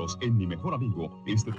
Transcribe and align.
nosotros 0.00 0.18
en 0.20 0.36
Mi 0.36 0.46
Mejor 0.46 0.74
Amigo. 0.74 1.10
Este... 1.26 1.52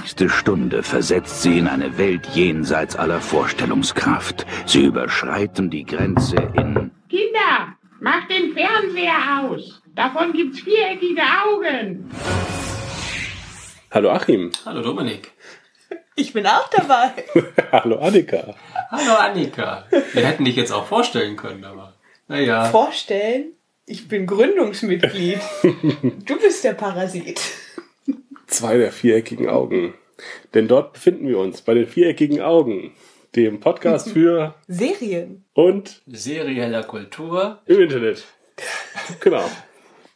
nächste 0.00 0.28
Stunde 0.28 0.82
versetzt 0.82 1.42
sie 1.42 1.58
in 1.58 1.66
eine 1.66 1.98
Welt 1.98 2.26
jenseits 2.34 2.96
aller 2.96 3.20
Vorstellungskraft. 3.20 4.46
Sie 4.64 4.84
überschreiten 4.84 5.68
die 5.70 5.84
Grenze 5.84 6.36
in... 6.36 6.92
Kinder, 7.08 7.76
macht 8.00 8.30
den 8.30 8.52
Fernseher 8.52 9.42
aus. 9.42 9.82
Davon 9.94 10.32
gibt's 10.32 10.60
viereckige 10.60 11.22
Augen. 11.22 12.10
Hallo 13.90 14.10
Achim. 14.10 14.52
Hallo 14.64 14.82
Dominik. 14.82 15.32
Ich 16.18 16.32
bin 16.32 16.46
auch 16.46 16.68
dabei. 16.70 17.12
Hallo 17.72 17.98
Annika. 17.98 18.54
Hallo 18.90 19.16
Annika. 19.16 19.84
Wir 19.90 20.26
hätten 20.26 20.46
dich 20.46 20.56
jetzt 20.56 20.72
auch 20.72 20.86
vorstellen 20.86 21.36
können, 21.36 21.62
aber 21.64 21.92
naja. 22.28 22.66
Vorstellen? 22.66 23.52
Ich 23.86 24.08
bin 24.08 24.26
Gründungsmitglied. 24.26 25.38
du 25.62 26.38
bist 26.40 26.64
der 26.64 26.72
Parasit. 26.74 27.40
Zwei 28.46 28.78
der 28.78 28.90
viereckigen 28.92 29.48
Augen. 29.48 29.94
Denn 30.54 30.66
dort 30.66 30.94
befinden 30.94 31.28
wir 31.28 31.38
uns 31.38 31.62
bei 31.62 31.74
den 31.74 31.86
viereckigen 31.86 32.40
Augen, 32.40 32.94
dem 33.34 33.60
Podcast 33.60 34.10
für 34.10 34.54
Serien 34.66 35.44
und 35.52 36.02
serieller 36.06 36.82
Kultur 36.84 37.60
im 37.66 37.80
Internet. 37.80 38.24
Genau. 39.20 39.44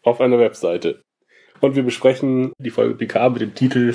Auf 0.03 0.21
einer 0.21 0.39
Webseite. 0.39 1.03
Und 1.61 1.77
wir 1.77 1.83
besprechen 1.83 2.53
die 2.59 2.71
Folge 2.71 2.95
Picard 2.95 3.35
mit 3.35 3.43
dem 3.43 3.55
Titel 3.55 3.95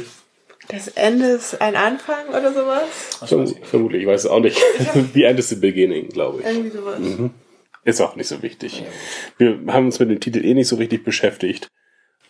Das 0.68 0.88
Ende 0.90 1.30
ist 1.30 1.60
ein 1.60 1.76
Anfang 1.76 2.28
oder 2.30 2.54
sowas? 2.54 3.20
Verm 3.26 3.48
vermutlich, 3.64 4.04
ich 4.04 4.08
weiß 4.08 4.26
es 4.26 4.30
auch 4.30 4.40
nicht. 4.40 4.62
The 5.14 5.24
End 5.24 5.40
is 5.40 5.50
the 5.50 5.56
Beginning, 5.56 6.10
glaube 6.10 6.42
ich. 6.42 6.46
Irgendwie 6.46 6.70
sowas. 6.70 7.00
Mhm. 7.00 7.32
Ist 7.86 8.02
auch 8.02 8.16
nicht 8.16 8.28
so 8.28 8.42
wichtig. 8.42 8.84
Wir 9.38 9.60
haben 9.68 9.86
uns 9.86 10.00
mit 10.00 10.10
dem 10.10 10.20
Titel 10.20 10.44
eh 10.44 10.56
nicht 10.56 10.68
so 10.68 10.76
richtig 10.76 11.04
beschäftigt. 11.04 11.72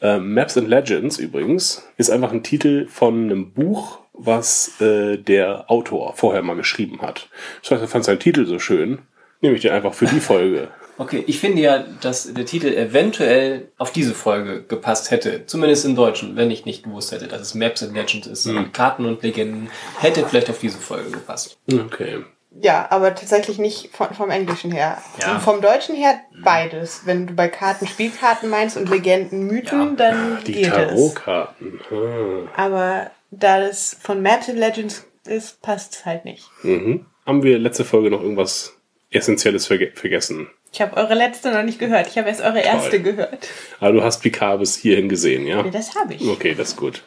Ähm, 0.01 0.33
Maps 0.33 0.57
and 0.57 0.67
Legends 0.67 1.17
übrigens 1.17 1.87
ist 1.97 2.09
einfach 2.09 2.33
ein 2.33 2.43
Titel 2.43 2.87
von 2.87 3.23
einem 3.23 3.53
Buch, 3.53 3.99
was 4.11 4.79
äh, 4.81 5.17
der 5.17 5.71
Autor 5.71 6.13
vorher 6.15 6.41
mal 6.41 6.57
geschrieben 6.57 7.01
hat. 7.01 7.29
Das 7.61 7.71
heißt, 7.71 7.81
er 7.81 7.87
fand 7.87 8.03
seinen 8.03 8.19
Titel 8.19 8.45
so 8.45 8.59
schön, 8.59 8.99
nehme 9.39 9.55
ich 9.55 9.61
den 9.61 9.71
einfach 9.71 9.93
für 9.93 10.07
die 10.07 10.19
Folge. 10.19 10.67
Okay, 10.97 11.23
ich 11.27 11.39
finde 11.39 11.61
ja, 11.61 11.85
dass 12.01 12.33
der 12.33 12.45
Titel 12.45 12.67
eventuell 12.67 13.69
auf 13.77 13.91
diese 13.91 14.13
Folge 14.13 14.63
gepasst 14.63 15.11
hätte. 15.11 15.45
Zumindest 15.45 15.85
im 15.85 15.95
Deutschen, 15.95 16.35
wenn 16.35 16.51
ich 16.51 16.65
nicht 16.65 16.83
gewusst 16.83 17.11
hätte, 17.11 17.27
dass 17.27 17.41
es 17.41 17.55
Maps 17.55 17.81
and 17.83 17.93
Legends 17.93 18.27
ist. 18.27 18.45
Hm. 18.45 18.57
Und 18.57 18.73
Karten 18.73 19.05
und 19.05 19.23
Legenden 19.23 19.69
hätte 19.99 20.25
vielleicht 20.25 20.49
auf 20.49 20.59
diese 20.59 20.77
Folge 20.77 21.11
gepasst. 21.11 21.57
Okay. 21.71 22.23
Ja, 22.61 22.87
aber 22.89 23.13
tatsächlich 23.15 23.57
nicht 23.59 23.89
von, 23.93 24.13
vom 24.13 24.29
Englischen 24.29 24.71
her. 24.71 24.97
Ja. 25.21 25.33
Und 25.33 25.41
vom 25.41 25.61
Deutschen 25.61 25.93
her 25.95 26.19
beides. 26.43 27.01
Wenn 27.05 27.27
du 27.27 27.33
bei 27.33 27.49
Karten 27.49 27.85
Spielkarten 27.85 28.49
meinst 28.49 28.77
und 28.77 28.89
Legenden 28.89 29.47
Mythen, 29.47 29.89
Ja. 29.89 29.95
dann 30.11 30.39
Die 30.45 30.53
geht 30.53 30.67
es. 30.67 30.71
Tarotkarten. 30.73 31.79
Ah. 31.91 32.47
Aber 32.63 33.11
da 33.31 33.59
das 33.59 33.97
von 34.01 34.21
Maps 34.21 34.47
and 34.49 34.57
Legends 34.57 35.05
ist, 35.27 35.61
passt 35.61 35.95
es 35.95 36.05
halt 36.05 36.23
nicht. 36.23 36.45
Mhm. 36.63 37.05
Haben 37.25 37.43
wir 37.43 37.59
letzte 37.59 37.83
Folge 37.83 38.09
noch 38.09 38.21
irgendwas 38.21 38.77
Essentielles 39.11 39.67
verge 39.67 39.91
vergessen? 39.93 40.47
Ich 40.71 40.81
habe 40.81 40.95
eure 40.97 41.13
letzte 41.13 41.51
noch 41.51 41.63
nicht 41.63 41.79
gehört. 41.79 42.07
Ich 42.07 42.17
habe 42.17 42.27
erst 42.29 42.41
eure 42.41 42.59
erste 42.59 43.01
gehört. 43.01 43.47
Aber 43.79 43.93
du 43.93 44.03
hast 44.03 44.21
Picard 44.21 44.59
bis 44.59 44.75
hierhin 44.77 45.09
gesehen, 45.09 45.45
ja? 45.47 45.63
Nee, 45.63 45.71
das 45.71 45.95
habe 45.95 46.13
ich. 46.13 46.27
Okay, 46.27 46.53
das 46.53 46.69
ist 46.69 46.75
gut. 46.77 47.01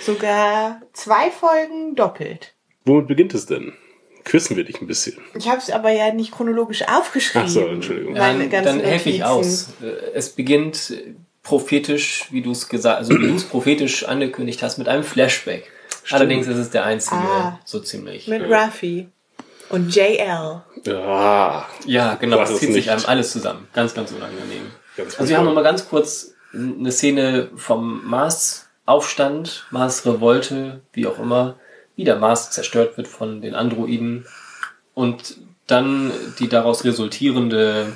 Sogar 0.00 0.80
zwei 0.92 1.30
Folgen 1.30 1.94
doppelt. 1.94 2.54
Womit 2.84 3.06
beginnt 3.06 3.34
es 3.34 3.46
denn? 3.46 3.72
Küssen 4.24 4.56
wir 4.56 4.64
dich 4.64 4.80
ein 4.80 4.86
bisschen. 4.86 5.18
Ich 5.34 5.48
habe 5.48 5.58
es 5.58 5.70
aber 5.70 5.90
ja 5.90 6.12
nicht 6.12 6.32
chronologisch 6.32 6.82
aufgeschrieben. 6.88 7.46
Ach 7.46 7.50
so, 7.52 7.66
Entschuldigung. 7.66 8.12
Meine 8.14 8.44
Ähm, 8.44 8.50
ganzen 8.50 8.78
dann 8.78 8.86
helfe 8.86 9.10
ich 9.10 9.24
aus. 9.24 9.68
Äh, 9.82 9.86
Es 10.14 10.30
beginnt 10.30 10.92
prophetisch, 11.42 12.26
wie 12.30 12.40
du 12.42 12.52
es 12.52 12.68
gesagt, 12.68 12.98
also 12.98 13.12
wie 13.18 13.26
du 13.28 13.34
es 13.34 13.44
prophetisch 13.44 14.04
angekündigt 14.06 14.62
hast, 14.62 14.78
mit 14.78 14.88
einem 14.88 15.02
Flashback. 15.04 15.70
Allerdings 16.10 16.46
ist 16.46 16.56
es 16.56 16.70
der 16.70 16.84
einzige, 16.84 17.16
Ah. 17.16 17.58
so 17.64 17.80
ziemlich. 17.80 18.28
Mit 18.28 18.42
Ruffy 18.42 19.08
und 19.70 19.94
JL. 19.94 20.62
Ah, 20.88 21.64
Ja, 21.86 22.14
genau, 22.14 22.38
Das 22.38 22.58
zieht 22.58 22.72
sich 22.72 22.90
einem 22.90 23.04
alles 23.06 23.32
zusammen. 23.32 23.66
Ganz, 23.72 23.94
ganz 23.94 24.12
unangenehm. 24.12 24.70
Ganz 24.96 25.16
also 25.18 25.28
wir 25.30 25.36
haben 25.38 25.44
furchtbar. 25.44 25.44
noch 25.44 25.54
mal 25.54 25.62
ganz 25.62 25.88
kurz 25.88 26.34
eine 26.54 26.92
Szene 26.92 27.50
vom 27.56 28.04
Mars-Aufstand, 28.06 29.66
Mars-Revolte, 29.70 30.80
wie 30.92 31.06
auch 31.06 31.18
immer, 31.18 31.56
wie 32.02 32.04
der 32.04 32.16
Mars 32.16 32.50
zerstört 32.50 32.96
wird 32.96 33.06
von 33.06 33.40
den 33.42 33.54
Androiden 33.54 34.26
und 34.92 35.36
dann 35.68 36.10
die 36.40 36.48
daraus 36.48 36.84
resultierende 36.84 37.92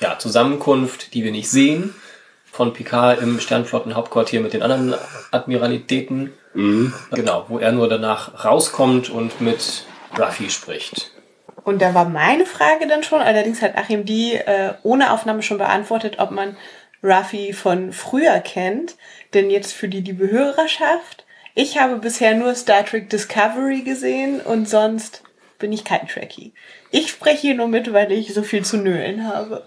ja, 0.00 0.18
Zusammenkunft, 0.18 1.14
die 1.14 1.24
wir 1.24 1.32
nicht 1.32 1.50
sehen, 1.50 1.94
von 2.44 2.74
Picard 2.74 3.22
im 3.22 3.40
Sternflottenhauptquartier 3.40 4.40
mit 4.40 4.52
den 4.52 4.60
anderen 4.60 4.94
Admiralitäten. 5.30 6.34
Genau, 6.52 7.46
wo 7.48 7.58
er 7.58 7.72
nur 7.72 7.88
danach 7.88 8.44
rauskommt 8.44 9.08
und 9.08 9.40
mit 9.40 9.86
Ruffy 10.18 10.50
spricht. 10.50 11.12
Und 11.64 11.80
da 11.80 11.94
war 11.94 12.04
meine 12.06 12.44
Frage 12.44 12.86
dann 12.86 13.02
schon, 13.02 13.22
allerdings 13.22 13.62
hat 13.62 13.78
Achim 13.78 14.04
die 14.04 14.34
äh, 14.34 14.74
ohne 14.82 15.14
Aufnahme 15.14 15.42
schon 15.42 15.56
beantwortet, 15.56 16.16
ob 16.18 16.32
man 16.32 16.58
Ruffy 17.02 17.54
von 17.54 17.94
früher 17.94 18.40
kennt. 18.40 18.96
Denn 19.32 19.48
jetzt 19.48 19.72
für 19.72 19.88
die 19.88 20.02
liebe 20.02 20.30
Hörerschaft, 20.30 21.24
ich 21.54 21.78
habe 21.78 21.96
bisher 21.96 22.34
nur 22.34 22.54
Star 22.54 22.84
Trek 22.84 23.10
Discovery 23.10 23.82
gesehen 23.82 24.40
und 24.40 24.68
sonst 24.68 25.22
bin 25.58 25.72
ich 25.72 25.84
kein 25.84 26.08
Trekkie. 26.08 26.52
Ich 26.90 27.08
spreche 27.08 27.42
hier 27.42 27.54
nur 27.54 27.68
mit, 27.68 27.92
weil 27.92 28.10
ich 28.12 28.34
so 28.34 28.42
viel 28.42 28.64
zu 28.64 28.76
nölen 28.78 29.26
habe. 29.28 29.62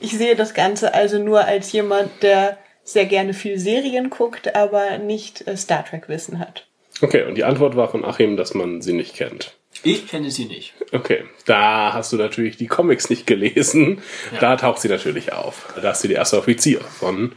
Ich 0.00 0.12
sehe 0.18 0.34
das 0.34 0.52
Ganze 0.52 0.94
also 0.94 1.22
nur 1.22 1.44
als 1.44 1.70
jemand, 1.72 2.10
der 2.22 2.58
sehr 2.84 3.06
gerne 3.06 3.32
viel 3.32 3.58
Serien 3.58 4.10
guckt, 4.10 4.56
aber 4.56 4.98
nicht 4.98 5.46
äh, 5.46 5.56
Star 5.56 5.84
Trek 5.84 6.08
Wissen 6.08 6.40
hat. 6.40 6.66
Okay, 7.00 7.22
und 7.24 7.36
die 7.36 7.44
Antwort 7.44 7.76
war 7.76 7.88
von 7.88 8.04
Achim, 8.04 8.36
dass 8.36 8.54
man 8.54 8.82
sie 8.82 8.92
nicht 8.92 9.14
kennt. 9.14 9.56
Ich 9.82 10.06
kenne 10.06 10.30
sie 10.30 10.44
nicht. 10.44 10.74
Okay, 10.92 11.24
da 11.46 11.92
hast 11.92 12.12
du 12.12 12.16
natürlich 12.16 12.56
die 12.56 12.66
Comics 12.66 13.08
nicht 13.08 13.26
gelesen. 13.26 14.02
Da 14.40 14.56
taucht 14.56 14.80
sie 14.80 14.88
natürlich 14.88 15.32
auf. 15.32 15.72
Da 15.80 15.92
ist 15.92 16.02
sie 16.02 16.08
die 16.08 16.14
erste 16.14 16.38
Offizier 16.38 16.80
von 16.80 17.32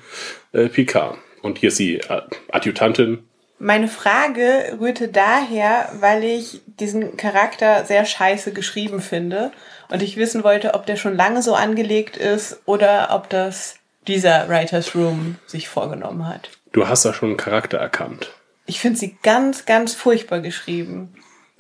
äh, 0.52 0.68
Picard. 0.68 1.18
Und 1.42 1.60
hier 1.60 1.70
ist 1.70 1.78
sie 1.78 1.98
äh, 1.98 2.22
Adjutantin. 2.52 3.24
Meine 3.58 3.88
Frage 3.88 4.78
rührte 4.80 5.08
daher, 5.08 5.90
weil 6.00 6.24
ich 6.24 6.62
diesen 6.66 7.16
Charakter 7.16 7.86
sehr 7.86 8.06
scheiße 8.06 8.52
geschrieben 8.52 9.02
finde 9.02 9.52
und 9.90 10.04
ich 10.04 10.18
wissen 10.18 10.44
wollte, 10.44 10.74
ob 10.74 10.86
der 10.86 10.98
schon 10.98 11.16
lange 11.16 11.42
so 11.42 11.56
angelegt 11.56 12.18
ist 12.18 12.60
oder 12.66 13.10
ob 13.12 13.30
das 13.30 13.76
dieser 14.08 14.50
Writers 14.50 14.94
Room 14.94 15.38
sich 15.46 15.70
vorgenommen 15.70 16.28
hat. 16.28 16.50
Du 16.74 16.88
hast 16.88 17.06
da 17.06 17.14
schon 17.14 17.30
einen 17.30 17.38
Charakter 17.38 17.78
erkannt. 17.78 18.32
Ich 18.66 18.80
finde 18.80 19.00
sie 19.00 19.18
ganz, 19.24 19.66
ganz 19.66 19.94
furchtbar 19.94 20.42
geschrieben. 20.42 21.14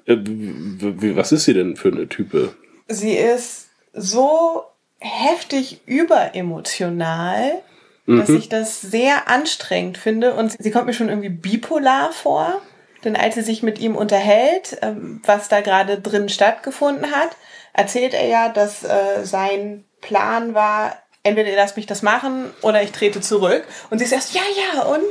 Äh, 0.05 0.17
was 0.17 1.31
ist 1.31 1.45
sie 1.45 1.53
denn 1.53 1.75
für 1.75 1.89
eine 1.89 2.07
Type? 2.07 2.55
Sie 2.87 3.13
ist 3.13 3.69
so 3.93 4.63
heftig 4.99 5.81
überemotional, 5.85 7.61
dass 8.07 8.29
ich 8.29 8.49
das 8.49 8.81
sehr 8.81 9.27
anstrengend 9.29 9.97
finde 9.97 10.33
und 10.33 10.55
sie 10.59 10.71
kommt 10.71 10.85
mir 10.85 10.93
schon 10.93 11.09
irgendwie 11.09 11.29
bipolar 11.29 12.11
vor. 12.11 12.61
Denn 13.03 13.15
als 13.15 13.35
sie 13.35 13.41
sich 13.41 13.61
mit 13.63 13.79
ihm 13.79 13.95
unterhält, 13.95 14.77
ähm, 14.81 15.21
was 15.25 15.47
da 15.47 15.61
gerade 15.61 15.99
drin 15.99 16.27
stattgefunden 16.29 17.11
hat, 17.11 17.29
erzählt 17.73 18.13
er 18.13 18.27
ja, 18.27 18.49
dass 18.49 18.83
äh, 18.83 19.23
sein 19.23 19.85
Plan 20.01 20.53
war, 20.53 20.97
entweder 21.23 21.49
ihr 21.49 21.55
lasst 21.55 21.77
mich 21.77 21.85
das 21.85 22.01
machen 22.01 22.51
oder 22.61 22.81
ich 22.81 22.91
trete 22.91 23.21
zurück. 23.21 23.63
Und 23.89 23.99
sie 23.99 24.05
ist 24.05 24.11
erst, 24.11 24.33
ja, 24.33 24.41
ja, 24.55 24.83
und? 24.83 25.03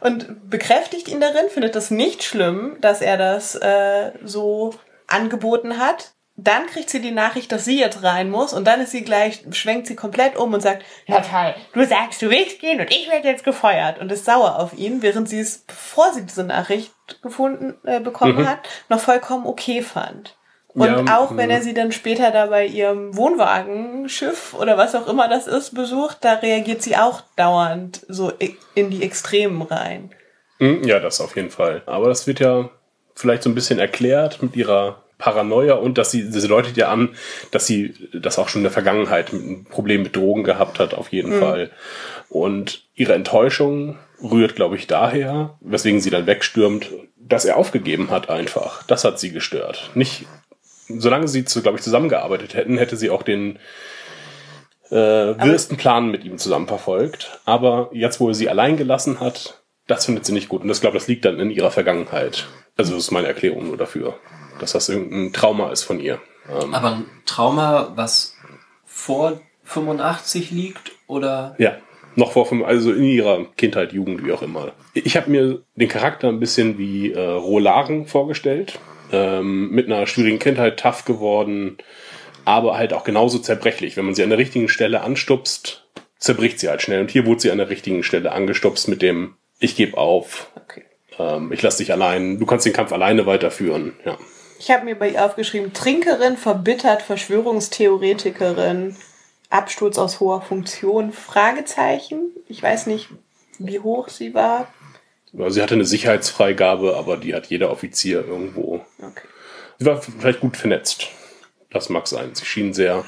Und 0.00 0.50
bekräftigt 0.50 1.08
ihn 1.08 1.20
darin, 1.20 1.48
findet 1.48 1.74
das 1.74 1.90
nicht 1.90 2.22
schlimm, 2.22 2.76
dass 2.80 3.00
er 3.00 3.16
das 3.16 3.54
äh, 3.54 4.12
so 4.24 4.74
angeboten 5.06 5.78
hat. 5.78 6.12
Dann 6.38 6.66
kriegt 6.66 6.90
sie 6.90 7.00
die 7.00 7.12
Nachricht, 7.12 7.50
dass 7.50 7.64
sie 7.64 7.80
jetzt 7.80 8.02
rein 8.02 8.30
muss 8.30 8.52
und 8.52 8.66
dann 8.66 8.80
ist 8.82 8.90
sie 8.90 9.02
gleich, 9.02 9.42
schwenkt 9.52 9.86
sie 9.86 9.96
komplett 9.96 10.36
um 10.36 10.52
und 10.52 10.60
sagt, 10.60 10.84
ja 11.06 11.20
toll, 11.20 11.54
du 11.72 11.86
sagst, 11.86 12.20
du 12.20 12.28
willst 12.28 12.60
gehen 12.60 12.78
und 12.78 12.90
ich 12.90 13.10
werde 13.10 13.26
jetzt 13.26 13.42
gefeuert 13.44 13.98
und 13.98 14.12
ist 14.12 14.26
sauer 14.26 14.58
auf 14.58 14.74
ihn, 14.76 15.00
während 15.00 15.28
sie 15.30 15.40
es, 15.40 15.58
bevor 15.58 16.12
sie 16.12 16.26
diese 16.26 16.44
Nachricht 16.44 16.92
gefunden, 17.22 17.74
äh, 17.84 18.00
bekommen 18.00 18.46
hat, 18.46 18.68
noch 18.90 19.00
vollkommen 19.00 19.46
okay 19.46 19.80
fand. 19.80 20.36
Und 20.74 20.84
Ja, 20.86 21.18
auch 21.18 21.34
wenn 21.34 21.48
er 21.48 21.62
sie 21.62 21.72
dann 21.72 21.90
später 21.90 22.30
da 22.30 22.46
bei 22.46 22.66
ihrem 22.66 23.16
Wohnwagenschiff 23.16 24.52
oder 24.52 24.76
was 24.76 24.94
auch 24.94 25.08
immer 25.08 25.26
das 25.28 25.46
ist 25.46 25.74
besucht, 25.74 26.18
da 26.20 26.34
reagiert 26.34 26.82
sie 26.82 26.96
auch 26.98 27.22
dauernd 27.36 28.04
so 28.08 28.30
in 28.74 28.90
die 28.90 29.02
Extremen 29.02 29.62
rein. 29.62 30.10
Hm, 30.58 30.84
Ja, 30.84 31.00
das 31.00 31.22
auf 31.22 31.34
jeden 31.34 31.50
Fall. 31.50 31.82
Aber 31.86 32.08
das 32.08 32.26
wird 32.26 32.40
ja 32.40 32.68
vielleicht 33.14 33.42
so 33.42 33.48
ein 33.48 33.54
bisschen 33.54 33.78
erklärt 33.78 34.42
mit 34.42 34.54
ihrer 34.54 35.02
Paranoia 35.18 35.74
und 35.74 35.98
dass 35.98 36.10
sie, 36.10 36.30
sie 36.30 36.48
deutet 36.48 36.76
ja 36.76 36.88
an, 36.88 37.10
dass 37.50 37.66
sie 37.66 37.94
das 38.12 38.38
auch 38.38 38.48
schon 38.48 38.60
in 38.60 38.64
der 38.64 38.72
Vergangenheit 38.72 39.32
ein 39.32 39.66
Problem 39.68 40.02
mit 40.02 40.16
Drogen 40.16 40.44
gehabt 40.44 40.78
hat, 40.78 40.94
auf 40.94 41.12
jeden 41.12 41.38
Fall. 41.38 41.70
Und 42.28 42.84
ihre 42.94 43.14
Enttäuschung 43.14 43.96
rührt, 44.22 44.56
glaube 44.56 44.76
ich, 44.76 44.86
daher, 44.86 45.58
weswegen 45.60 46.00
sie 46.00 46.10
dann 46.10 46.26
wegstürmt, 46.26 46.90
dass 47.16 47.44
er 47.44 47.56
aufgegeben 47.56 48.10
hat 48.10 48.28
einfach. 48.30 48.82
Das 48.84 49.04
hat 49.04 49.18
sie 49.18 49.32
gestört. 49.32 49.90
Nicht, 49.94 50.26
solange 50.88 51.28
sie, 51.28 51.44
zu, 51.44 51.62
glaube 51.62 51.78
ich, 51.78 51.84
zusammengearbeitet 51.84 52.54
hätten, 52.54 52.78
hätte 52.78 52.96
sie 52.96 53.10
auch 53.10 53.22
den, 53.22 53.58
äh, 54.90 54.94
wirsten 54.94 55.76
Plan 55.76 56.10
mit 56.10 56.24
ihm 56.24 56.38
zusammen 56.38 56.68
verfolgt. 56.68 57.40
Aber 57.44 57.90
jetzt, 57.92 58.20
wo 58.20 58.28
er 58.28 58.34
sie 58.34 58.48
allein 58.48 58.76
gelassen 58.76 59.20
hat, 59.20 59.62
das 59.86 60.06
findet 60.06 60.26
sie 60.26 60.32
nicht 60.32 60.48
gut. 60.48 60.62
Und 60.62 60.70
ich 60.70 60.80
glaube, 60.80 60.98
das 60.98 61.08
liegt 61.08 61.24
dann 61.24 61.40
in 61.40 61.50
ihrer 61.50 61.70
Vergangenheit. 61.70 62.46
Also 62.76 62.94
das 62.94 63.04
ist 63.04 63.10
meine 63.10 63.28
Erklärung 63.28 63.68
nur 63.68 63.76
dafür, 63.76 64.14
dass 64.60 64.72
das 64.72 64.88
irgendein 64.88 65.32
Trauma 65.32 65.70
ist 65.70 65.82
von 65.84 66.00
ihr. 66.00 66.20
Ähm, 66.48 66.74
Aber 66.74 66.92
ein 66.92 67.04
Trauma, 67.24 67.92
was 67.96 68.36
vor 68.84 69.40
85 69.64 70.50
liegt 70.50 70.92
oder 71.06 71.54
Ja, 71.58 71.76
noch 72.14 72.32
vor 72.32 72.46
fünf, 72.46 72.64
also 72.64 72.92
in 72.92 73.04
ihrer 73.04 73.44
Kindheit, 73.56 73.92
Jugend, 73.92 74.24
wie 74.24 74.32
auch 74.32 74.42
immer. 74.42 74.72
Ich 74.94 75.16
habe 75.16 75.30
mir 75.30 75.62
den 75.74 75.88
Charakter 75.88 76.28
ein 76.28 76.40
bisschen 76.40 76.78
wie 76.78 77.12
äh, 77.12 77.20
Rolaren 77.20 78.06
vorgestellt. 78.06 78.78
Ähm, 79.12 79.70
mit 79.70 79.86
einer 79.86 80.06
schwierigen 80.08 80.40
Kindheit, 80.40 80.80
tough 80.80 81.04
geworden, 81.04 81.78
aber 82.44 82.76
halt 82.76 82.92
auch 82.92 83.04
genauso 83.04 83.38
zerbrechlich. 83.38 83.96
Wenn 83.96 84.04
man 84.06 84.14
sie 84.16 84.22
an 84.24 84.30
der 84.30 84.38
richtigen 84.38 84.68
Stelle 84.68 85.02
anstupst, 85.02 85.84
zerbricht 86.18 86.58
sie 86.58 86.68
halt 86.68 86.82
schnell. 86.82 87.00
Und 87.02 87.10
hier 87.12 87.24
wurde 87.26 87.40
sie 87.40 87.50
an 87.52 87.58
der 87.58 87.68
richtigen 87.70 88.02
Stelle 88.02 88.32
angestupst 88.32 88.88
mit 88.88 89.02
dem 89.02 89.34
Ich 89.60 89.76
gebe 89.76 89.96
auf, 89.96 90.50
Okay. 90.56 90.82
ähm, 91.20 91.52
ich 91.52 91.62
lass 91.62 91.76
dich 91.76 91.92
allein, 91.92 92.38
du 92.40 92.46
kannst 92.46 92.66
den 92.66 92.72
Kampf 92.72 92.92
alleine 92.92 93.26
weiterführen. 93.26 93.92
Ja. 94.04 94.16
Ich 94.58 94.70
habe 94.70 94.84
mir 94.84 94.94
bei 94.94 95.10
ihr 95.10 95.24
aufgeschrieben, 95.24 95.72
Trinkerin, 95.72 96.36
verbittert, 96.36 97.02
Verschwörungstheoretikerin, 97.02 98.96
Absturz 99.50 99.98
aus 99.98 100.20
hoher 100.20 100.42
Funktion, 100.42 101.12
Fragezeichen. 101.12 102.30
Ich 102.48 102.62
weiß 102.62 102.86
nicht, 102.86 103.08
wie 103.58 103.80
hoch 103.80 104.08
sie 104.08 104.34
war. 104.34 104.72
Sie 105.48 105.60
hatte 105.62 105.74
eine 105.74 105.84
Sicherheitsfreigabe, 105.84 106.96
aber 106.96 107.16
die 107.16 107.34
hat 107.34 107.46
jeder 107.46 107.70
Offizier 107.70 108.26
irgendwo 108.26 108.84
Okay. 108.98 109.26
Sie 109.78 109.86
war 109.86 110.00
vielleicht 110.00 110.40
gut 110.40 110.56
vernetzt. 110.56 111.08
Das 111.70 111.88
mag 111.88 112.06
sein. 112.06 112.34
Sie 112.34 112.44
schien 112.44 112.72
sehr 112.72 113.04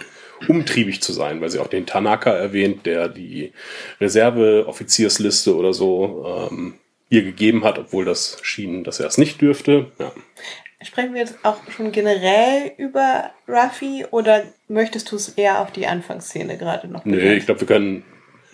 umtriebig 0.47 1.03
zu 1.03 1.13
sein, 1.13 1.41
weil 1.41 1.49
sie 1.49 1.59
auch 1.59 1.69
den 1.69 1.87
Tanaka 1.87 2.31
erwähnt, 2.31 2.87
der 2.87 3.09
die 3.09 3.53
Reserveoffiziersliste 4.01 5.57
oder 5.57 5.73
so 5.73 6.49
ähm, 6.51 6.75
ihr 7.09 7.23
gegeben 7.23 7.65
hat, 7.65 7.79
obwohl 7.79 8.05
das 8.05 8.39
schien, 8.43 8.85
dass 8.85 9.01
er 9.01 9.07
es 9.07 9.19
nicht 9.19 9.41
dürfte. 9.41 9.91
Ja. 9.99 10.13
Sprechen 10.81 11.13
wir 11.13 11.23
jetzt 11.23 11.39
auch 11.43 11.57
schon 11.71 11.91
generell 11.91 12.73
über 12.77 13.31
Ruffy 13.49 14.07
oder 14.11 14.45
möchtest 14.69 15.11
du 15.11 15.17
es 15.17 15.31
eher 15.31 15.61
auf 15.61 15.73
die 15.73 15.89
Anfangsszene 15.89 16.57
gerade 16.57 16.87
noch 16.87 17.05
Nee, 17.05 17.35
ich 17.35 17.47
glaube, 17.47 17.61
wir 17.61 17.67
können 17.67 18.05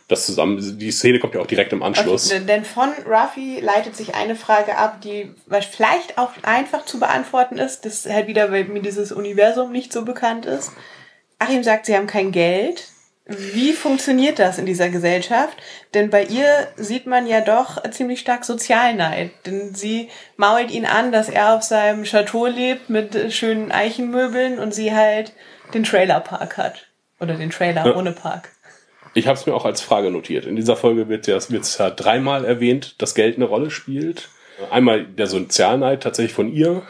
das 0.09 0.27
zusammen. 0.27 0.79
Die 0.79 0.91
Szene 0.91 1.19
kommt 1.19 1.35
ja 1.35 1.41
auch 1.41 1.47
direkt 1.47 1.73
im 1.73 1.83
Anschluss. 1.83 2.33
Okay, 2.33 2.45
denn 2.47 2.65
von 2.65 2.91
Ruffy 3.07 3.61
leitet 3.61 3.97
sich 3.97 4.15
eine 4.15 4.37
Frage 4.37 4.77
ab, 4.77 5.01
die 5.03 5.31
vielleicht 5.71 6.17
auch 6.17 6.31
einfach 6.43 6.85
zu 6.87 6.99
beantworten 6.99 7.59
ist. 7.59 7.85
Das 7.85 8.07
halt 8.07 8.27
wieder, 8.27 8.51
weil 8.51 8.65
mir 8.65 8.83
dieses 8.83 9.13
Universum 9.13 9.71
nicht 9.71 9.93
so 9.93 10.05
bekannt 10.05 10.47
ist. 10.47 10.73
Achim 11.39 11.63
sagt, 11.63 11.87
sie 11.87 11.97
haben 11.97 12.07
kein 12.07 12.33
Geld. 12.33 12.89
Wie 13.27 13.73
funktioniert 13.73 14.39
das 14.39 14.59
in 14.59 14.67
dieser 14.67 14.91
Gesellschaft? 14.91 15.57
Denn 15.95 16.11
bei 16.11 16.25
ihr 16.25 16.69
sieht 16.77 17.07
man 17.07 17.27
ja 17.27 17.41
doch 17.41 17.83
ziemlich 17.91 18.21
stark 18.21 18.45
Sozialneid. 18.45 19.31
Denn 19.47 19.75
sie 19.75 20.11
mault 20.37 20.71
ihn 20.71 20.85
an, 20.85 21.11
dass 21.11 21.31
er 21.31 21.55
auf 21.55 21.63
seinem 21.63 22.05
Chateau 22.05 22.47
lebt 22.47 22.91
mit 22.91 23.33
schönen 23.33 23.73
Eichenmöbeln 23.73 24.59
und 24.59 24.75
sie 24.75 24.93
halt 24.95 25.33
den 25.73 25.85
Trailerpark 25.85 26.59
hat. 26.59 26.87
Oder 27.19 27.35
den 27.35 27.49
Trailer 27.49 27.87
Ja. 27.87 27.97
ohne 27.97 28.13
Park. 28.13 28.51
Ich 29.15 29.27
habe 29.27 29.39
es 29.39 29.47
mir 29.47 29.55
auch 29.55 29.65
als 29.65 29.81
Frage 29.81 30.11
notiert. 30.11 30.45
In 30.45 30.57
dieser 30.57 30.77
Folge 30.77 31.09
wird 31.09 31.27
wird's 31.27 31.79
ja 31.79 31.89
dreimal 31.89 32.45
erwähnt, 32.45 33.01
dass 33.01 33.15
Geld 33.15 33.37
eine 33.37 33.47
Rolle 33.47 33.71
spielt. 33.71 34.29
Einmal 34.71 35.05
der 35.05 35.29
Sozialneid 35.29 36.03
tatsächlich 36.03 36.35
von 36.35 36.53
ihr, 36.53 36.83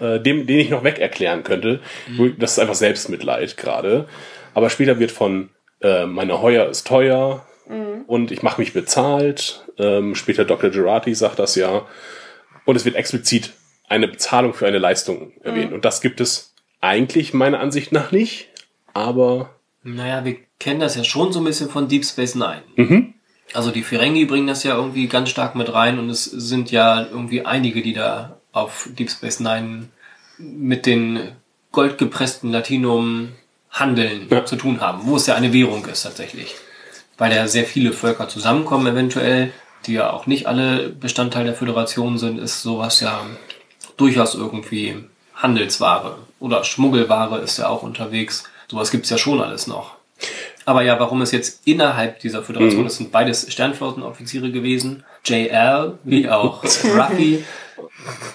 äh, 0.00 0.20
dem, 0.20 0.46
den 0.46 0.58
ich 0.58 0.70
noch 0.70 0.84
weg 0.84 0.98
erklären 0.98 1.44
könnte. 1.44 1.80
Das 2.38 2.52
ist 2.52 2.58
einfach 2.58 2.74
Selbstmitleid 2.74 3.56
gerade. 3.56 4.06
Aber 4.54 4.68
später 4.70 4.98
wird 4.98 5.12
von 5.12 5.50
äh, 5.80 6.06
meine 6.06 6.40
Heuer 6.42 6.66
ist 6.68 6.86
teuer 6.86 7.44
und 8.06 8.30
ich 8.30 8.42
mache 8.42 8.60
mich 8.60 8.72
bezahlt. 8.72 9.64
Ähm, 9.78 10.14
später 10.14 10.44
Dr. 10.44 10.70
Gerati 10.70 11.14
sagt 11.14 11.38
das 11.38 11.54
ja. 11.54 11.86
Und 12.64 12.76
es 12.76 12.84
wird 12.84 12.96
explizit 12.96 13.52
eine 13.88 14.08
Bezahlung 14.08 14.54
für 14.54 14.66
eine 14.66 14.78
Leistung 14.78 15.32
erwähnt. 15.42 15.72
Und 15.72 15.84
das 15.84 16.00
gibt 16.00 16.20
es 16.20 16.54
eigentlich 16.80 17.34
meiner 17.34 17.60
Ansicht 17.60 17.92
nach 17.92 18.10
nicht. 18.10 18.48
Aber 18.94 19.50
Naja, 19.82 20.24
wir 20.24 20.36
kennen 20.58 20.80
das 20.80 20.96
ja 20.96 21.04
schon 21.04 21.32
so 21.32 21.40
ein 21.40 21.44
bisschen 21.44 21.68
von 21.68 21.88
Deep 21.88 22.04
Space 22.04 22.34
Nine. 22.34 22.62
Mhm. 22.76 23.14
Also 23.54 23.70
die 23.70 23.82
Ferengi 23.82 24.24
bringen 24.24 24.46
das 24.46 24.64
ja 24.64 24.74
irgendwie 24.74 25.06
ganz 25.06 25.30
stark 25.30 25.54
mit 25.54 25.72
rein 25.72 25.98
und 25.98 26.10
es 26.10 26.24
sind 26.24 26.70
ja 26.70 27.02
irgendwie 27.02 27.46
einige, 27.46 27.80
die 27.82 27.94
da 27.94 28.40
auf 28.52 28.88
Deep 28.98 29.10
Space 29.10 29.40
Nine 29.40 29.88
mit 30.38 30.84
den 30.86 31.32
goldgepressten 31.72 32.50
Latinum 32.50 33.30
Handeln 33.70 34.26
Ja. 34.30 34.44
zu 34.44 34.56
tun 34.56 34.80
haben, 34.80 35.00
wo 35.04 35.16
es 35.16 35.26
ja 35.26 35.34
eine 35.34 35.52
Währung 35.52 35.84
ist 35.86 36.02
tatsächlich. 36.02 36.54
Weil 37.16 37.32
ja 37.32 37.46
sehr 37.48 37.64
viele 37.64 37.92
Völker 37.92 38.28
zusammenkommen 38.28 38.86
eventuell, 38.86 39.52
die 39.86 39.94
ja 39.94 40.10
auch 40.10 40.26
nicht 40.26 40.46
alle 40.46 40.88
Bestandteil 40.90 41.44
der 41.44 41.54
Föderation 41.54 42.18
sind, 42.18 42.38
ist 42.38 42.62
sowas 42.62 43.00
ja 43.00 43.20
durchaus 43.96 44.34
irgendwie 44.34 45.04
Handelsware 45.34 46.18
oder 46.40 46.64
Schmuggelware 46.64 47.38
ist 47.40 47.58
ja 47.58 47.68
auch 47.68 47.82
unterwegs. 47.82 48.44
Sowas 48.68 48.90
gibt's 48.90 49.10
ja 49.10 49.18
schon 49.18 49.40
alles 49.40 49.66
noch. 49.66 49.96
Aber 50.64 50.82
ja, 50.82 50.98
warum 51.00 51.22
es 51.22 51.32
jetzt 51.32 51.66
innerhalb 51.66 52.20
dieser 52.20 52.42
Föderation, 52.42 52.84
das 52.84 52.96
sind 52.98 53.10
beides 53.10 53.50
Sternflottenoffiziere 53.50 54.50
gewesen, 54.50 55.04
JL 55.24 55.98
wie 56.04 56.28
auch 56.28 56.62
Ruffy, 56.84 57.44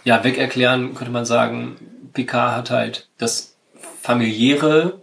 ja, 0.04 0.24
wegerklären 0.24 0.96
könnte 0.96 1.12
man 1.14 1.26
sagen, 1.26 1.76
Picard 2.14 2.56
hat 2.56 2.70
halt 2.72 3.08
das 3.18 3.56
familiäre 4.02 5.02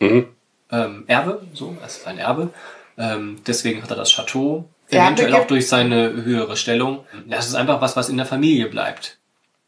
Mhm. 0.00 0.26
ähm, 0.70 1.04
Erbe, 1.06 1.42
so, 1.54 1.76
es 1.84 1.98
ist 1.98 2.06
ein 2.06 2.18
Erbe. 2.18 2.50
Ähm, 2.98 3.38
deswegen 3.46 3.82
hat 3.82 3.90
er 3.90 3.96
das 3.96 4.10
Chateau. 4.12 4.64
Erbe 4.88 5.04
Eventuell 5.06 5.34
auch 5.34 5.46
durch 5.46 5.68
seine 5.68 6.12
höhere 6.24 6.56
Stellung. 6.56 7.04
Das 7.28 7.46
ist 7.48 7.54
einfach 7.54 7.80
was, 7.80 7.96
was 7.96 8.08
in 8.08 8.16
der 8.16 8.26
Familie 8.26 8.68
bleibt. 8.68 9.18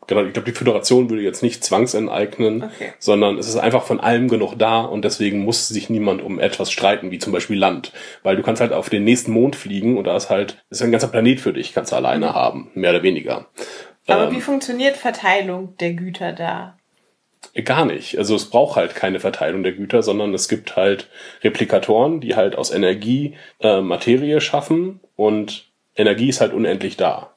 Genau, 0.07 0.23
ich 0.25 0.33
glaube, 0.33 0.51
die 0.51 0.57
Föderation 0.57 1.11
würde 1.11 1.23
jetzt 1.23 1.43
nicht 1.43 1.63
zwangsenteignen, 1.63 2.63
Okay. 2.63 2.93
sondern 2.99 3.37
es 3.37 3.47
ist 3.47 3.57
einfach 3.57 3.83
von 3.83 4.01
allem 4.01 4.29
genug 4.29 4.55
da 4.59 4.81
und 4.81 5.05
deswegen 5.05 5.41
muss 5.45 5.69
sich 5.69 5.91
niemand 5.91 6.23
um 6.23 6.39
etwas 6.41 6.73
streiten, 6.73 7.11
wie 7.11 7.19
zum 7.19 7.31
Beispiel 7.33 7.59
Land. 7.59 7.93
Weil 8.23 8.37
du 8.37 8.43
kannst 8.43 8.63
halt 8.63 8.73
auf 8.73 8.89
den 8.89 9.05
nächsten 9.05 9.33
Mond 9.33 9.55
fliegen 9.55 9.99
und 9.99 10.05
da 10.05 10.17
ist 10.17 10.31
halt, 10.31 10.65
ist 10.71 10.81
ein 10.81 10.93
ganzer 10.93 11.09
Planet 11.09 11.41
für 11.41 11.53
dich, 11.53 11.75
kannst 11.75 11.93
du 11.93 11.97
alleine 11.97 12.33
haben, 12.33 12.71
mehr 12.75 12.91
oder 12.91 13.03
weniger. 13.03 13.49
Aber 14.07 14.29
Ähm, 14.29 14.37
wie 14.37 14.41
funktioniert 14.41 14.97
Verteilung 14.97 15.77
der 15.77 15.93
Güter 15.93 16.33
da? 16.33 16.78
Gar 17.65 17.87
nicht. 17.87 18.17
Also 18.19 18.37
es 18.37 18.47
braucht 18.51 18.77
halt 18.77 18.95
keine 18.95 19.21
Verteilung 19.21 19.63
der 19.63 19.73
Güter, 19.73 20.03
sondern 20.03 20.33
es 20.35 20.49
gibt 20.49 20.77
halt 20.77 21.09
Replikatoren, 21.43 22.21
die 22.21 22.37
halt 22.37 22.57
aus 22.57 22.71
Energie 22.71 23.37
äh, 23.61 23.81
Materie 23.81 24.41
schaffen 24.41 25.01
und 25.17 25.65
Energie 25.97 26.29
ist 26.29 26.41
halt 26.41 26.53
unendlich 26.53 26.97
da. 26.97 27.31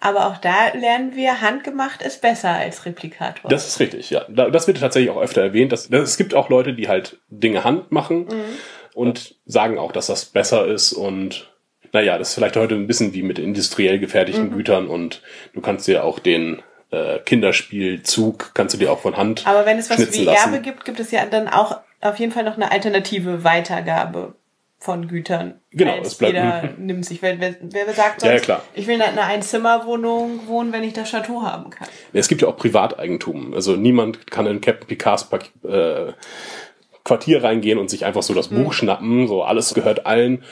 Aber 0.00 0.26
auch 0.26 0.38
da 0.38 0.72
lernen 0.74 1.14
wir, 1.14 1.40
handgemacht 1.42 2.02
ist 2.02 2.22
besser 2.22 2.50
als 2.50 2.86
Replikator. 2.86 3.48
Das 3.50 3.68
ist 3.68 3.78
richtig, 3.78 4.10
ja. 4.10 4.24
Da- 4.28 4.50
Das 4.50 4.66
wird 4.66 4.80
tatsächlich 4.80 5.10
auch 5.10 5.20
öfter 5.20 5.42
erwähnt. 5.42 5.70
Dass, 5.70 5.88
dass, 5.88 6.02
es 6.08 6.16
gibt 6.16 6.34
auch 6.34 6.48
Leute, 6.48 6.72
die 6.74 6.88
halt 6.88 7.18
Dinge 7.28 7.62
Hand 7.62 7.92
machen 7.92 8.26
und 8.94 9.36
sagen 9.46 9.78
auch, 9.78 9.92
dass 9.92 10.06
das 10.08 10.24
besser 10.24 10.66
ist. 10.66 10.92
Und 10.92 11.50
naja, 11.92 12.18
das 12.18 12.30
ist 12.30 12.34
vielleicht 12.34 12.56
heute 12.56 12.74
ein 12.74 12.86
bisschen 12.88 13.12
wie 13.14 13.22
mit 13.22 13.38
industriell 13.38 13.98
gefertigten 14.00 14.50
Gütern 14.50 14.88
und 14.88 15.22
du 15.52 15.60
kannst 15.60 15.86
dir 15.86 16.02
auch 16.04 16.18
den 16.18 16.62
äh, 16.92 17.18
Kinderspielzug, 17.20 18.52
kannst 18.54 18.74
du 18.74 18.78
dir 18.78 18.92
auch 18.92 19.00
von 19.00 19.16
Hand 19.16 19.46
Aber 19.46 19.66
wenn 19.66 19.78
es 19.78 19.90
was 19.90 19.98
wie 20.12 20.24
lassen. 20.24 20.52
Erbe 20.52 20.60
gibt, 20.62 20.84
gibt 20.84 21.00
es 21.00 21.10
ja 21.10 21.24
dann 21.26 21.48
auch 21.48 21.80
auf 22.00 22.18
jeden 22.18 22.32
Fall 22.32 22.44
noch 22.44 22.56
eine 22.56 22.70
alternative 22.70 23.44
Weitergabe 23.44 24.34
von 24.78 25.06
Gütern. 25.06 25.60
Genau, 25.70 25.96
es 26.02 26.16
bleibt- 26.16 26.34
jeder 26.34 26.70
nimmt 26.76 27.04
sich. 27.06 27.22
Wer, 27.22 27.38
wer, 27.40 27.54
wer 27.60 27.92
sagt 27.94 28.20
sonst, 28.20 28.32
ja, 28.32 28.38
klar. 28.40 28.62
ich 28.74 28.86
will 28.88 28.96
in 28.96 29.02
einer 29.02 29.24
Einzimmerwohnung 29.24 30.48
wohnen, 30.48 30.72
wenn 30.72 30.82
ich 30.82 30.92
das 30.92 31.10
Chateau 31.10 31.42
haben 31.42 31.70
kann. 31.70 31.86
Es 32.12 32.26
gibt 32.28 32.42
ja 32.42 32.48
auch 32.48 32.56
Privateigentum. 32.56 33.54
Also 33.54 33.76
niemand 33.76 34.28
kann 34.30 34.46
in 34.46 34.60
Captain 34.60 34.88
Picards 34.88 35.28
äh, 35.68 36.12
Quartier 37.04 37.42
reingehen 37.44 37.78
und 37.78 37.90
sich 37.90 38.04
einfach 38.04 38.22
so 38.22 38.34
das 38.34 38.50
Hm. 38.50 38.64
Buch 38.64 38.72
schnappen. 38.72 39.28
So 39.28 39.44
alles 39.44 39.72
gehört 39.74 40.04
allen. 40.06 40.42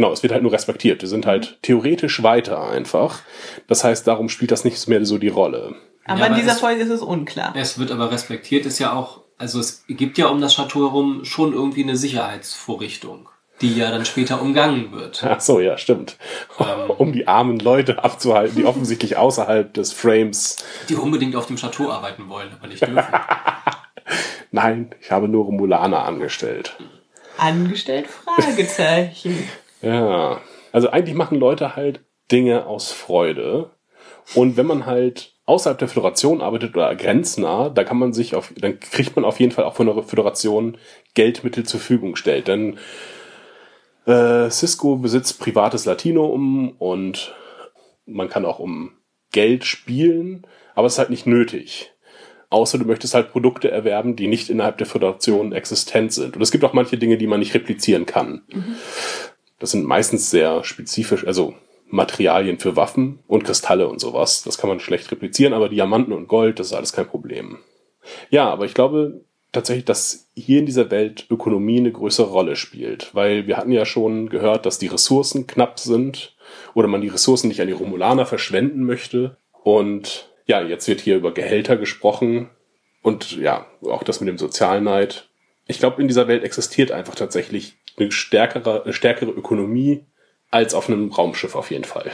Genau, 0.00 0.12
es 0.14 0.22
wird 0.22 0.32
halt 0.32 0.42
nur 0.42 0.52
respektiert. 0.52 1.02
Wir 1.02 1.10
sind 1.10 1.26
halt 1.26 1.58
theoretisch 1.60 2.22
weiter 2.22 2.70
einfach. 2.70 3.20
Das 3.66 3.84
heißt, 3.84 4.06
darum 4.06 4.30
spielt 4.30 4.50
das 4.50 4.64
nicht 4.64 4.88
mehr 4.88 5.04
so 5.04 5.18
die 5.18 5.28
Rolle. 5.28 5.74
Aber 6.06 6.20
Ja, 6.20 6.24
in 6.26 6.32
aber 6.32 6.40
dieser 6.40 6.52
es- 6.54 6.60
Folge 6.60 6.80
ist 6.80 6.88
es 6.88 7.02
unklar. 7.02 7.52
Es 7.54 7.78
wird 7.78 7.90
aber 7.90 8.10
respektiert, 8.10 8.64
ist 8.64 8.78
ja 8.78 8.94
auch, 8.94 9.20
also 9.36 9.60
es 9.60 9.84
gibt 9.88 10.16
ja 10.16 10.28
um 10.28 10.40
das 10.40 10.54
Chateau 10.54 10.80
herum 10.88 11.26
schon 11.26 11.52
irgendwie 11.52 11.82
eine 11.82 11.96
Sicherheitsvorrichtung, 11.96 13.28
die 13.60 13.74
ja 13.76 13.90
dann 13.90 14.06
später 14.06 14.40
umgangen 14.40 14.90
wird. 14.92 15.22
Ach 15.22 15.38
so, 15.42 15.60
ja, 15.60 15.76
stimmt. 15.76 16.16
Ähm. 16.58 16.88
um 16.96 17.12
die 17.12 17.28
armen 17.28 17.58
Leute 17.58 18.02
abzuhalten, 18.02 18.56
die 18.56 18.64
offensichtlich 18.64 19.18
außerhalb 19.18 19.74
des 19.74 19.92
Frames. 19.92 20.56
Die 20.88 20.94
unbedingt 20.94 21.36
auf 21.36 21.44
dem 21.44 21.56
Chateau 21.56 21.90
arbeiten 21.90 22.30
wollen, 22.30 22.48
aber 22.58 22.68
nicht 22.68 22.80
dürfen. 22.80 23.04
Nein, 24.50 24.94
ich 25.02 25.10
habe 25.12 25.28
nur 25.28 25.44
Romulaner 25.44 26.06
angestellt. 26.06 26.74
Angestellt? 27.36 28.06
Fragezeichen. 28.06 29.46
Ja. 29.82 30.40
Also 30.72 30.90
eigentlich 30.90 31.16
machen 31.16 31.38
Leute 31.38 31.76
halt 31.76 32.04
Dinge 32.30 32.66
aus 32.66 32.92
Freude. 32.92 33.70
Und 34.34 34.56
wenn 34.56 34.66
man 34.66 34.86
halt 34.86 35.34
außerhalb 35.46 35.78
der 35.78 35.88
Föderation 35.88 36.40
arbeitet 36.40 36.74
oder 36.76 36.94
grenznah, 36.94 37.70
da 37.70 37.82
kann 37.82 37.98
man 37.98 38.12
sich 38.12 38.34
auf, 38.34 38.52
dann 38.56 38.78
kriegt 38.78 39.16
man 39.16 39.24
auf 39.24 39.40
jeden 39.40 39.52
Fall 39.52 39.64
auch 39.64 39.74
von 39.74 39.86
der 39.86 40.02
Föderation 40.04 40.78
Geldmittel 41.14 41.64
zur 41.64 41.80
Verfügung 41.80 42.12
gestellt. 42.12 42.46
Denn 42.46 42.78
äh, 44.06 44.48
Cisco 44.50 44.96
besitzt 44.96 45.40
privates 45.40 45.86
Latinum 45.86 46.70
und 46.78 47.34
man 48.06 48.28
kann 48.28 48.44
auch 48.44 48.60
um 48.60 48.92
Geld 49.32 49.64
spielen, 49.64 50.46
aber 50.74 50.86
es 50.86 50.94
ist 50.94 50.98
halt 50.98 51.10
nicht 51.10 51.26
nötig. 51.26 51.92
Außer 52.48 52.78
du 52.78 52.84
möchtest 52.84 53.14
halt 53.14 53.30
Produkte 53.30 53.70
erwerben, 53.70 54.16
die 54.16 54.26
nicht 54.26 54.50
innerhalb 54.50 54.78
der 54.78 54.86
Föderation 54.86 55.52
existent 55.52 56.12
sind. 56.12 56.34
Und 56.36 56.42
es 56.42 56.50
gibt 56.50 56.64
auch 56.64 56.72
manche 56.72 56.98
Dinge, 56.98 57.16
die 57.16 57.28
man 57.28 57.38
nicht 57.38 57.54
replizieren 57.54 58.06
kann. 58.06 58.42
Das 59.60 59.70
sind 59.70 59.86
meistens 59.86 60.30
sehr 60.30 60.64
spezifisch, 60.64 61.24
also 61.24 61.54
Materialien 61.86 62.58
für 62.58 62.76
Waffen 62.76 63.20
und 63.28 63.44
Kristalle 63.44 63.88
und 63.88 64.00
sowas. 64.00 64.42
Das 64.42 64.58
kann 64.58 64.70
man 64.70 64.80
schlecht 64.80 65.10
replizieren, 65.12 65.52
aber 65.52 65.68
Diamanten 65.68 66.12
und 66.12 66.28
Gold, 66.28 66.58
das 66.58 66.68
ist 66.68 66.72
alles 66.72 66.92
kein 66.92 67.06
Problem. 67.06 67.58
Ja, 68.30 68.50
aber 68.50 68.64
ich 68.64 68.74
glaube 68.74 69.24
tatsächlich, 69.52 69.84
dass 69.84 70.30
hier 70.34 70.60
in 70.60 70.66
dieser 70.66 70.90
Welt 70.90 71.26
Ökonomie 71.28 71.78
eine 71.78 71.92
größere 71.92 72.30
Rolle 72.30 72.56
spielt, 72.56 73.14
weil 73.14 73.46
wir 73.46 73.56
hatten 73.56 73.72
ja 73.72 73.84
schon 73.84 74.28
gehört, 74.28 74.66
dass 74.66 74.78
die 74.78 74.86
Ressourcen 74.86 75.46
knapp 75.46 75.78
sind 75.78 76.36
oder 76.74 76.88
man 76.88 77.00
die 77.00 77.08
Ressourcen 77.08 77.48
nicht 77.48 77.60
an 77.60 77.66
die 77.66 77.72
Romulaner 77.72 78.26
verschwenden 78.26 78.84
möchte. 78.84 79.36
Und 79.64 80.30
ja, 80.46 80.62
jetzt 80.62 80.88
wird 80.88 81.00
hier 81.00 81.16
über 81.16 81.34
Gehälter 81.34 81.76
gesprochen 81.76 82.50
und 83.02 83.36
ja, 83.36 83.66
auch 83.82 84.02
das 84.02 84.20
mit 84.20 84.28
dem 84.28 84.38
Sozialneid. 84.38 85.28
Ich 85.66 85.78
glaube, 85.78 86.00
in 86.00 86.08
dieser 86.08 86.28
Welt 86.28 86.44
existiert 86.44 86.92
einfach 86.92 87.14
tatsächlich 87.14 87.76
eine 88.00 88.12
stärkere, 88.12 88.84
eine 88.84 88.92
stärkere 88.92 89.30
Ökonomie 89.30 90.04
als 90.50 90.74
auf 90.74 90.88
einem 90.88 91.10
Raumschiff 91.10 91.54
auf 91.54 91.70
jeden 91.70 91.84
Fall. 91.84 92.10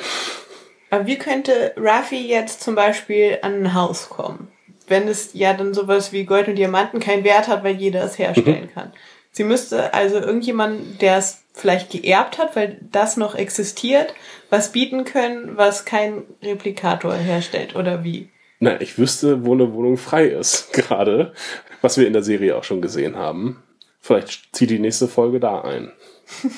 Aber 0.90 1.06
wie 1.06 1.18
könnte 1.18 1.72
Raffi 1.76 2.26
jetzt 2.26 2.62
zum 2.62 2.74
Beispiel 2.74 3.38
an 3.42 3.54
ein 3.54 3.74
Haus 3.74 4.08
kommen? 4.08 4.48
Wenn 4.88 5.08
es 5.08 5.30
ja 5.32 5.52
dann 5.52 5.74
sowas 5.74 6.12
wie 6.12 6.24
Gold 6.24 6.48
und 6.48 6.56
Diamanten 6.56 7.00
keinen 7.00 7.24
Wert 7.24 7.48
hat, 7.48 7.64
weil 7.64 7.76
jeder 7.76 8.04
es 8.04 8.18
herstellen 8.18 8.70
kann. 8.74 8.92
Sie 9.32 9.44
müsste 9.44 9.92
also 9.92 10.16
irgendjemand, 10.16 11.02
der 11.02 11.18
es 11.18 11.42
vielleicht 11.52 11.90
geerbt 11.90 12.38
hat, 12.38 12.56
weil 12.56 12.78
das 12.92 13.16
noch 13.16 13.34
existiert, 13.34 14.14
was 14.48 14.72
bieten 14.72 15.04
können, 15.04 15.56
was 15.56 15.84
kein 15.84 16.22
Replikator 16.42 17.14
herstellt 17.14 17.74
oder 17.74 18.04
wie? 18.04 18.30
Na, 18.60 18.80
ich 18.80 18.98
wüsste, 18.98 19.44
wo 19.44 19.52
eine 19.52 19.72
Wohnung 19.74 19.98
frei 19.98 20.26
ist, 20.26 20.72
gerade, 20.72 21.34
was 21.82 21.98
wir 21.98 22.06
in 22.06 22.12
der 22.12 22.22
Serie 22.22 22.56
auch 22.56 22.64
schon 22.64 22.80
gesehen 22.80 23.16
haben. 23.16 23.62
Vielleicht 24.06 24.54
zieht 24.54 24.70
die 24.70 24.78
nächste 24.78 25.08
Folge 25.08 25.40
da 25.40 25.62
ein. 25.62 25.90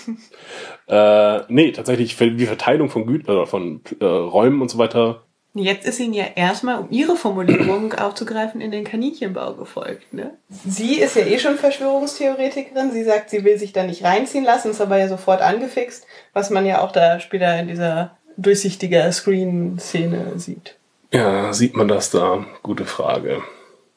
äh, 0.87 1.41
nee, 1.49 1.73
tatsächlich, 1.73 2.15
für 2.15 2.31
die 2.31 2.47
Verteilung 2.47 2.91
von 2.91 3.07
Gütern 3.07 3.37
oder 3.37 3.47
von 3.47 3.81
äh, 4.01 4.05
Räumen 4.05 4.61
und 4.61 4.71
so 4.71 4.77
weiter. 4.77 5.23
Jetzt 5.55 5.87
ist 5.87 5.99
Ihnen 5.99 6.13
ja 6.13 6.27
erstmal, 6.37 6.79
um 6.79 6.89
Ihre 6.91 7.17
Formulierung 7.17 7.93
aufzugreifen, 7.99 8.61
in 8.61 8.71
den 8.71 8.85
Kaninchenbau 8.85 9.55
gefolgt. 9.55 10.13
Ne? 10.13 10.35
Sie 10.49 10.97
ist 10.97 11.17
ja 11.17 11.25
eh 11.25 11.39
schon 11.39 11.57
Verschwörungstheoretikerin. 11.57 12.93
Sie 12.93 13.05
sagt, 13.05 13.31
sie 13.31 13.45
will 13.45 13.59
sich 13.59 13.73
da 13.73 13.85
nicht 13.85 14.05
reinziehen 14.05 14.45
lassen, 14.45 14.71
ist 14.71 14.83
aber 14.83 14.99
ja 14.99 15.09
sofort 15.09 15.41
angefixt, 15.41 16.07
was 16.35 16.51
man 16.51 16.67
ja 16.67 16.83
auch 16.83 16.93
da 16.93 17.19
später 17.19 17.59
in 17.59 17.69
dieser 17.69 18.19
durchsichtiger 18.37 19.11
Screen-Szene 19.11 20.33
sieht. 20.37 20.77
Ja, 21.13 21.53
sieht 21.55 21.75
man 21.75 21.89
das 21.89 22.11
da? 22.11 22.45
Gute 22.63 22.85
Frage. 22.85 23.43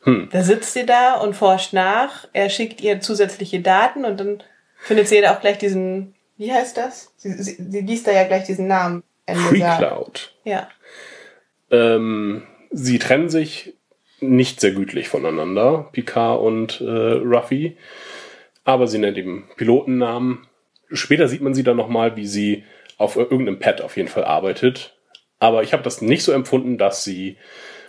Da 0.04 0.42
sitzt 0.42 0.74
sie 0.74 0.86
da 0.86 1.16
und 1.16 1.36
forscht 1.36 1.74
nach. 1.74 2.28
Er 2.34 2.50
schickt 2.50 2.82
ihr 2.82 3.02
zusätzliche 3.02 3.60
Daten 3.62 4.04
und 4.04 4.20
dann 4.20 4.44
findet 4.80 5.08
sie 5.08 5.22
da 5.22 5.36
auch 5.36 5.42
gleich 5.42 5.60
diesen, 5.60 6.16
wie 6.38 6.52
heißt 6.52 6.76
das? 6.76 7.14
Sie, 7.18 7.32
sie, 7.34 7.58
sie 7.60 7.82
liest 7.82 8.08
da 8.08 8.12
ja 8.12 8.24
gleich 8.24 8.46
diesen 8.46 8.68
Namen. 8.68 9.04
Free. 9.28 9.60
Cloud. 9.60 10.34
Ja. 10.44 10.68
Ähm, 11.70 12.44
sie 12.72 13.00
trennen 13.00 13.30
sich 13.30 13.76
nicht 14.20 14.60
sehr 14.60 14.72
gütlich 14.72 15.08
voneinander, 15.08 15.90
Picard 15.92 16.42
und 16.42 16.82
äh, 16.82 16.84
Ruffy. 16.84 17.78
Aber 18.64 18.88
sie 18.88 18.98
nennt 18.98 19.18
ihm 19.18 19.46
Pilotennamen. 19.56 20.48
Später 20.92 21.28
sieht 21.28 21.42
man 21.42 21.54
sie 21.54 21.64
dann 21.64 21.78
nochmal, 21.78 22.16
wie 22.16 22.28
sie 22.28 22.64
auf 22.98 23.16
irgendeinem 23.16 23.60
Pad 23.60 23.82
auf 23.82 23.98
jeden 23.98 24.10
Fall 24.10 24.26
arbeitet. 24.26 24.96
Aber 25.40 25.64
ich 25.64 25.74
habe 25.74 25.84
das 25.84 26.02
nicht 26.02 26.24
so 26.24 26.32
empfunden, 26.32 26.78
dass 26.78 27.04
sie 27.04 27.38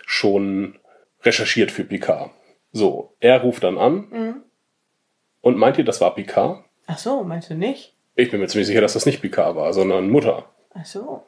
schon 0.06 0.78
recherchiert 1.24 1.70
für 1.70 1.84
Picard. 1.84 2.30
So, 2.72 3.14
er 3.20 3.40
ruft 3.42 3.64
dann 3.64 3.78
an 3.78 4.42
und 5.40 5.58
meint 5.58 5.78
ihr, 5.78 5.84
das 5.84 6.00
war 6.00 6.14
Picard? 6.14 6.64
Ach 6.86 6.98
so, 6.98 7.22
meinst 7.22 7.50
du 7.50 7.54
nicht? 7.54 7.94
Ich 8.14 8.30
bin 8.30 8.40
mir 8.40 8.48
ziemlich 8.48 8.66
sicher, 8.66 8.80
dass 8.80 8.94
das 8.94 9.06
nicht 9.06 9.22
Picard 9.22 9.56
war, 9.56 9.72
sondern 9.72 10.10
Mutter. 10.10 10.46
Ach 10.74 10.84
so. 10.84 11.22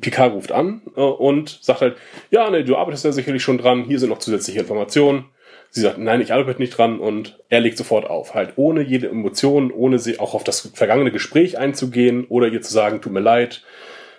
Picard 0.00 0.32
ruft 0.32 0.52
an 0.52 0.82
äh, 0.96 1.00
und 1.00 1.58
sagt 1.62 1.80
halt, 1.80 1.96
ja, 2.30 2.50
ne, 2.50 2.64
du 2.64 2.76
arbeitest 2.76 3.04
ja 3.04 3.12
sicherlich 3.12 3.42
schon 3.42 3.58
dran, 3.58 3.84
hier 3.84 3.98
sind 3.98 4.10
noch 4.10 4.18
zusätzliche 4.18 4.60
Informationen. 4.60 5.26
Sie 5.70 5.82
sagt, 5.82 5.98
nein, 5.98 6.20
ich 6.20 6.32
arbeite 6.32 6.60
nicht 6.60 6.76
dran 6.76 6.98
und 6.98 7.38
er 7.50 7.60
legt 7.60 7.76
sofort 7.76 8.08
auf, 8.08 8.34
halt 8.34 8.54
ohne 8.56 8.82
jede 8.82 9.08
Emotion, 9.08 9.70
ohne 9.70 9.98
sie 9.98 10.18
auch 10.18 10.34
auf 10.34 10.42
das 10.42 10.72
vergangene 10.74 11.12
Gespräch 11.12 11.58
einzugehen 11.58 12.24
oder 12.24 12.48
ihr 12.48 12.62
zu 12.62 12.72
sagen, 12.72 13.02
tut 13.02 13.12
mir 13.12 13.20
leid, 13.20 13.62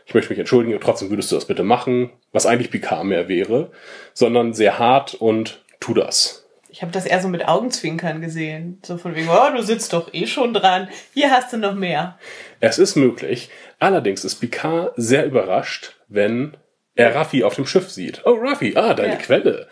ich 0.09 0.15
möchte 0.15 0.31
mich 0.31 0.39
entschuldigen, 0.39 0.77
trotzdem 0.81 1.11
würdest 1.11 1.31
du 1.31 1.35
das 1.35 1.45
bitte 1.45 1.63
machen, 1.63 2.09
was 2.31 2.47
eigentlich 2.47 2.71
Picard 2.71 3.03
mehr 3.05 3.29
wäre, 3.29 3.71
sondern 4.13 4.53
sehr 4.53 4.79
hart 4.79 5.13
und 5.13 5.63
tu 5.79 5.93
das. 5.93 6.47
Ich 6.71 6.81
habe 6.81 6.91
das 6.91 7.05
eher 7.05 7.21
so 7.21 7.27
mit 7.27 7.47
Augenzwinkern 7.47 8.19
gesehen. 8.19 8.79
So 8.83 8.97
von 8.97 9.15
wegen, 9.15 9.29
oh, 9.29 9.55
du 9.55 9.61
sitzt 9.61 9.93
doch 9.93 10.11
eh 10.13 10.25
schon 10.25 10.53
dran. 10.53 10.89
Hier 11.13 11.29
hast 11.31 11.53
du 11.53 11.57
noch 11.57 11.75
mehr. 11.75 12.17
Es 12.59 12.79
ist 12.79 12.95
möglich. 12.95 13.49
Allerdings 13.79 14.23
ist 14.25 14.35
Picard 14.35 14.93
sehr 14.95 15.25
überrascht, 15.25 15.95
wenn 16.07 16.57
er 16.95 17.13
Raffi 17.15 17.43
auf 17.43 17.53
dem 17.55 17.65
Schiff 17.67 17.89
sieht. 17.91 18.21
Oh, 18.25 18.35
Raffi, 18.39 18.73
ah, 18.75 18.93
deine 18.95 19.13
Ja. 19.13 19.19
Quelle. 19.19 19.67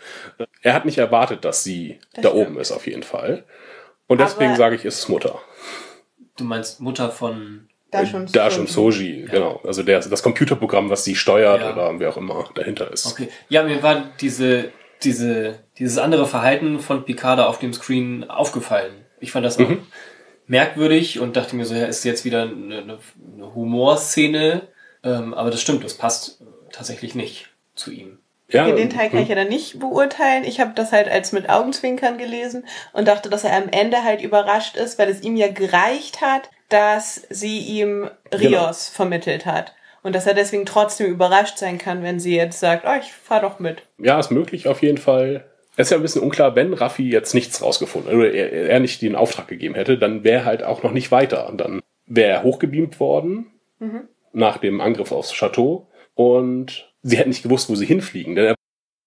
Er 0.62 0.72
hat 0.74 0.84
nicht 0.84 0.98
erwartet, 0.98 1.44
dass 1.44 1.62
sie 1.64 1.98
Das 2.14 2.22
da 2.22 2.28
stimmt. 2.30 2.46
oben 2.48 2.58
ist, 2.60 2.70
auf 2.72 2.86
jeden 2.86 3.02
Fall. 3.02 3.44
Und 4.06 4.20
deswegen 4.20 4.50
Aber- 4.50 4.56
sage 4.58 4.76
ich, 4.76 4.84
ist 4.84 4.98
es 5.00 5.08
Mutter. 5.08 5.40
Du 6.36 6.44
meinst 6.44 6.80
Mutter 6.80 7.10
von. 7.10 7.67
Da 7.90 8.04
schon. 8.04 8.26
Da 8.32 8.50
schon 8.50 8.66
Soji, 8.66 9.26
genau. 9.30 9.60
Also 9.64 9.82
der, 9.82 10.00
das 10.00 10.22
Computerprogramm, 10.22 10.90
was 10.90 11.04
sie 11.04 11.16
steuert 11.16 11.60
Ja. 11.62 11.72
oder 11.72 11.98
wer 11.98 12.10
auch 12.10 12.16
immer 12.18 12.44
dahinter 12.54 12.92
ist. 12.92 13.06
Okay. 13.06 13.28
Ja, 13.48 13.62
mir 13.62 13.82
war 13.82 14.04
diese, 14.20 14.70
diese, 15.02 15.58
dieses 15.78 15.96
andere 15.98 16.26
Verhalten 16.26 16.80
von 16.80 17.04
Picard 17.04 17.38
da 17.38 17.46
auf 17.46 17.58
dem 17.58 17.72
Screen 17.72 18.28
aufgefallen. 18.28 19.06
Ich 19.20 19.32
fand 19.32 19.46
das 19.46 19.58
auch 19.58 19.68
Mhm. 19.68 19.86
merkwürdig 20.46 21.18
und 21.20 21.36
dachte 21.36 21.56
mir 21.56 21.64
so, 21.64 21.74
ja, 21.74 21.86
ist 21.86 22.04
jetzt 22.04 22.24
wieder 22.24 22.42
eine, 22.42 22.78
eine, 22.78 22.98
Humorszene. 23.54 24.62
Ähm, 25.04 25.34
aber 25.34 25.50
das 25.50 25.60
stimmt, 25.60 25.84
das 25.84 25.94
passt 25.94 26.40
äh, 26.40 26.44
tatsächlich 26.72 27.14
nicht 27.14 27.48
zu 27.74 27.90
ihm. 27.90 28.18
Ja, 28.50 28.66
Okay, 28.66 28.76
den 28.76 28.90
Teil 28.90 29.10
kann 29.10 29.20
ich 29.22 29.28
ja 29.28 29.34
dann 29.34 29.48
nicht 29.48 29.78
beurteilen. 29.78 30.42
Ich 30.44 30.58
habe 30.58 30.72
das 30.74 30.90
halt 30.90 31.06
als 31.08 31.32
mit 31.32 31.48
Augenzwinkern 31.50 32.16
gelesen 32.16 32.64
und 32.94 33.06
dachte, 33.06 33.28
dass 33.28 33.44
er 33.44 33.54
am 33.56 33.68
Ende 33.68 34.02
halt 34.04 34.22
überrascht 34.22 34.76
ist, 34.76 34.98
weil 34.98 35.10
es 35.10 35.22
ihm 35.22 35.36
ja 35.36 35.48
gereicht 35.48 36.20
hat, 36.22 36.50
dass 36.68 37.26
sie 37.30 37.58
ihm 37.58 38.10
Rios 38.32 38.40
Genau. 38.40 38.72
vermittelt 38.72 39.46
hat. 39.46 39.74
Und 40.02 40.14
dass 40.14 40.26
er 40.26 40.34
deswegen 40.34 40.64
trotzdem 40.64 41.08
überrascht 41.08 41.58
sein 41.58 41.76
kann, 41.78 42.02
wenn 42.02 42.20
sie 42.20 42.36
jetzt 42.36 42.60
sagt, 42.60 42.84
oh, 42.86 42.98
ich 43.00 43.12
fahr 43.12 43.40
doch 43.40 43.58
mit. 43.58 43.82
Ja, 43.98 44.18
ist 44.18 44.30
möglich 44.30 44.68
auf 44.68 44.80
jeden 44.82 44.98
Fall. 44.98 45.44
Es 45.76 45.88
ist 45.88 45.90
ja 45.90 45.96
ein 45.96 46.02
bisschen 46.02 46.22
unklar, 46.22 46.54
wenn 46.56 46.72
Raffi 46.72 47.08
jetzt 47.10 47.34
nichts 47.34 47.62
rausgefunden 47.62 48.14
oder 48.16 48.32
er, 48.32 48.68
er 48.70 48.80
nicht 48.80 49.02
den 49.02 49.14
Auftrag 49.16 49.48
gegeben 49.48 49.74
hätte, 49.74 49.98
dann 49.98 50.24
wäre 50.24 50.40
er 50.40 50.44
halt 50.44 50.62
auch 50.62 50.82
noch 50.82 50.92
nicht 50.92 51.10
weiter. 51.10 51.48
Und 51.48 51.58
dann 51.58 51.82
wäre 52.06 52.30
er 52.30 52.42
hochgebeamt 52.42 53.00
worden 53.00 53.46
nach 54.32 54.58
dem 54.58 54.80
Angriff 54.80 55.12
aufs 55.12 55.32
Chateau 55.32 55.88
und 56.14 56.90
sie 57.02 57.16
hätten 57.16 57.28
nicht 57.30 57.42
gewusst, 57.44 57.68
wo 57.70 57.74
sie 57.74 57.86
hinfliegen. 57.86 58.34
Denn 58.34 58.46
er, 58.46 58.54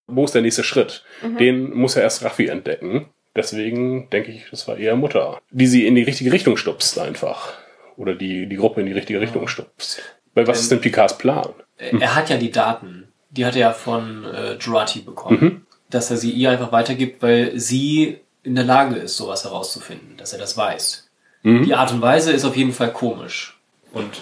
wo 0.07 0.23
ist 0.25 0.33
der 0.35 0.41
nächste 0.41 0.63
Schritt? 0.63 1.03
Den 1.39 1.71
muss 1.73 1.95
er 1.95 2.03
erst 2.03 2.23
Raffi 2.23 2.47
entdecken. 2.47 3.07
Deswegen 3.35 4.09
denke 4.09 4.31
ich, 4.31 4.45
das 4.51 4.67
war 4.67 4.77
eher 4.77 4.95
Mutter, 4.95 5.39
die 5.51 5.67
sie 5.67 5.87
in 5.87 5.95
die 5.95 6.03
richtige 6.03 6.31
Richtung 6.31 6.57
stupst 6.57 6.99
einfach. 6.99 7.53
Oder 7.97 8.15
die, 8.15 8.47
die 8.47 8.55
Gruppe 8.55 8.81
in 8.81 8.87
die 8.87 8.93
richtige 8.93 9.21
Richtung 9.21 9.47
stupst. 9.47 10.01
Weil 10.33 10.47
was 10.47 10.57
Wenn- 10.57 10.61
ist 10.63 10.71
denn 10.71 10.81
Picards 10.81 11.17
Plan? 11.17 11.49
Er 11.77 12.15
hat 12.15 12.29
ja 12.29 12.37
die 12.37 12.51
Daten. 12.51 13.07
Die 13.31 13.45
hat 13.45 13.55
er 13.55 13.61
ja 13.61 13.73
von 13.73 14.25
äh, 14.25 14.55
Jurati 14.55 14.99
bekommen. 14.99 15.37
Mhm. 15.41 15.65
Dass 15.89 16.11
er 16.11 16.17
sie 16.17 16.31
ihr 16.31 16.51
einfach 16.51 16.71
weitergibt, 16.71 17.21
weil 17.21 17.57
sie 17.59 18.19
in 18.43 18.55
der 18.55 18.63
Lage 18.63 18.95
ist, 18.95 19.17
sowas 19.17 19.43
herauszufinden, 19.43 20.17
dass 20.17 20.33
er 20.33 20.39
das 20.39 20.57
weiß. 20.57 21.09
Mhm. 21.43 21.63
Die 21.63 21.73
Art 21.73 21.91
und 21.91 22.01
Weise 22.01 22.31
ist 22.31 22.45
auf 22.45 22.55
jeden 22.57 22.73
Fall 22.73 22.91
komisch. 22.91 23.59
Und 23.93 24.21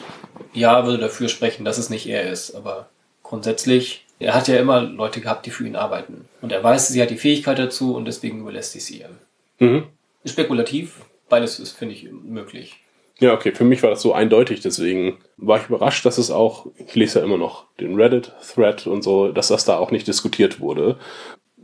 ja, 0.53 0.85
würde 0.85 0.99
dafür 0.99 1.29
sprechen, 1.29 1.63
dass 1.65 1.77
es 1.77 1.89
nicht 1.89 2.07
er 2.07 2.29
ist. 2.29 2.53
Aber 2.55 2.89
grundsätzlich, 3.23 4.05
er 4.19 4.33
hat 4.35 4.47
ja 4.47 4.57
immer 4.57 4.81
Leute 4.81 5.21
gehabt, 5.21 5.45
die 5.45 5.51
für 5.51 5.65
ihn 5.65 5.75
arbeiten. 5.75 6.25
Und 6.41 6.51
er 6.51 6.63
weiß, 6.63 6.89
sie 6.89 7.01
hat 7.01 7.09
die 7.09 7.17
Fähigkeit 7.17 7.57
dazu 7.57 7.95
und 7.95 8.05
deswegen 8.05 8.39
überlässt 8.41 8.73
sie 8.73 8.79
es 8.79 8.91
ihr. 8.91 9.09
Mhm. 9.59 9.85
Spekulativ, 10.25 11.01
beides 11.29 11.59
ist, 11.59 11.71
finde 11.71 11.95
ich, 11.95 12.07
möglich. 12.11 12.77
Ja, 13.19 13.33
okay, 13.33 13.51
für 13.53 13.65
mich 13.65 13.83
war 13.83 13.89
das 13.89 14.01
so 14.01 14.13
eindeutig, 14.13 14.61
deswegen 14.61 15.17
war 15.37 15.57
ich 15.59 15.67
überrascht, 15.67 16.05
dass 16.05 16.17
es 16.17 16.31
auch, 16.31 16.67
ich 16.77 16.95
lese 16.95 17.19
ja 17.19 17.25
immer 17.25 17.37
noch 17.37 17.65
den 17.79 17.95
Reddit-Thread 17.95 18.87
und 18.87 19.01
so, 19.03 19.31
dass 19.31 19.49
das 19.49 19.65
da 19.65 19.77
auch 19.77 19.91
nicht 19.91 20.07
diskutiert 20.07 20.59
wurde. 20.61 20.97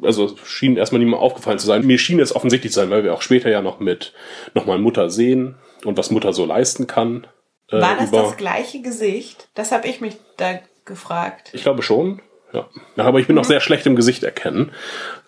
Also 0.02 0.26
es 0.26 0.48
schien 0.48 0.76
erstmal 0.76 1.00
niemand 1.00 1.22
aufgefallen 1.22 1.58
zu 1.60 1.66
sein. 1.68 1.86
Mir 1.86 1.98
schien 1.98 2.20
es 2.20 2.36
offensichtlich 2.36 2.74
zu 2.74 2.82
sein, 2.82 2.90
weil 2.90 3.06
wir 3.06 3.14
auch 3.14 3.22
später 3.22 3.50
ja 3.50 3.62
noch 3.62 3.80
mit 3.80 4.12
nochmal 4.54 4.78
Mutter 4.78 5.10
sehen 5.10 5.56
und 5.86 5.98
was 5.98 6.12
Mutter 6.12 6.34
so 6.34 6.46
leisten 6.46 6.88
kann. 6.88 7.26
äh, 7.72 7.80
War 7.80 7.96
das 7.96 8.10
über- 8.10 8.24
das 8.24 8.36
gleiche 8.36 8.82
Gesicht? 8.82 9.48
Das 9.56 9.72
habe 9.72 9.88
ich 9.88 10.02
mich 10.02 10.18
da 10.36 10.60
gefragt. 10.84 11.52
Ich 11.54 11.64
glaube 11.64 11.82
schon. 11.84 12.22
Ja. 12.56 12.66
ja 12.96 13.04
aber 13.04 13.20
ich 13.20 13.28
bin 13.28 13.36
noch 13.36 13.46
sehr 13.46 13.60
schlecht 13.62 13.86
im 13.86 13.96
Gesicht 13.96 14.24
erkennen. 14.24 14.72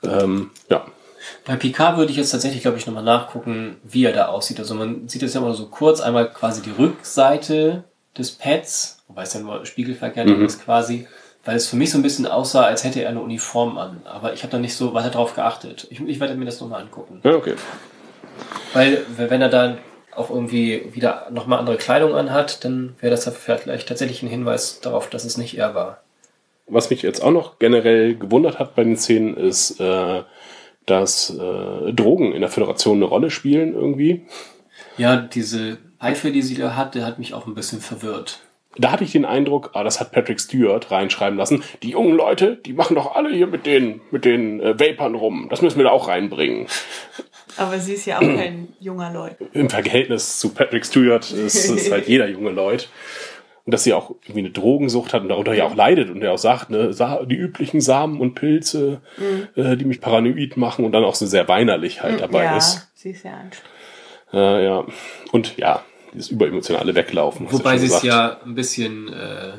Ähm, 0.03 0.51
ja. 0.69 0.85
Bei 1.45 1.55
Picard 1.55 1.97
würde 1.97 2.11
ich 2.11 2.17
jetzt 2.17 2.31
tatsächlich, 2.31 2.61
glaube 2.61 2.77
ich, 2.77 2.87
nochmal 2.87 3.03
nachgucken, 3.03 3.77
wie 3.83 4.05
er 4.05 4.13
da 4.13 4.27
aussieht. 4.27 4.59
Also 4.59 4.75
man 4.75 5.07
sieht 5.07 5.23
es 5.23 5.33
ja 5.33 5.41
mal 5.41 5.53
so 5.53 5.67
kurz, 5.67 5.99
einmal 5.99 6.31
quasi 6.31 6.61
die 6.61 6.71
Rückseite 6.71 7.83
des 8.17 8.31
Pads, 8.31 9.03
wobei 9.07 9.23
es 9.23 9.33
ja 9.33 9.39
nur 9.41 9.65
spiegelverkehrt 9.65 10.27
Mhm. 10.27 10.45
ist 10.45 10.63
quasi, 10.63 11.07
weil 11.45 11.55
es 11.55 11.67
für 11.67 11.75
mich 11.75 11.91
so 11.91 11.97
ein 11.97 12.01
bisschen 12.01 12.25
aussah, 12.25 12.63
als 12.63 12.83
hätte 12.83 13.01
er 13.01 13.09
eine 13.09 13.21
Uniform 13.21 13.77
an. 13.77 14.01
Aber 14.05 14.33
ich 14.33 14.43
habe 14.43 14.51
da 14.51 14.57
nicht 14.59 14.75
so 14.75 14.93
weiter 14.93 15.09
drauf 15.09 15.35
geachtet. 15.35 15.87
Ich, 15.89 15.99
ich 16.01 16.19
werde 16.19 16.35
mir 16.35 16.45
das 16.45 16.59
nochmal 16.59 16.81
angucken. 16.81 17.21
Ja, 17.23 17.31
okay. 17.35 17.55
Weil 18.73 19.05
wenn 19.17 19.41
er 19.41 19.49
dann 19.49 19.77
auch 20.15 20.29
irgendwie 20.29 20.89
wieder 20.93 21.27
nochmal 21.31 21.59
andere 21.59 21.77
Kleidung 21.77 22.15
anhat, 22.15 22.63
dann 22.65 22.95
wäre 22.99 23.11
das 23.11 23.25
ja 23.25 23.31
vielleicht 23.31 23.87
tatsächlich 23.87 24.23
ein 24.23 24.29
Hinweis 24.29 24.79
darauf, 24.81 25.09
dass 25.09 25.25
es 25.25 25.37
nicht 25.37 25.57
er 25.57 25.75
war. 25.75 26.01
Was 26.67 26.89
mich 26.89 27.01
jetzt 27.01 27.23
auch 27.23 27.31
noch 27.31 27.59
generell 27.59 28.15
gewundert 28.15 28.59
hat 28.59 28.75
bei 28.75 28.83
den 28.83 28.97
Szenen, 28.97 29.35
ist, 29.35 29.79
äh, 29.79 30.23
dass 30.85 31.29
äh, 31.29 31.93
Drogen 31.93 32.33
in 32.33 32.41
der 32.41 32.49
Föderation 32.49 32.97
eine 32.97 33.05
Rolle 33.05 33.29
spielen 33.29 33.73
irgendwie. 33.73 34.25
Ja, 34.97 35.17
diese 35.17 35.77
Pfeife, 35.99 36.31
die 36.31 36.41
sie 36.41 36.55
da 36.55 36.75
hat, 36.75 36.95
der 36.95 37.05
hat 37.05 37.19
mich 37.19 37.33
auch 37.33 37.47
ein 37.47 37.55
bisschen 37.55 37.81
verwirrt. 37.81 38.39
Da 38.79 38.91
hatte 38.91 39.03
ich 39.03 39.11
den 39.11 39.25
Eindruck, 39.25 39.71
ah, 39.73 39.83
das 39.83 39.99
hat 39.99 40.11
Patrick 40.11 40.39
Stewart 40.39 40.91
reinschreiben 40.91 41.37
lassen. 41.37 41.63
Die 41.81 41.89
jungen 41.91 42.15
Leute, 42.15 42.57
die 42.57 42.73
machen 42.73 42.95
doch 42.95 43.15
alle 43.15 43.29
hier 43.33 43.47
mit 43.47 43.65
den, 43.65 44.01
mit 44.11 44.23
den 44.23 44.59
äh, 44.59 44.79
Vapern 44.79 45.15
rum. 45.15 45.47
Das 45.49 45.61
müssen 45.61 45.77
wir 45.77 45.85
da 45.85 45.91
auch 45.91 46.07
reinbringen. 46.07 46.67
Aber 47.57 47.79
sie 47.79 47.93
ist 47.93 48.05
ja 48.05 48.17
auch 48.17 48.21
kein 48.21 48.67
junger 48.79 49.11
Leut. 49.11 49.35
Im 49.53 49.69
Verhältnis 49.69 50.39
zu 50.39 50.49
Patrick 50.49 50.85
Stewart 50.85 51.31
ist, 51.31 51.69
ist 51.69 51.91
halt 51.91 52.07
jeder 52.07 52.27
junge 52.27 52.51
Leut. 52.51 52.89
Und 53.67 53.73
dass 53.73 53.83
sie 53.83 53.93
auch 53.93 54.11
irgendwie 54.23 54.39
eine 54.39 54.51
Drogensucht 54.51 55.13
hat 55.13 55.23
und 55.23 55.27
darunter 55.27 55.53
ja 55.53 55.65
auch 55.65 55.75
leidet 55.75 56.09
und 56.09 56.23
er 56.23 56.31
auch 56.31 56.37
sagt, 56.37 56.69
ne, 56.69 56.93
Sa- 56.93 57.25
die 57.25 57.35
üblichen 57.35 57.81
Samen 57.81 58.21
und 58.21 58.33
Pilze, 58.33 59.01
äh, 59.55 59.75
die 59.75 59.83
mich 59.83 59.99
paranoid 59.99 60.55
machen 60.55 60.85
und 60.85 60.93
dann 60.93 61.03
auch 61.03 61.15
so 61.15 61.25
sehr 61.25 61.49
weinerlich 61.49 62.01
halt 62.01 62.21
dabei 62.21 62.45
ja, 62.45 62.57
ist. 62.57 62.87
sie 62.95 63.09
ist 63.11 63.25
ja 63.25 63.31
anstrengend. 63.33 63.73
Äh, 64.31 64.63
ja. 64.65 64.85
Und 65.33 65.57
ja, 65.57 65.83
dieses 66.13 66.29
überemotionale 66.29 66.95
Weglaufen. 66.95 67.51
Wobei 67.51 67.77
sie 67.77 67.87
es 67.87 68.03
ja 68.03 68.39
ein 68.45 68.55
bisschen 68.55 69.11
äh, 69.11 69.51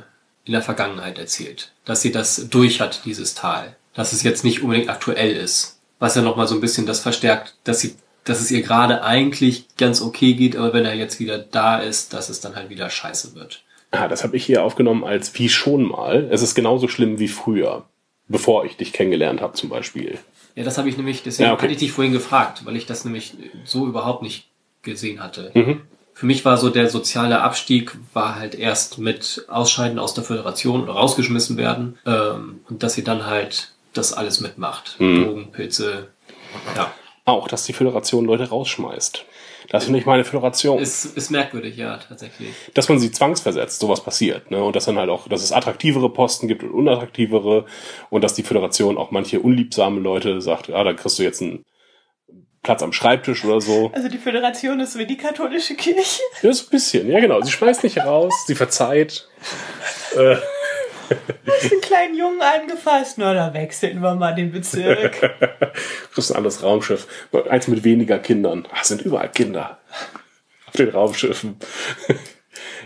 in 0.47 0.53
der 0.53 0.63
Vergangenheit 0.63 1.19
erzählt, 1.19 1.73
dass 1.85 2.01
sie 2.01 2.11
das 2.11 2.49
durch 2.49 2.81
hat, 2.81 3.03
dieses 3.05 3.35
Tal. 3.35 3.77
Dass 3.93 4.15
es 4.15 4.23
jetzt 4.23 4.43
nicht 4.43 4.63
unbedingt 4.63 4.89
aktuell 4.89 5.33
ist. 5.37 5.81
Was 5.99 6.15
ja 6.15 6.23
nochmal 6.23 6.47
so 6.47 6.55
ein 6.55 6.63
bisschen 6.63 6.87
das 6.87 7.01
verstärkt, 7.01 7.57
dass 7.65 7.81
sie, 7.81 7.97
dass 8.25 8.41
es 8.41 8.51
ihr 8.51 8.63
gerade 8.63 9.03
eigentlich 9.03 9.67
ganz 9.77 10.01
okay 10.01 10.33
geht, 10.33 10.57
aber 10.57 10.73
wenn 10.73 10.87
er 10.87 10.95
jetzt 10.95 11.21
wieder 11.21 11.39
da 11.39 11.79
ist, 11.79 12.15
dass 12.15 12.31
es 12.31 12.41
dann 12.41 12.57
halt 12.57 12.71
wieder 12.71 12.89
scheiße 12.89 13.35
wird. 13.35 13.65
Ah, 13.91 14.09
das 14.09 14.23
habe 14.25 14.37
ich 14.37 14.45
hier 14.45 14.65
aufgenommen 14.65 15.05
als 15.05 15.37
wie 15.39 15.49
schon 15.49 15.85
mal. 15.85 16.29
Es 16.31 16.43
ist 16.43 16.55
genauso 16.55 16.89
schlimm 16.89 17.19
wie 17.19 17.29
früher, 17.29 17.85
bevor 18.29 18.65
ich 18.65 18.77
dich 18.77 18.93
kennengelernt 18.93 19.41
habe 19.41 19.55
zum 19.55 19.71
Beispiel. 19.71 20.19
Ja, 20.55 20.65
das 20.65 20.77
habe 20.77 20.89
ich 20.89 20.97
nämlich, 20.97 21.23
deswegen 21.23 21.49
Ja, 21.49 21.55
okay. 21.55 21.63
hatte 21.63 21.73
ich 21.73 21.79
dich 21.79 21.93
vorhin 21.93 22.13
gefragt, 22.13 22.67
weil 22.67 22.77
ich 22.77 22.85
das 22.87 23.05
nämlich 23.05 23.35
so 23.65 23.87
überhaupt 23.87 24.23
nicht 24.23 24.49
gesehen 24.83 25.23
hatte. 25.23 25.51
Mhm. 25.55 25.83
Für 26.13 26.27
mich 26.27 26.45
war 26.45 26.57
so 26.57 26.69
der 26.69 26.91
soziale 26.91 27.43
Abstieg 27.43 27.97
war 28.13 28.35
halt 28.35 28.57
erst 28.57 28.99
mit 28.99 29.45
Ausscheiden 29.49 30.01
aus 30.01 30.15
der 30.15 30.25
Föderation 30.25 30.83
oder 30.83 30.95
rausgeschmissen 30.95 31.57
werden 31.57 31.97
ähm, 32.05 32.61
und 32.69 32.83
dass 32.83 32.95
sie 32.95 33.05
dann 33.05 33.27
halt 33.27 33.73
das 33.93 34.13
alles 34.13 34.41
mitmacht. 34.41 34.97
Mhm. 34.99 35.25
Drogen, 35.25 35.53
Pilze, 35.53 36.09
ja. 36.77 36.93
Auch, 37.25 37.47
dass 37.47 37.65
die 37.65 37.73
Föderation 37.73 38.25
Leute 38.25 38.49
rausschmeißt. 38.49 39.25
Das 39.71 39.85
finde 39.85 39.99
ich 39.99 40.07
meine 40.07 40.25
Föderation. 40.25 40.79
Ist, 40.79 41.05
ist 41.17 41.31
merkwürdig, 41.31 41.77
ja, 41.77 41.99
tatsächlich. 41.99 42.55
dass 42.75 42.89
man 42.89 42.99
sie 42.99 43.11
zwangsversetzt, 43.11 43.81
sowas 43.81 44.03
passiert. 44.03 44.51
Ne? 44.51 44.63
Und 44.63 44.75
dass 44.75 44.87
dann 44.87 44.99
halt 44.99 45.11
auch, 45.11 45.29
dass 45.29 45.43
es 45.43 45.53
attraktivere 45.53 46.11
Posten 46.11 46.49
gibt 46.49 46.63
und 46.63 46.71
unattraktivere 46.71 47.67
und 48.09 48.25
dass 48.25 48.35
die 48.35 48.43
Föderation 48.43 48.97
auch 48.97 49.11
manche 49.11 49.41
unliebsame 49.41 50.01
Leute 50.01 50.41
sagt, 50.41 50.69
ja, 50.69 50.83
da 50.83 50.95
kriegst 50.95 51.19
du 51.19 51.23
jetzt 51.23 51.43
einen 51.43 51.65
Platz 52.63 52.83
am 52.83 52.93
Schreibtisch 52.93 53.45
oder 53.45 53.61
so. 53.61 53.91
Also 53.95 54.09
die 54.09 54.19
Föderation 54.19 54.81
ist 54.81 54.99
wie 54.99 55.07
die 55.07 55.17
katholische 55.17 55.75
Kirche. 55.75 56.23
Ja, 56.43 56.53
so 56.53 56.65
ein 56.65 56.71
bisschen, 56.71 57.11
ja 57.11 57.21
genau. 57.21 57.41
Sie 57.43 57.51
schmeißt 57.51 57.85
nicht 57.85 57.99
raus, 57.99 58.35
sie 58.47 58.55
verzeiht. 58.55 59.29
Äh, 60.17 60.37
Den 61.71 61.81
kleinen 61.81 62.17
Jungen 62.17 62.41
angefasst. 62.43 63.19
Na, 63.19 63.35
da 63.35 63.53
wechseln 63.55 64.01
wir 64.01 64.15
mal 64.15 64.35
den 64.35 64.53
Bezirk. 64.53 65.13
kriegst 66.15 66.31
ein 66.31 66.37
anderes 66.37 66.63
Raumschiff. 66.63 67.07
Eins 67.49 67.69
mit 67.69 67.85
weniger 67.85 68.19
Kindern. 68.19 68.67
Ach, 68.73 68.83
es 68.83 68.89
sind 68.89 69.03
überall 69.03 69.31
Kinder. 69.31 69.79
Auf 70.67 70.75
den 70.75 70.91
Raumschiffen. 70.91 71.57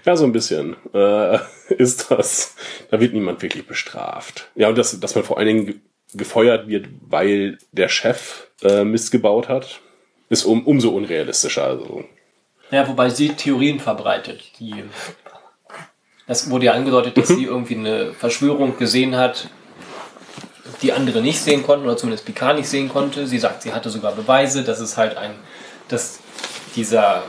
Ja, 0.04 0.16
so 0.16 0.24
ein 0.24 0.32
bisschen 0.32 0.74
äh, 0.94 1.38
ist 1.68 2.10
das. 2.10 2.56
Da 2.90 3.00
wird 3.00 3.12
niemand 3.14 3.40
wirklich 3.40 3.68
bestraft. 3.68 4.50
Ja, 4.56 4.68
und 4.68 4.76
dass, 4.76 4.98
dass 4.98 5.14
man 5.14 5.22
vor 5.22 5.38
allen 5.38 5.46
Dingen 5.46 5.66
ge- 5.66 5.76
gefeuert 6.14 6.66
wird, 6.66 6.88
weil 7.02 7.56
der 7.70 7.88
Chef 7.88 8.48
äh, 8.64 8.82
Mist 8.82 9.12
gebaut 9.12 9.48
hat, 9.48 9.80
ist 10.28 10.44
um, 10.44 10.66
umso 10.66 10.90
unrealistischer. 10.90 11.64
Also, 11.64 12.04
Ja, 12.72 12.88
wobei 12.88 13.10
sie 13.10 13.28
Theorien 13.28 13.78
verbreitet. 13.78 14.42
Die, 14.58 14.74
das 16.26 16.50
wurde 16.50 16.66
ja 16.66 16.72
angedeutet, 16.72 17.16
dass 17.16 17.28
sie 17.28 17.44
irgendwie 17.44 17.76
eine 17.76 18.12
Verschwörung 18.12 18.76
gesehen 18.78 19.16
hat, 19.16 19.48
die 20.82 20.92
andere 20.92 21.20
nicht 21.20 21.40
sehen 21.40 21.62
konnten 21.62 21.84
oder 21.86 21.96
zumindest 21.96 22.24
Picard 22.24 22.56
nicht 22.56 22.68
sehen 22.68 22.88
konnte. 22.88 23.26
Sie 23.26 23.38
sagt, 23.38 23.62
sie 23.62 23.72
hatte 23.72 23.90
sogar 23.90 24.12
Beweise, 24.12 24.62
dass 24.64 24.80
es 24.80 24.96
halt 24.96 25.16
ein, 25.16 25.32
dass 25.88 26.18
dieser 26.74 27.22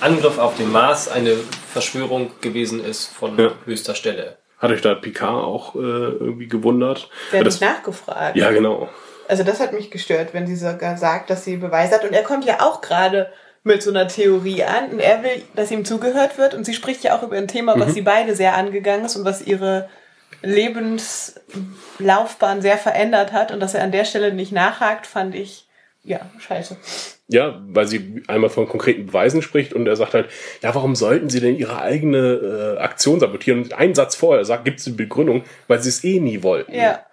Angriff 0.00 0.38
auf 0.38 0.56
den 0.56 0.70
Mars 0.72 1.08
eine 1.08 1.36
Verschwörung 1.72 2.30
gewesen 2.40 2.84
ist 2.84 3.06
von 3.12 3.38
Ja. 3.38 3.52
höchster 3.64 3.94
Stelle. 3.94 4.36
hat 4.58 4.70
euch 4.70 4.80
da 4.82 4.94
Picard 4.94 5.44
auch 5.44 5.74
äh, 5.74 5.78
irgendwie 5.78 6.48
gewundert? 6.48 7.08
Der 7.32 7.40
hat 7.40 7.46
das, 7.46 7.60
nicht 7.60 7.68
nachgefragt. 7.68 8.36
ja, 8.36 8.50
genau. 8.52 8.88
Also 9.28 9.44
das 9.44 9.60
hat 9.60 9.72
mich 9.72 9.90
gestört, 9.90 10.34
wenn 10.34 10.46
sie 10.46 10.56
sogar 10.56 10.96
sagt, 10.98 11.30
dass 11.30 11.44
sie 11.44 11.56
Beweise 11.56 11.94
hat. 11.94 12.04
Und 12.04 12.12
er 12.12 12.22
kommt 12.22 12.44
ja 12.44 12.60
auch 12.60 12.80
gerade 12.80 13.28
mit 13.64 13.82
so 13.82 13.90
einer 13.90 14.08
Theorie 14.08 14.64
an. 14.64 14.90
Und 14.90 15.00
er 15.00 15.22
will, 15.22 15.42
dass 15.54 15.70
ihm 15.70 15.84
zugehört 15.84 16.38
wird. 16.38 16.54
Und 16.54 16.64
sie 16.64 16.72
spricht 16.74 17.04
ja 17.04 17.16
auch 17.16 17.22
über 17.22 17.36
ein 17.36 17.46
Thema, 17.48 17.78
was 17.78 17.94
sie 17.94 18.02
beide 18.02 18.34
sehr 18.34 18.56
angegangen 18.56 19.04
ist 19.04 19.14
und 19.16 19.24
was 19.24 19.42
ihre 19.42 19.88
Lebenslaufbahn 20.42 22.62
sehr 22.62 22.78
verändert 22.78 23.32
hat. 23.32 23.52
Und 23.52 23.60
dass 23.60 23.74
er 23.74 23.84
an 23.84 23.92
der 23.92 24.04
Stelle 24.04 24.32
nicht 24.32 24.52
nachhakt, 24.52 25.06
fand 25.06 25.34
ich, 25.34 25.66
ja, 26.04 26.20
scheiße. 26.38 26.76
Ja, 27.28 27.62
weil 27.68 27.86
sie 27.86 28.24
einmal 28.26 28.50
von 28.50 28.68
konkreten 28.68 29.06
Beweisen 29.06 29.40
spricht 29.40 29.72
und 29.72 29.86
er 29.86 29.94
sagt 29.94 30.14
halt, 30.14 30.28
ja, 30.60 30.74
warum 30.74 30.96
sollten 30.96 31.30
sie 31.30 31.38
denn 31.40 31.56
ihre 31.56 31.80
eigene 31.80 32.74
äh, 32.76 32.80
Aktion 32.80 33.20
sabotieren? 33.20 33.62
Und 33.62 33.74
einen 33.74 33.94
Satz 33.94 34.16
vorher 34.16 34.44
sagt, 34.44 34.64
gibt 34.64 34.80
es 34.80 34.88
eine 34.88 34.96
Begründung, 34.96 35.44
weil 35.68 35.80
sie 35.80 35.90
es 35.90 36.02
eh 36.02 36.18
nie 36.18 36.42
wollten. 36.42 36.74
Ja. 36.74 37.06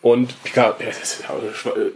Und 0.00 0.42
Picard 0.42 0.80
ja, 0.80 0.88
ja, 0.88 0.92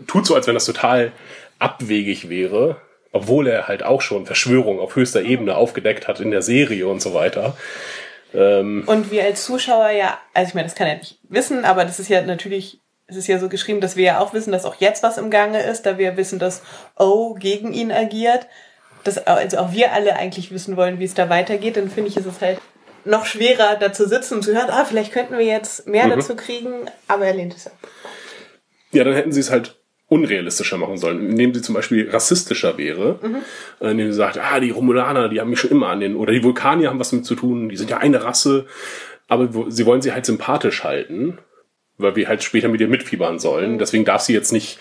tut 0.07 0.27
so, 0.27 0.37
als 0.37 0.47
wenn 0.47 0.55
das 0.55 0.65
total 0.65 1.11
abwegig 1.59 2.31
wäre, 2.31 2.77
obwohl 3.17 3.47
er 3.49 3.69
halt 3.69 3.83
auch 3.83 4.03
schon 4.03 4.27
Verschwörung 4.27 4.79
auf 4.79 4.95
höchster 4.97 5.23
Ebene 5.23 5.57
aufgedeckt 5.57 6.07
hat 6.07 6.21
in 6.21 6.31
der 6.31 6.43
Serie 6.43 6.87
und 6.87 7.01
so 7.01 7.15
weiter. 7.15 7.57
Und 8.33 9.11
wir 9.11 9.25
als 9.25 9.45
Zuschauer 9.45 9.91
ja, 9.91 10.19
also 10.35 10.49
ich 10.49 10.55
meine, 10.55 10.67
das 10.67 10.75
kann 10.75 10.87
er 10.87 10.99
nicht 10.99 11.19
wissen, 11.29 11.65
aber 11.65 11.85
das 11.85 11.99
ist 11.99 12.09
ja 12.09 12.21
natürlich, 12.21 12.81
es 13.07 13.17
ist 13.17 13.29
ja 13.29 13.39
so 13.39 13.49
geschrieben, 13.49 13.81
dass 13.81 13.97
wir 13.97 14.05
ja 14.05 14.21
auch 14.21 14.35
wissen, 14.35 14.53
dass 14.53 14.67
auch 14.67 14.75
jetzt 14.77 15.03
was 15.03 15.17
im 15.17 15.31
Gange 15.31 15.63
ist, 15.63 15.87
da 15.87 15.97
wir 15.97 16.17
wissen, 16.17 16.39
dass 16.39 16.63
O 16.99 17.35
gegen 17.35 17.73
ihn 17.73 17.91
agiert, 17.91 18.47
dass 19.05 19.19
also 19.27 19.59
auch 19.59 19.73
wir 19.73 19.93
alle 19.93 20.17
eigentlich 20.17 20.51
wissen 20.51 20.77
wollen, 20.77 20.99
wie 20.99 21.05
es 21.05 21.15
da 21.15 21.31
weitergeht, 21.31 21.77
dann 21.77 21.89
finde 21.89 22.11
ich, 22.11 22.17
ist 22.17 22.27
es 22.27 22.41
halt 22.41 22.61
noch 23.07 23.25
schwerer, 23.25 23.77
da 23.77 23.93
zu 23.93 24.07
sitzen 24.07 24.35
und 24.35 24.43
zu 24.43 24.53
hören, 24.53 24.69
ah, 24.69 24.85
vielleicht 24.85 25.13
könnten 25.13 25.39
wir 25.39 25.45
jetzt 25.45 25.87
mehr 25.87 26.09
dazu 26.09 26.35
kriegen, 26.37 26.91
aber 27.09 27.27
er 27.27 27.35
lehnt 27.35 27.57
es 27.57 27.69
ab. 27.69 27.79
Ja, 28.93 29.05
dann 29.05 29.15
hätten 29.15 29.33
sie 29.33 29.41
es 29.41 29.51
halt 29.51 29.77
unrealistischer 30.09 30.79
machen 30.79 30.99
sollen, 30.99 31.31
indem 31.31 31.53
sie 31.53 31.63
zum 31.63 31.75
Beispiel 31.75 32.09
rassistischer 32.09 32.79
wäre, 32.79 33.19
äh, 33.81 33.91
indem 33.91 34.13
sie 34.13 34.17
sagt, 34.17 34.39
ah, 34.39 34.61
die 34.61 34.71
Romulaner, 34.71 35.29
die 35.29 35.41
haben 35.41 35.51
mich 35.51 35.61
schon 35.61 35.71
immer 35.71 35.89
an 35.89 36.01
den, 36.01 36.17
oder 36.17 36.33
die 36.33 36.45
Vulkanier 36.45 36.91
haben 36.91 37.01
was 37.01 37.11
damit 37.11 37.27
zu 37.27 37.35
tun, 37.35 37.69
die 37.69 37.77
sind 37.77 37.91
ja 37.91 37.99
eine 37.99 38.23
Rasse, 38.23 38.67
aber 39.27 39.49
sie 39.71 39.87
wollen 39.87 40.03
sie 40.03 40.13
halt 40.13 40.25
sympathisch 40.25 40.85
halten, 40.85 41.39
weil 41.99 42.15
wir 42.15 42.29
halt 42.29 42.45
später 42.45 42.69
mit 42.69 42.81
ihr 42.81 42.89
mitfiebern 42.89 43.39
sollen, 43.39 43.79
deswegen 43.79 44.05
darf 44.05 44.23
sie 44.23 44.33
jetzt 44.33 44.53
nicht 44.53 44.79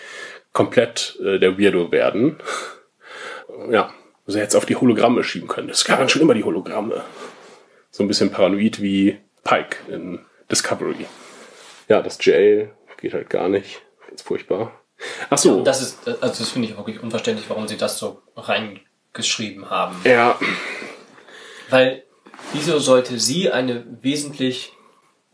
komplett 0.52 1.18
äh, 1.22 1.38
der 1.38 1.58
Weirdo 1.58 1.90
werden. 1.90 2.36
Ja, 3.70 3.92
sie 4.26 4.38
hätte 4.38 4.48
es 4.48 4.54
auf 4.54 4.66
die 4.66 4.76
Hologramme 4.76 5.24
schieben 5.24 5.48
können. 5.48 5.70
Es 5.70 5.84
gab 5.84 5.98
dann 5.98 6.08
schon 6.08 6.22
immer 6.22 6.34
die 6.34 6.44
Hologramme. 6.44 7.02
So 7.90 8.04
ein 8.04 8.08
bisschen 8.08 8.30
paranoid 8.30 8.80
wie 8.80 9.18
Pike 9.44 9.76
in 9.88 10.20
Discovery. 10.50 11.06
Ja, 11.88 12.00
das 12.00 12.18
JL 12.24 12.70
geht 13.00 13.14
halt 13.14 13.30
gar 13.30 13.48
nicht. 13.48 13.82
Ganz 14.08 14.22
furchtbar. 14.22 14.72
Ach 15.30 15.38
so. 15.38 15.62
Das 15.62 15.82
ist, 15.82 16.06
also 16.06 16.20
das 16.20 16.50
finde 16.50 16.68
ich 16.68 16.76
wirklich 16.76 17.02
unverständlich, 17.02 17.48
warum 17.48 17.68
sie 17.68 17.76
das 17.76 17.98
so 17.98 18.22
reingeschrieben 18.36 19.70
haben. 19.70 19.96
ja, 20.04 20.38
Weil 21.70 22.04
wieso 22.52 22.78
sollte 22.78 23.18
sie 23.18 23.50
eine 23.50 23.84
wesentlich 24.02 24.72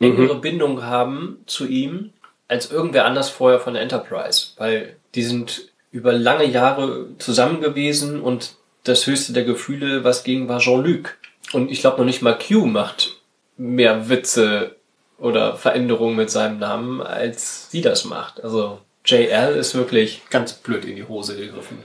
engere 0.01 0.37
Bindung 0.37 0.83
haben 0.83 1.38
zu 1.46 1.66
ihm 1.66 2.12
als 2.48 2.70
irgendwer 2.70 3.05
anders 3.05 3.31
vorher 3.31 3.61
von 3.61 3.75
der 3.75 3.83
Enterprise? 3.83 4.53
Weil 4.57 4.96
die 5.14 5.22
sind 5.22 5.70
über 5.90 6.12
lange 6.12 6.44
Jahre 6.44 7.09
zusammen 7.18 7.61
gewesen 7.61 8.20
und 8.20 8.57
das 8.85 9.07
höchste 9.07 9.33
der 9.33 9.44
Gefühle, 9.44 10.03
was 10.05 10.25
ging, 10.25 10.48
war 10.48 10.59
Jean-Luc. 10.59 11.16
Und 11.53 11.70
ich 11.70 11.81
glaube 11.81 11.98
noch 11.98 12.07
nicht 12.07 12.22
mal 12.22 12.38
Q 12.38 12.66
macht 12.66 13.20
mehr 13.57 14.09
Witze 14.09 14.77
oder 15.18 15.57
Veränderungen 15.57 16.16
mit 16.16 16.31
seinem 16.31 16.59
Namen, 16.59 17.01
als 17.01 17.70
sie 17.70 17.81
das 17.81 18.05
macht. 18.05 18.42
Also 18.42 18.81
JL 19.05 19.57
ist 19.57 19.75
wirklich 19.75 20.23
ganz 20.31 20.53
blöd 20.53 20.85
in 20.85 20.97
die 20.97 21.05
Hose 21.05 21.37
gegriffen. 21.37 21.85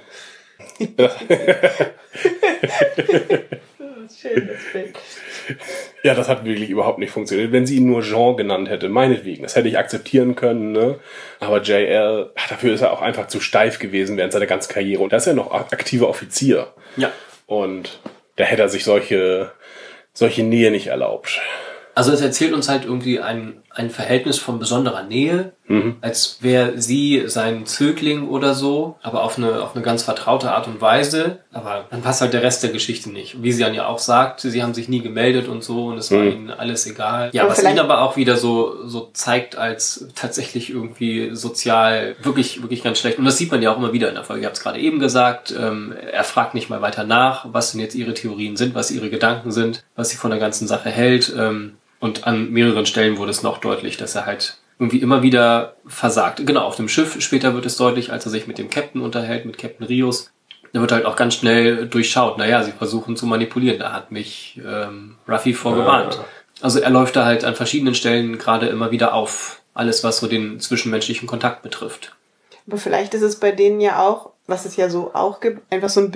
Bild. 4.73 4.93
Ja, 6.03 6.13
das 6.13 6.29
hat 6.29 6.45
wirklich 6.45 6.69
überhaupt 6.69 6.99
nicht 6.99 7.11
funktioniert. 7.11 7.51
Wenn 7.51 7.65
sie 7.65 7.77
ihn 7.77 7.87
nur 7.87 8.01
Jean 8.01 8.37
genannt 8.37 8.69
hätte, 8.69 8.89
meinetwegen, 8.89 9.43
das 9.43 9.55
hätte 9.55 9.67
ich 9.67 9.77
akzeptieren 9.77 10.35
können, 10.35 10.71
ne? 10.71 10.99
Aber 11.39 11.61
JL, 11.61 12.31
dafür 12.49 12.73
ist 12.73 12.81
er 12.81 12.91
auch 12.93 13.01
einfach 13.01 13.27
zu 13.27 13.39
steif 13.39 13.79
gewesen 13.79 14.17
während 14.17 14.33
seiner 14.33 14.45
ganzen 14.45 14.71
Karriere. 14.71 15.03
Und 15.03 15.13
da 15.13 15.17
ist 15.17 15.27
er 15.27 15.33
noch 15.33 15.51
aktiver 15.51 16.07
Offizier. 16.09 16.73
Ja. 16.95 17.11
Und 17.45 17.99
da 18.35 18.43
hätte 18.43 18.61
er 18.61 18.69
sich 18.69 18.83
solche, 18.83 19.51
solche 20.13 20.43
Nähe 20.43 20.71
nicht 20.71 20.87
erlaubt. 20.87 21.41
Also 21.95 22.11
es 22.11 22.21
erzählt 22.21 22.53
uns 22.53 22.69
halt 22.69 22.85
irgendwie 22.85 23.19
ein, 23.19 23.63
ein 23.77 23.89
Verhältnis 23.91 24.39
von 24.39 24.57
besonderer 24.59 25.03
Nähe, 25.03 25.53
als 26.01 26.37
wäre 26.41 26.79
sie 26.81 27.23
sein 27.27 27.65
Zögling 27.65 28.29
oder 28.29 28.53
so, 28.53 28.95
aber 29.03 29.23
auf 29.23 29.37
eine, 29.37 29.61
auf 29.61 29.75
eine 29.75 29.83
ganz 29.83 30.01
vertraute 30.01 30.51
Art 30.51 30.67
und 30.67 30.79
Weise. 30.81 31.39
Aber 31.51 31.85
dann 31.91 32.01
passt 32.01 32.21
halt 32.21 32.33
der 32.33 32.41
Rest 32.41 32.63
der 32.63 32.71
Geschichte 32.71 33.11
nicht. 33.11 33.43
Wie 33.43 33.51
sie 33.51 33.61
dann 33.61 33.73
ja 33.73 33.85
auch 33.85 33.99
sagt, 33.99 34.41
sie 34.41 34.63
haben 34.63 34.73
sich 34.73 34.87
nie 34.87 35.01
gemeldet 35.01 35.47
und 35.47 35.63
so 35.63 35.87
und 35.87 35.97
es 35.97 36.09
war 36.09 36.23
ihnen 36.23 36.49
alles 36.49 36.87
egal. 36.87 37.29
Ja, 37.33 37.43
Aber 37.43 37.51
was 37.51 37.63
ihn 37.63 37.79
aber 37.79 38.01
auch 38.01 38.15
wieder 38.15 38.37
so, 38.37 38.87
so 38.87 39.09
zeigt 39.13 39.57
als 39.57 40.07
tatsächlich 40.15 40.69
irgendwie 40.69 41.35
sozial 41.35 42.15
wirklich, 42.23 42.61
wirklich 42.61 42.83
ganz 42.83 42.99
schlecht. 42.99 43.19
Und 43.19 43.25
das 43.25 43.37
sieht 43.37 43.51
man 43.51 43.61
ja 43.61 43.71
auch 43.71 43.77
immer 43.77 43.93
wieder 43.93 44.09
in 44.09 44.15
der 44.15 44.23
Folge. 44.23 44.41
Ich 44.41 44.45
habe 44.45 44.55
es 44.55 44.61
gerade 44.61 44.79
eben 44.79 44.99
gesagt. 44.99 45.53
Ähm, 45.57 45.93
er 46.11 46.23
fragt 46.23 46.53
nicht 46.53 46.69
mal 46.69 46.81
weiter 46.81 47.03
nach, 47.03 47.45
was 47.51 47.73
denn 47.73 47.81
jetzt 47.81 47.95
ihre 47.95 48.13
Theorien 48.13 48.55
sind, 48.55 48.73
was 48.73 48.89
ihre 48.89 49.09
Gedanken 49.09 49.51
sind, 49.51 49.83
was 49.95 50.09
sie 50.09 50.17
von 50.17 50.31
der 50.31 50.39
ganzen 50.39 50.67
Sache 50.67 50.89
hält. 50.89 51.33
Ähm, 51.37 51.73
und 51.99 52.27
an 52.27 52.51
mehreren 52.51 52.85
Stellen 52.85 53.17
wurde 53.17 53.31
es 53.31 53.43
noch 53.43 53.57
deutlich, 53.57 53.97
dass 53.97 54.15
er 54.15 54.25
halt 54.25 54.57
irgendwie 54.79 54.99
immer 54.99 55.23
wieder 55.23 55.75
versagt. 55.87 56.45
Genau, 56.45 56.61
auf 56.61 56.75
dem 56.75 56.89
Schiff 56.89 57.19
später 57.21 57.53
wird 57.53 57.65
es 57.65 57.77
deutlich, 57.77 58.11
als 58.11 58.25
er 58.25 58.31
sich 58.31 58.47
mit 58.47 58.57
dem 58.57 58.69
Captain 58.69 59.01
unterhält, 59.01 59.45
mit 59.45 59.57
Captain 59.57 59.85
Rios. 59.85 60.31
Da 60.73 60.81
wird 60.81 60.91
halt 60.91 61.05
auch 61.05 61.15
ganz 61.15 61.35
schnell 61.35 61.87
durchschaut. 61.87 62.37
Naja, 62.37 62.63
sie 62.63 62.71
versuchen 62.71 63.15
zu 63.15 63.25
manipulieren. 63.25 63.79
Da 63.79 63.93
hat 63.93 64.11
mich 64.11 64.61
ähm, 64.63 65.15
Ruffy 65.27 65.53
vorgewarnt. 65.53 66.19
Ah. 66.19 66.25
Also 66.61 66.79
er 66.79 66.89
läuft 66.89 67.15
da 67.15 67.25
halt 67.25 67.43
an 67.43 67.55
verschiedenen 67.55 67.95
Stellen 67.95 68.37
gerade 68.37 68.67
immer 68.67 68.91
wieder 68.91 69.13
auf. 69.13 69.61
Alles, 69.73 70.03
was 70.03 70.17
so 70.17 70.27
den 70.27 70.59
zwischenmenschlichen 70.59 71.27
Kontakt 71.27 71.61
betrifft. 71.61 72.15
Aber 72.67 72.77
vielleicht 72.77 73.13
ist 73.13 73.21
es 73.21 73.39
bei 73.39 73.51
denen 73.51 73.79
ja 73.79 73.99
auch, 74.05 74.31
was 74.47 74.65
es 74.65 74.75
ja 74.75 74.89
so 74.89 75.11
auch 75.13 75.39
gibt, 75.39 75.71
einfach 75.71 75.89
so 75.89 76.01
ein 76.01 76.11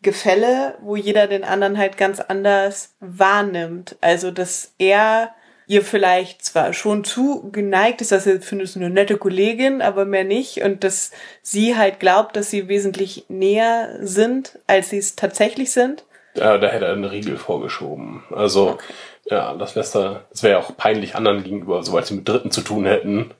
Beziehungsgefälle, 0.00 0.74
wo 0.80 0.96
jeder 0.96 1.26
den 1.26 1.44
anderen 1.44 1.78
halt 1.78 1.96
ganz 1.96 2.20
anders 2.20 2.94
wahrnimmt. 3.00 3.96
Also, 4.00 4.30
dass 4.30 4.74
er 4.78 5.30
ihr 5.66 5.82
vielleicht 5.82 6.44
zwar 6.44 6.72
schon 6.72 7.04
zu 7.04 7.50
geneigt 7.52 8.00
ist, 8.00 8.10
dass 8.10 8.26
er 8.26 8.40
findet, 8.40 8.74
eine 8.76 8.90
nette 8.90 9.18
Kollegin, 9.18 9.82
aber 9.82 10.04
mehr 10.04 10.24
nicht. 10.24 10.62
Und 10.62 10.82
dass 10.82 11.12
sie 11.42 11.76
halt 11.76 12.00
glaubt, 12.00 12.36
dass 12.36 12.50
sie 12.50 12.68
wesentlich 12.68 13.26
näher 13.28 13.98
sind, 14.00 14.58
als 14.66 14.90
sie 14.90 14.98
es 14.98 15.16
tatsächlich 15.16 15.70
sind. 15.70 16.04
Ja, 16.34 16.58
da 16.58 16.68
hätte 16.68 16.86
er 16.86 16.92
einen 16.92 17.04
Riegel 17.04 17.36
vorgeschoben. 17.36 18.24
Also, 18.30 18.78
ja, 19.26 19.54
das 19.54 19.76
wäre 19.76 20.24
das 20.30 20.42
wäre 20.42 20.54
ja 20.54 20.58
auch 20.60 20.76
peinlich 20.76 21.14
anderen 21.14 21.44
gegenüber, 21.44 21.82
sobald 21.82 22.06
sie 22.06 22.14
mit 22.14 22.28
Dritten 22.28 22.50
zu 22.50 22.62
tun 22.62 22.86
hätten. 22.86 23.32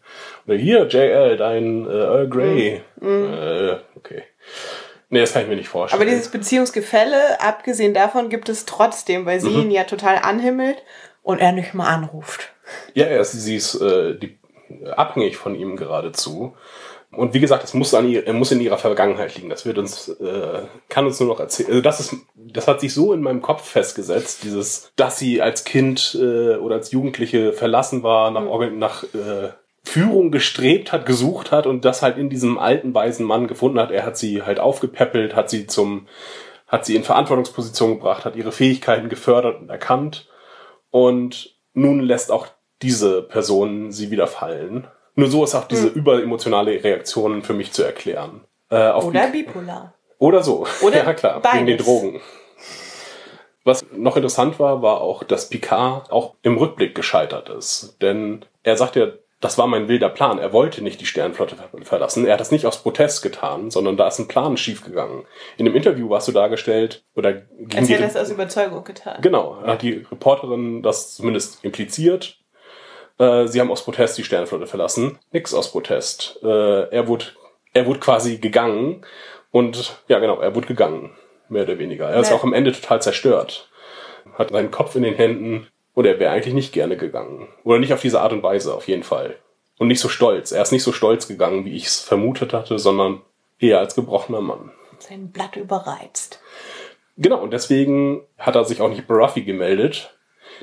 Oder 0.47 0.57
hier, 0.57 0.87
JL, 0.87 1.37
dein 1.37 1.87
äh, 1.87 1.91
Earl 1.91 2.29
Grey. 2.29 2.83
Äh, 3.01 3.77
okay. 3.97 4.25
Nee, 5.11 5.21
das 5.21 5.33
kann 5.33 5.43
ich 5.43 5.49
mir 5.49 5.57
nicht 5.57 5.69
vorstellen. 5.69 6.01
Aber 6.01 6.09
dieses 6.09 6.29
Beziehungsgefälle, 6.29 7.41
abgesehen 7.41 7.95
davon, 7.95 8.29
gibt 8.29 8.49
es 8.49 8.65
trotzdem, 8.65 9.27
weil 9.27 9.41
sie 9.41 9.51
ihn 9.51 9.71
ja 9.71 9.85
total 9.85 10.17
anhimmelt 10.17 10.83
und 11.23 11.41
er 11.41 11.53
nicht 11.53 11.75
mal 11.75 11.89
anruft. 11.89 12.53
Ja, 12.95 13.09
ja, 13.09 13.23
sie, 13.25 13.41
sie 13.41 13.57
ist 13.57 13.75
äh, 13.75 14.17
die, 14.17 14.39
abhängig 14.97 15.37
von 15.37 15.57
ihm 15.57 15.77
geradezu. 15.77 16.55
Und 17.13 17.35
wie 17.35 17.41
gesagt, 17.41 17.65
das 17.65 17.75
muss, 17.75 17.93
an 17.93 18.09
ihr, 18.09 18.33
muss 18.33 18.53
in 18.53 18.61
ihrer 18.61 18.79
Vergangenheit 18.79 19.35
liegen. 19.35 19.49
Das 19.51 19.67
wird 19.67 19.79
uns, 19.79 20.09
äh, 20.09 20.63
kann 20.89 21.07
uns 21.07 21.19
nur 21.19 21.29
noch 21.29 21.41
erzählen. 21.41 21.71
Also 21.71 21.81
das 21.83 21.99
ist, 21.99 22.15
das 22.37 22.69
hat 22.69 22.81
sich 22.81 22.95
so 22.95 23.13
in 23.13 23.21
meinem 23.21 23.43
Kopf 23.43 23.69
festgesetzt, 23.69 24.45
dieses, 24.45 24.93
dass 24.95 25.19
sie 25.19 25.43
als 25.43 25.65
Kind 25.65 26.17
äh, 26.21 26.55
oder 26.55 26.77
als 26.77 26.93
Jugendliche 26.93 27.53
verlassen 27.53 28.05
war, 28.05 28.31
nach, 28.31 28.43
Organ- 28.43 28.79
nach 28.79 29.03
äh, 29.03 29.49
Führung 29.85 30.31
gestrebt 30.31 30.93
hat, 30.93 31.07
gesucht 31.07 31.53
hat 31.53 31.67
und 31.67 31.85
das 31.85 32.03
halt 32.03 32.19
in 32.19 32.29
diesem 32.31 32.59
alten 32.59 32.95
weisen 32.95 33.25
Mann 33.27 33.47
gefunden 33.49 33.81
hat. 33.81 33.91
Er 33.91 34.05
hat 34.05 34.17
sie 34.19 34.43
halt 34.43 34.61
aufgepäppelt, 34.61 35.35
hat 35.35 35.51
sie 35.51 35.67
zum, 35.67 36.07
hat 36.67 36.85
sie 36.85 36.97
in 36.97 37.05
Verantwortungsposition 37.05 37.95
gebracht, 37.95 38.25
hat 38.25 38.37
ihre 38.37 38.53
Fähigkeiten 38.53 39.09
gefördert 39.09 39.61
und 39.61 39.71
erkannt. 39.71 40.29
Und 40.91 41.57
nun 41.73 42.01
lässt 42.01 42.31
auch 42.31 42.47
diese 42.83 43.23
Person 43.23 43.91
sie 43.91 44.11
wieder 44.11 44.27
fallen. 44.27 44.87
Nur 45.15 45.29
so 45.29 45.45
ist 45.45 45.55
auch 45.55 45.65
diese 45.67 45.89
überemotionale 45.89 46.83
Reaktion 46.85 47.43
für 47.43 47.55
mich 47.55 47.73
zu 47.73 47.83
erklären. 47.83 48.43
Äh, 48.71 48.91
Oder 48.93 49.27
die- 49.29 49.43
bipolar. 49.43 49.95
oder 50.19 50.43
so. 50.43 50.67
Oder 50.83 50.97
ja, 51.05 51.15
klar. 51.15 51.43
Wegen 51.53 51.67
den 51.67 51.77
beides. 51.79 51.87
Drogen. 51.87 52.21
Was 53.65 53.85
noch 53.93 54.17
interessant 54.17 54.59
war, 54.59 54.81
war 54.83 55.01
auch, 55.03 55.23
dass 55.23 55.49
Picard 55.51 56.11
auch 56.11 56.35
im 56.43 56.57
Rückblick 56.57 56.95
gescheitert 56.95 57.51
ist. 57.51 57.97
Denn 58.01 58.45
er 58.63 58.77
sagt 58.77 58.97
ja, 58.97 59.09
das 59.41 59.57
war 59.57 59.67
mein 59.67 59.89
wilder 59.89 60.11
Plan. 60.11 60.39
Er 60.39 60.53
wollte 60.53 60.83
nicht 60.85 61.01
die 61.01 61.07
Sternflotte 61.07 61.57
ver- 61.57 61.69
verlassen. 61.83 62.27
Er 62.27 62.35
hat 62.35 62.41
das 62.41 62.51
nicht 62.51 62.67
aus 62.67 62.83
Protest 62.83 63.23
getan, 63.23 63.71
sondern 63.71 63.97
da 63.97 64.09
ist 64.09 64.19
ein 64.19 64.29
Plan 64.29 64.57
schiefgegangen. 64.57 65.25
In 65.57 65.65
dem 65.65 65.75
Interview 65.75 66.11
warst 66.11 66.29
du 66.29 66.33
dargestellt, 66.33 67.05
oder 67.15 67.33
ging 67.33 67.79
Als 67.79 67.89
hätte 67.89 68.03
er 68.03 68.09
das 68.09 68.17
aus 68.17 68.31
Überzeugung 68.31 68.85
getan. 68.85 69.21
Genau, 69.23 69.57
hat 69.63 69.83
die 69.83 70.05
Reporterin 70.11 70.83
das 70.83 71.15
zumindest 71.17 71.65
impliziert. 71.65 72.39
Äh, 73.19 73.47
sie 73.47 73.61
haben 73.61 73.71
aus 73.71 73.85
Protest 73.85 74.19
die 74.19 74.25
Sternflotte 74.25 74.67
verlassen. 74.67 75.19
Nix 75.33 75.55
aus 75.55 75.73
Protest. 75.73 76.39
Äh, 76.43 76.91
er 76.91 77.09
wurde, 77.09 77.25
er 77.73 77.87
wurde 77.87 77.99
quasi 78.01 78.39
gegangen 78.39 79.05
und 79.51 80.03
ja 80.09 80.19
genau, 80.19 80.39
er 80.41 80.55
wurde 80.55 80.67
gegangen, 80.67 81.17
mehr 81.49 81.63
oder 81.65 81.79
weniger. 81.79 82.09
Er 82.11 82.21
ist 82.21 82.31
Ja. 82.31 82.37
auch 82.37 82.45
am 82.45 82.53
Ende 82.53 82.73
total 82.73 83.01
zerstört, 83.03 83.71
hat 84.37 84.51
seinen 84.51 84.71
Kopf 84.71 84.95
in 84.97 85.03
den 85.03 85.15
Händen 85.15 85.67
und 86.01 86.07
er 86.07 86.19
wäre 86.19 86.33
eigentlich 86.33 86.55
nicht 86.55 86.73
gerne 86.73 86.97
gegangen 86.97 87.49
oder 87.63 87.79
nicht 87.79 87.93
auf 87.93 88.01
diese 88.01 88.23
Art 88.23 88.33
und 88.33 88.43
Weise 88.43 88.75
auf 88.75 88.89
jeden 88.89 89.03
Fall 89.03 89.37
und 89.77 89.89
nicht 89.89 90.01
so 90.01 90.09
stolz. 90.09 90.51
Er 90.51 90.63
ist 90.63 90.73
nicht 90.73 90.83
so 90.83 90.93
stolz 90.93 91.29
gegangen, 91.29 91.67
wie 91.67 91.77
ich 91.77 91.85
es 91.85 92.01
vermutet 92.01 92.55
hatte, 92.55 92.79
sondern 92.79 93.21
eher 93.59 93.81
als 93.81 93.95
gebrochener 93.97 94.41
Mann. 94.41 94.73
Sein 94.99 95.31
Blatt 95.31 95.57
überreizt. 95.57 96.41
Genau, 97.19 97.43
und 97.43 97.51
deswegen 97.51 98.23
hat 98.39 98.57
er 98.57 98.65
sich 98.65 98.81
auch 98.81 98.89
nicht 98.89 99.07
bei 99.07 99.15
Ruffy 99.15 99.43
gemeldet. 99.43 100.17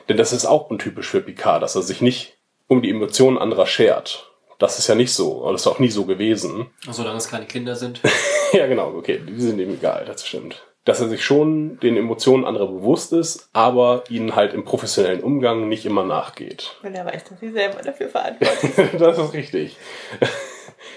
Denn 0.10 0.18
das 0.18 0.34
ist 0.34 0.48
auch 0.48 0.72
untypisch 0.72 1.08
für 1.08 1.22
Picard, 1.22 1.62
dass 1.62 1.76
er 1.76 1.84
sich 1.84 2.02
nicht 2.02 2.36
um 2.68 2.82
die 2.82 2.90
Emotionen 2.90 3.38
anderer 3.38 3.68
schert. 3.68 4.32
Das 4.58 4.80
ist 4.80 4.88
ja 4.88 4.96
nicht 4.96 5.14
so. 5.14 5.34
Und 5.34 5.54
das 5.54 5.62
ist 5.62 5.68
auch 5.68 5.78
nie 5.78 5.92
so 5.92 6.06
gewesen. 6.06 6.72
Solange 6.90 7.18
es 7.18 7.30
keine 7.30 7.46
Kinder 7.46 7.76
sind. 7.76 8.02
ja, 8.54 8.66
genau, 8.66 8.88
okay, 8.96 9.22
die 9.24 9.40
sind 9.40 9.60
ihm 9.60 9.76
egal, 9.76 10.06
das 10.06 10.26
stimmt. 10.26 10.64
Dass 10.88 11.02
er 11.02 11.10
sich 11.10 11.26
schon 11.26 11.80
den 11.82 11.98
Emotionen 11.98 12.46
anderer 12.46 12.68
bewusst 12.68 13.12
ist, 13.12 13.50
aber 13.52 14.06
ihnen 14.08 14.38
halt 14.38 14.54
im 14.54 14.64
professionellen 14.64 15.22
Umgang 15.22 15.68
nicht 15.68 15.86
immer 15.86 16.06
nachgeht. 16.06 16.78
Weil 16.82 16.96
er 16.96 17.06
weiß, 17.06 17.26
dass 17.26 17.42
sie 17.42 17.52
selber 17.52 17.82
dafür 17.82 18.08
verantwortlich 18.08 18.74
sind. 18.74 18.94
das 19.02 19.18
ist 19.18 19.34
richtig. 19.34 19.76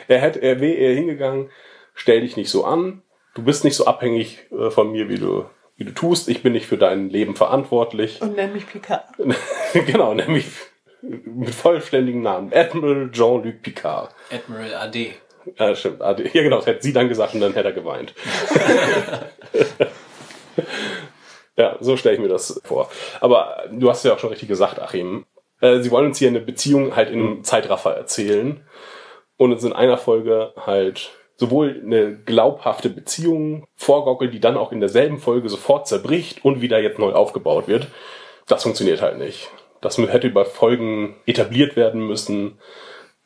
Er 0.07 0.20
hätte, 0.20 0.40
er 0.42 0.61
wäre 0.61 0.74
eher 0.74 0.94
hingegangen, 0.94 1.50
stell 1.94 2.20
dich 2.20 2.37
nicht 2.37 2.50
so 2.50 2.64
an, 2.64 3.03
du 3.35 3.42
bist 3.42 3.64
nicht 3.64 3.74
so 3.74 3.87
abhängig 3.87 4.46
äh, 4.53 4.70
von 4.70 4.92
mir, 4.92 5.09
wie 5.09 5.18
du, 5.18 5.46
wie 5.76 5.85
du 5.85 5.92
tust, 5.92 6.29
ich 6.29 6.44
bin 6.44 6.53
nicht 6.53 6.66
für 6.66 6.79
dein 6.79 7.11
Leben 7.11 7.35
verantwortlich. 7.35 8.22
Und 8.22 8.37
nennt 8.37 8.55
mich 8.55 8.68
Picard. 8.68 9.07
genau, 9.87 10.14
nämlich 10.14 10.46
mit 11.03 11.50
vollständigem 11.50 12.22
Namen. 12.22 12.53
Admiral 12.55 13.11
Jean-Luc 13.11 13.61
Picard. 13.62 14.14
Admiral 14.31 14.72
AD. 14.74 15.14
Ja, 15.59 15.74
stimmt. 15.74 16.03
AD. 16.03 16.31
Ja, 16.33 16.42
genau, 16.42 16.57
das 16.57 16.66
hätte 16.66 16.83
sie 16.83 16.92
dann 16.92 17.09
gesagt 17.09 17.35
und 17.35 17.40
dann 17.40 17.55
hätte 17.55 17.68
er 17.68 17.72
geweint. 17.72 18.14
ja, 21.61 21.77
so 21.81 21.96
stelle 21.96 22.16
ich 22.16 22.20
mir 22.20 22.29
das 22.29 22.61
vor. 22.64 22.90
Aber 23.20 23.64
du 23.70 23.90
hast 23.90 24.05
ja 24.05 24.14
auch 24.14 24.18
schon 24.18 24.31
richtig 24.31 24.49
gesagt, 24.49 24.81
Achim. 24.81 25.27
Äh, 25.61 25.81
sie 25.81 25.90
wollen 25.90 26.07
uns 26.07 26.18
hier 26.18 26.29
eine 26.29 26.40
Beziehung 26.40 26.96
halt 26.96 27.11
in 27.11 27.20
einem 27.20 27.44
Zeitraffer 27.44 27.94
erzählen 27.94 28.64
und 29.37 29.53
uns 29.53 29.62
in 29.62 29.73
einer 29.73 29.99
Folge 29.99 30.55
halt 30.57 31.11
sowohl 31.37 31.81
eine 31.85 32.16
glaubhafte 32.16 32.90
Beziehung 32.90 33.66
vorgaukelt, 33.77 34.35
die 34.35 34.40
dann 34.40 34.57
auch 34.57 34.73
in 34.73 34.81
derselben 34.81 35.18
Folge 35.18 35.49
sofort 35.49 35.87
zerbricht 35.87 36.44
und 36.44 36.61
wieder 36.61 36.81
jetzt 36.81 36.99
neu 36.99 37.12
aufgebaut 37.12 37.68
wird. 37.68 37.88
Das 38.46 38.62
funktioniert 38.62 39.01
halt 39.01 39.18
nicht. 39.18 39.51
Das 39.81 39.96
hätte 39.96 40.29
über 40.29 40.44
Folgen 40.44 41.16
etabliert 41.25 41.77
werden 41.77 42.07
müssen, 42.07 42.59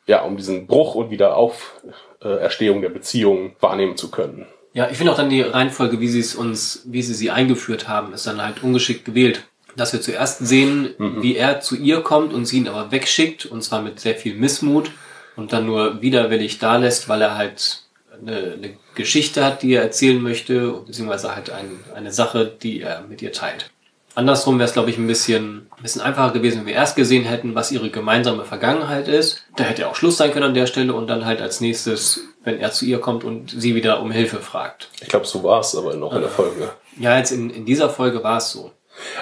ja, 0.07 0.23
um 0.23 0.37
diesen 0.37 0.67
Bruch 0.67 0.95
und 0.95 1.09
wieder 1.09 1.35
Auferstehung 1.35 2.81
der 2.81 2.89
Beziehung 2.89 3.55
wahrnehmen 3.59 3.97
zu 3.97 4.11
können. 4.11 4.47
Ja, 4.75 4.89
ich 4.91 4.97
finde 4.97 5.13
auch 5.13 5.17
dann 5.17 5.29
die 5.29 5.41
Reihenfolge, 5.41 6.01
wie 6.01 6.09
sie 6.09 6.19
es 6.19 6.35
uns, 6.35 6.81
wie 6.83 7.01
sie 7.01 7.13
sie 7.13 7.31
eingeführt 7.31 7.87
haben, 7.87 8.13
ist 8.13 8.27
dann 8.27 8.41
halt 8.41 8.61
ungeschickt 8.61 9.05
gewählt. 9.05 9.45
Dass 9.77 9.93
wir 9.93 10.01
zuerst 10.01 10.45
sehen, 10.45 10.93
wie 10.97 11.37
er 11.37 11.61
zu 11.61 11.77
ihr 11.77 12.01
kommt 12.01 12.33
und 12.33 12.45
sie 12.45 12.57
ihn 12.57 12.67
aber 12.67 12.91
wegschickt, 12.91 13.45
und 13.45 13.63
zwar 13.63 13.81
mit 13.81 14.01
sehr 14.01 14.15
viel 14.15 14.35
Missmut 14.35 14.91
und 15.37 15.53
dann 15.53 15.65
nur 15.65 16.01
widerwillig 16.01 16.59
da 16.59 16.75
lässt, 16.75 17.07
weil 17.07 17.21
er 17.21 17.37
halt 17.37 17.83
eine, 18.21 18.53
eine 18.53 18.77
Geschichte 18.95 19.45
hat, 19.45 19.63
die 19.63 19.73
er 19.73 19.81
erzählen 19.81 20.21
möchte, 20.21 20.71
beziehungsweise 20.85 21.33
halt 21.33 21.51
ein, 21.51 21.79
eine 21.95 22.11
Sache, 22.11 22.45
die 22.45 22.81
er 22.81 23.01
mit 23.07 23.21
ihr 23.21 23.31
teilt. 23.31 23.71
Andersrum 24.13 24.57
wäre 24.59 24.67
es, 24.67 24.73
glaube 24.73 24.89
ich, 24.89 24.97
ein 24.97 25.07
bisschen, 25.07 25.67
ein 25.77 25.83
bisschen 25.83 26.01
einfacher 26.01 26.33
gewesen, 26.33 26.59
wenn 26.59 26.67
wir 26.67 26.73
erst 26.73 26.95
gesehen 26.95 27.25
hätten, 27.25 27.53
was 27.53 27.71
ihre 27.71 27.89
gemeinsame 27.89 28.45
Vergangenheit 28.45 29.09
ist. 29.09 29.43
Da 29.57 29.65
hätte 29.65 29.89
auch 29.89 29.95
Schluss 29.95 30.17
sein 30.17 30.31
können 30.31 30.45
an 30.45 30.53
der 30.53 30.67
Stelle 30.67 30.93
und 30.93 31.07
dann 31.07 31.25
halt 31.25 31.41
als 31.41 31.59
nächstes, 31.59 32.21
wenn 32.45 32.59
er 32.59 32.71
zu 32.71 32.85
ihr 32.85 32.99
kommt 32.99 33.23
und 33.23 33.51
sie 33.51 33.75
wieder 33.75 34.01
um 34.01 34.11
Hilfe 34.11 34.37
fragt. 34.37 34.89
Ich 35.01 35.09
glaube, 35.09 35.25
so 35.25 35.43
war 35.43 35.59
es 35.59 35.75
aber 35.75 35.95
noch 35.95 36.13
in 36.13 36.21
der 36.21 36.29
Folge. 36.29 36.69
Ja, 36.97 37.17
jetzt 37.17 37.31
in, 37.31 37.49
in 37.49 37.65
dieser 37.65 37.89
Folge 37.89 38.23
war 38.23 38.37
es 38.37 38.51
so. 38.51 38.71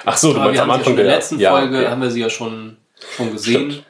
Ach 0.04 0.16
so, 0.16 0.32
du 0.32 0.36
Aber 0.36 0.46
meinst 0.46 0.60
am 0.60 0.68
ja 0.68 0.74
Anfang 0.74 0.84
schon 0.84 0.92
in 0.92 1.04
der 1.04 1.16
letzten 1.16 1.40
ja, 1.40 1.50
Folge, 1.50 1.78
okay. 1.78 1.88
haben 1.88 2.02
wir 2.02 2.10
sie 2.10 2.20
ja 2.20 2.30
schon, 2.30 2.76
schon 3.16 3.32
gesehen. 3.32 3.70
Stimmt. 3.70 3.86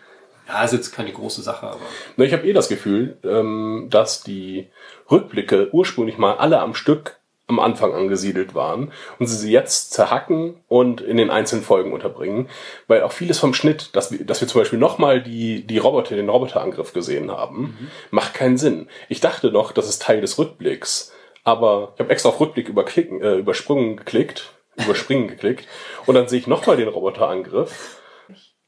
Ja, 0.49 0.63
ist 0.63 0.73
jetzt 0.73 0.93
keine 0.93 1.13
große 1.13 1.43
Sache, 1.43 1.67
aber. 1.67 1.81
Na, 2.17 2.25
Ich 2.25 2.33
habe 2.33 2.47
eh 2.47 2.53
das 2.53 2.69
Gefühl, 2.69 3.19
ähm, 3.25 3.89
dass 3.91 4.23
die 4.23 4.69
Rückblicke 5.11 5.69
ursprünglich 5.73 6.19
mal 6.19 6.35
alle 6.37 6.61
am 6.61 6.75
Stück 6.75 7.19
am 7.47 7.61
Anfang 7.61 7.93
angesiedelt 7.93 8.55
waren 8.55 8.93
und 9.19 9.27
sie 9.27 9.37
sie 9.37 9.53
jetzt 9.53 9.93
zerhacken 9.93 10.63
und 10.67 11.01
in 11.03 11.19
den 11.19 11.31
einzelnen 11.31 11.63
Folgen 11.63 11.93
unterbringen, 11.93 12.49
weil 12.87 13.03
auch 13.03 13.13
vieles 13.13 13.39
vom 13.39 13.53
Schnitt, 13.53 13.95
dass 13.95 14.11
wir, 14.11 14.25
dass 14.25 14.41
wir 14.41 14.49
zum 14.49 14.63
Beispiel 14.63 14.79
nochmal 14.79 15.23
die, 15.23 15.67
die 15.67 15.79
Roboter, 15.79 16.17
den 16.17 16.31
Roboterangriff 16.31 16.95
gesehen 16.95 17.31
haben, 17.31 17.91
macht 18.11 18.35
keinen 18.35 18.57
Sinn. 18.57 18.89
Ich 19.09 19.21
dachte 19.21 19.51
noch, 19.51 19.73
das 19.73 19.89
ist 19.89 20.03
Teil 20.03 20.23
des 20.23 20.39
Rückblicks, 20.39 21.13
aber 21.43 21.93
ich 21.95 22.01
habe 22.01 22.11
extra 22.11 22.31
auf 22.31 22.41
Rückblick 22.41 22.69
überklicken, 22.69 23.21
äh, 23.21 23.35
übersprungen 23.37 23.99
geklickt, 23.99 24.55
überspringen 24.77 25.29
geklickt 25.29 25.69
und 26.07 26.15
dann 26.15 26.29
sehe 26.29 26.39
ich 26.39 26.47
nochmal 26.47 26.79
den 26.79 26.89
Roboterangriff 26.89 28.01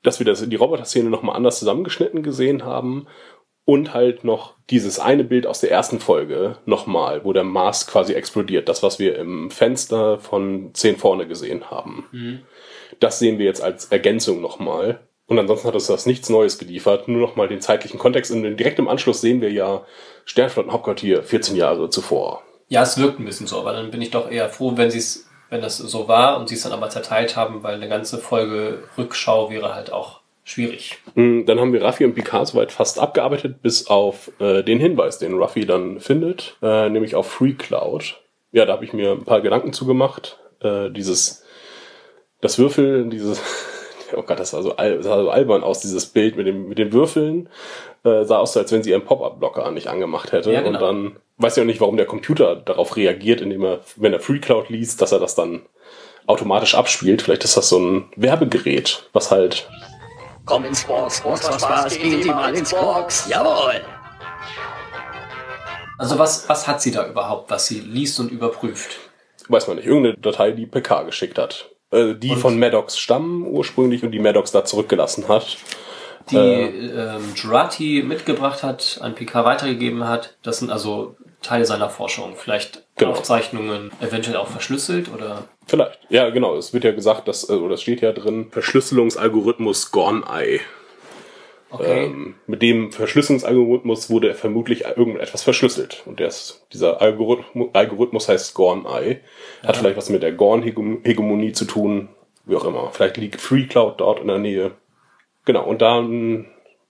dass 0.02 0.20
wir 0.20 0.26
das, 0.26 0.48
die 0.48 0.56
Roboter-Szene 0.56 1.10
nochmal 1.10 1.34
anders 1.34 1.58
zusammengeschnitten 1.58 2.22
gesehen 2.22 2.64
haben 2.64 3.08
und 3.66 3.92
halt 3.92 4.24
noch 4.24 4.54
dieses 4.70 4.98
eine 4.98 5.24
Bild 5.24 5.46
aus 5.46 5.60
der 5.60 5.70
ersten 5.70 6.00
Folge 6.00 6.56
nochmal, 6.64 7.24
wo 7.24 7.32
der 7.32 7.44
Mars 7.44 7.86
quasi 7.86 8.14
explodiert. 8.14 8.68
Das, 8.68 8.82
was 8.82 8.98
wir 8.98 9.18
im 9.18 9.50
Fenster 9.50 10.18
von 10.18 10.70
10 10.72 10.96
vorne 10.96 11.26
gesehen 11.26 11.70
haben. 11.70 12.06
Das 13.00 13.18
sehen 13.18 13.38
wir 13.38 13.44
jetzt 13.44 13.62
als 13.62 13.86
Ergänzung 13.86 14.40
nochmal. 14.40 15.00
Und 15.26 15.40
ansonsten 15.40 15.66
hat 15.66 15.74
uns 15.74 15.88
das 15.88 16.06
nichts 16.06 16.30
Neues 16.30 16.58
geliefert, 16.58 17.08
nur 17.08 17.20
nochmal 17.20 17.48
den 17.48 17.60
zeitlichen 17.60 17.98
Kontext. 17.98 18.30
Und 18.30 18.56
direkt 18.56 18.78
im 18.78 18.88
Anschluss 18.88 19.20
sehen 19.20 19.40
wir 19.40 19.50
ja 19.50 19.84
Sternflottenhauptquartier 20.24 21.24
14 21.24 21.56
Jahre 21.56 21.90
zuvor. 21.90 22.44
Ja, 22.68 22.82
es 22.82 22.96
wirkt 22.98 23.18
ein 23.18 23.24
bisschen 23.24 23.48
so, 23.48 23.58
aber 23.58 23.72
dann 23.72 23.90
bin 23.90 24.00
ich 24.00 24.12
doch 24.12 24.30
eher 24.30 24.48
froh, 24.48 24.76
wenn 24.76 24.92
sie 24.92 24.98
es, 24.98 25.28
wenn 25.50 25.60
das 25.60 25.78
so 25.78 26.06
war 26.06 26.38
und 26.38 26.48
sie 26.48 26.54
es 26.54 26.62
dann 26.62 26.72
aber 26.72 26.88
zerteilt 26.88 27.34
haben, 27.34 27.64
weil 27.64 27.74
eine 27.74 27.88
ganze 27.88 28.18
Folge 28.18 28.84
Rückschau 28.96 29.50
wäre 29.50 29.74
halt 29.74 29.92
auch 29.92 30.20
schwierig. 30.46 30.98
Mm, 31.14 31.44
Dann 31.44 31.60
haben 31.60 31.74
wir 31.74 31.82
Raffi 31.82 32.04
und 32.04 32.14
Picard 32.14 32.46
soweit 32.46 32.72
fast 32.72 32.98
abgearbeitet, 32.98 33.60
bis 33.60 33.88
auf 33.88 34.30
äh, 34.38 34.62
den 34.62 34.80
Hinweis, 34.80 35.18
den 35.18 35.34
Raffi 35.34 35.66
dann 35.66 36.00
findet, 36.00 36.56
äh, 36.62 36.88
nämlich 36.88 37.14
auf 37.14 37.30
Free 37.30 37.52
Cloud. 37.52 38.22
Ja, 38.52 38.64
da 38.64 38.72
habe 38.72 38.84
ich 38.84 38.94
mir 38.94 39.12
ein 39.12 39.24
paar 39.24 39.42
Gedanken 39.42 39.72
zugemacht. 39.72 40.38
Äh, 40.62 40.90
dieses, 40.90 41.44
das 42.40 42.58
Würfel, 42.58 43.08
dieses, 43.10 43.42
oh 44.16 44.22
Gott, 44.22 44.38
das 44.38 44.52
sah 44.52 44.62
so, 44.62 44.76
al 44.76 45.02
sah 45.02 45.20
so 45.20 45.30
albern 45.30 45.64
aus, 45.64 45.80
dieses 45.80 46.06
Bild 46.06 46.36
mit, 46.36 46.46
dem, 46.46 46.68
mit 46.68 46.78
den 46.78 46.92
Würfeln. 46.92 47.48
Äh, 48.04 48.24
sah 48.24 48.38
aus, 48.38 48.56
als 48.56 48.70
wenn 48.70 48.84
sie 48.84 48.90
ihren 48.90 49.04
Pop-Up-Blocker 49.04 49.70
nicht 49.72 49.88
angemacht 49.88 50.32
hätte. 50.32 50.52
Ja, 50.52 50.62
genau. 50.62 50.78
Und 50.78 50.80
dann 50.80 51.16
weiß 51.38 51.56
ich 51.56 51.62
auch 51.62 51.66
nicht, 51.66 51.80
warum 51.80 51.96
der 51.96 52.06
Computer 52.06 52.54
darauf 52.54 52.96
reagiert, 52.96 53.40
indem 53.40 53.64
er, 53.64 53.80
wenn 53.96 54.12
er 54.12 54.20
Free 54.20 54.38
Cloud 54.38 54.68
liest, 54.70 55.02
dass 55.02 55.12
er 55.12 55.18
das 55.18 55.34
dann 55.34 55.62
automatisch 56.26 56.76
abspielt. 56.76 57.22
Vielleicht 57.22 57.44
ist 57.44 57.56
das 57.56 57.68
so 57.68 57.78
ein 57.78 58.04
Werbegerät, 58.16 59.08
was 59.12 59.30
halt 59.30 59.68
Komm 60.46 60.64
ins 60.64 60.84
Box, 60.84 61.20
Box, 61.20 61.48
was 61.48 61.60
Spaß, 61.60 61.98
gehen 61.98 62.22
Sie 62.22 62.30
mal 62.30 62.54
ins 62.54 62.70
Box. 62.70 63.28
Jawohl. 63.28 63.82
Also 65.98 66.18
was, 66.18 66.48
was 66.48 66.66
hat 66.68 66.80
sie 66.80 66.92
da 66.92 67.06
überhaupt, 67.06 67.50
was 67.50 67.66
sie 67.66 67.80
liest 67.80 68.20
und 68.20 68.30
überprüft? 68.30 68.98
weiß 69.48 69.68
man 69.68 69.76
nicht, 69.76 69.86
irgendeine 69.86 70.16
Datei, 70.16 70.52
die 70.52 70.66
PK 70.66 71.02
geschickt 71.04 71.38
hat. 71.38 71.70
Äh, 71.90 72.14
die 72.14 72.32
Und? 72.32 72.38
von 72.38 72.58
Maddox 72.58 72.98
stammen 72.98 73.46
ursprünglich 73.46 74.02
und 74.02 74.10
die 74.10 74.18
Maddox 74.18 74.52
da 74.52 74.64
zurückgelassen 74.64 75.28
hat. 75.28 75.56
Die 76.30 76.36
ähm, 76.36 77.32
Jurati 77.36 78.02
mitgebracht 78.04 78.64
hat, 78.64 78.98
an 79.00 79.14
Picard 79.14 79.46
weitergegeben 79.46 80.08
hat. 80.08 80.36
Das 80.42 80.58
sind 80.58 80.70
also 80.70 81.16
Teile 81.46 81.64
seiner 81.64 81.88
Forschung. 81.90 82.34
Vielleicht 82.36 82.82
Genau. 82.96 83.10
Aufzeichnungen 83.12 83.90
eventuell 84.00 84.36
auch 84.36 84.48
verschlüsselt 84.48 85.12
oder 85.12 85.44
Vielleicht. 85.66 85.98
Ja, 86.08 86.30
genau. 86.30 86.56
Es 86.56 86.72
wird 86.72 86.84
ja 86.84 86.92
gesagt, 86.92 87.28
dass, 87.28 87.48
äh, 87.50 87.54
oder 87.54 87.74
es 87.74 87.82
steht 87.82 88.00
ja 88.00 88.12
drin, 88.12 88.48
Verschlüsselungsalgorithmus 88.50 89.90
Gorn-Eye. 89.90 90.60
okay. 91.70 92.04
Ähm, 92.06 92.36
mit 92.46 92.62
dem 92.62 92.92
Verschlüsselungsalgorithmus 92.92 94.08
wurde 94.08 94.34
vermutlich 94.34 94.84
irgendetwas 94.84 95.42
verschlüsselt. 95.42 96.02
Und 96.06 96.20
der 96.20 96.28
ist, 96.28 96.66
dieser 96.72 97.02
Algorithmus, 97.02 97.68
Algorithmus 97.74 98.28
heißt 98.28 98.54
Gorn-Eye. 98.54 99.20
Hat 99.66 99.76
vielleicht 99.76 99.96
was 99.96 100.08
mit 100.08 100.22
der 100.22 100.32
Gorn-Hegemonie 100.32 101.52
zu 101.52 101.64
tun. 101.66 102.08
Wie 102.44 102.54
auch 102.56 102.64
immer. 102.64 102.90
Vielleicht 102.92 103.16
liegt 103.18 103.40
FreeCloud 103.40 104.00
dort 104.00 104.20
in 104.20 104.28
der 104.28 104.38
Nähe. 104.38 104.70
Genau. 105.44 105.64
Und 105.64 105.82
dann 105.82 106.46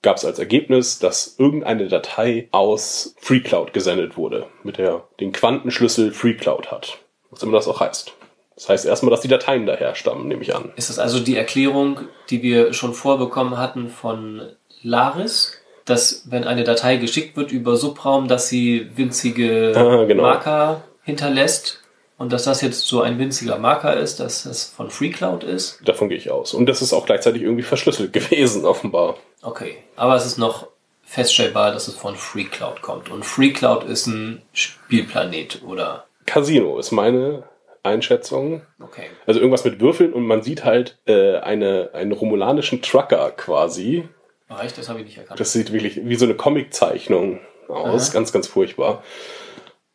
gab 0.07 0.19
es 0.19 0.25
als 0.25 0.39
Ergebnis, 0.39 1.01
dass 1.01 1.35
irgendeine 1.37 1.89
Datei 1.89 2.47
aus 2.53 3.17
FreeCloud 3.19 3.73
gesendet 3.73 4.17
wurde. 4.17 4.47
Mit 4.63 4.79
der 4.79 5.03
den 5.19 5.33
Quantenschlüssel 5.33 6.13
FreeCloud 6.13 6.71
hat. 6.71 6.99
Was 7.33 7.43
immer 7.43 7.55
das 7.55 7.67
auch 7.67 7.81
heißt. 7.81 8.13
Das 8.55 8.69
heißt 8.69 8.87
erstmal, 8.87 9.11
dass 9.11 9.23
die 9.23 9.29
Dateien 9.29 9.67
daher 9.67 9.97
stammen, 9.97 10.29
nehme 10.29 10.43
ich 10.43 10.55
an. 10.55 10.71
Ist 10.77 10.91
das 10.91 11.01
also 11.01 11.19
die 11.19 11.37
Erklärung, 11.37 12.03
die 12.31 12.41
wir 12.45 12.73
schon 12.73 12.95
vorbekommen 12.95 13.59
hatten 13.59 13.89
von 13.89 14.43
Laris, 14.81 15.61
dass 15.85 16.23
wenn 16.31 16.45
eine 16.45 16.63
Datei 16.63 16.99
geschickt 16.99 17.37
wird 17.37 17.51
über 17.51 17.77
Subraum, 17.77 18.29
dass 18.29 18.49
sie 18.49 18.89
winzige 18.95 19.73
Ah, 19.75 20.05
genau. 20.05 20.23
Marker 20.23 20.85
hinterlässt 21.03 21.83
und 22.19 22.33
dass 22.33 22.45
das 22.45 22.61
jetzt 22.61 22.87
so 22.87 23.03
ein 23.03 23.19
winziger 23.19 23.59
Marker 23.59 23.97
ist, 23.97 24.21
dass 24.21 24.47
es 24.47 24.65
von 24.65 24.91
FreeCloud 24.91 25.45
ist? 25.45 25.81
Davon 25.85 26.09
gehe 26.09 26.19
ich 26.19 26.31
aus. 26.31 26.55
Und 26.55 26.67
das 26.67 26.83
ist 26.83 26.93
auch 26.93 27.07
gleichzeitig 27.07 27.43
irgendwie 27.43 27.63
verschlüsselt 27.63 28.13
gewesen, 28.13 28.65
offenbar. 28.65 29.17
Okay, 29.43 29.77
aber 29.97 30.17
es 30.17 30.27
ist 30.27 30.39
noch 30.39 30.69
feststellbar, 31.05 31.73
dass 31.73 31.89
es 31.89 31.95
von 31.95 32.17
FreeCloud 32.17 32.83
kommt 32.83 33.11
und 33.11 33.25
FreeCloud 33.25 33.85
ist 33.85 34.07
ein 34.07 34.43
Spielplanet 34.53 35.63
oder 35.65 36.07
Casino 36.27 36.79
ist 36.79 36.91
meine 36.91 37.45
Einschätzung. 37.85 38.63
okay. 38.81 39.05
Also 39.27 39.39
irgendwas 39.41 39.65
mit 39.65 39.81
Würfeln 39.81 40.13
und 40.13 40.27
man 40.27 40.43
sieht 40.43 40.65
halt 40.65 40.99
äh, 41.07 41.37
eine, 41.37 41.91
einen 41.93 42.13
romulanischen 42.13 42.83
Trucker 42.83 43.31
quasi. 43.31 44.09
Ach, 44.49 44.63
echt? 44.63 44.77
Das 44.77 44.89
habe 44.89 45.01
ich 45.01 45.07
nicht 45.07 45.19
erkannt. 45.19 45.41
Das 45.41 45.53
sieht 45.53 45.73
wirklich 45.73 46.01
wie 46.05 46.17
so 46.17 46.25
eine 46.25 46.35
Comiczeichnung 46.35 47.41
aus. 47.69 48.09
Aha. 48.09 48.15
Ganz, 48.15 48.33
ganz 48.33 48.47
furchtbar. 48.47 49.03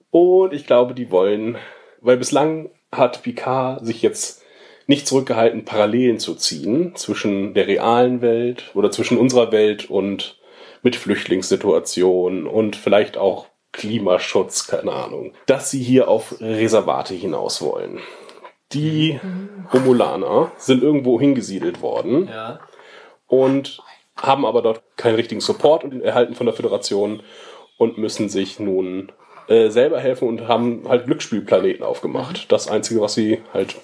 Und 0.10 0.54
ich 0.54 0.66
glaube, 0.66 0.94
die 0.94 1.12
wollen, 1.12 1.58
weil 2.02 2.18
bislang 2.18 2.70
hat 2.92 3.24
Picard 3.24 3.86
sich 3.86 4.02
jetzt 4.02 4.44
nicht 4.88 5.08
zurückgehalten, 5.08 5.64
Parallelen 5.64 6.20
zu 6.20 6.36
ziehen 6.36 6.96
zwischen 6.96 7.54
der 7.54 7.68
realen 7.68 8.22
Welt 8.22 8.72
oder 8.74 8.92
zwischen 8.92 9.18
unserer 9.18 9.52
Welt 9.52 9.90
und 9.90 10.40
mit 10.82 10.96
Flüchtlingssituationen 10.96 12.48
und 12.48 12.76
vielleicht 12.76 13.18
auch 13.18 13.46
Klimaschutz, 13.72 14.68
keine 14.68 14.92
Ahnung, 14.92 15.34
dass 15.46 15.72
sie 15.72 15.82
hier 15.82 16.10
auf 16.10 16.42
Reservate 16.42 17.14
hinaus 17.14 17.62
wollen. 17.62 18.00
Die 18.74 19.20
Romulaner 19.74 20.52
sind 20.58 20.84
irgendwo 20.84 21.20
hingesiedelt 21.20 21.82
worden 21.82 22.28
ja. 22.28 22.60
und 23.28 23.82
haben 24.18 24.46
aber 24.46 24.62
dort 24.62 24.82
keinen 24.98 25.16
richtigen 25.16 25.42
Support 25.42 25.84
und 25.84 26.02
erhalten 26.02 26.36
von 26.36 26.46
der 26.46 26.56
Föderation 26.56 27.24
und 27.78 27.98
müssen 27.98 28.30
sich 28.30 28.60
nun 28.60 29.12
äh, 29.52 29.70
selber 29.70 30.00
helfen 30.00 30.30
und 30.30 30.48
haben 30.48 30.84
halt 30.88 31.06
Glücksspielplaneten 31.06 31.84
aufgemacht. 31.84 32.50
Das 32.52 32.70
Einzige, 32.70 33.02
was 33.02 33.16
sie 33.16 33.42
halt 33.54 33.76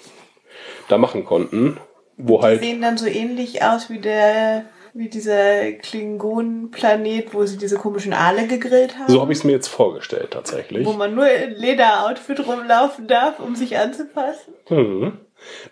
da 0.88 0.96
machen 0.96 1.26
konnten, 1.26 1.76
wo 2.16 2.38
Die 2.38 2.42
halt 2.42 2.60
sehen 2.60 2.80
dann 2.80 2.96
so 2.96 3.06
ähnlich 3.06 3.62
aus 3.62 3.90
wie 3.90 3.98
der 3.98 4.64
wie 4.94 5.10
dieser 5.10 5.70
Klingonen-Planet, 5.72 7.34
wo 7.34 7.44
sie 7.44 7.58
diese 7.58 7.76
komischen 7.76 8.14
Aale 8.14 8.46
gegrillt 8.46 8.98
haben. 8.98 9.12
so 9.12 9.20
habe 9.20 9.30
ich 9.32 9.38
es 9.38 9.44
mir 9.44 9.52
jetzt 9.52 9.68
vorgestellt 9.68 10.30
tatsächlich. 10.30 10.86
Wo 10.86 10.94
man 10.94 11.14
nur 11.14 11.28
in 11.28 11.50
Lederoutfit 11.50 12.44
rumlaufen 12.44 13.06
darf, 13.06 13.38
um 13.38 13.54
sich 13.54 13.76
anzupassen. 13.76 14.54
Hm. 14.68 15.18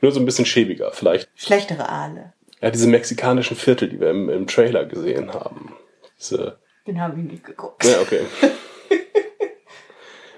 Nur 0.02 0.12
so 0.12 0.20
ein 0.20 0.26
bisschen 0.26 0.44
schäbiger 0.44 0.92
vielleicht. 0.92 1.28
Schlechtere 1.34 1.88
Aale. 1.88 2.34
Ja, 2.60 2.70
diese 2.70 2.86
mexikanischen 2.86 3.56
Viertel, 3.56 3.88
die 3.88 3.98
wir 3.98 4.10
im, 4.10 4.28
im 4.28 4.46
Trailer 4.46 4.84
gesehen 4.84 5.32
haben. 5.32 5.74
Diese 6.18 6.58
Den 6.86 7.00
haben 7.00 7.16
wir 7.16 7.24
nicht 7.24 7.44
geguckt. 7.44 7.82
Ja, 7.84 8.00
okay. 8.02 8.20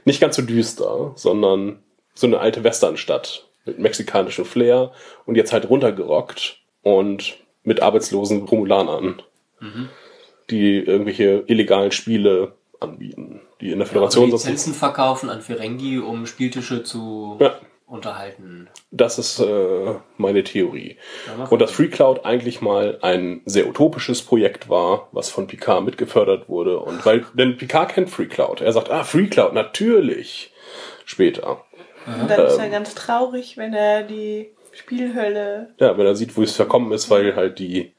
Nicht 0.08 0.20
ganz 0.20 0.36
so 0.36 0.42
düster, 0.42 1.12
sondern 1.16 1.82
so 2.14 2.26
eine 2.26 2.40
alte 2.40 2.64
Westernstadt 2.64 3.46
mit 3.66 3.78
mexikanischem 3.78 4.46
Flair 4.46 4.92
und 5.26 5.34
jetzt 5.34 5.52
halt 5.52 5.68
runtergerockt 5.68 6.62
und 6.82 7.36
mit 7.62 7.82
arbeitslosen 7.82 8.44
Romulanern, 8.44 9.20
die 10.48 10.78
irgendwelche 10.78 11.44
illegalen 11.46 11.92
Spiele 11.92 12.54
anbieten, 12.80 13.42
die 13.60 13.70
in 13.70 13.78
der 13.78 13.86
Föderation 13.86 14.24
Also 14.24 14.38
sonst 14.38 14.44
Lizenzen 14.46 14.72
verkaufen 14.72 15.28
an 15.28 15.42
Ferengi, 15.42 15.98
um 15.98 16.24
Spieltische 16.24 16.82
zu 16.82 17.36
Ja. 17.38 17.60
Unterhalten. 17.88 18.68
Das 18.90 19.18
ist 19.18 19.40
äh, 19.40 19.94
meine 20.16 20.44
Theorie. 20.44 20.96
Ja, 21.26 21.44
Und 21.46 21.58
dass 21.60 21.70
Free 21.70 21.88
Cloud 21.88 22.24
eigentlich 22.24 22.60
mal 22.60 22.98
ein 23.02 23.40
sehr 23.46 23.66
utopisches 23.66 24.22
Projekt 24.22 24.68
war, 24.68 25.08
was 25.12 25.30
von 25.30 25.46
Picard 25.46 25.84
mitgefördert 25.84 26.48
wurde. 26.48 26.78
Und 26.80 27.04
weil, 27.06 27.24
denn 27.34 27.56
Picard 27.56 27.90
kennt 27.90 28.10
Free 28.10 28.26
Cloud. 28.26 28.60
Er 28.60 28.72
sagt, 28.72 28.90
ah, 28.90 29.04
Free 29.04 29.26
Cloud, 29.26 29.54
natürlich. 29.54 30.52
Später. 31.04 31.64
Und 32.06 32.30
dann 32.30 32.46
ist 32.46 32.58
er 32.58 32.68
ganz 32.68 32.94
traurig, 32.94 33.56
wenn 33.56 33.72
er 33.72 34.02
die 34.02 34.50
Spielhölle. 34.72 35.74
Ja, 35.78 35.96
wenn 35.96 36.06
er 36.06 36.14
sieht, 36.14 36.36
wo 36.36 36.42
es 36.42 36.56
verkommen 36.56 36.92
ist, 36.92 37.10
weil 37.10 37.34
halt 37.34 37.58
die 37.58 37.92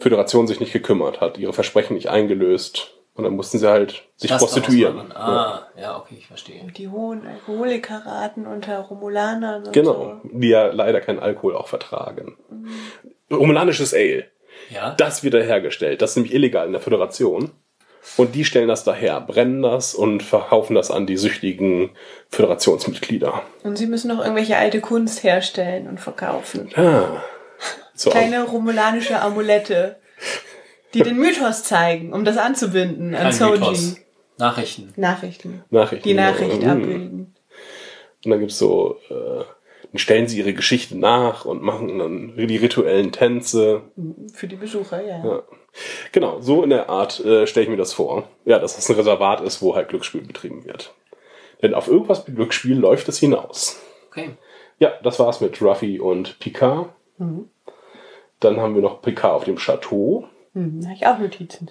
Föderation 0.00 0.46
sich 0.46 0.60
nicht 0.60 0.72
gekümmert 0.72 1.20
hat, 1.20 1.38
ihre 1.38 1.52
Versprechen 1.52 1.94
nicht 1.94 2.08
eingelöst. 2.08 2.95
Und 3.16 3.24
dann 3.24 3.32
mussten 3.34 3.58
sie 3.58 3.68
halt 3.68 4.04
sich 4.16 4.28
Das 4.30 4.40
prostituieren. 4.42 5.10
Ah, 5.12 5.66
ja, 5.80 5.96
okay, 5.98 6.16
ich 6.18 6.26
verstehe. 6.26 6.62
Die 6.76 6.88
hohen 6.88 7.26
Alkoholikerraten 7.26 8.46
unter 8.46 8.78
Romulanern 8.80 9.64
und 9.66 9.72
Genau, 9.72 10.20
so. 10.22 10.28
die 10.32 10.48
ja 10.50 10.66
leider 10.66 11.00
keinen 11.00 11.18
Alkohol 11.18 11.56
auch 11.56 11.68
vertragen. 11.68 12.36
Romulanisches 13.30 13.94
Ale, 13.94 14.26
Ja. 14.70 14.94
das 14.98 15.24
wird 15.24 15.34
hergestellt. 15.34 16.02
Das 16.02 16.10
ist 16.10 16.16
nämlich 16.16 16.34
illegal 16.34 16.66
in 16.66 16.72
der 16.72 16.80
Föderation. 16.82 17.52
Und 18.16 18.34
die 18.36 18.44
stellen 18.44 18.68
das 18.68 18.84
daher, 18.84 19.20
brennen 19.20 19.62
das 19.62 19.94
und 19.94 20.22
verkaufen 20.22 20.74
das 20.76 20.90
an 20.92 21.06
die 21.06 21.16
süchtigen 21.16 21.90
Föderationsmitglieder. 22.28 23.42
Und 23.64 23.76
sie 23.78 23.86
müssen 23.86 24.08
noch 24.08 24.20
irgendwelche 24.20 24.56
alte 24.56 24.80
Kunst 24.80 25.24
herstellen 25.24 25.88
und 25.88 25.98
verkaufen. 26.00 26.70
Ah. 26.76 27.22
So, 27.94 28.10
Kleine 28.10 28.44
romulanische 28.44 29.20
Amulette, 29.20 29.96
die 30.96 31.02
den 31.02 31.16
Mythos 31.18 31.62
zeigen, 31.62 32.12
um 32.12 32.24
das 32.24 32.38
anzubinden 32.38 33.14
an 33.14 33.22
Kein 33.24 33.32
Soji. 33.32 33.58
Mythos. 33.58 33.96
Nachrichten. 34.38 34.92
Nachrichten. 34.96 35.64
Nachrichten. 35.70 36.08
Die 36.08 36.14
Nachricht 36.14 36.62
Mm. 36.62 36.68
abbilden. 36.68 37.34
Und 38.24 38.30
dann 38.30 38.40
gibt's 38.40 38.58
so, 38.58 38.96
äh, 39.08 39.14
dann 39.92 39.98
stellen 39.98 40.26
sie 40.28 40.38
ihre 40.38 40.52
Geschichte 40.52 40.98
nach 40.98 41.44
und 41.44 41.62
machen 41.62 41.98
dann 41.98 42.36
die 42.36 42.56
rituellen 42.56 43.12
Tänze. 43.12 43.82
Für 44.34 44.46
die 44.48 44.56
Besucher, 44.56 45.00
ja. 45.02 45.24
Ja. 45.24 45.42
Genau, 46.12 46.40
so 46.40 46.62
in 46.62 46.70
der 46.70 46.88
Art 46.90 47.20
äh, 47.24 47.46
stelle 47.46 47.64
ich 47.64 47.70
mir 47.70 47.76
das 47.76 47.92
vor. 47.92 48.24
Ja, 48.44 48.58
dass 48.58 48.76
das 48.76 48.88
ein 48.90 48.96
Reservat 48.96 49.40
ist, 49.42 49.62
wo 49.62 49.74
halt 49.76 49.88
Glücksspiel 49.88 50.22
betrieben 50.22 50.64
wird. 50.64 50.92
Denn 51.62 51.72
auf 51.74 51.88
irgendwas 51.88 52.26
mit 52.26 52.36
Glücksspiel 52.36 52.76
läuft 52.78 53.08
es 53.08 53.18
hinaus. 53.18 53.80
Okay. 54.10 54.30
Ja, 54.78 54.92
das 55.02 55.18
war's 55.18 55.40
mit 55.40 55.60
Ruffy 55.62 55.98
und 56.00 56.38
Picard. 56.38 56.90
Dann 58.40 58.60
haben 58.60 58.74
wir 58.74 58.82
noch 58.82 59.00
Picard 59.00 59.32
auf 59.34 59.44
dem 59.44 59.56
Chateau. 59.56 60.26
Hm, 60.56 60.80
da 60.80 60.86
habe 60.88 60.96
ich 60.96 61.06
auch 61.06 61.18
Notizen. 61.18 61.70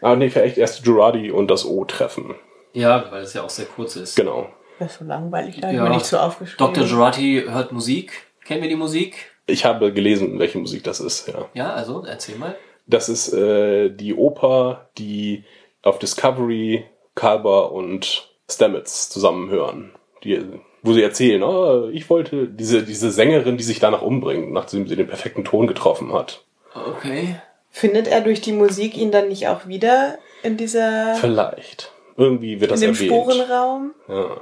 Ah, 0.00 0.14
nee, 0.14 0.30
vielleicht 0.30 0.56
erst 0.56 0.84
Girardi 0.84 1.30
und 1.32 1.50
das 1.50 1.66
O-Treffen. 1.66 2.34
Ja, 2.72 3.10
weil 3.10 3.22
es 3.24 3.34
ja 3.34 3.42
auch 3.42 3.50
sehr 3.50 3.66
kurz 3.66 3.96
ist. 3.96 4.14
Genau. 4.16 4.48
Das 4.78 4.92
ist 4.92 4.98
so 5.00 5.04
langweilig, 5.04 5.60
da 5.60 5.66
habe 5.66 5.76
Ja. 5.76 5.82
ich 5.84 5.88
mir 5.90 5.94
nicht 5.96 6.06
so 6.06 6.18
aufgeschrieben. 6.18 6.72
Dr. 6.72 6.86
Girardi 6.86 7.44
hört 7.48 7.72
Musik. 7.72 8.12
Kennen 8.44 8.62
wir 8.62 8.68
die 8.68 8.76
Musik? 8.76 9.32
Ich 9.46 9.64
habe 9.64 9.92
gelesen, 9.92 10.38
welche 10.38 10.58
Musik 10.58 10.84
das 10.84 11.00
ist, 11.00 11.26
ja. 11.28 11.46
Ja, 11.54 11.72
also 11.72 12.04
erzähl 12.04 12.36
mal. 12.36 12.56
Das 12.86 13.08
ist 13.08 13.32
äh, 13.32 13.90
die 13.90 14.14
Oper, 14.14 14.90
die 14.96 15.44
auf 15.82 15.98
Discovery 15.98 16.84
Kalber 17.14 17.72
und 17.72 18.30
Stamets 18.48 19.10
zusammen 19.10 19.50
hören. 19.50 19.92
Die, 20.24 20.40
wo 20.82 20.92
sie 20.92 21.02
erzählen, 21.02 21.42
oh, 21.42 21.88
ich 21.88 22.08
wollte 22.10 22.46
diese, 22.48 22.82
diese 22.84 23.10
Sängerin, 23.10 23.56
die 23.56 23.64
sich 23.64 23.80
danach 23.80 24.02
umbringt, 24.02 24.52
nachdem 24.52 24.86
sie 24.86 24.96
den 24.96 25.08
perfekten 25.08 25.44
Ton 25.44 25.66
getroffen 25.66 26.12
hat. 26.12 26.44
Okay. 26.74 27.36
Findet 27.70 28.08
er 28.08 28.20
durch 28.20 28.40
die 28.40 28.52
Musik 28.52 28.96
ihn 28.96 29.12
dann 29.12 29.28
nicht 29.28 29.48
auch 29.48 29.66
wieder 29.66 30.18
in 30.42 30.56
dieser 30.56 31.14
Vielleicht. 31.14 31.92
Irgendwie 32.16 32.60
wird 32.60 32.70
in 32.70 32.74
das 32.74 32.80
dem 32.80 32.90
erwähnt. 32.90 33.10
Sporenraum? 33.10 33.94
Ja. 34.08 34.40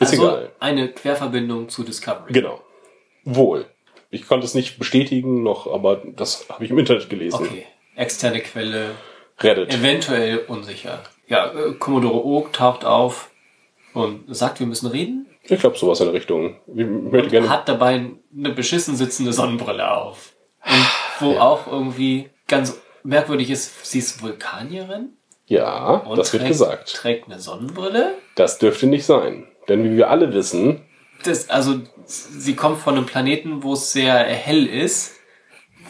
Ist 0.00 0.12
also 0.12 0.22
egal. 0.28 0.50
eine 0.60 0.88
Querverbindung 0.88 1.68
zu 1.68 1.82
Discovery. 1.82 2.32
Genau. 2.32 2.60
Wohl. 3.24 3.66
Ich 4.10 4.26
konnte 4.26 4.46
es 4.46 4.54
nicht 4.54 4.78
bestätigen 4.78 5.42
noch, 5.42 5.66
aber 5.72 6.02
das 6.04 6.46
habe 6.48 6.64
ich 6.64 6.70
im 6.70 6.78
Internet 6.78 7.10
gelesen. 7.10 7.44
Okay. 7.46 7.66
Externe 7.94 8.40
Quelle, 8.40 8.90
Reddit. 9.40 9.74
eventuell 9.74 10.38
unsicher. 10.48 11.02
Ja, 11.26 11.52
äh, 11.52 11.72
Commodore 11.74 12.24
Oak 12.24 12.52
taucht 12.52 12.84
auf 12.84 13.30
und 13.92 14.24
sagt, 14.34 14.60
wir 14.60 14.66
müssen 14.66 14.86
reden. 14.86 15.26
Ich 15.42 15.60
glaube, 15.60 15.76
sowas 15.76 16.00
in 16.00 16.06
der 16.06 16.14
Richtung. 16.14 16.56
Ich 16.66 16.86
möchte 16.86 17.30
gerne. 17.30 17.48
Hat 17.48 17.68
dabei 17.68 18.10
eine 18.36 18.50
beschissen 18.50 18.96
sitzende 18.96 19.32
Sonnenbrille 19.32 19.90
auf. 19.90 20.34
Und 20.64 20.86
wo 21.20 21.38
auch 21.38 21.66
irgendwie 21.66 22.30
ganz 22.48 22.76
merkwürdig 23.04 23.50
ist, 23.50 23.86
sie 23.86 24.00
ist 24.00 24.20
Vulkanierin 24.22 25.10
Ja, 25.46 25.90
und 25.98 26.18
das 26.18 26.32
wird 26.32 26.42
trägt, 26.42 26.52
gesagt. 26.52 26.94
trägt 26.94 27.26
eine 27.30 27.38
Sonnenbrille. 27.38 28.14
Das 28.34 28.58
dürfte 28.58 28.86
nicht 28.86 29.06
sein. 29.06 29.46
Denn 29.68 29.84
wie 29.84 29.96
wir 29.96 30.10
alle 30.10 30.32
wissen, 30.32 30.80
Das, 31.24 31.48
also, 31.50 31.80
sie 32.06 32.54
kommt 32.56 32.80
von 32.80 32.96
einem 32.96 33.06
Planeten, 33.06 33.62
wo 33.62 33.74
es 33.74 33.92
sehr 33.92 34.14
hell 34.14 34.66
ist. 34.66 35.12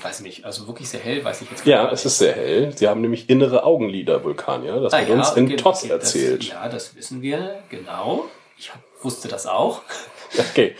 Weiß 0.01 0.21
nicht, 0.21 0.45
also 0.45 0.67
wirklich 0.69 0.89
sehr 0.89 1.01
hell, 1.01 1.25
weiß 1.25 1.43
ich 1.43 1.51
jetzt 1.51 1.67
ja, 1.67 1.83
gar 1.85 1.93
es 1.93 2.01
nicht. 2.01 2.07
ist 2.07 2.19
sehr 2.19 2.33
hell. 2.35 2.73
Sie 2.77 2.89
haben 2.89 3.01
nämlich 3.01 3.29
innere 3.29 3.65
Augenlider, 3.65 4.23
Vulkanier. 4.23 4.81
Das 4.81 4.93
Ah, 4.95 4.99
wird 5.01 5.11
uns 5.11 5.33
in 5.33 5.47
okay, 5.47 5.57
TOS 5.57 5.83
okay, 5.85 5.93
erzählt. 5.93 6.41
Das, 6.43 6.49
ja, 6.51 6.69
das 6.69 6.95
wissen 6.97 7.21
wir, 7.21 7.59
genau. 7.69 8.27
Ich 8.57 8.71
hab, 8.73 8.81
wusste 9.03 9.29
das 9.29 9.47
auch. 9.47 9.83
Okay. 10.39 10.77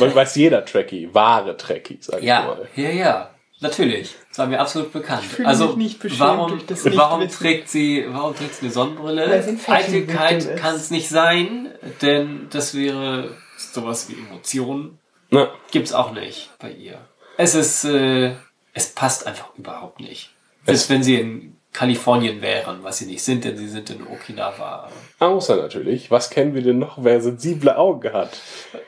Weil 0.00 0.12
weiß 0.12 0.34
jeder 0.34 0.64
Trekkie, 0.64 1.08
wahre 1.14 1.56
Trekkie, 1.56 1.98
sag 2.00 2.18
ich 2.18 2.24
Ja, 2.24 2.42
mal. 2.42 2.68
ja, 2.74 2.90
ja. 2.90 3.30
Natürlich. 3.60 4.14
Das 4.28 4.38
war 4.38 4.46
mir 4.46 4.60
absolut 4.60 4.92
bekannt. 4.92 5.24
fühle 5.24 5.48
also, 5.48 5.74
mich 5.74 6.02
nicht 6.02 6.20
warum, 6.20 6.50
durch 6.50 6.66
das 6.66 6.84
warum 6.84 7.28
trägt 7.28 7.68
sie, 7.68 8.04
warum 8.08 8.34
trägt 8.34 8.54
sie 8.54 8.66
eine 8.66 8.72
Sonnenbrille? 8.72 9.44
Eitelkeit 9.66 10.56
kann 10.56 10.76
es 10.76 10.90
nicht 10.90 11.08
sein, 11.08 11.72
denn 12.00 12.46
das 12.50 12.74
wäre 12.74 13.36
sowas 13.56 14.08
wie 14.08 14.14
Emotionen. 14.14 14.98
Na, 15.30 15.50
Gibt's 15.72 15.92
auch 15.92 16.12
nicht 16.12 16.50
bei 16.58 16.70
ihr. 16.70 17.00
Es 17.36 17.54
ist, 17.54 17.84
äh, 17.84 18.32
es 18.74 18.90
passt 18.90 19.26
einfach 19.26 19.50
überhaupt 19.56 20.00
nicht. 20.00 20.30
Selbst 20.64 20.88
wenn 20.88 21.02
sie 21.02 21.16
in 21.16 21.56
Kalifornien 21.72 22.40
wären, 22.40 22.82
was 22.82 22.98
sie 22.98 23.06
nicht 23.06 23.22
sind, 23.22 23.44
denn 23.44 23.56
sie 23.56 23.68
sind 23.68 23.90
in 23.90 24.06
Okinawa. 24.06 24.90
außer 25.18 25.56
natürlich, 25.56 26.10
was 26.10 26.30
kennen 26.30 26.54
wir 26.54 26.62
denn 26.62 26.78
noch, 26.78 26.98
wer 27.02 27.20
sensible 27.20 27.76
Augen 27.76 28.12
hat? 28.12 28.38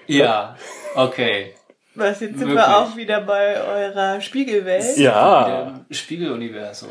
Ja, 0.06 0.56
okay. 0.94 1.54
Was, 1.94 2.20
jetzt 2.20 2.38
sind 2.38 2.48
Wirklich. 2.48 2.57
wir 2.57 2.76
auch 2.79 2.96
wieder 2.96 3.20
bei 3.20 3.61
eurer 3.61 4.20
Spiegelwelt. 4.20 4.96
Ja. 4.96 5.81
Im 5.88 5.94
Spiegeluniversum. 5.94 6.88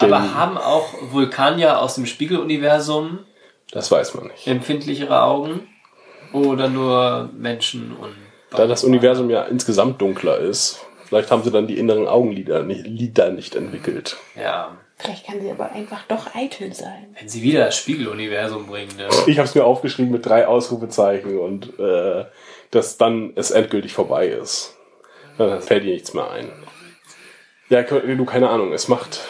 Denn- 0.00 0.12
Aber 0.12 0.34
haben 0.34 0.56
auch 0.56 0.94
Vulkanier 1.10 1.80
aus 1.80 1.96
dem 1.96 2.06
Spiegeluniversum 2.06 3.20
Das 3.72 3.90
weiß 3.90 4.14
man 4.14 4.28
nicht. 4.28 4.46
empfindlichere 4.46 5.22
Augen? 5.22 5.68
Oder 6.32 6.68
nur 6.68 7.30
Menschen 7.34 7.96
und 7.96 8.12
Da 8.50 8.66
das 8.66 8.84
Universum 8.84 9.28
ja 9.30 9.42
insgesamt 9.44 10.00
dunkler 10.00 10.38
ist, 10.38 10.78
vielleicht 11.06 11.30
haben 11.30 11.42
sie 11.42 11.50
dann 11.50 11.66
die 11.66 11.78
inneren 11.78 12.06
Augenlider 12.06 12.62
nicht, 12.62 12.86
Lider 12.86 13.30
nicht 13.30 13.54
entwickelt. 13.54 14.16
Ja. 14.40 14.76
Vielleicht 15.00 15.26
kann 15.26 15.40
sie 15.40 15.50
aber 15.50 15.70
einfach 15.72 16.02
doch 16.08 16.34
eitel 16.34 16.72
sein. 16.74 17.14
Wenn 17.18 17.28
sie 17.28 17.40
wieder 17.42 17.66
das 17.66 17.76
Spiegeluniversum 17.78 18.66
bringen, 18.66 18.96
ne? 18.96 19.08
Ich 19.28 19.38
habe 19.38 19.48
es 19.48 19.54
mir 19.54 19.64
aufgeschrieben 19.64 20.10
mit 20.10 20.26
drei 20.26 20.46
Ausrufezeichen 20.48 21.38
und 21.38 21.78
äh, 21.78 22.24
dass 22.70 22.98
dann 22.98 23.32
es 23.34 23.50
endgültig 23.50 23.92
vorbei 23.92 24.28
ist. 24.28 24.76
Dann 25.38 25.60
fällt 25.62 25.84
ihr 25.84 25.92
nichts 25.92 26.14
mehr 26.14 26.30
ein. 26.30 26.50
Ja, 27.68 27.82
du, 27.82 28.24
keine 28.24 28.48
Ahnung, 28.48 28.72
es 28.72 28.88
macht. 28.88 29.20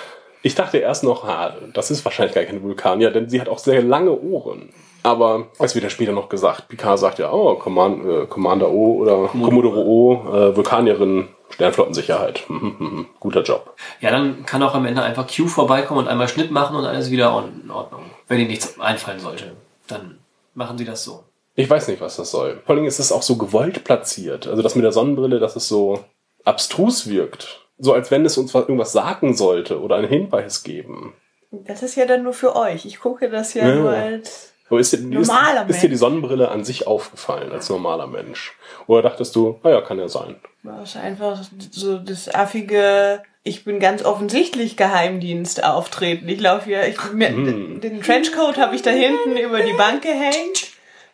Ich 0.42 0.55
dachte 0.55 0.79
erst 0.79 1.03
noch, 1.03 1.24
ha, 1.24 1.57
das 1.74 1.90
ist 1.90 2.05
wahrscheinlich 2.05 2.35
gar 2.35 2.44
kein 2.44 2.62
Vulkanier, 2.62 3.11
denn 3.11 3.29
sie 3.29 3.40
hat 3.40 3.48
auch 3.48 3.59
sehr 3.59 3.83
lange 3.83 4.12
Ohren. 4.12 4.70
Aber 5.03 5.48
es 5.59 5.74
wird 5.74 5.85
ja 5.85 5.90
später 5.90 6.12
noch 6.12 6.29
gesagt. 6.29 6.68
Picard 6.68 6.98
sagt 6.98 7.18
ja, 7.18 7.33
oh, 7.33 7.55
Command, 7.57 8.05
äh, 8.05 8.27
Commander 8.27 8.70
O 8.70 8.98
oder 8.98 9.29
Commodore 9.29 9.85
O, 9.85 10.14
äh, 10.33 10.57
Vulkanierin, 10.57 11.29
Sternflottensicherheit. 11.51 12.44
Guter 13.20 13.42
Job. 13.42 13.74
Ja, 14.01 14.11
dann 14.11 14.44
kann 14.44 14.62
auch 14.62 14.74
am 14.74 14.87
Ende 14.87 15.03
einfach 15.03 15.27
Q 15.27 15.46
vorbeikommen 15.46 16.01
und 16.01 16.09
einmal 16.09 16.29
Schnitt 16.29 16.51
machen 16.51 16.77
und 16.77 16.85
alles 16.85 17.11
wieder 17.11 17.44
in 17.64 17.70
Ordnung. 17.70 18.03
Wenn 18.27 18.38
ihnen 18.38 18.51
nichts 18.51 18.79
einfallen 18.79 19.20
sollte, 19.20 19.57
dann 19.87 20.18
machen 20.55 20.79
sie 20.79 20.85
das 20.85 21.05
so. 21.05 21.24
Ich 21.58 21.68
weiß 21.68 21.88
nicht, 21.88 22.00
was 22.00 22.16
das 22.16 22.30
soll. 22.30 22.60
Vor 22.64 22.76
allem 22.76 22.84
ist 22.84 23.00
es 23.00 23.10
auch 23.10 23.22
so 23.22 23.36
gewollt 23.36 23.82
platziert. 23.82 24.46
Also 24.46 24.62
das 24.62 24.76
mit 24.76 24.84
der 24.84 24.92
Sonnenbrille, 24.92 25.40
dass 25.40 25.56
es 25.56 25.66
so 25.66 26.04
abstrus 26.44 27.08
wirkt. 27.08 27.66
So 27.78 27.92
als 27.92 28.10
wenn 28.10 28.24
es 28.24 28.38
uns 28.38 28.54
was, 28.54 28.62
irgendwas 28.62 28.92
sagen 28.92 29.36
sollte 29.36 29.80
oder 29.80 29.96
einen 29.96 30.08
Hinweis 30.08 30.62
geben. 30.62 31.14
Das 31.50 31.82
ist 31.82 31.96
ja 31.96 32.06
dann 32.06 32.22
nur 32.22 32.32
für 32.32 32.54
euch. 32.54 32.84
Ich 32.86 33.00
gucke 33.00 33.28
das 33.28 33.54
ja, 33.54 33.66
Ja. 33.68 33.74
nur 33.74 33.90
als. 33.90 34.52
Aber 34.70 34.78
ist, 34.80 34.92
dir- 34.92 34.98
ist, 34.98 35.04
Normaler 35.28 35.66
ist 35.68 35.76
dir 35.82 35.88
die 35.88 35.88
Mensch. 35.88 36.00
Sonnenbrille 36.00 36.48
an 36.50 36.62
sich 36.64 36.86
aufgefallen 36.86 37.50
als 37.52 37.70
normaler 37.70 38.06
Mensch? 38.06 38.52
Oder 38.86 39.02
dachtest 39.02 39.34
du, 39.34 39.58
naja, 39.64 39.80
kann 39.80 39.98
ja 39.98 40.08
sein. 40.08 40.36
Das 40.62 40.90
ist 40.90 40.96
einfach 40.96 41.42
so 41.70 41.98
das 41.98 42.32
affige. 42.32 43.22
Ich 43.42 43.64
bin 43.64 43.80
ganz 43.80 44.04
offensichtlich 44.04 44.76
Geheimdienst 44.76 45.64
auftreten. 45.64 46.28
Ich 46.28 46.38
laufe 46.40 46.66
hier, 46.66 46.86
ich, 46.86 46.98
mir, 47.14 47.30
Hm. 47.30 47.80
den 47.80 48.02
Trenchcoat 48.02 48.59
habe 48.59 48.74
ich 48.76 48.82
da 48.82 48.90
hinten 48.90 49.36
über 49.38 49.61
die 49.62 49.72
Bank 49.72 50.02
gehängt. 50.02 50.68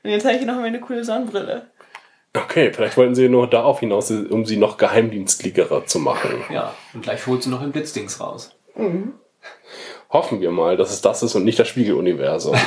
Und 0.05 0.11
jetzt 0.11 0.25
habe 0.25 0.35
ich 0.35 0.41
hier 0.43 0.53
noch 0.53 0.61
meine 0.61 0.81
coole 0.81 1.05
Sonnenbrille. 1.05 1.67
Okay, 2.37 2.73
vielleicht 2.73 2.97
wollten 2.97 3.15
sie 3.15 3.29
nur 3.29 3.49
darauf 3.49 3.81
hinaus, 3.81 4.11
um 4.11 4.45
sie 4.45 4.57
noch 4.57 4.77
geheimdienstlicherer 4.77 5.87
zu 5.87 5.99
machen. 5.99 6.43
Ja, 6.53 6.75
und 6.93 7.03
gleich 7.03 7.27
holt 7.27 7.43
sie 7.43 7.51
noch 7.51 7.61
den 7.63 7.73
Blitzdings 7.73 8.21
raus. 8.21 8.51
Hoffen 10.11 10.41
wir 10.41 10.51
mal, 10.51 10.77
dass 10.77 10.93
es 10.93 11.01
das 11.01 11.23
ist 11.23 11.35
und 11.35 11.45
nicht 11.45 11.59
das 11.59 11.69
Spiegeluniversum. 11.69 12.55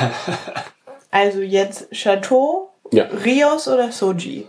Also 1.10 1.40
jetzt 1.40 1.90
Chateau, 1.94 2.68
Ja. 2.92 3.04
Rios 3.24 3.66
oder 3.66 3.90
Soji? 3.90 4.46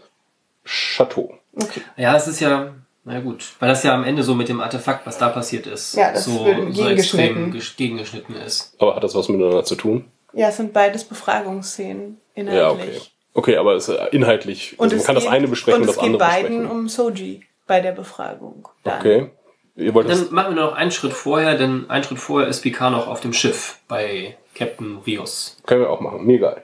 Chateau. 0.65 1.33
Okay. 1.55 1.79
Ja, 1.95 2.17
es 2.17 2.27
ist 2.27 2.41
ja, 2.41 2.73
na 3.05 3.21
gut, 3.21 3.53
weil 3.59 3.69
das 3.69 3.83
ja 3.83 3.93
am 3.95 4.03
Ende 4.03 4.23
so 4.23 4.35
mit 4.35 4.49
dem 4.49 4.59
Artefakt, 4.59 5.07
was 5.07 5.17
da 5.17 5.29
passiert 5.29 5.67
ist, 5.67 5.95
Ja, 5.95 6.13
so, 6.17 6.45
so 6.71 6.89
extrem 6.89 7.53
ges- 7.53 7.77
gegengeschnitten 7.77 8.35
ist. 8.35 8.73
Aber 8.77 8.93
hat 8.97 9.03
das 9.05 9.15
was 9.15 9.29
miteinander 9.29 9.63
zu 9.63 9.75
tun? 9.75 10.03
Ja, 10.34 10.49
es 10.49 10.57
sind 10.57 10.73
beides 10.73 11.03
Befragungsszenen 11.03 12.19
inhaltlich. 12.36 12.95
Ja, 12.95 13.01
okay. 13.01 13.01
Okay, 13.34 13.57
aber 13.57 13.75
es 13.75 13.88
ist 13.88 13.95
äh, 13.97 14.07
inhaltlich. 14.11 14.77
Und 14.80 14.86
also 14.86 14.95
man 14.95 14.99
es 15.01 15.05
kann 15.05 15.15
das 15.15 15.23
geht- 15.25 15.34
eine 15.34 15.47
besprechen 15.47 15.82
und 15.82 15.84
und 15.84 15.89
es 15.89 15.95
das 15.95 16.03
geht 16.03 16.13
andere 16.13 16.30
beiden 16.30 16.57
besprechen. 16.59 16.71
um 16.80 16.89
Soji. 16.89 17.43
bei 17.67 17.80
der 17.82 17.91
Befragung. 17.91 18.67
Dann. 18.84 18.99
Okay. 18.99 19.30
Ihr 19.75 19.93
wollt 19.93 20.09
das. 20.09 20.25
Dann 20.25 20.34
machen 20.34 20.55
wir 20.55 20.61
noch 20.63 20.73
einen 20.73 20.91
Schritt 20.91 21.13
vorher, 21.13 21.55
denn 21.57 21.89
einen 21.89 22.03
Schritt 22.03 22.17
vorher 22.19 22.49
ist 22.49 22.61
Picard 22.61 22.91
noch 22.91 23.07
auf 23.07 23.21
dem 23.21 23.32
Schiff 23.34 23.77
bei 23.88 24.36
Captain 24.55 24.97
Rios. 25.05 25.57
Können 25.65 25.82
wir 25.82 25.89
auch 25.89 26.01
machen. 26.01 26.25
Mir 26.25 26.36
egal. 26.38 26.63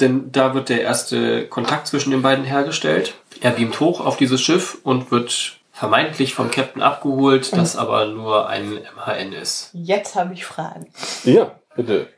Denn 0.00 0.32
da 0.32 0.54
wird 0.54 0.70
der 0.70 0.80
erste 0.80 1.46
Kontakt 1.46 1.86
zwischen 1.86 2.10
den 2.10 2.22
beiden 2.22 2.44
hergestellt. 2.44 3.14
Er 3.42 3.50
beamt 3.52 3.78
hoch 3.78 4.04
auf 4.04 4.16
dieses 4.16 4.40
Schiff 4.40 4.78
und 4.82 5.10
wird 5.10 5.58
vermeintlich 5.72 6.34
vom 6.34 6.50
Captain 6.50 6.82
abgeholt, 6.82 7.52
das 7.56 7.76
aber 7.76 8.06
nur 8.06 8.48
ein 8.48 8.72
MHN 8.96 9.32
ist. 9.34 9.70
Jetzt 9.74 10.14
habe 10.16 10.32
ich 10.34 10.44
Fragen 10.46 10.86
Ja, 11.24 11.52
bitte. 11.76 12.08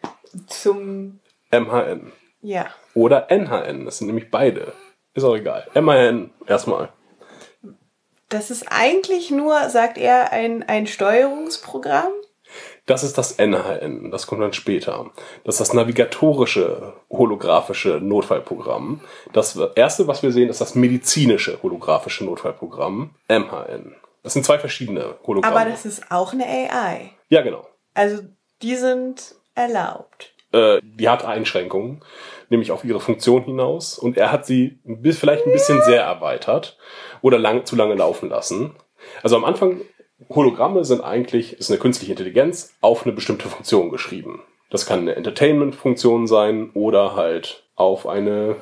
Zum 0.47 1.20
MHN. 1.51 2.12
ja. 2.43 2.66
Oder 2.95 3.30
NHN. 3.30 3.85
Das 3.85 3.99
sind 3.99 4.07
nämlich 4.07 4.30
beide. 4.30 4.72
Ist 5.14 5.24
auch 5.24 5.35
egal. 5.37 5.66
MHN 5.74 6.30
erstmal. 6.47 6.91
Das 8.28 8.51
ist 8.51 8.66
eigentlich 8.70 9.30
nur, 9.30 9.68
sagt 9.68 9.99
er, 9.99 10.32
ein, 10.32 10.62
ein 10.64 10.87
Steuerungsprogramm. 10.87 12.12
Das 12.87 13.03
ist 13.03 13.16
das 13.16 13.39
NHN. 13.39 14.11
Das 14.11 14.26
kommt 14.26 14.43
dann 14.43 14.53
später. 14.53 15.11
Das 15.45 15.55
ist 15.57 15.61
das 15.61 15.72
navigatorische 15.72 16.95
holographische 17.11 18.01
Notfallprogramm. 18.01 19.01
Das 19.32 19.59
erste, 19.74 20.07
was 20.07 20.22
wir 20.22 20.32
sehen, 20.32 20.51
ist 20.51 20.61
das 20.61 20.74
medizinische 20.74 21.59
holographische 21.62 22.24
Notfallprogramm. 22.24 23.14
MHN. 23.28 23.95
Das 24.22 24.32
sind 24.35 24.45
zwei 24.45 24.59
verschiedene 24.59 25.16
Hologramme. 25.26 25.57
Aber 25.57 25.70
das 25.70 25.85
ist 25.87 26.11
auch 26.11 26.32
eine 26.32 26.45
AI. 26.47 27.11
ja, 27.28 27.43
genau. 27.43 27.66
Also 27.95 28.22
die 28.62 28.76
sind 28.76 29.35
erlaubt. 29.55 30.35
äh, 30.55 30.81
die 30.83 31.09
hat 31.09 31.25
Einschränkungen, 31.25 32.03
nämlich 32.49 32.71
auf 32.71 32.85
ihre 32.85 33.01
Funktion 33.01 33.43
hinaus. 33.45 33.99
Und 33.99 34.17
er 34.17 34.33
hat 34.33 34.47
sie 34.47 34.79
vielleicht 35.03 35.47
ein 35.47 35.53
bisschen 35.53 35.83
sehr 35.83 36.03
erweitert 36.03 36.79
oder 37.21 37.39
lang, 37.39 37.67
zu 37.67 37.77
lange 37.77 37.95
laufen 37.95 38.29
lassen. 38.29 38.77
Also 39.23 39.37
am 39.37 39.45
Anfang, 39.45 39.83
Hologramme 40.31 40.85
sind 40.85 41.03
eigentlich, 41.03 41.55
ist 41.55 41.71
eine 41.71 41.81
künstliche 41.81 42.13
Intelligenz 42.13 42.75
auf 42.81 43.05
eine 43.05 43.13
bestimmte 43.13 43.49
Funktion 43.49 43.91
geschrieben. 43.91 44.43
Das 44.71 44.87
kann 44.87 45.01
eine 45.01 45.17
Entertainment-Funktion 45.17 46.27
sein 46.27 46.71
oder 46.75 47.17
halt 47.17 47.65
auf 47.75 48.07
eine 48.07 48.57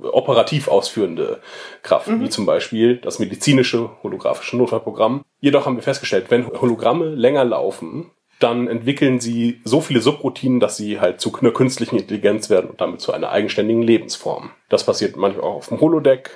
operativ 0.00 0.68
ausführende 0.68 1.40
Kraft, 1.82 2.08
wie 2.20 2.28
zum 2.28 2.46
Beispiel 2.46 2.98
das 2.98 3.18
medizinische 3.18 3.90
holographische 4.02 4.56
Notfallprogramm. 4.56 5.24
Jedoch 5.40 5.66
haben 5.66 5.74
wir 5.76 5.82
festgestellt, 5.82 6.26
wenn 6.28 6.46
Hologramme 6.46 7.06
länger 7.06 7.44
laufen, 7.44 8.10
dann 8.40 8.68
entwickeln 8.68 9.20
sie 9.20 9.60
so 9.64 9.80
viele 9.80 10.00
Subroutinen, 10.00 10.60
dass 10.60 10.76
sie 10.76 11.00
halt 11.00 11.20
zu 11.20 11.36
einer 11.40 11.50
künstlichen 11.50 11.96
Intelligenz 11.98 12.50
werden 12.50 12.70
und 12.70 12.80
damit 12.80 13.00
zu 13.00 13.12
einer 13.12 13.30
eigenständigen 13.30 13.82
Lebensform. 13.82 14.50
Das 14.68 14.84
passiert 14.84 15.16
manchmal 15.16 15.44
auch 15.44 15.56
auf 15.56 15.68
dem 15.68 15.80
Holodeck 15.80 16.30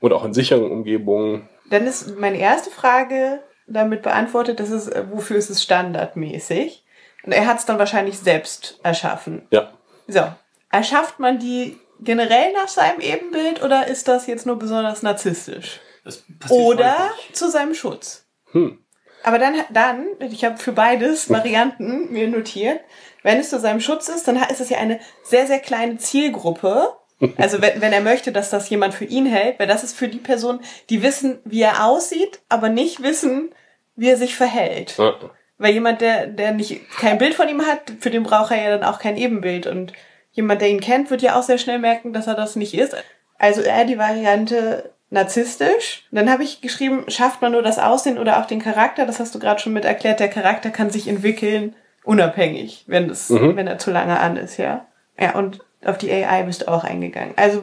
und 0.00 0.12
auch 0.12 0.24
in 0.24 0.32
sicheren 0.32 0.70
Umgebungen. 0.70 1.48
Dann 1.68 1.86
ist 1.86 2.18
meine 2.18 2.38
erste 2.38 2.70
Frage 2.70 3.40
damit 3.66 4.02
beantwortet, 4.02 4.60
das 4.60 4.70
ist, 4.70 4.88
äh, 4.88 5.04
wofür 5.10 5.36
ist 5.36 5.50
es 5.50 5.62
standardmäßig? 5.62 6.84
Und 7.24 7.32
er 7.32 7.46
hat 7.46 7.58
es 7.58 7.66
dann 7.66 7.78
wahrscheinlich 7.78 8.18
selbst 8.18 8.80
erschaffen. 8.82 9.46
Ja, 9.50 9.72
So, 10.08 10.22
erschafft 10.70 11.20
man 11.20 11.38
die 11.38 11.78
generell 12.00 12.52
nach 12.52 12.68
seinem 12.68 13.00
Ebenbild 13.00 13.62
oder 13.62 13.86
ist 13.86 14.08
das 14.08 14.26
jetzt 14.26 14.46
nur 14.46 14.58
besonders 14.58 15.02
narzisstisch? 15.02 15.80
Das 16.04 16.24
passiert 16.40 16.60
Oder 16.60 17.10
häufig. 17.10 17.34
zu 17.34 17.48
seinem 17.50 17.74
Schutz? 17.74 18.26
Hm. 18.50 18.78
Aber 19.22 19.38
dann, 19.38 19.54
dann, 19.70 20.06
ich 20.20 20.44
habe 20.44 20.58
für 20.58 20.72
beides 20.72 21.30
Varianten 21.30 22.12
mir 22.12 22.28
notiert, 22.28 22.80
wenn 23.22 23.38
es 23.38 23.50
zu 23.50 23.60
seinem 23.60 23.80
Schutz 23.80 24.08
ist, 24.08 24.26
dann 24.26 24.36
ist 24.36 24.60
es 24.60 24.70
ja 24.70 24.78
eine 24.78 24.98
sehr, 25.22 25.46
sehr 25.46 25.60
kleine 25.60 25.96
Zielgruppe. 25.98 26.92
Also 27.36 27.62
wenn, 27.62 27.80
wenn 27.80 27.92
er 27.92 28.00
möchte, 28.00 28.32
dass 28.32 28.50
das 28.50 28.68
jemand 28.68 28.94
für 28.94 29.04
ihn 29.04 29.26
hält, 29.26 29.60
weil 29.60 29.68
das 29.68 29.84
ist 29.84 29.96
für 29.96 30.08
die 30.08 30.18
Person, 30.18 30.60
die 30.90 31.04
wissen, 31.04 31.38
wie 31.44 31.62
er 31.62 31.86
aussieht, 31.86 32.40
aber 32.48 32.68
nicht 32.68 33.02
wissen, 33.02 33.54
wie 33.94 34.08
er 34.08 34.16
sich 34.16 34.34
verhält. 34.34 34.96
Ja. 34.98 35.14
Weil 35.58 35.74
jemand, 35.74 36.00
der, 36.00 36.26
der 36.26 36.50
nicht 36.50 36.80
kein 36.98 37.18
Bild 37.18 37.34
von 37.34 37.48
ihm 37.48 37.64
hat, 37.64 37.92
für 38.00 38.10
den 38.10 38.24
braucht 38.24 38.50
er 38.50 38.62
ja 38.62 38.76
dann 38.76 38.82
auch 38.82 38.98
kein 38.98 39.16
Ebenbild. 39.16 39.68
Und 39.68 39.92
jemand, 40.32 40.60
der 40.60 40.70
ihn 40.70 40.80
kennt, 40.80 41.10
wird 41.10 41.22
ja 41.22 41.38
auch 41.38 41.44
sehr 41.44 41.58
schnell 41.58 41.78
merken, 41.78 42.12
dass 42.12 42.26
er 42.26 42.34
das 42.34 42.56
nicht 42.56 42.74
ist. 42.74 42.96
Also 43.38 43.60
eher 43.60 43.84
die 43.84 43.98
Variante 43.98 44.92
narzisstisch. 45.12 46.04
Dann 46.10 46.30
habe 46.30 46.42
ich 46.42 46.62
geschrieben, 46.62 47.04
schafft 47.08 47.42
man 47.42 47.52
nur 47.52 47.62
das 47.62 47.78
Aussehen 47.78 48.18
oder 48.18 48.40
auch 48.40 48.46
den 48.46 48.62
Charakter. 48.62 49.06
Das 49.06 49.20
hast 49.20 49.34
du 49.34 49.38
gerade 49.38 49.60
schon 49.60 49.74
mit 49.74 49.84
erklärt. 49.84 50.20
Der 50.20 50.28
Charakter 50.28 50.70
kann 50.70 50.90
sich 50.90 51.06
entwickeln, 51.06 51.74
unabhängig, 52.02 52.84
wenn 52.86 53.08
das, 53.08 53.30
wenn 53.30 53.66
er 53.66 53.78
zu 53.78 53.90
lange 53.90 54.18
an 54.18 54.36
ist, 54.36 54.56
ja. 54.56 54.86
Ja, 55.20 55.34
und 55.36 55.60
auf 55.84 55.98
die 55.98 56.10
AI 56.10 56.44
bist 56.44 56.62
du 56.62 56.68
auch 56.68 56.84
eingegangen. 56.84 57.34
Also 57.36 57.62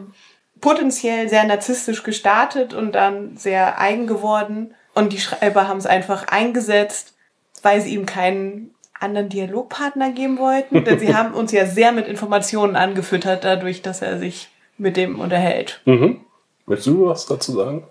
potenziell 0.62 1.28
sehr 1.28 1.43
narzisstisch 1.43 2.04
gestartet 2.04 2.74
und 2.74 2.93
dann 2.93 3.36
sehr 3.36 3.80
eigen 3.80 4.06
geworden. 4.06 4.76
Und 4.93 5.12
die 5.12 5.20
Schreiber 5.20 5.68
haben 5.68 5.80
es 5.80 5.88
einfach 5.88 6.28
eingesetzt, 6.28 7.16
weil 7.64 7.82
sie 7.82 7.95
ihm 7.95 8.06
keinen 8.06 8.76
anderen 9.00 9.30
Dialogpartner 9.30 10.12
geben 10.12 10.38
wollten. 10.38 10.84
Denn 10.84 11.00
sie 11.00 11.16
haben 11.16 11.34
uns 11.34 11.52
ja 11.52 11.66
sehr 11.66 11.91
mit 11.93 12.08
Informationen 12.08 12.76
angefüttert, 12.76 13.43
dadurch, 13.43 13.82
dass 13.82 14.04
er 14.04 14.20
sich 14.20 14.50
mit 14.78 14.97
dem 14.97 15.20
unterhält. 15.20 15.82
Mhm. 15.86 16.22
Willst 16.70 16.88
du 16.88 17.07
was 17.07 17.26
dazu 17.26 17.51
sagen? 17.53 17.84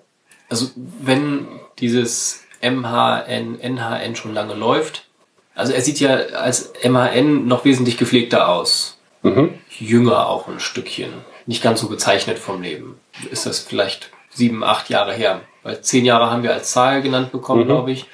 Also 0.49 0.71
wenn 1.01 1.47
dieses 1.79 2.45
MHN, 2.63 3.59
NHN 3.61 4.17
schon 4.17 4.33
lange 4.33 4.55
läuft, 4.55 5.05
also 5.55 5.73
er 5.73 5.83
sieht 5.83 6.01
ja 6.01 6.15
als 6.15 6.73
MHN 6.83 7.47
noch 7.47 7.65
wesentlich 7.65 7.99
gepflegter 7.99 8.49
aus. 8.49 8.97
Mhm. 9.23 9.55
Jünger 9.79 10.29
auch 10.29 10.49
ein 10.49 10.61
Stückchen. 10.61 11.13
Nicht 11.47 11.63
ganz 11.63 11.81
so 11.81 11.89
gezeichnet 11.89 12.39
vom 12.39 12.63
Leben. 12.63 13.01
Ist 13.31 13.47
das 13.47 13.59
vielleicht 13.59 14.11
sieben, 14.31 14.63
acht 14.63 14.89
Jahre 14.91 15.13
her? 15.13 15.41
Weil 15.65 15.81
zehn 15.81 16.05
Jahre 16.05 16.31
haben 16.31 16.45
wir 16.45 16.55
als 16.55 16.71
Zahl 16.71 17.03
genannt 17.03 17.33
bekommen, 17.33 17.63
Mhm. 17.63 17.67
glaube 17.67 17.91
ich, 17.91 18.07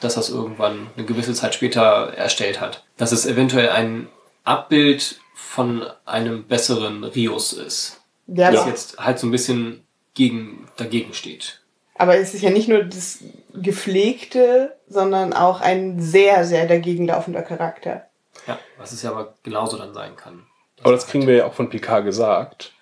dass 0.00 0.14
das 0.14 0.30
irgendwann 0.30 0.86
eine 0.96 1.04
gewisse 1.04 1.34
Zeit 1.34 1.54
später 1.54 2.12
erstellt 2.16 2.60
hat. 2.60 2.84
Dass 2.96 3.10
es 3.12 3.26
eventuell 3.26 3.70
ein 3.70 4.08
Abbild 4.44 5.20
von 5.34 5.84
einem 6.06 6.44
besseren 6.44 7.02
Rios 7.04 7.52
ist. 7.52 8.00
Ja, 8.28 8.50
Das 8.52 8.60
aber, 8.60 8.70
jetzt 8.70 8.98
halt 8.98 9.18
so 9.18 9.26
ein 9.26 9.30
bisschen 9.32 9.82
gegen, 10.14 10.68
dagegen 10.76 11.14
steht. 11.14 11.60
aber 11.96 12.16
es 12.16 12.34
ist 12.34 12.42
ja 12.42 12.50
nicht 12.50 12.68
nur 12.68 12.84
das 12.84 13.20
Gepflegte, 13.54 14.76
sondern 14.88 15.32
auch 15.32 15.60
ein 15.60 16.00
sehr, 16.00 16.44
sehr 16.44 16.66
dagegenlaufender 16.66 17.42
Charakter. 17.42 18.06
Ja, 18.46 18.58
was 18.78 18.92
es 18.92 19.02
ja 19.02 19.10
aber 19.10 19.34
genauso 19.42 19.76
dann 19.78 19.94
sein 19.94 20.16
kann. 20.16 20.46
Aber 20.82 20.92
das 20.92 21.06
kriegen 21.06 21.26
wir 21.26 21.36
ja 21.36 21.46
auch 21.46 21.54
von 21.54 21.68
Picard 21.70 22.04
gesagt, 22.04 22.72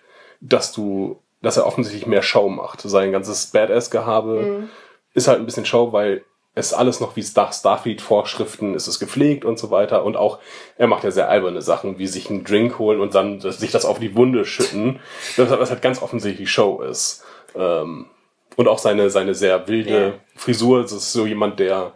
dass 0.41 0.73
du, 0.73 1.21
dass 1.43 1.57
er 1.57 1.67
offensichtlich 1.67 2.07
mehr 2.07 2.23
Show 2.23 2.49
macht. 2.49 2.81
Sein 2.81 3.13
ganzes 3.13 3.47
Badass-Gehabe 3.49 4.69
ist 5.13 5.29
halt 5.29 5.39
ein 5.39 5.45
bisschen 5.45 5.67
Show, 5.67 5.93
weil 5.93 6.25
es 6.61 6.75
alles 6.75 7.01
noch 7.01 7.17
wie 7.17 7.23
Star 7.23 7.53
Starfleet-Vorschriften 7.53 8.75
ist 8.75 8.87
es 8.87 8.99
gepflegt 9.01 9.45
und 9.45 9.59
so 9.59 9.71
weiter. 9.71 10.05
Und 10.05 10.17
auch, 10.17 10.39
er 10.77 10.87
macht 10.87 11.05
ja 11.05 11.11
sehr 11.11 11.29
alberne 11.29 11.63
Sachen, 11.63 11.99
wie 11.99 12.07
sich 12.07 12.31
einen 12.31 12.45
Drink 12.45 12.79
holen 12.79 13.01
und 13.01 13.15
dann 13.15 13.41
sich 13.41 13.71
das 13.71 13.85
auf 13.85 13.99
die 13.99 14.15
Wunde 14.17 14.45
schütten. 14.45 15.01
Das, 15.37 15.51
was 15.51 15.71
halt 15.71 15.83
ganz 15.83 16.03
offensichtlich 16.03 16.51
Show 16.51 16.83
ist. 16.83 17.25
Ähm, 17.57 18.07
und 18.57 18.69
auch 18.69 18.79
seine, 18.79 19.11
seine 19.11 19.35
sehr 19.35 19.69
wilde 19.69 19.91
Ja. 19.91 20.13
Frisur. 20.37 20.83
Das 20.83 20.93
ist 20.93 21.13
so 21.13 21.27
jemand, 21.27 21.59
der 21.61 21.93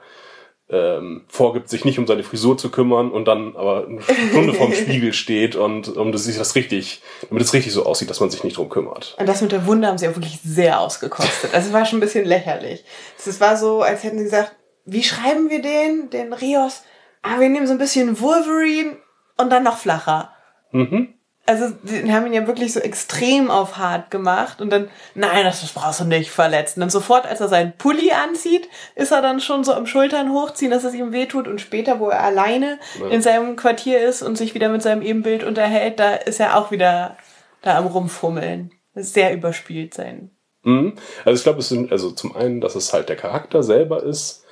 ähm, 0.71 1.25
vorgibt, 1.29 1.69
sich 1.69 1.85
nicht 1.85 1.99
um 1.99 2.07
seine 2.07 2.23
Frisur 2.23 2.57
zu 2.57 2.71
kümmern 2.71 3.11
und 3.11 3.27
dann 3.27 3.55
aber 3.55 3.87
eine 3.87 4.01
Stunde 4.03 4.55
vorm 4.55 4.73
Spiegel 4.75 5.13
steht 5.13 5.57
und 5.57 5.95
um 5.97 6.11
das 6.11 6.25
sich 6.25 6.39
das 6.39 6.55
richtig, 6.55 7.03
damit 7.29 7.43
es 7.43 7.53
richtig 7.53 7.73
so 7.73 7.85
aussieht, 7.85 8.09
dass 8.09 8.21
man 8.21 8.31
sich 8.31 8.45
nicht 8.45 8.57
drum 8.57 8.71
kümmert. 8.71 9.15
Und 9.19 9.29
das 9.29 9.43
mit 9.43 9.53
der 9.53 9.67
Wunde 9.67 9.87
haben 9.89 9.99
sie 9.99 10.09
auch 10.09 10.17
wirklich 10.17 10.41
sehr 10.43 10.81
ausgekostet. 10.81 11.53
Also 11.53 11.69
es 11.69 11.73
war 11.73 11.85
schon 11.85 11.99
ein 11.99 12.01
bisschen 12.03 12.25
lächerlich. 12.25 12.85
Es 13.19 13.41
war 13.41 13.57
so, 13.57 13.83
als 13.83 14.05
hätten 14.05 14.19
sie 14.19 14.25
gesagt, 14.25 14.57
wie 14.87 15.03
schreiben 15.03 15.51
wir 15.51 15.61
den, 15.61 16.11
den 16.11 16.33
Rios? 16.33 16.83
Ah, 17.23 17.41
wir 17.41 17.49
nehmen 17.49 17.67
so 17.67 17.73
ein 17.73 17.79
bisschen 17.79 18.21
Wolverine 18.21 18.97
und 19.37 19.51
dann 19.51 19.65
noch 19.65 19.79
flacher. 19.79 20.33
Mhm. 20.73 21.15
Also, 21.47 21.75
die 21.83 22.11
haben 22.11 22.27
ihn 22.27 22.33
ja 22.33 22.47
wirklich 22.47 22.73
so 22.73 22.81
extrem 22.81 23.51
auf 23.51 23.77
hart 23.77 24.11
gemacht 24.11 24.63
und 24.63 24.71
dann, 24.71 24.89
nein, 25.15 25.45
das, 25.45 25.61
das 25.61 25.73
brauchst 25.73 26.01
du 26.01 26.05
nicht 26.05 26.31
verletzen. 26.31 26.83
Und 26.83 26.91
sofort, 26.91 27.27
als 27.27 27.41
er 27.41 27.49
seinen 27.49 27.77
Pulli 27.77 28.13
anzieht, 28.13 28.67
ist 28.95 29.13
er 29.13 29.21
dann 29.21 29.41
schon 29.41 29.63
so 29.63 29.75
am 29.75 29.87
Schultern 29.87 30.33
hochziehen, 30.33 30.71
dass 30.71 30.85
es 30.85 30.95
ihm 30.95 31.13
wehtut. 31.13 31.47
Und 31.47 31.61
später, 31.61 32.01
wo 32.01 32.09
er 32.09 32.23
alleine 32.23 32.79
Ja. 32.99 33.09
in 33.09 33.21
seinem 33.21 33.57
Quartier 33.57 34.01
ist 34.01 34.23
und 34.23 34.37
sich 34.39 34.55
wieder 34.55 34.71
mit 34.71 34.81
seinem 34.83 35.03
Ebenbild 35.03 35.45
unterhält, 35.45 36.01
da 36.01 36.15
ist 36.15 36.41
er 36.41 36.57
auch 36.57 36.71
wieder 36.71 37.19
da 37.61 37.77
am 37.77 37.87
Rumfummeln. 37.87 38.71
Das 38.95 39.07
ist 39.07 39.15
sehr 39.15 39.35
überspielt 39.35 39.93
sein. 39.93 40.31
Mhm. 40.63 40.95
Also 41.27 41.37
ich 41.39 41.43
glaube, 41.43 41.59
es 41.59 41.69
sind, 41.69 41.93
also 41.93 42.11
zum 42.11 42.35
einen, 42.35 42.63
dass 42.63 42.75
es 42.75 42.95
halt 42.95 43.11
der 43.11 43.17
Charakter 43.17 43.63
selber 43.63 44.03
ist, 44.03 44.45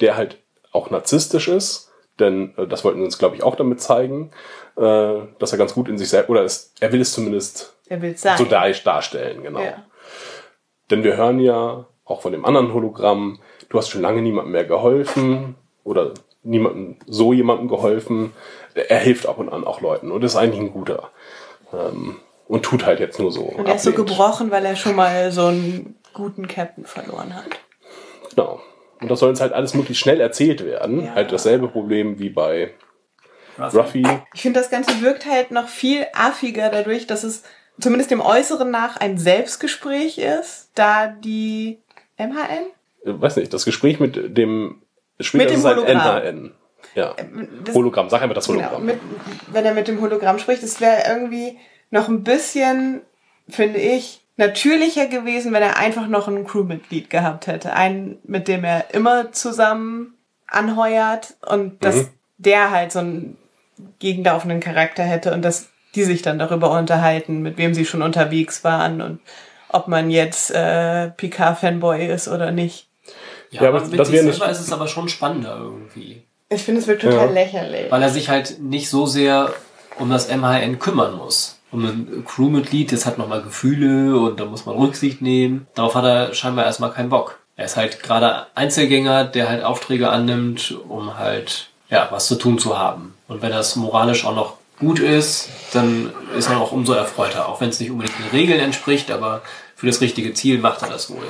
der 0.00 0.16
halt 0.16 0.38
auch 0.72 0.90
narzisstisch 0.90 1.46
ist, 1.46 1.90
denn 2.18 2.54
äh, 2.56 2.66
das 2.66 2.84
wollten 2.84 2.98
sie 2.98 3.04
uns, 3.04 3.18
glaube 3.18 3.36
ich, 3.36 3.42
auch 3.42 3.56
damit 3.56 3.80
zeigen, 3.80 4.32
äh, 4.76 5.26
dass 5.38 5.52
er 5.52 5.58
ganz 5.58 5.74
gut 5.74 5.88
in 5.88 5.98
sich 5.98 6.08
selbst, 6.08 6.30
oder 6.30 6.42
es, 6.42 6.74
er 6.80 6.92
will 6.92 7.00
es 7.00 7.12
zumindest 7.12 7.74
Er 7.88 8.00
so 8.36 8.44
dar 8.44 8.70
darstellen, 8.70 9.42
genau. 9.42 9.60
Ja. 9.60 9.84
Denn 10.90 11.04
wir 11.04 11.16
hören 11.16 11.40
ja 11.40 11.86
auch 12.04 12.22
von 12.22 12.32
dem 12.32 12.44
anderen 12.44 12.74
Hologramm, 12.74 13.40
du 13.68 13.78
hast 13.78 13.88
schon 13.88 14.02
lange 14.02 14.22
niemandem 14.22 14.52
mehr 14.52 14.64
geholfen 14.64 15.54
oder 15.84 16.12
niemandem, 16.42 16.96
so 17.06 17.32
jemandem 17.32 17.68
geholfen. 17.68 18.32
Er 18.74 18.98
hilft 18.98 19.26
ab 19.26 19.38
und 19.38 19.48
an 19.48 19.64
auch 19.64 19.80
Leuten 19.80 20.10
und 20.10 20.24
ist 20.24 20.36
eigentlich 20.36 20.60
ein 20.60 20.72
guter. 20.72 21.10
Ähm, 21.72 22.16
und 22.48 22.64
tut 22.64 22.84
halt 22.84 22.98
jetzt 22.98 23.20
nur 23.20 23.30
so. 23.30 23.42
Und 23.42 23.68
er 23.68 23.76
ist 23.76 23.84
so 23.84 23.92
gebrochen, 23.92 24.50
weil 24.50 24.64
er 24.64 24.74
schon 24.74 24.96
mal 24.96 25.30
so 25.30 25.46
einen 25.46 25.94
guten 26.12 26.48
Captain 26.48 26.84
verloren 26.84 27.36
hat. 27.36 27.60
Genau. 28.30 28.60
Und 29.00 29.08
das 29.08 29.20
soll 29.20 29.30
uns 29.30 29.40
halt 29.40 29.52
alles 29.52 29.74
möglichst 29.74 30.02
schnell 30.02 30.20
erzählt 30.20 30.64
werden. 30.64 31.04
Ja. 31.04 31.14
Halt 31.14 31.32
dasselbe 31.32 31.68
Problem 31.68 32.18
wie 32.18 32.28
bei 32.28 32.74
Ruffy. 33.58 34.04
Ich 34.34 34.42
finde, 34.42 34.60
das 34.60 34.70
Ganze 34.70 35.00
wirkt 35.00 35.26
halt 35.26 35.50
noch 35.50 35.68
viel 35.68 36.06
affiger 36.14 36.68
dadurch, 36.70 37.06
dass 37.06 37.24
es 37.24 37.42
zumindest 37.80 38.10
dem 38.10 38.20
Äußeren 38.20 38.70
nach 38.70 38.96
ein 38.98 39.18
Selbstgespräch 39.18 40.18
ist, 40.18 40.70
da 40.74 41.06
die 41.08 41.78
MHN? 42.18 42.66
Äh, 43.04 43.20
weiß 43.20 43.36
nicht, 43.36 43.52
das 43.52 43.64
Gespräch 43.64 44.00
mit 44.00 44.36
dem 44.36 44.82
später 45.18 45.44
Mit 45.44 45.50
dem 45.52 45.58
ist 45.60 45.66
ein 45.66 45.76
Hologramm. 45.76 46.22
NHN. 46.22 46.54
Ja. 46.94 47.14
Das- 47.64 47.74
Hologramm, 47.74 48.08
sag 48.10 48.22
einfach 48.22 48.34
das 48.34 48.46
Genau, 48.46 48.58
Hologramm. 48.60 48.86
mit, 48.86 48.98
wenn 49.52 49.64
er 49.64 49.74
mit 49.74 49.88
dem 49.88 50.00
Hologramm 50.00 50.38
spricht, 50.38 50.62
es 50.62 50.80
wäre 50.80 51.02
irgendwie 51.08 51.58
noch 51.90 52.08
ein 52.08 52.24
bisschen, 52.24 53.02
finde 53.48 53.78
ich, 53.78 54.24
natürlicher 54.36 55.06
gewesen, 55.06 55.52
wenn 55.52 55.62
er 55.62 55.76
einfach 55.76 56.06
noch 56.06 56.26
ein 56.28 56.46
Crewmitglied 56.46 57.10
gehabt 57.10 57.46
hätte. 57.46 57.74
Einen, 57.74 58.18
mit 58.24 58.48
dem 58.48 58.64
er 58.64 58.92
immer 58.94 59.32
zusammen 59.32 60.14
anheuert 60.46 61.34
und 61.46 61.84
dass 61.84 61.96
Mhm. 61.96 62.08
Der 62.44 62.70
halt 62.70 62.92
so 62.92 62.98
einen 63.00 63.36
gegenlaufenden 63.98 64.60
Charakter 64.60 65.02
hätte 65.02 65.32
und 65.32 65.42
dass 65.42 65.68
die 65.94 66.04
sich 66.04 66.22
dann 66.22 66.38
darüber 66.38 66.70
unterhalten, 66.78 67.40
mit 67.42 67.58
wem 67.58 67.74
sie 67.74 67.84
schon 67.84 68.02
unterwegs 68.02 68.62
waren 68.64 69.00
und 69.00 69.20
ob 69.68 69.88
man 69.88 70.10
jetzt 70.10 70.50
äh, 70.50 71.10
Picard-Fanboy 71.10 72.06
ist 72.06 72.28
oder 72.28 72.50
nicht. 72.50 72.88
Ja, 73.50 73.62
Ja, 73.62 73.68
aber 73.68 73.84
mit 73.86 73.98
das 73.98 74.08
sich 74.08 74.16
wäre 74.16 74.32
selber 74.32 74.50
ist 74.50 74.60
es 74.60 74.72
aber 74.72 74.86
schon 74.88 75.08
spannender 75.08 75.56
irgendwie. 75.58 76.22
Ich 76.48 76.62
finde, 76.62 76.80
es 76.80 76.86
wird 76.86 77.02
total 77.02 77.26
Ja. 77.28 77.32
lächerlich. 77.32 77.90
Weil 77.90 78.02
er 78.02 78.10
sich 78.10 78.28
halt 78.28 78.60
nicht 78.60 78.88
so 78.90 79.06
sehr 79.06 79.52
um 79.98 80.10
das 80.10 80.28
MHN 80.28 80.78
kümmern 80.78 81.16
muss. 81.16 81.58
Um 81.72 81.84
ein 81.84 82.24
Crewmitglied, 82.26 82.90
das 82.90 83.06
hat 83.06 83.18
nochmal 83.18 83.42
Gefühle 83.42 84.18
und 84.18 84.40
da 84.40 84.44
muss 84.44 84.66
man 84.66 84.76
Rücksicht 84.76 85.22
nehmen. 85.22 85.68
Darauf 85.74 85.94
hat 85.94 86.04
er 86.04 86.34
scheinbar 86.34 86.64
erstmal 86.64 86.90
keinen 86.92 87.10
Bock. 87.10 87.38
Er 87.56 87.66
ist 87.66 87.76
halt 87.76 88.02
gerade 88.02 88.46
Einzelgänger, 88.56 89.24
der 89.24 89.48
halt 89.48 89.62
Aufträge 89.62 90.08
annimmt, 90.08 90.76
um 90.88 91.16
halt, 91.18 91.70
ja, 91.90 92.08
was 92.10 92.26
zu 92.26 92.36
tun 92.36 92.58
zu 92.58 92.78
haben. 92.78 93.14
Und 93.28 93.42
wenn 93.42 93.50
das 93.50 93.76
moralisch 93.76 94.24
auch 94.24 94.34
noch 94.34 94.56
gut 94.78 94.98
ist, 94.98 95.48
dann 95.72 96.12
ist 96.36 96.48
er 96.48 96.58
auch 96.60 96.72
umso 96.72 96.92
erfreuter. 96.94 97.48
Auch 97.48 97.60
wenn 97.60 97.68
es 97.68 97.80
nicht 97.80 97.90
unbedingt 97.90 98.18
den 98.18 98.30
Regeln 98.30 98.60
entspricht, 98.60 99.10
aber 99.10 99.42
für 99.76 99.86
das 99.86 100.00
richtige 100.00 100.32
Ziel 100.34 100.58
macht 100.58 100.82
er 100.82 100.88
das 100.88 101.10
wohl. 101.10 101.26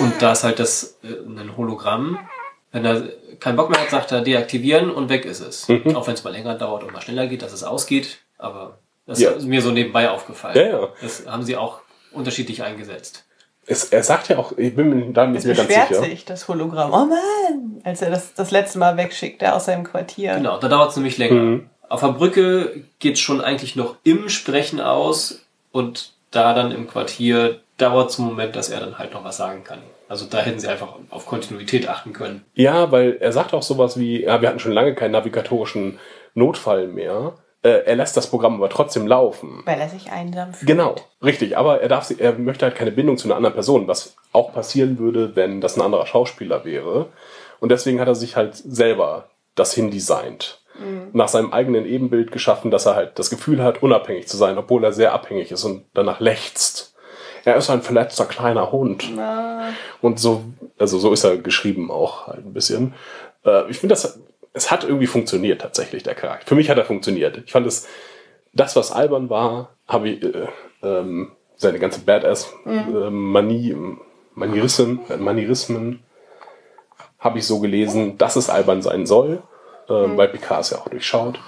Und 0.00 0.20
da 0.20 0.32
ist 0.32 0.44
halt 0.44 0.58
das 0.58 0.96
äh, 1.02 1.08
ein 1.26 1.56
Hologramm. 1.56 2.18
Wenn 2.72 2.84
er 2.84 3.02
keinen 3.40 3.56
Bock 3.56 3.70
mehr 3.70 3.80
hat, 3.80 3.90
sagt 3.90 4.12
er 4.12 4.20
deaktivieren 4.20 4.90
und 4.90 5.08
weg 5.08 5.24
ist 5.24 5.40
es. 5.40 5.68
Mhm. 5.68 5.94
Auch 5.96 6.06
wenn 6.06 6.14
es 6.14 6.24
mal 6.24 6.30
länger 6.30 6.54
dauert 6.54 6.82
und 6.84 6.92
mal 6.92 7.00
schneller 7.02 7.26
geht, 7.26 7.42
dass 7.42 7.52
es 7.52 7.62
ausgeht. 7.62 8.18
Aber 8.38 8.78
das 9.06 9.20
Ja. 9.20 9.30
ist 9.30 9.44
mir 9.46 9.62
so 9.62 9.70
nebenbei 9.70 10.10
aufgefallen. 10.10 10.56
Ja, 10.56 10.80
ja. 10.80 10.88
Das 11.00 11.26
haben 11.26 11.42
sie 11.42 11.56
auch 11.56 11.80
unterschiedlich 12.12 12.62
eingesetzt. 12.62 13.23
Es, 13.66 13.84
er 13.84 14.02
sagt 14.02 14.28
ja 14.28 14.38
auch, 14.38 14.56
ich 14.56 14.74
bin 14.74 14.90
mir 14.90 15.12
da 15.12 15.26
nicht 15.26 15.44
mehr 15.44 15.54
ganz 15.54 15.68
beschwert 15.68 15.88
sicher. 15.88 16.02
sich, 16.02 16.24
das 16.24 16.48
Hologramm. 16.48 16.92
Oh 16.92 17.06
Mann! 17.06 17.80
Als 17.84 18.02
er 18.02 18.10
das 18.10 18.34
das 18.34 18.50
letzte 18.50 18.78
Mal 18.78 18.96
wegschickte 18.96 19.54
aus 19.54 19.66
seinem 19.66 19.84
Quartier. 19.84 20.34
Genau, 20.34 20.58
da 20.58 20.68
dauert 20.68 20.90
es 20.90 20.96
nämlich 20.96 21.18
länger. 21.18 21.40
Mhm. 21.40 21.70
Auf 21.88 22.00
der 22.00 22.08
Brücke 22.08 22.84
geht's 22.98 23.20
schon 23.20 23.40
eigentlich 23.40 23.76
noch 23.76 23.96
im 24.04 24.28
Sprechen 24.28 24.80
aus 24.80 25.44
und 25.72 26.12
da 26.30 26.54
dann 26.54 26.72
im 26.72 26.88
Quartier 26.88 27.60
dauert 27.78 28.10
es 28.10 28.18
einen 28.18 28.28
Moment, 28.28 28.56
dass 28.56 28.68
er 28.68 28.80
dann 28.80 28.98
halt 28.98 29.12
noch 29.12 29.24
was 29.24 29.36
sagen 29.36 29.64
kann. 29.64 29.78
Also 30.08 30.26
da 30.26 30.38
hätten 30.38 30.60
sie 30.60 30.68
einfach 30.68 30.94
auf 31.10 31.26
Kontinuität 31.26 31.88
achten 31.88 32.12
können. 32.12 32.44
Ja, 32.54 32.92
weil 32.92 33.16
er 33.20 33.32
sagt 33.32 33.54
auch 33.54 33.62
sowas 33.62 33.98
wie, 33.98 34.22
ja, 34.22 34.40
wir 34.40 34.48
hatten 34.48 34.58
schon 34.58 34.72
lange 34.72 34.94
keinen 34.94 35.12
navigatorischen 35.12 35.98
Notfall 36.34 36.86
mehr. 36.88 37.34
Äh, 37.64 37.84
er 37.86 37.96
lässt 37.96 38.16
das 38.16 38.28
Programm 38.28 38.56
aber 38.56 38.68
trotzdem 38.68 39.06
laufen. 39.06 39.62
Weil 39.64 39.80
er 39.80 39.88
sich 39.88 40.12
einsam 40.12 40.52
fühlt. 40.52 40.68
Genau, 40.68 40.94
richtig. 41.22 41.56
Aber 41.56 41.80
er 41.80 41.88
darf, 41.88 42.12
er 42.16 42.34
möchte 42.34 42.66
halt 42.66 42.76
keine 42.76 42.92
Bindung 42.92 43.16
zu 43.16 43.26
einer 43.26 43.36
anderen 43.36 43.54
Person, 43.54 43.88
was 43.88 44.14
auch 44.32 44.52
passieren 44.52 44.98
würde, 44.98 45.34
wenn 45.34 45.60
das 45.60 45.76
ein 45.76 45.82
anderer 45.82 46.06
Schauspieler 46.06 46.64
wäre. 46.64 47.06
Und 47.60 47.70
deswegen 47.70 48.00
hat 48.00 48.08
er 48.08 48.14
sich 48.14 48.36
halt 48.36 48.54
selber 48.54 49.30
das 49.54 49.72
hindesignt. 49.72 50.60
Nach 51.12 51.28
seinem 51.28 51.52
eigenen 51.52 51.86
Ebenbild 51.86 52.32
geschaffen, 52.32 52.72
dass 52.72 52.84
er 52.84 52.96
halt 52.96 53.16
das 53.18 53.30
Gefühl 53.30 53.62
hat, 53.62 53.82
unabhängig 53.82 54.26
zu 54.26 54.36
sein, 54.36 54.58
obwohl 54.58 54.82
er 54.82 54.92
sehr 54.92 55.12
abhängig 55.12 55.52
ist 55.52 55.62
und 55.62 55.84
danach 55.94 56.18
lechzt. 56.18 56.96
Er 57.44 57.54
ist 57.54 57.70
ein 57.70 57.82
verletzter 57.82 58.24
kleiner 58.24 58.72
Hund. 58.72 59.04
Und 60.00 60.18
so, 60.18 60.42
also 60.76 60.98
so 60.98 61.12
ist 61.12 61.22
er 61.22 61.36
geschrieben 61.38 61.92
auch 61.92 62.26
halt 62.26 62.44
ein 62.44 62.52
bisschen. 62.52 62.94
Äh, 63.46 63.70
ich 63.70 63.78
finde, 63.78 63.92
das, 63.92 64.18
es 64.54 64.70
hat 64.70 64.84
irgendwie 64.84 65.08
funktioniert 65.08 65.60
tatsächlich, 65.60 66.04
der 66.04 66.14
Charakter. 66.14 66.46
Für 66.46 66.54
mich 66.54 66.70
hat 66.70 66.78
er 66.78 66.84
funktioniert. 66.84 67.42
Ich 67.44 67.52
fand 67.52 67.66
es, 67.66 67.86
das, 68.52 68.76
was 68.76 68.92
albern 68.92 69.28
war, 69.28 69.76
habe 69.86 70.08
ich, 70.08 70.22
äh, 70.22 70.46
ähm, 70.82 71.32
seine 71.56 71.78
ganze 71.80 72.00
Badass-Manie, 72.00 73.76
Manierismen, 74.34 75.00
äh, 75.10 75.16
Manierismen, 75.16 76.04
habe 77.18 77.38
ich 77.38 77.46
so 77.46 77.58
gelesen, 77.58 78.16
dass 78.16 78.36
es 78.36 78.48
albern 78.48 78.80
sein 78.80 79.06
soll, 79.06 79.42
ähm, 79.88 80.16
weil 80.16 80.28
Picard 80.28 80.60
es 80.60 80.70
ja 80.70 80.78
auch 80.78 80.88
durchschaut. 80.88 81.40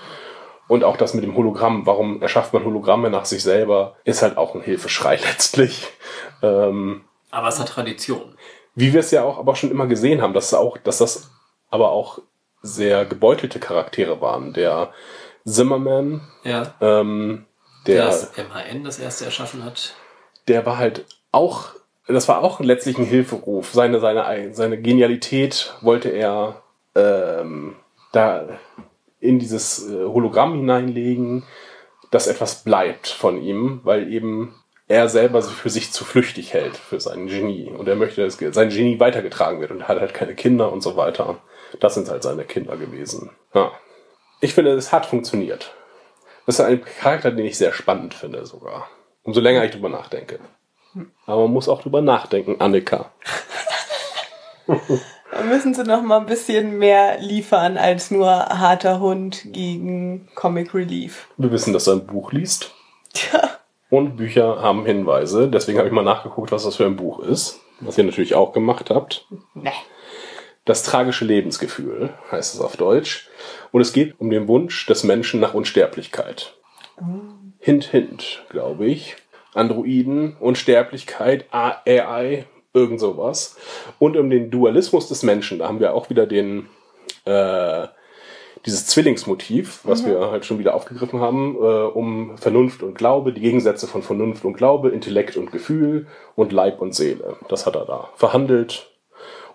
Und 0.69 0.83
auch 0.83 0.97
das 0.97 1.15
mit 1.15 1.23
dem 1.23 1.37
Hologramm, 1.37 1.87
warum 1.87 2.23
erschafft 2.23 2.53
man 2.53 2.65
Hologramme 2.65 3.09
nach 3.09 3.25
sich 3.25 3.43
selber, 3.43 3.95
ist 4.03 4.23
halt 4.23 4.37
auch 4.37 4.57
ein 4.57 4.63
Hilfeschrei 4.63 5.17
letztlich. 5.31 5.87
Ähm, 6.43 7.05
Aber 7.31 7.49
es 7.49 7.61
hat 7.61 7.69
Tradition. 7.69 8.37
wie 8.75 8.93
wir 8.93 9.01
es 9.01 9.13
ja 9.13 9.23
auch 9.23 9.39
aber 9.39 9.55
schon 9.55 9.71
immer 9.71 9.87
gesehen 9.87 10.23
haben, 10.23 10.33
dass, 10.35 10.53
auch, 10.55 10.77
dass 10.79 10.99
das 10.99 11.31
aber 11.71 11.91
auch 11.91 12.21
sehr 12.63 13.05
gebeutelte 13.05 13.59
Charaktere 13.61 14.21
waren. 14.21 14.53
Der 14.53 14.93
Zimmerman, 15.45 16.21
Ja. 16.45 16.75
ähm, 16.81 17.47
Der 17.87 17.97
der, 17.97 18.07
das 18.07 18.33
MHN 18.37 18.85
das 18.85 18.99
erste 18.99 19.25
erschaffen 19.25 19.65
hat. 19.65 19.95
der 20.49 20.67
war 20.67 20.79
halt 20.79 21.05
auch, 21.33 21.69
das 22.09 22.29
war 22.29 22.43
auch 22.43 22.61
letztlich 22.61 22.99
ein 22.99 23.05
Hilferuf. 23.05 23.73
Seine, 23.73 24.01
seine, 24.01 24.53
seine 24.55 24.81
Genialität 24.81 25.75
wollte 25.83 26.09
er 26.09 26.63
ähm, 26.95 27.77
da 28.13 28.49
in 29.21 29.39
dieses 29.39 29.89
äh, 29.91 30.05
Hologramm 30.05 30.55
hineinlegen, 30.55 31.45
dass 32.11 32.27
etwas 32.27 32.65
bleibt 32.65 33.09
von 33.09 33.41
ihm, 33.43 33.81
weil 33.85 34.13
eben 34.13 34.55
er 34.89 35.09
selber 35.09 35.43
sich 35.43 35.53
für 35.55 35.71
sich 35.71 35.93
zu 35.93 36.05
flüchtig 36.05 36.53
hält, 36.55 36.77
für 36.77 37.01
sein 37.01 37.27
Genie. 37.27 37.71
Und 37.77 37.89
er 37.89 37.97
möchte, 37.97 38.23
dass 38.25 38.37
sein 38.55 38.69
Genie 38.69 39.01
weitergetragen 39.01 39.61
wird 39.61 39.73
und 39.73 39.89
hat 39.89 40.01
halt 40.01 40.15
keine 40.15 40.35
Kinder 40.35 40.73
und 40.73 40.81
so 40.83 40.97
weiter. 40.97 41.39
Das 41.81 41.95
sind 41.95 42.09
halt 42.09 42.23
seine 42.23 42.45
Kinder 42.45 42.77
gewesen. 42.77 43.31
Ja. 43.55 43.73
Ich 44.41 44.55
finde, 44.55 44.73
es 44.73 44.93
hat 44.93 45.07
funktioniert. 45.07 45.75
Das 46.47 46.59
ist 46.59 46.65
ein 46.65 46.85
Charakter, 46.85 47.31
den 47.31 47.47
ich 47.47 47.59
sehr 47.59 47.73
spannend 47.73 48.15
finde 48.15 48.47
sogar. 48.47 48.89
Umso 49.23 49.41
länger 49.41 49.65
ich 49.65 49.73
drüber 49.73 49.89
nachdenke. 49.89 50.39
Aber 51.27 51.43
man 51.43 51.53
muss 51.53 51.69
auch 51.69 51.83
drüber 51.83 52.01
nachdenken, 52.01 52.61
Annika. 52.61 53.13
Da 55.37 55.43
müssen 55.43 55.75
sie 55.75 55.85
noch 55.85 56.03
mal 56.03 56.19
ein 56.19 56.27
bisschen 56.27 56.79
mehr 56.79 57.19
liefern 57.21 57.77
als 57.77 58.11
nur 58.11 58.27
harter 58.31 59.01
Hund 59.01 59.43
gegen 59.47 60.29
Comic 60.35 60.73
Relief. 60.73 61.29
Wir 61.37 61.51
wissen, 61.51 61.73
dass 61.73 61.87
er 61.87 61.95
ein 61.95 62.07
Buch 62.07 62.33
liest. 62.33 62.73
Tja. 63.13 63.51
Und 63.91 64.17
Bücher 64.17 64.63
haben 64.63 64.87
Hinweise. 64.87 65.49
Deswegen 65.49 65.79
habe 65.79 65.89
ich 65.89 65.95
mal 65.95 66.03
nachgeguckt, 66.03 66.53
was 66.53 66.65
das 66.65 66.77
für 66.77 66.87
ein 66.87 66.97
Buch 66.97 67.21
ist. 67.21 67.61
Was 67.81 67.99
ihr 67.99 68.05
natürlich 68.05 68.35
auch 68.35 68.53
gemacht 68.53 68.89
habt. 68.89 69.27
Ne. 69.55 69.73
Das 70.67 70.83
tragische 70.83 71.25
Lebensgefühl 71.25 72.11
heißt 72.31 72.55
es 72.55 72.61
auf 72.61 72.77
Deutsch. 72.77 73.31
Und 73.71 73.81
es 73.81 73.93
geht 73.93 74.21
um 74.21 74.31
den 74.31 74.49
Wunsch 74.49 74.85
des 74.87 75.05
Menschen 75.05 75.41
nach 75.41 75.55
Unsterblichkeit. 75.55 76.55
Hint, 77.61 77.85
hint, 77.85 78.45
glaube 78.51 78.87
ich. 78.87 79.17
Androiden, 79.55 80.37
Unsterblichkeit, 80.41 81.47
AI, 81.51 82.47
irgend 82.75 83.01
sowas. 83.01 83.57
Und 84.01 84.17
um 84.17 84.29
den 84.29 84.51
Dualismus 84.51 85.09
des 85.09 85.23
Menschen. 85.23 85.61
Da 85.61 85.69
haben 85.69 85.79
wir 85.79 85.95
auch 85.95 86.11
wieder 86.11 86.27
den, 86.27 86.67
äh, 87.25 87.87
dieses 88.67 88.89
Zwillingsmotiv, 88.89 89.81
was 89.85 90.05
wir 90.05 90.33
halt 90.33 90.45
schon 90.45 90.59
wieder 90.59 90.75
aufgegriffen 90.75 91.21
haben, 91.21 91.55
äh, 91.55 91.59
um 91.59 92.37
Vernunft 92.39 92.83
und 92.83 92.99
Glaube, 92.99 93.33
die 93.33 93.41
Gegensätze 93.41 93.87
von 93.87 94.03
Vernunft 94.03 94.45
und 94.45 94.55
Glaube, 94.55 94.91
Intellekt 94.91 95.37
und 95.37 95.53
Gefühl 95.53 96.09
und 96.35 96.53
Leib 96.53 96.81
und 96.81 96.93
Seele. 96.93 97.37
Das 97.49 97.67
hat 97.67 97.77
er 97.77 97.85
da 97.85 98.11
verhandelt. 98.17 98.91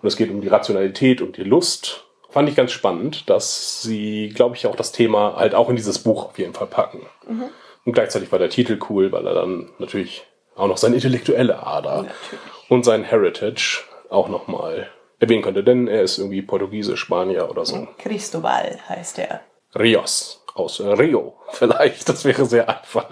Und 0.02 0.08
es 0.08 0.16
geht 0.16 0.30
um 0.30 0.40
die 0.40 0.48
Rationalität 0.48 1.22
und 1.22 1.36
die 1.36 1.44
Lust. 1.44 2.04
Fand 2.28 2.48
ich 2.48 2.56
ganz 2.56 2.72
spannend, 2.72 3.28
dass 3.30 3.82
sie, 3.82 4.30
glaube 4.34 4.56
ich, 4.56 4.66
auch 4.66 4.74
das 4.74 4.90
Thema 4.90 5.36
halt 5.36 5.54
auch 5.54 5.68
in 5.68 5.76
dieses 5.76 5.98
Buch 6.00 6.26
auf 6.26 6.38
jeden 6.38 6.54
Fall 6.54 6.66
packen. 6.66 7.06
Und 7.84 7.92
gleichzeitig 7.92 8.32
war 8.32 8.38
der 8.38 8.50
Titel 8.50 8.78
cool, 8.88 9.12
weil 9.12 9.26
er 9.26 9.34
dann 9.34 9.70
natürlich 9.78 10.24
auch 10.56 10.66
noch 10.66 10.78
seine 10.78 10.96
intellektuelle 10.96 11.66
Ader 11.66 12.06
und 12.68 12.84
sein 12.84 13.04
Heritage 13.04 13.84
auch 14.08 14.28
nochmal 14.28 14.88
erwähnen 15.18 15.42
könnte, 15.42 15.62
denn 15.62 15.88
er 15.88 16.02
ist 16.02 16.18
irgendwie 16.18 16.42
Portugiese, 16.42 16.96
Spanier 16.96 17.48
oder 17.48 17.64
so. 17.64 17.86
Cristobal 17.98 18.78
heißt 18.88 19.18
er. 19.20 19.40
Rios 19.74 20.44
aus 20.54 20.80
äh, 20.80 20.88
Rio 20.88 21.34
vielleicht, 21.50 22.08
das 22.08 22.24
wäre 22.24 22.44
sehr 22.44 22.68
einfach. 22.68 23.08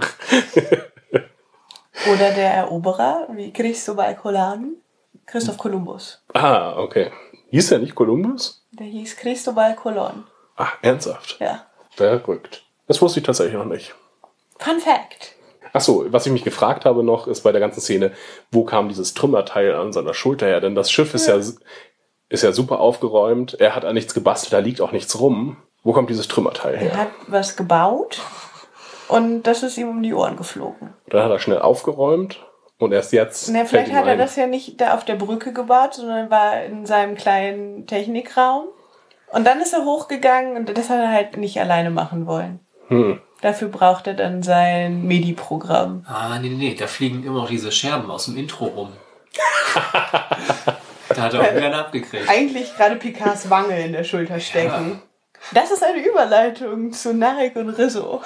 Oder 2.13 2.31
der 2.35 2.55
Eroberer, 2.55 3.29
wie 3.33 3.53
Cristobal 3.53 4.17
Colon. 4.17 4.77
Christoph 5.31 5.59
Kolumbus. 5.59 6.23
ah, 6.35 6.75
okay. 6.77 7.11
Hieß 7.51 7.73
er 7.73 7.79
nicht 7.79 7.95
Kolumbus? 7.95 8.65
Der 8.73 8.87
hieß 8.87 9.17
Cristobal 9.17 9.75
Colon. 9.75 10.25
Ach, 10.57 10.75
ernsthaft? 10.83 11.39
Ja. 11.41 11.67
Verrückt. 11.97 12.63
Das 12.87 13.01
wusste 13.03 13.21
ich 13.21 13.27
tatsächlich 13.27 13.55
noch 13.57 13.65
nicht. 13.65 13.95
Fun 14.59 14.79
Fact. 14.81 15.35
Ach 15.73 15.81
so, 15.81 16.05
was 16.13 16.27
ich 16.27 16.33
mich 16.33 16.45
gefragt 16.45 16.85
habe 16.85 17.03
noch, 17.05 17.27
ist 17.27 17.43
bei 17.43 17.53
der 17.53 17.61
ganzen 17.61 17.81
Szene, 17.81 18.13
wo 18.51 18.65
kam 18.65 18.89
dieses 18.89 19.15
Trümmerteil 19.15 19.75
an 19.75 19.93
seiner 19.93 20.15
Schulter 20.15 20.47
her? 20.47 20.61
Denn 20.61 20.75
das 20.75 20.91
Schiff 20.91 21.15
ist 21.15 21.27
ja, 21.29 21.37
ist 21.37 22.43
ja 22.43 22.53
super 22.53 22.81
aufgeräumt. 22.81 23.55
Er 23.61 23.75
hat 23.77 23.85
an 23.85 23.95
nichts 23.95 24.15
gebastelt, 24.15 24.53
da 24.53 24.59
liegt 24.59 24.81
auch 24.81 24.93
nichts 24.93 25.19
rum. 25.21 25.57
Wo 25.83 25.93
kommt 25.93 26.11
dieses 26.11 26.29
Trümmerteil 26.29 26.75
Er 26.75 26.81
her? 26.81 26.97
hat 26.97 27.11
was 27.29 27.57
gebaut 27.57 28.21
und 29.09 29.45
das 29.45 29.63
ist 29.63 29.79
ihm 29.79 29.89
um 29.89 30.03
die 30.03 30.13
Ohren 30.13 30.37
geflogen. 30.37 30.93
Dann 31.09 31.23
hat 31.25 31.31
er 31.31 31.39
schnell 31.39 31.61
aufgeräumt 31.61 32.45
und 32.81 32.93
erst 32.93 33.13
jetzt. 33.13 33.49
Na, 33.51 33.65
vielleicht 33.65 33.93
hat 33.93 34.07
er 34.07 34.13
ein, 34.13 34.19
das 34.19 34.37
ja 34.37 34.47
nicht 34.47 34.81
da 34.81 34.95
auf 34.95 35.05
der 35.05 35.15
Brücke 35.15 35.53
gebaut, 35.53 35.95
sondern 35.95 36.31
war 36.31 36.65
in 36.65 36.87
seinem 36.87 37.15
kleinen 37.15 37.87
Technikraum. 37.87 38.65
Und 39.29 39.47
dann 39.47 39.61
ist 39.61 39.73
er 39.75 39.85
hochgegangen 39.85 40.57
und 40.57 40.77
das 40.77 40.89
hat 40.89 40.99
er 40.99 41.13
halt 41.13 41.37
nicht 41.37 41.61
alleine 41.61 41.91
machen 41.91 42.27
wollen. 42.27 42.59
Hm. 42.89 43.21
Dafür 43.43 43.69
braucht 43.69 44.07
er 44.07 44.15
dann 44.15 44.43
sein 44.43 45.07
MIDI-Programm. 45.07 46.05
Ah, 46.09 46.39
nee, 46.41 46.49
nee, 46.49 46.57
nee, 46.57 46.75
da 46.75 46.87
fliegen 46.87 47.23
immer 47.23 47.43
noch 47.43 47.49
diese 47.49 47.71
Scherben 47.71 48.11
aus 48.11 48.25
dem 48.25 48.37
Intro 48.37 48.65
rum. 48.67 48.93
da 51.09 51.17
hat 51.17 51.35
er 51.35 51.41
auch 51.41 51.55
wieder 51.55 51.79
abgekriegt. 51.79 52.29
Eigentlich 52.29 52.75
gerade 52.77 52.97
Picards 52.97 53.49
Wange 53.49 53.79
in 53.85 53.93
der 53.93 54.05
Schulter 54.05 54.41
stecken. 54.41 55.01
Das 55.53 55.71
ist 55.71 55.83
eine 55.83 56.05
Überleitung 56.05 56.93
zu 56.93 57.15
Narek 57.15 57.57
und 57.57 57.71
Rizzo. 57.71 58.21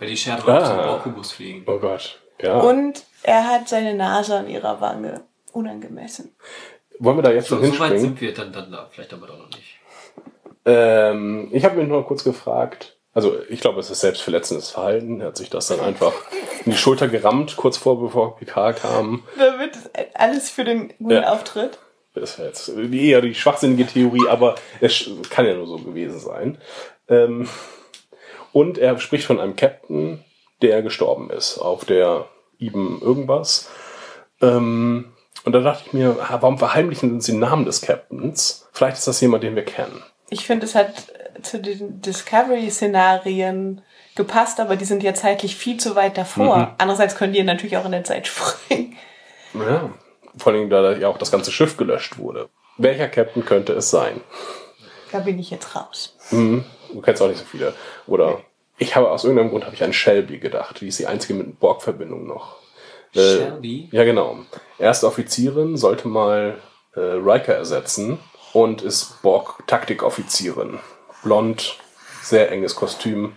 Weil 0.00 0.08
die 0.08 0.16
Scherben 0.16 0.48
Ah. 0.48 0.58
auf 0.58 0.68
den 0.68 0.86
Borkubus 0.86 1.30
fliegen. 1.32 1.62
Oh 1.66 1.78
Gott. 1.78 2.18
Ja. 2.40 2.58
Und 2.58 3.04
er 3.22 3.46
hat 3.46 3.68
seine 3.68 3.94
Nase 3.94 4.34
an 4.38 4.48
ihrer 4.48 4.80
Wange. 4.80 5.20
Unangemessen. 5.52 6.34
Wollen 6.98 7.18
wir 7.18 7.22
da 7.22 7.30
jetzt 7.32 7.48
So, 7.48 7.56
schon 7.56 7.66
so 7.66 7.70
weit 7.80 7.92
hinspringen? 7.92 8.00
sind 8.00 8.20
wir 8.20 8.34
dann, 8.34 8.52
dann 8.52 8.72
da, 8.72 8.88
vielleicht 8.90 9.12
aber 9.12 9.26
doch 9.28 9.38
noch 9.38 9.48
nicht. 9.50 9.76
Ähm, 10.64 11.48
ich 11.52 11.64
habe 11.64 11.76
mich 11.76 11.88
nur 11.88 12.06
kurz 12.06 12.24
gefragt. 12.24 12.96
Also 13.12 13.34
ich 13.48 13.60
glaube, 13.60 13.80
es 13.80 13.90
ist 13.90 14.00
selbstverletzendes 14.00 14.70
Verhalten. 14.70 15.20
Er 15.20 15.28
hat 15.28 15.36
sich 15.36 15.50
das 15.50 15.66
dann 15.66 15.80
einfach 15.80 16.12
in 16.64 16.72
die 16.72 16.78
Schulter 16.78 17.08
gerammt, 17.08 17.56
kurz 17.56 17.76
vor, 17.76 18.00
bevor 18.00 18.36
Picard 18.36 18.80
kam. 18.80 19.24
Da 19.36 19.58
wird 19.58 19.76
alles 20.14 20.50
für 20.50 20.64
den 20.64 20.88
guten 20.98 21.10
Ja. 21.10 21.32
Auftritt. 21.32 21.78
Das 22.14 22.38
wäre 22.38 22.48
jetzt 22.48 22.68
eher 22.68 23.20
die 23.20 23.34
schwachsinnige 23.34 23.86
Theorie, 23.86 24.28
aber 24.28 24.54
es 24.80 25.08
kann 25.30 25.46
ja 25.46 25.54
nur 25.54 25.66
so 25.66 25.78
gewesen 25.78 26.20
sein. 26.20 26.58
Ähm, 27.08 27.48
und 28.52 28.78
er 28.78 28.98
spricht 28.98 29.24
von 29.24 29.40
einem 29.40 29.56
Captain, 29.56 30.24
der 30.62 30.82
gestorben 30.82 31.30
ist 31.30 31.58
auf 31.58 31.84
der 31.84 32.26
Ibn 32.58 33.00
irgendwas. 33.00 33.70
Ähm, 34.40 35.12
und 35.44 35.52
da 35.52 35.60
dachte 35.60 35.84
ich 35.86 35.92
mir, 35.92 36.16
warum 36.18 36.58
verheimlichen 36.58 37.20
sie 37.20 37.32
den 37.32 37.40
Namen 37.40 37.64
des 37.64 37.80
Captains? 37.80 38.68
Vielleicht 38.72 38.98
ist 38.98 39.08
das 39.08 39.20
jemand, 39.20 39.42
den 39.42 39.56
wir 39.56 39.64
kennen. 39.64 40.02
Ich 40.28 40.46
finde, 40.46 40.66
es 40.66 40.74
hat 40.74 41.12
zu 41.42 41.58
den 41.58 42.02
Discovery-Szenarien 42.02 43.82
gepasst, 44.16 44.60
aber 44.60 44.76
die 44.76 44.84
sind 44.84 45.02
ja 45.02 45.14
zeitlich 45.14 45.56
viel 45.56 45.78
zu 45.78 45.96
weit 45.96 46.18
davor. 46.18 46.56
Mhm. 46.56 46.68
Andererseits 46.78 47.16
können 47.16 47.32
die 47.32 47.42
natürlich 47.42 47.76
auch 47.76 47.86
in 47.86 47.92
der 47.92 48.04
Zeit 48.04 48.26
springen. 48.26 48.96
Ja. 49.54 49.90
Vor 50.36 50.52
allem, 50.52 50.70
da 50.70 50.92
ja 50.92 51.08
auch 51.08 51.18
das 51.18 51.32
ganze 51.32 51.50
Schiff 51.50 51.76
gelöscht 51.76 52.18
wurde. 52.18 52.48
Welcher 52.76 53.08
Captain 53.08 53.44
könnte 53.44 53.72
es 53.72 53.90
sein? 53.90 54.20
Da 55.10 55.20
bin 55.20 55.38
ich 55.38 55.50
jetzt 55.50 55.74
raus. 55.74 56.16
Mhm. 56.30 56.64
Du 56.92 57.00
kennst 57.00 57.20
auch 57.22 57.28
nicht 57.28 57.38
so 57.38 57.44
viele. 57.44 57.74
Oder 58.06 58.40
ich 58.78 58.96
habe 58.96 59.10
aus 59.10 59.24
irgendeinem 59.24 59.50
Grund 59.50 59.64
habe 59.64 59.74
ich 59.74 59.82
an 59.82 59.92
Shelby 59.92 60.38
gedacht. 60.38 60.80
Die 60.80 60.88
ist 60.88 60.98
die 60.98 61.06
einzige 61.06 61.34
mit 61.34 61.60
Borg-Verbindung 61.60 62.26
noch. 62.26 62.56
Äh, 63.14 63.18
Shelby? 63.20 63.88
Ja, 63.92 64.04
genau. 64.04 64.38
Erste 64.78 65.06
Offizierin 65.06 65.76
sollte 65.76 66.08
mal 66.08 66.58
äh, 66.94 67.00
Riker 67.00 67.54
ersetzen 67.54 68.18
und 68.52 68.82
ist 68.82 69.20
Borg-Taktikoffizierin. 69.22 70.78
Blond, 71.22 71.76
sehr 72.22 72.50
enges 72.50 72.74
Kostüm. 72.74 73.36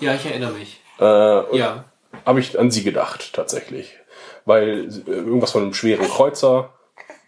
Ja, 0.00 0.14
ich 0.14 0.24
erinnere 0.26 0.52
mich. 0.52 0.80
Äh, 0.98 1.56
Ja. 1.56 1.84
habe 2.24 2.40
ich 2.40 2.58
an 2.58 2.70
sie 2.70 2.82
gedacht, 2.82 3.32
tatsächlich. 3.34 3.96
Weil 4.44 4.88
äh, 5.06 5.10
irgendwas 5.10 5.52
von 5.52 5.62
einem 5.62 5.74
schweren 5.74 6.08
Kreuzer 6.08 6.72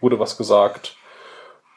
wurde 0.01 0.19
was 0.19 0.37
gesagt. 0.37 0.97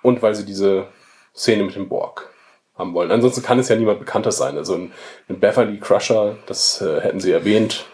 Und 0.01 0.21
weil 0.21 0.35
sie 0.35 0.45
diese 0.45 0.87
Szene 1.35 1.63
mit 1.63 1.75
dem 1.75 1.89
Borg 1.89 2.29
haben 2.77 2.93
wollen. 2.93 3.11
Ansonsten 3.11 3.41
kann 3.41 3.59
es 3.59 3.69
ja 3.69 3.75
niemand 3.75 3.99
Bekanntes 3.99 4.37
sein. 4.37 4.57
Also 4.57 4.75
ein, 4.75 4.91
ein 5.29 5.39
Beverly 5.39 5.79
Crusher, 5.79 6.35
das 6.45 6.81
äh, 6.81 7.01
hätten 7.01 7.19
sie 7.19 7.31
erwähnt. 7.31 7.85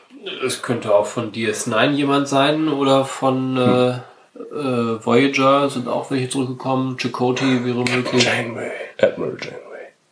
Es 0.46 0.62
könnte 0.62 0.94
auch 0.94 1.06
von 1.08 1.32
DS9 1.32 1.92
jemand 1.92 2.28
sein 2.28 2.68
oder 2.68 3.06
von 3.06 3.58
äh, 3.58 3.90
äh, 4.40 5.06
Voyager 5.06 5.70
sind 5.70 5.88
auch 5.88 6.12
welche 6.12 6.30
zurückgekommen. 6.30 6.98
Chakotay 6.98 7.66
wäre 7.66 7.84
möglich. 7.84 8.24
Janeway. 8.24 8.72
Admiral 9.02 9.38
Janeway. 9.42 9.62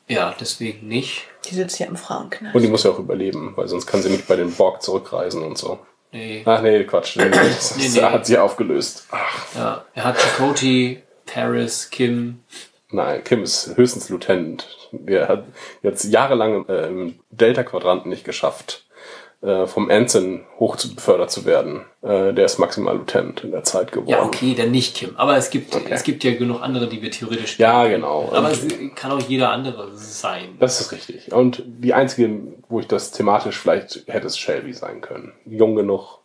Ja, 0.07 0.33
deswegen 0.39 0.87
nicht. 0.87 1.25
Die 1.45 1.53
sitzt 1.55 1.79
ja 1.79 1.85
im 1.85 1.95
Frauenknast. 1.95 2.55
Und 2.55 2.61
die 2.61 2.67
muss 2.67 2.83
ja 2.83 2.91
auch 2.91 2.99
überleben, 2.99 3.53
weil 3.55 3.67
sonst 3.67 3.85
kann 3.85 4.01
sie 4.01 4.09
nicht 4.09 4.27
bei 4.27 4.35
den 4.35 4.51
Borg 4.51 4.81
zurückreisen 4.81 5.43
und 5.43 5.57
so. 5.57 5.79
Nee. 6.11 6.41
Ach 6.45 6.61
nee, 6.63 6.83
Quatsch. 6.85 7.17
Das 7.17 7.77
Nee, 7.77 7.87
nee. 7.87 8.01
hat 8.01 8.25
sie 8.25 8.37
aufgelöst. 8.39 9.05
Ach, 9.11 9.55
Ja, 9.55 9.85
er 9.93 10.03
hat 10.05 10.17
Chakotay, 10.17 11.03
Paris, 11.27 11.89
Kim. 11.91 12.39
Nein, 12.91 13.23
Kim 13.23 13.43
ist 13.43 13.75
höchstens 13.75 14.09
Lieutenant. 14.09 14.67
Der 14.91 15.27
hat 15.27 15.43
jetzt 15.83 16.03
jahrelang 16.05 16.67
äh, 16.67 16.87
im 16.87 17.19
Delta-Quadranten 17.31 18.09
nicht 18.09 18.23
geschafft, 18.25 18.85
äh, 19.41 19.67
vom 19.67 19.89
Ensign 19.89 20.45
hoch 20.59 20.75
zu 20.75 20.93
befördert 20.95 21.31
zu 21.31 21.45
werden. 21.45 21.85
Äh, 22.01 22.33
der 22.33 22.45
ist 22.45 22.59
maximal 22.59 22.97
Lieutenant 22.97 23.43
in 23.43 23.51
der 23.51 23.63
Zeit 23.63 23.91
geworden. 23.91 24.09
Ja, 24.09 24.23
okay, 24.23 24.53
dann 24.55 24.71
nicht 24.71 24.95
Kim. 24.95 25.15
Aber 25.15 25.37
es 25.37 25.49
gibt, 25.49 25.75
Okay. 25.75 25.87
es 25.89 26.03
gibt 26.03 26.23
ja 26.23 26.33
genug 26.35 26.61
andere, 26.61 26.87
die 26.87 27.01
wir 27.01 27.11
theoretisch 27.11 27.57
Ja, 27.59 27.87
genau. 27.87 28.29
Aber 28.33 28.51
es 28.51 28.65
kann 28.95 29.11
auch 29.11 29.21
jeder 29.21 29.51
andere 29.51 29.95
sein. 29.95 30.57
Das 30.59 30.81
ist 30.81 30.91
richtig. 30.91 31.31
Und 31.31 31.63
die 31.65 31.93
einzige, 31.93 32.29
wo 32.67 32.79
ich 32.79 32.87
das 32.87 33.11
thematisch 33.11 33.57
vielleicht 33.57 34.03
hätte 34.07 34.27
es 34.27 34.37
Shelby 34.37 34.73
sein 34.73 35.01
können. 35.01 35.33
Jung 35.45 35.75
genug. 35.75 36.18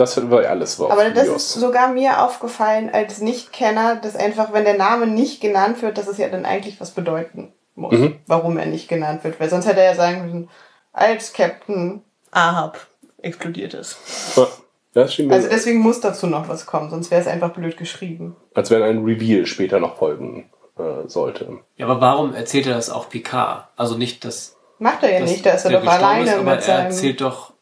Das 0.00 0.30
war 0.30 0.42
ja 0.42 0.48
alles 0.50 0.78
war 0.78 0.90
Aber 0.90 1.10
das 1.10 1.28
ist 1.28 1.52
sogar 1.54 1.88
mir 1.92 2.22
aufgefallen 2.24 2.90
als 2.90 3.20
Nichtkenner, 3.20 3.96
dass 3.96 4.16
einfach, 4.16 4.52
wenn 4.52 4.64
der 4.64 4.76
Name 4.78 5.06
nicht 5.06 5.40
genannt 5.40 5.82
wird, 5.82 5.98
dass 5.98 6.08
es 6.08 6.16
ja 6.18 6.28
dann 6.28 6.44
eigentlich 6.46 6.80
was 6.80 6.90
bedeuten 6.92 7.52
muss, 7.74 7.92
Mhm. 7.92 8.16
warum 8.26 8.56
er 8.58 8.66
nicht 8.66 8.88
genannt 8.88 9.24
wird. 9.24 9.38
Weil 9.38 9.50
sonst 9.50 9.66
hätte 9.66 9.80
er 9.80 9.90
ja 9.90 9.94
sagen 9.94 10.24
müssen, 10.24 10.48
als 10.92 11.32
Captain 11.32 12.02
Ahab 12.30 12.78
explodiert 13.22 13.74
ist. 13.74 13.96
Ja, 14.36 14.46
Das 14.94 15.14
schien 15.14 15.28
mir, 15.28 15.34
Also 15.34 15.48
deswegen 15.48 15.80
muss 15.80 16.00
dazu 16.00 16.26
noch 16.26 16.48
was 16.48 16.66
kommen, 16.66 16.90
sonst 16.90 17.10
wäre 17.10 17.20
es 17.20 17.26
einfach 17.28 17.50
blöd 17.52 17.76
geschrieben. 17.76 18.36
als 18.54 18.70
wenn 18.70 18.82
ein 18.82 19.04
Reveal 19.04 19.46
später 19.46 19.78
noch 19.80 19.96
folgen 19.98 20.50
äh, 20.78 21.06
sollte. 21.08 21.58
Ja, 21.76 21.86
aber 21.86 22.00
warum 22.00 22.34
erzählt 22.34 22.66
er 22.66 22.74
das 22.74 22.88
auch 22.90 23.08
Picard? 23.10 23.68
Also 23.76 23.96
nicht, 23.98 24.24
dass, 24.24 24.56
Macht 24.78 25.02
er 25.02 25.12
ja 25.12 25.20
dass 25.20 25.30
nicht, 25.30 25.44
da 25.44 25.50
ist 25.50 25.64
er 25.66 25.72
doch 25.72 25.86
alleine 25.86 26.30
ist, 26.30 26.36
aber 26.38 26.54
mit 26.56 26.66
er 26.68 26.78
erzählt 26.84 27.20
doch 27.20 27.52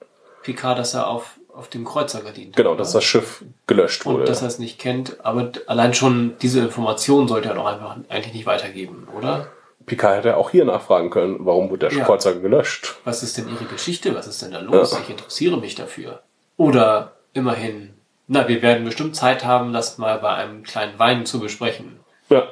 Picard, 0.43 0.79
dass 0.79 0.95
er 0.95 1.09
auf, 1.09 1.38
auf 1.59 1.69
dem 1.69 1.85
Kreuzer 1.85 2.21
gedient. 2.23 2.55
Genau, 2.55 2.75
dass 2.77 2.93
das 2.93 3.03
Schiff 3.03 3.45
gelöscht 3.67 4.07
Und 4.07 4.15
wurde. 4.15 4.25
dass 4.27 4.43
er 4.43 4.49
es 4.49 4.59
nicht 4.61 4.79
kennt. 4.79 5.25
Aber 5.25 5.51
allein 5.67 5.93
schon 5.93 6.37
diese 6.41 6.61
Information 6.61 7.27
sollte 7.27 7.49
er 7.49 7.57
doch 7.57 7.67
einfach 7.67 7.97
eigentlich 8.09 8.33
nicht 8.35 8.47
weitergeben, 8.47 9.09
oder? 9.17 9.49
Picard 9.85 10.19
hätte 10.19 10.37
auch 10.37 10.51
hier 10.51 10.65
nachfragen 10.65 11.11
können, 11.11 11.37
warum 11.41 11.69
wurde 11.71 11.89
der 11.89 11.99
Ja. 11.99 12.05
Kreuzer 12.05 12.35
gelöscht? 12.35 12.95
Was 13.05 13.23
ist 13.23 13.39
denn 13.39 13.49
Ihre 13.49 13.65
Geschichte? 13.65 14.15
Was 14.15 14.27
ist 14.29 14.41
denn 14.43 14.53
da 14.53 14.61
los? 14.61 14.93
Ja. 14.93 14.99
Ich 15.03 15.11
interessiere 15.11 15.57
mich 15.59 15.75
dafür. 15.75 16.23
Oder 16.57 17.13
immerhin, 17.33 17.95
na, 18.29 18.47
wir 18.47 18.63
werden 18.63 18.85
bestimmt 18.85 19.17
Zeit 19.17 19.45
haben, 19.45 19.73
das 19.73 19.99
mal 19.99 20.19
bei 20.19 20.35
einem 20.35 20.63
kleinen 20.63 20.99
Wein 20.99 21.27
zu 21.27 21.41
besprechen. 21.41 21.99
Ja. 22.29 22.49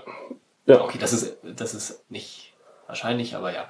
Ja. 0.67 0.81
Okay, 0.81 0.99
das 0.99 1.13
ist, 1.13 1.37
das 1.45 1.75
ist 1.75 2.03
nicht 2.11 2.55
wahrscheinlich, 2.89 3.37
aber 3.37 3.53
ja. 3.55 3.69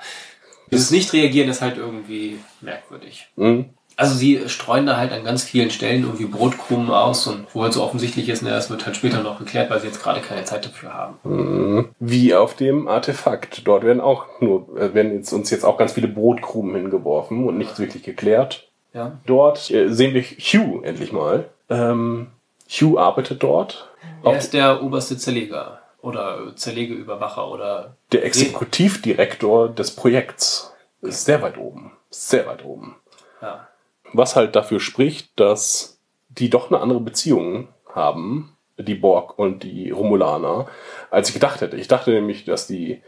Dieses 0.70 0.91
Nicht-Reagieren 0.91 1.49
ist 1.51 1.61
halt 1.61 1.76
irgendwie 1.76 2.39
merkwürdig. 2.62 3.28
Mhm. 3.37 3.70
Also 3.99 4.14
sie 4.14 4.47
streuen 4.49 4.84
da 4.84 4.99
halt 4.99 5.11
an 5.12 5.24
ganz 5.24 5.42
vielen 5.42 5.70
Stellen 5.70 6.03
irgendwie 6.03 6.26
Brotkrumen 6.26 6.90
aus 6.90 7.26
und 7.26 7.47
wo 7.55 7.62
halt 7.62 7.72
so 7.72 7.82
offensichtlich 7.82 8.28
ist, 8.28 8.42
na, 8.42 8.51
das 8.51 8.68
wird 8.68 8.84
halt 8.84 8.94
später 8.94 9.22
noch 9.22 9.38
geklärt, 9.38 9.70
weil 9.70 9.80
sie 9.80 9.86
jetzt 9.86 10.03
gerade 10.03 10.20
keine 10.20 10.44
Zeit 10.44 10.66
dafür 10.66 10.92
haben. 10.92 11.94
Wie 11.99 12.34
auf 12.34 12.55
dem 12.55 12.88
Artefakt. 12.88 13.66
Dort 13.66 13.84
werden 13.84 14.03
auch 14.03 14.26
nur, 14.40 14.68
äh, 14.78 14.92
werden 14.92 15.14
jetzt, 15.14 15.32
uns 15.32 15.49
jetzt 15.51 15.64
auch 15.64 15.78
ganz 15.78 15.94
viele 15.94 16.09
Brotkrumen 16.09 16.76
hingeworfen 16.76 17.47
und 17.47 17.57
nichts 17.57 17.78
wirklich 17.78 18.03
geklärt. 18.03 18.68
Ja. 18.92 19.18
Dort 19.24 19.70
äh, 19.70 19.88
sehen 19.88 20.12
wir 20.12 20.22
Hugh 20.22 20.82
endlich 20.84 21.12
mal. 21.12 21.49
Ähm, 21.70 22.28
Hugh 22.68 22.99
arbeitet 23.01 23.42
dort. 23.42 23.90
Er 24.22 24.36
ist 24.36 24.53
der 24.53 24.82
oberste 24.82 25.16
Zerleger 25.16 25.80
oder 26.03 26.55
Zerlegeüberwacher 26.55 27.51
oder 27.51 27.97
Der 28.12 28.24
Exekutivdirektor 28.24 29.70
des 29.70 29.92
Projekts 29.92 30.74
ist 31.01 31.24
sehr 31.24 31.40
weit 31.40 31.57
oben. 31.57 31.92
Sehr 32.11 32.47
weit 32.47 32.62
oben. 32.64 32.97
ja. 33.40 33.68
Was 34.12 34.36
halt 34.36 34.57
dafür 34.57 34.80
spricht, 34.80 35.38
dass 35.38 36.00
die 36.28 36.50
doch 36.50 36.70
eine 36.70 36.80
andere 36.80 37.00
Beziehung 37.00 37.68
haben, 37.92 38.57
die 38.78 38.94
Borg 38.94 39.38
und 39.38 39.62
die 39.62 39.90
Romulaner, 39.90 40.66
als 41.11 41.28
ich 41.28 41.34
gedacht 41.34 41.61
hätte. 41.61 41.76
Ich 41.76 41.88
dachte 41.88 42.11
nämlich, 42.11 42.44
dass 42.44 42.66
die, 42.66 43.02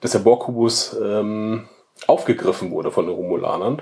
dass 0.00 0.12
der 0.12 0.18
Borg-Kubus 0.20 0.98
ähm, 1.02 1.68
aufgegriffen 2.06 2.70
wurde 2.70 2.90
von 2.90 3.06
den 3.06 3.14
Romulanern. 3.14 3.80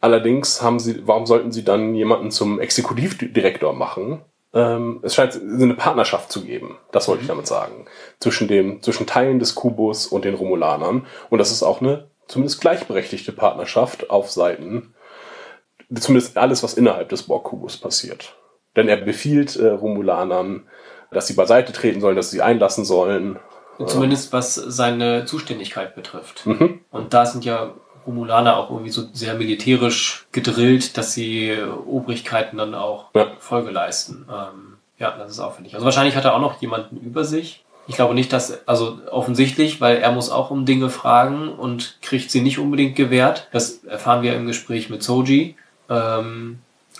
Allerdings 0.00 0.60
haben 0.60 0.78
sie, 0.78 1.06
warum 1.06 1.24
sollten 1.24 1.52
sie 1.52 1.64
dann 1.64 1.94
jemanden 1.94 2.30
zum 2.30 2.60
Exekutivdirektor 2.60 3.72
machen? 3.72 4.22
Ähm, 4.52 5.00
es 5.02 5.14
scheint 5.14 5.34
eine 5.34 5.74
Partnerschaft 5.74 6.30
zu 6.30 6.44
geben. 6.44 6.76
Das 6.92 7.08
wollte 7.08 7.22
ich 7.22 7.28
damit 7.28 7.46
sagen. 7.46 7.86
Zwischen 8.20 8.46
dem, 8.46 8.82
zwischen 8.82 9.06
Teilen 9.06 9.38
des 9.38 9.54
Kubus 9.54 10.06
und 10.06 10.26
den 10.26 10.34
Romulanern. 10.34 11.06
Und 11.30 11.38
das 11.38 11.50
ist 11.50 11.62
auch 11.62 11.80
eine 11.80 12.10
zumindest 12.28 12.60
gleichberechtigte 12.60 13.32
Partnerschaft 13.32 14.10
auf 14.10 14.30
Seiten 14.30 14.94
zumindest 15.98 16.36
alles, 16.36 16.62
was 16.62 16.74
innerhalb 16.74 17.08
des 17.08 17.24
Borg-Kubus 17.24 17.76
passiert. 17.76 18.34
Denn 18.76 18.88
er 18.88 18.96
befiehlt 18.96 19.56
äh, 19.56 19.68
Romulanern, 19.68 20.64
dass 21.10 21.26
sie 21.26 21.34
beiseite 21.34 21.72
treten 21.72 22.00
sollen, 22.00 22.16
dass 22.16 22.30
sie 22.30 22.42
einlassen 22.42 22.84
sollen. 22.84 23.38
Zumindest 23.86 24.32
was 24.32 24.54
seine 24.54 25.24
Zuständigkeit 25.24 25.94
betrifft. 25.94 26.46
Mhm. 26.46 26.80
Und 26.90 27.12
da 27.12 27.26
sind 27.26 27.44
ja 27.44 27.74
Romulaner 28.06 28.56
auch 28.56 28.70
irgendwie 28.70 28.90
so 28.90 29.02
sehr 29.12 29.34
militärisch 29.34 30.26
gedrillt, 30.32 30.96
dass 30.96 31.12
sie 31.12 31.56
Obrigkeiten 31.86 32.58
dann 32.58 32.74
auch 32.74 33.06
Ja. 33.14 33.32
Folge 33.38 33.70
leisten. 33.70 34.26
Ähm, 34.30 34.76
ja, 34.98 35.16
das 35.16 35.32
ist 35.32 35.40
auffällig. 35.40 35.74
Also 35.74 35.84
wahrscheinlich 35.84 36.16
hat 36.16 36.24
er 36.24 36.34
auch 36.34 36.40
noch 36.40 36.60
jemanden 36.60 36.96
über 36.98 37.24
sich. 37.24 37.64
Ich 37.86 37.96
glaube 37.96 38.14
nicht, 38.14 38.32
dass, 38.32 38.66
also 38.66 38.98
offensichtlich, 39.10 39.80
weil 39.80 39.98
er 39.98 40.12
muss 40.12 40.30
auch 40.30 40.50
um 40.50 40.64
Dinge 40.64 40.88
fragen 40.88 41.50
und 41.50 41.98
kriegt 42.00 42.30
sie 42.30 42.40
nicht 42.40 42.58
unbedingt 42.58 42.96
gewährt. 42.96 43.48
Das 43.52 43.84
erfahren 43.84 44.22
wir 44.22 44.34
im 44.34 44.46
Gespräch 44.46 44.88
mit 44.88 45.02
Soji, 45.02 45.56
ähm, 45.90 46.58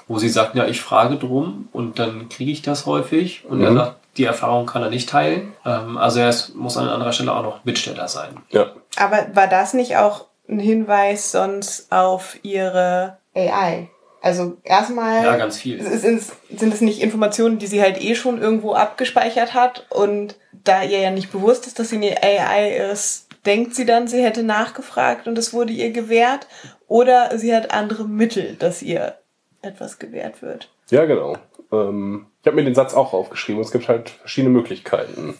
wo 0.09 0.19
sie 0.19 0.29
sagt, 0.29 0.55
ja, 0.57 0.67
ich 0.67 0.81
frage 0.81 1.17
drum 1.17 1.69
und 1.73 1.99
dann 1.99 2.29
kriege 2.29 2.51
ich 2.51 2.63
das 2.63 2.87
häufig. 2.87 3.45
Und 3.49 3.63
er 3.63 3.71
Mhm. 3.71 3.77
sagt, 3.77 3.97
die 4.17 4.25
Erfahrung 4.25 4.67
kann 4.67 4.83
er 4.83 4.91
nicht 4.91 5.09
teilen. 5.09 5.53
Ähm, 5.65 5.97
also 5.99 6.21
er 6.21 6.29
ist, 6.29 6.55
muss 6.55 6.77
an 6.77 6.89
anderer 6.89 7.13
Stelle 7.13 7.33
auch 7.33 7.43
noch 7.43 7.61
Bittsteller 7.61 8.09
sein. 8.09 8.37
Ja. 8.51 8.67
Aber 8.97 9.27
war 9.35 9.47
das 9.49 9.75
nicht 9.75 9.97
auch 9.97 10.27
ein 10.49 10.59
Hinweis 10.59 11.33
sonst 11.33 11.91
auf 11.91 12.37
ihre 12.43 13.17
AI? 13.35 13.89
Also 14.21 14.57
erstmal 14.65 15.23
Ja, 15.25 15.37
ganz 15.37 15.59
viel. 15.59 15.83
sind, 15.83 16.23
sind 16.57 16.73
es 16.75 16.81
nicht 16.81 17.03
Informationen, 17.03 17.59
die 17.59 17.67
sie 17.67 17.83
halt 17.83 18.01
eh 18.03 18.15
schon 18.15 18.41
irgendwo 18.41 18.75
abgespeichert 18.75 19.53
hat 19.55 19.87
und 19.91 20.37
da 20.65 20.83
ihr 20.83 21.01
ja 21.01 21.11
nicht 21.11 21.31
bewusst 21.31 21.67
ist, 21.67 21.79
dass 21.79 21.91
sie 21.91 21.97
eine 21.97 22.23
AI 22.23 22.77
ist, 22.91 23.27
denkt 23.45 23.75
sie 23.75 23.85
dann, 23.85 24.09
sie 24.09 24.23
hätte 24.23 24.43
nachgefragt 24.43 25.29
und 25.29 25.37
es 25.37 25.53
wurde 25.53 25.75
ihr 25.75 25.91
gewährt 25.91 26.47
oder 26.87 27.37
sie 27.39 27.55
hat 27.55 27.73
andere 27.73 28.05
Mittel, 28.05 28.57
dass 28.57 28.83
ihr 28.83 29.15
etwas 29.63 29.99
gewährt 29.99 30.43
wird. 30.43 30.71
Ja, 30.91 31.07
genau. 31.07 31.37
Ähm, 31.73 32.27
ich 32.41 32.47
habe 32.47 32.57
mir 32.57 32.65
den 32.65 32.75
Satz 32.75 32.95
auch 32.95 33.13
aufgeschrieben. 33.13 33.63
Es 33.63 33.73
gibt 33.73 33.89
halt 33.89 34.11
verschiedene 34.11 34.53
Möglichkeiten. 34.53 35.35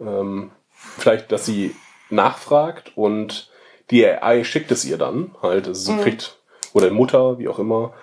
Ähm, 0.00 0.50
vielleicht, 0.70 1.32
dass 1.32 1.46
sie 1.46 1.74
nachfragt 2.10 2.92
und 2.96 3.50
die 3.90 4.06
AI 4.06 4.44
schickt 4.44 4.70
es 4.70 4.84
ihr 4.84 4.98
dann 4.98 5.34
halt. 5.42 5.66
Also 5.66 5.92
sie 5.92 6.02
kriegt, 6.02 6.38
oder 6.72 6.90
Mutter, 6.90 7.38
wie 7.38 7.48
auch 7.48 7.58
immer, 7.58 7.94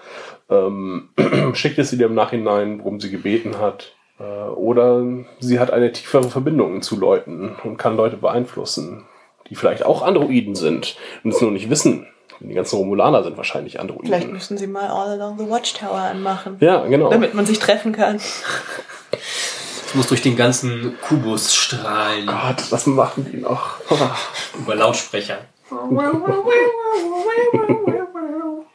ähm, 0.50 1.10
schickt 1.54 1.78
es 1.78 1.94
ihr 1.94 2.06
im 2.06 2.16
Nachhinein, 2.16 2.80
worum 2.80 3.00
sie 3.00 3.12
gebeten 3.12 3.60
hat. 3.60 3.96
Äh, 4.20 4.24
oder 4.24 5.06
sie 5.40 5.60
hat 5.60 5.72
eine 5.72 5.92
tiefere 5.92 6.30
Verbindung 6.30 6.82
zu 6.82 7.00
Leuten 7.00 7.56
und 7.64 7.78
kann 7.78 7.98
Leute 7.98 8.18
beeinflussen, 8.18 9.06
die 9.50 9.56
vielleicht 9.56 9.86
auch 9.86 10.02
Androiden 10.02 10.56
sind 10.56 10.98
und 11.24 11.34
es 11.34 11.42
nur 11.42 11.52
nicht 11.52 11.70
wissen. 11.70 12.08
Die 12.40 12.54
ganzen 12.54 12.78
Romulaner 12.78 13.24
sind 13.24 13.38
wahrscheinlich 13.38 13.80
Androiden. 13.80 14.08
Vielleicht 14.08 14.32
müssen 14.32 14.58
sie 14.58 14.68
mal 14.68 14.88
All 14.88 15.20
Along 15.20 15.38
the 15.38 15.50
Watchtower 15.50 15.98
anmachen, 15.98 16.58
ja, 16.60 16.86
genau. 16.86 17.10
damit 17.10 17.34
man 17.34 17.46
sich 17.46 17.60
treffen 17.60 17.92
kann. 17.92 18.18
Es 18.18 19.96
muss 19.96 20.08
durch 20.08 20.22
den 20.22 20.36
ganzen 20.36 20.98
Kubus 21.02 21.56
strahlen 21.56 22.28
Gott, 22.28 22.72
was 22.72 22.86
machen 22.86 23.30
die 23.32 23.38
noch? 23.38 23.78
über 24.58 24.76
Lautsprecher. 24.76 25.38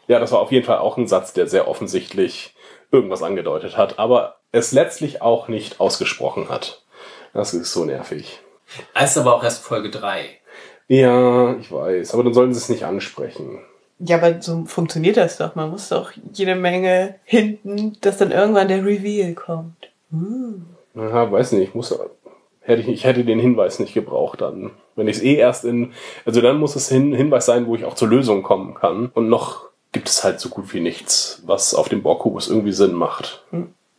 Ja, 0.09 0.19
das 0.19 0.33
war 0.33 0.41
auf 0.41 0.51
jeden 0.51 0.67
Fall 0.67 0.79
auch 0.79 0.97
ein 0.97 1.07
Satz, 1.07 1.33
der 1.33 1.47
sehr 1.47 1.69
offensichtlich 1.69 2.55
irgendwas 2.91 3.23
angedeutet 3.23 3.77
hat, 3.77 3.99
aber 3.99 4.41
es 4.53 4.73
letztlich 4.73 5.23
auch 5.23 5.49
nicht 5.49 5.81
ausgesprochen 5.81 6.49
hat. 6.49 6.83
Das 7.33 7.55
ist 7.55 7.73
so 7.73 7.85
nervig. 7.85 8.41
Es 8.95 9.13
ist 9.13 9.19
aber 9.19 9.35
auch 9.35 9.45
erst 9.45 9.63
Folge 9.63 9.91
3. 9.91 10.40
Ja, 10.91 11.57
ich 11.61 11.71
weiß, 11.71 12.15
aber 12.15 12.25
dann 12.25 12.35
sollen 12.35 12.53
sie 12.53 12.59
es 12.59 12.69
nicht 12.69 12.85
ansprechen. 12.85 13.61
Ja, 14.01 14.17
aber 14.17 14.43
so 14.43 14.65
funktioniert 14.65 15.17
das 15.17 15.39
doch. 15.39 15.55
Man 15.55 15.71
muss 15.71 15.89
doch 15.89 16.11
jede 16.33 16.57
Menge 16.57 17.15
hinten, 17.23 17.97
dass 18.01 18.19
dann 18.19 18.33
irgendwann 18.33 18.67
der 18.67 18.85
Reveal 18.85 19.35
kommt. 19.35 19.89
Ja, 20.97 21.31
weiß 21.31 21.53
nicht, 21.53 21.69
ich 21.69 21.75
muss, 21.77 21.97
hätte 22.63 22.83
ich, 22.83 22.89
ich 22.89 23.05
hätte 23.05 23.25
den 23.25 23.39
Hinweis 23.39 23.79
nicht 23.79 23.95
gebraucht 23.95 24.41
dann. 24.41 24.73
Wenn 24.97 25.07
ich 25.07 25.19
es 25.19 25.23
eh 25.23 25.37
erst 25.37 25.65
in, 25.65 25.93
also 26.27 26.41
dann 26.41 26.59
muss 26.59 26.75
es 26.75 26.91
ein 26.91 27.15
Hinweis 27.15 27.47
sein, 27.47 27.69
wo 27.69 27.77
ich 27.77 27.85
auch 27.85 27.95
zur 27.95 28.09
Lösung 28.09 28.43
kommen 28.43 28.75
kann. 28.75 29.11
Und 29.15 29.29
noch 29.29 29.69
gibt 29.93 30.09
es 30.09 30.25
halt 30.25 30.41
so 30.41 30.49
gut 30.49 30.75
wie 30.75 30.81
nichts, 30.81 31.41
was 31.47 31.73
auf 31.73 31.89
dem 31.89 32.03
Borgkubus 32.03 32.49
irgendwie 32.49 32.73
Sinn 32.73 32.95
macht. 32.95 33.45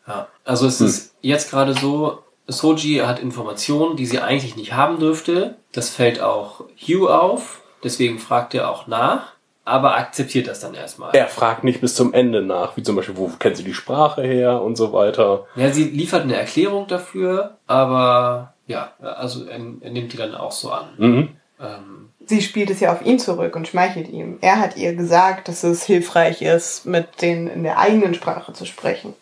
Ja. 0.05 0.27
Also 0.43 0.67
es 0.67 0.81
ist 0.81 1.15
jetzt 1.21 1.51
gerade 1.51 1.73
so, 1.73 2.19
Soji 2.51 2.97
hat 2.97 3.19
Informationen, 3.19 3.95
die 3.95 4.05
sie 4.05 4.19
eigentlich 4.19 4.55
nicht 4.55 4.73
haben 4.73 4.99
dürfte. 4.99 5.55
Das 5.71 5.89
fällt 5.89 6.21
auch 6.21 6.65
Hugh 6.77 7.09
auf, 7.09 7.61
deswegen 7.83 8.19
fragt 8.19 8.53
er 8.53 8.69
auch 8.69 8.87
nach, 8.87 9.33
aber 9.65 9.95
akzeptiert 9.95 10.47
das 10.47 10.59
dann 10.59 10.73
erstmal. 10.73 11.15
Er 11.15 11.27
fragt 11.27 11.63
nicht 11.63 11.81
bis 11.81 11.95
zum 11.95 12.13
Ende 12.13 12.41
nach, 12.41 12.75
wie 12.77 12.83
zum 12.83 12.95
Beispiel, 12.95 13.17
wo 13.17 13.27
kennen 13.27 13.55
Sie 13.55 13.63
die 13.63 13.73
Sprache 13.73 14.23
her 14.23 14.61
und 14.61 14.75
so 14.75 14.91
weiter. 14.93 15.45
Ja, 15.55 15.71
sie 15.71 15.85
liefert 15.85 16.23
eine 16.23 16.35
Erklärung 16.35 16.87
dafür, 16.87 17.57
aber 17.67 18.53
ja, 18.67 18.93
also 19.01 19.45
er, 19.45 19.59
er 19.81 19.91
nimmt 19.91 20.13
die 20.13 20.17
dann 20.17 20.35
auch 20.35 20.51
so 20.51 20.71
an. 20.71 20.89
Mhm. 20.97 21.29
Ähm, 21.59 22.09
Sie 22.25 22.41
spielt 22.41 22.69
es 22.69 22.79
ja 22.79 22.93
auf 22.93 23.05
ihn 23.05 23.19
zurück 23.19 23.55
und 23.55 23.67
schmeichelt 23.67 24.07
ihm. 24.07 24.37
Er 24.41 24.59
hat 24.59 24.77
ihr 24.77 24.95
gesagt, 24.95 25.47
dass 25.47 25.63
es 25.63 25.83
hilfreich 25.83 26.41
ist, 26.41 26.85
mit 26.85 27.21
denen 27.21 27.47
in 27.47 27.63
der 27.63 27.77
eigenen 27.77 28.13
Sprache 28.13 28.53
zu 28.53 28.65
sprechen. 28.65 29.13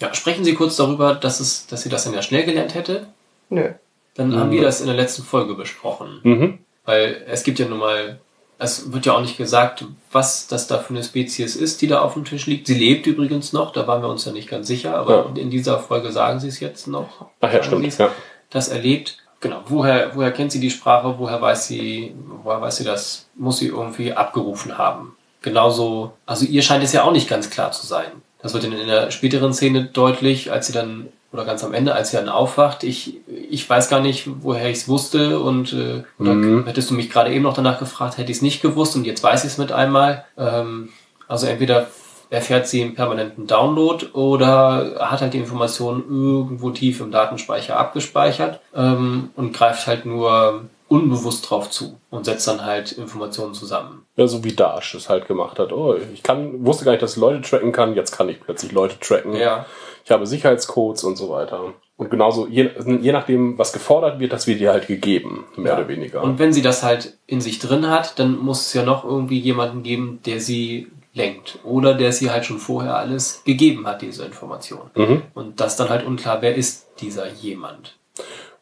Ja, 0.00 0.14
sprechen 0.14 0.44
Sie 0.44 0.54
kurz 0.54 0.76
darüber, 0.76 1.14
dass, 1.14 1.40
es, 1.40 1.66
dass 1.66 1.82
sie 1.82 1.88
das 1.88 2.04
dann 2.04 2.14
ja 2.14 2.22
schnell 2.22 2.44
gelernt 2.44 2.74
hätte. 2.74 3.06
Nö. 3.50 3.70
Dann 4.14 4.36
haben 4.36 4.50
wir 4.50 4.62
das 4.62 4.80
in 4.80 4.86
der 4.88 4.96
letzten 4.96 5.22
Folge 5.22 5.54
besprochen. 5.54 6.20
Mhm. 6.22 6.58
Weil 6.84 7.24
es 7.28 7.44
gibt 7.44 7.58
ja 7.58 7.66
nun 7.68 7.78
mal, 7.78 8.18
es 8.58 8.92
wird 8.92 9.06
ja 9.06 9.14
auch 9.14 9.20
nicht 9.20 9.36
gesagt, 9.36 9.84
was 10.10 10.48
das 10.48 10.66
da 10.66 10.78
für 10.78 10.94
eine 10.94 11.04
Spezies 11.04 11.54
ist, 11.54 11.80
die 11.82 11.86
da 11.86 12.00
auf 12.00 12.14
dem 12.14 12.24
Tisch 12.24 12.46
liegt. 12.46 12.66
Sie 12.66 12.74
lebt 12.74 13.06
übrigens 13.06 13.52
noch, 13.52 13.72
da 13.72 13.86
waren 13.86 14.02
wir 14.02 14.08
uns 14.08 14.24
ja 14.24 14.32
nicht 14.32 14.48
ganz 14.48 14.66
sicher, 14.66 14.96
aber 14.96 15.30
Ja. 15.34 15.40
in 15.40 15.50
dieser 15.50 15.78
Folge 15.78 16.10
sagen 16.10 16.40
sie 16.40 16.48
es 16.48 16.58
jetzt 16.58 16.88
noch. 16.88 17.26
Ach 17.40 17.52
ja, 17.52 17.62
stimmt, 17.62 17.96
ja. 17.98 18.10
Das 18.50 18.68
erlebt. 18.68 19.18
Genau. 19.40 19.62
Woher, 19.66 20.16
woher 20.16 20.32
kennt 20.32 20.50
sie 20.50 20.58
die 20.58 20.70
Sprache? 20.70 21.14
Woher 21.18 21.40
weiß 21.40 21.68
sie, 21.68 22.12
woher 22.42 22.60
weiß 22.60 22.78
sie 22.78 22.84
das? 22.84 23.26
Muss 23.36 23.58
sie 23.58 23.68
irgendwie 23.68 24.12
abgerufen 24.12 24.76
haben. 24.78 25.16
Genauso, 25.42 26.12
also 26.26 26.44
ihr 26.44 26.62
scheint 26.62 26.82
es 26.82 26.92
ja 26.92 27.04
auch 27.04 27.12
nicht 27.12 27.28
ganz 27.28 27.48
klar 27.50 27.70
zu 27.70 27.86
sein. 27.86 28.10
Das 28.40 28.54
wird 28.54 28.64
in, 28.64 28.72
in 28.72 28.86
der 28.86 29.10
späteren 29.10 29.52
Szene 29.52 29.84
deutlich, 29.84 30.52
als 30.52 30.68
sie 30.68 30.72
dann, 30.72 31.08
oder 31.32 31.44
ganz 31.44 31.64
am 31.64 31.74
Ende, 31.74 31.94
als 31.94 32.10
sie 32.10 32.16
dann 32.16 32.28
aufwacht. 32.28 32.84
Ich, 32.84 33.14
ich 33.50 33.68
weiß 33.68 33.88
gar 33.88 34.00
nicht, 34.00 34.28
woher 34.42 34.68
ich 34.70 34.78
es 34.78 34.88
wusste 34.88 35.40
und 35.40 35.72
äh, 35.72 36.02
oder 36.18 36.34
Mhm. 36.34 36.64
hättest 36.66 36.90
du 36.90 36.94
mich 36.94 37.10
gerade 37.10 37.32
eben 37.32 37.42
noch 37.42 37.54
danach 37.54 37.78
gefragt, 37.78 38.16
hätte 38.16 38.30
ich 38.30 38.38
es 38.38 38.42
nicht 38.42 38.62
gewusst 38.62 38.94
und 38.96 39.04
jetzt 39.04 39.22
weiß 39.22 39.44
ich 39.44 39.50
es 39.52 39.58
mit 39.58 39.72
einmal. 39.72 40.24
Ähm, 40.36 40.90
also 41.26 41.46
entweder 41.46 41.88
erfährt 42.30 42.66
sie 42.68 42.82
einen 42.82 42.94
permanenten 42.94 43.46
Download 43.46 44.04
oder 44.12 44.96
hat 45.00 45.20
halt 45.22 45.32
die 45.32 45.38
Informationen 45.38 46.04
irgendwo 46.08 46.70
tief 46.70 47.00
im 47.00 47.10
Datenspeicher 47.10 47.76
abgespeichert 47.78 48.60
ähm, 48.74 49.30
und 49.34 49.52
greift 49.54 49.86
halt 49.86 50.04
nur 50.06 50.62
unbewusst 50.88 51.48
drauf 51.48 51.70
zu 51.70 52.00
und 52.10 52.24
setzt 52.24 52.48
dann 52.48 52.64
halt 52.64 52.92
Informationen 52.92 53.54
zusammen. 53.54 54.06
Ja, 54.16 54.26
so 54.26 54.42
wie 54.44 54.52
Dash 54.52 54.94
es 54.94 55.08
halt 55.08 55.28
gemacht 55.28 55.58
hat. 55.58 55.72
Oh, 55.72 55.96
ich 56.12 56.22
kann, 56.22 56.64
wusste 56.64 56.84
gar 56.84 56.92
nicht, 56.92 57.02
dass 57.02 57.12
ich 57.12 57.20
Leute 57.20 57.42
tracken 57.42 57.72
kann. 57.72 57.94
Jetzt 57.94 58.16
kann 58.16 58.28
ich 58.28 58.40
plötzlich 58.40 58.72
Leute 58.72 58.98
tracken. 58.98 59.34
Ja. 59.34 59.66
Ich 60.04 60.10
habe 60.10 60.26
Sicherheitscodes 60.26 61.04
und 61.04 61.16
so 61.16 61.28
weiter. 61.28 61.74
Und 61.98 62.10
genauso, 62.10 62.46
je, 62.46 62.70
je 63.00 63.12
nachdem, 63.12 63.58
was 63.58 63.72
gefordert 63.72 64.20
wird, 64.20 64.32
das 64.32 64.46
wird 64.46 64.60
dir 64.60 64.72
halt 64.72 64.86
gegeben, 64.86 65.44
mehr 65.56 65.72
Ja. 65.72 65.78
oder 65.78 65.88
weniger. 65.88 66.22
Und 66.22 66.38
wenn 66.38 66.52
sie 66.52 66.62
das 66.62 66.82
halt 66.82 67.18
in 67.26 67.40
sich 67.40 67.58
drin 67.58 67.88
hat, 67.90 68.18
dann 68.18 68.38
muss 68.38 68.66
es 68.68 68.72
ja 68.72 68.84
noch 68.84 69.04
irgendwie 69.04 69.38
jemanden 69.38 69.82
geben, 69.82 70.20
der 70.24 70.40
sie 70.40 70.86
lenkt. 71.12 71.58
Oder 71.64 71.94
der 71.94 72.12
sie 72.12 72.30
halt 72.30 72.46
schon 72.46 72.58
vorher 72.58 72.96
alles 72.96 73.42
gegeben 73.44 73.86
hat, 73.86 74.00
diese 74.02 74.24
Information. 74.24 74.90
Mhm. 74.94 75.22
Und 75.34 75.60
das 75.60 75.76
dann 75.76 75.88
halt 75.88 76.06
unklar, 76.06 76.40
wer 76.40 76.54
ist 76.54 76.86
dieser 77.00 77.28
jemand. 77.32 77.96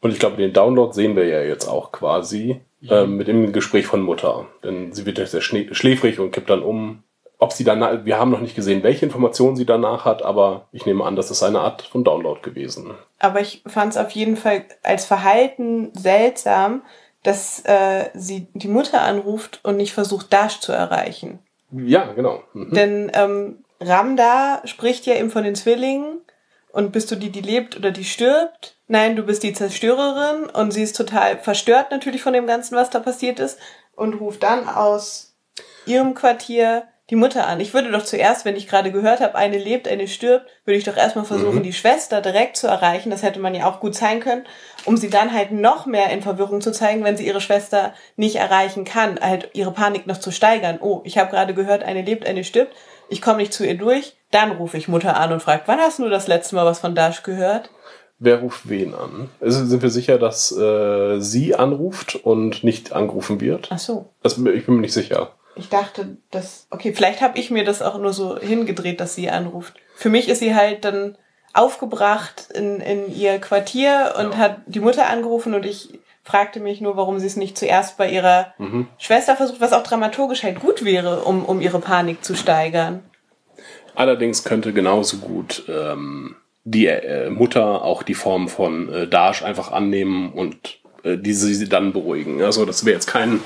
Und 0.06 0.12
ich 0.12 0.20
glaube, 0.20 0.36
den 0.36 0.52
Download 0.52 0.92
sehen 0.92 1.16
wir 1.16 1.26
ja 1.26 1.42
jetzt 1.42 1.66
auch 1.66 1.90
quasi 1.90 2.60
ähm, 2.88 3.16
mit 3.16 3.26
dem 3.26 3.52
Gespräch 3.52 3.88
von 3.88 4.02
Mutter. 4.02 4.46
Denn 4.62 4.92
sie 4.92 5.04
wird 5.04 5.18
ja 5.18 5.26
sehr 5.26 5.40
schläfrig 5.40 6.20
und 6.20 6.30
kippt 6.30 6.48
dann 6.48 6.62
um. 6.62 7.02
Ob 7.38 7.52
sie 7.52 7.64
danach, 7.64 8.04
wir 8.04 8.16
haben 8.16 8.30
noch 8.30 8.40
nicht 8.40 8.54
gesehen, 8.54 8.84
welche 8.84 9.04
Informationen 9.04 9.56
sie 9.56 9.66
danach 9.66 10.04
hat, 10.04 10.22
aber 10.22 10.68
ich 10.70 10.86
nehme 10.86 11.02
an, 11.02 11.16
das 11.16 11.32
ist 11.32 11.42
eine 11.42 11.58
Art 11.58 11.82
von 11.82 12.04
Download 12.04 12.38
gewesen. 12.40 12.94
Aber 13.18 13.40
ich 13.40 13.64
fand 13.66 13.94
es 13.94 13.98
auf 13.98 14.12
jeden 14.12 14.36
Fall 14.36 14.64
als 14.84 15.06
Verhalten 15.06 15.90
seltsam, 15.92 16.82
dass 17.24 17.64
äh, 17.64 18.04
sie 18.14 18.46
die 18.54 18.68
Mutter 18.68 19.02
anruft 19.02 19.58
und 19.64 19.76
nicht 19.76 19.92
versucht, 19.92 20.32
Dash 20.32 20.60
zu 20.60 20.70
erreichen. 20.70 21.40
Ja, 21.72 22.12
genau. 22.12 22.44
Mhm. 22.52 22.70
Denn 22.70 23.10
ähm, 23.12 23.64
Ramda 23.80 24.62
spricht 24.66 25.04
ja 25.06 25.16
eben 25.16 25.30
von 25.30 25.42
den 25.42 25.56
Zwillingen 25.56 26.20
und 26.70 26.92
bist 26.92 27.10
du 27.10 27.16
die, 27.16 27.30
die 27.30 27.40
lebt 27.40 27.76
oder 27.76 27.90
die 27.90 28.04
stirbt? 28.04 28.75
Nein, 28.88 29.16
du 29.16 29.22
bist 29.22 29.42
die 29.42 29.52
Zerstörerin 29.52 30.44
und 30.50 30.70
sie 30.70 30.82
ist 30.82 30.96
total 30.96 31.38
verstört 31.38 31.90
natürlich 31.90 32.22
von 32.22 32.32
dem 32.32 32.46
Ganzen, 32.46 32.76
was 32.76 32.90
da 32.90 33.00
passiert 33.00 33.40
ist 33.40 33.58
und 33.96 34.14
ruft 34.14 34.42
dann 34.44 34.68
aus 34.68 35.34
ihrem 35.86 36.14
Quartier 36.14 36.84
die 37.10 37.16
Mutter 37.16 37.46
an. 37.46 37.60
Ich 37.60 37.72
würde 37.72 37.90
doch 37.92 38.02
zuerst, 38.02 38.44
wenn 38.44 38.56
ich 38.56 38.66
gerade 38.66 38.90
gehört 38.90 39.20
habe, 39.20 39.36
eine 39.36 39.58
lebt, 39.58 39.86
eine 39.86 40.08
stirbt, 40.08 40.46
würde 40.64 40.78
ich 40.78 40.84
doch 40.84 40.96
erstmal 40.96 41.24
versuchen, 41.24 41.62
die 41.62 41.72
Schwester 41.72 42.20
direkt 42.20 42.56
zu 42.56 42.66
erreichen. 42.66 43.10
Das 43.10 43.22
hätte 43.22 43.38
man 43.38 43.54
ja 43.54 43.68
auch 43.68 43.78
gut 43.78 43.94
sein 43.94 44.18
können, 44.18 44.44
um 44.84 44.96
sie 44.96 45.08
dann 45.08 45.32
halt 45.32 45.52
noch 45.52 45.86
mehr 45.86 46.10
in 46.10 46.22
Verwirrung 46.22 46.60
zu 46.60 46.72
zeigen, 46.72 47.04
wenn 47.04 47.16
sie 47.16 47.26
ihre 47.26 47.40
Schwester 47.40 47.94
nicht 48.16 48.36
erreichen 48.36 48.84
kann, 48.84 49.20
halt 49.20 49.50
ihre 49.52 49.70
Panik 49.70 50.08
noch 50.08 50.18
zu 50.18 50.32
steigern. 50.32 50.78
Oh, 50.80 51.00
ich 51.04 51.16
habe 51.16 51.30
gerade 51.30 51.54
gehört, 51.54 51.84
eine 51.84 52.02
lebt, 52.02 52.26
eine 52.26 52.42
stirbt. 52.42 52.74
Ich 53.08 53.22
komme 53.22 53.38
nicht 53.38 53.52
zu 53.52 53.64
ihr 53.64 53.78
durch. 53.78 54.16
Dann 54.32 54.50
rufe 54.50 54.76
ich 54.76 54.88
Mutter 54.88 55.16
an 55.16 55.32
und 55.32 55.42
frage, 55.42 55.62
wann 55.66 55.78
hast 55.78 56.00
du 56.00 56.08
das 56.08 56.26
letzte 56.26 56.56
Mal 56.56 56.66
was 56.66 56.80
von 56.80 56.96
Dash 56.96 57.22
gehört? 57.22 57.70
Wer 58.18 58.40
ruft 58.40 58.68
wen 58.68 58.94
an? 58.94 59.28
Also 59.40 59.64
sind 59.66 59.82
wir 59.82 59.90
sicher, 59.90 60.18
dass 60.18 60.50
äh, 60.50 61.20
sie 61.20 61.54
anruft 61.54 62.14
und 62.14 62.64
nicht 62.64 62.92
angerufen 62.92 63.40
wird? 63.40 63.68
Ach 63.70 63.78
so. 63.78 64.10
Das, 64.22 64.38
ich 64.38 64.66
bin 64.66 64.76
mir 64.76 64.80
nicht 64.80 64.94
sicher. 64.94 65.32
Ich 65.54 65.68
dachte, 65.68 66.16
dass. 66.30 66.66
Okay, 66.70 66.92
vielleicht 66.94 67.20
habe 67.20 67.38
ich 67.38 67.50
mir 67.50 67.64
das 67.64 67.82
auch 67.82 67.98
nur 67.98 68.12
so 68.12 68.38
hingedreht, 68.38 69.00
dass 69.00 69.14
sie 69.14 69.30
anruft. 69.30 69.74
Für 69.94 70.08
mich 70.08 70.28
ist 70.28 70.38
sie 70.38 70.54
halt 70.54 70.84
dann 70.84 71.18
aufgebracht 71.52 72.48
in, 72.54 72.80
in 72.80 73.14
ihr 73.14 73.38
Quartier 73.38 74.14
und 74.18 74.36
hat 74.36 74.58
die 74.66 74.80
Mutter 74.80 75.08
angerufen 75.08 75.54
und 75.54 75.64
ich 75.64 75.98
fragte 76.22 76.60
mich 76.60 76.80
nur, 76.80 76.96
warum 76.96 77.18
sie 77.18 77.26
es 77.26 77.36
nicht 77.36 77.56
zuerst 77.56 77.96
bei 77.96 78.10
ihrer 78.10 78.52
Schwester 78.98 79.36
versucht, 79.36 79.60
was 79.60 79.72
auch 79.72 79.84
dramaturgisch 79.84 80.42
halt 80.42 80.60
gut 80.60 80.84
wäre, 80.84 81.20
um, 81.22 81.44
um 81.44 81.60
ihre 81.60 81.78
Panik 81.78 82.24
zu 82.24 82.34
steigern. 82.34 83.02
Allerdings 83.94 84.44
könnte 84.44 84.74
genauso 84.74 85.18
gut 85.18 85.64
ähm, 85.68 86.36
die 86.66 86.86
äh, 86.88 87.30
Mutter 87.30 87.82
auch 87.82 88.02
die 88.02 88.14
Form 88.14 88.48
von 88.48 88.92
äh, 88.92 89.06
Dash 89.06 89.42
einfach 89.42 89.70
annehmen 89.70 90.32
und 90.32 90.78
äh, 91.04 91.16
diese 91.16 91.46
sie 91.46 91.68
dann 91.68 91.92
beruhigen. 91.92 92.42
Also 92.42 92.64
das 92.64 92.84
wäre 92.84 92.94
jetzt 92.94 93.06
kein. 93.06 93.40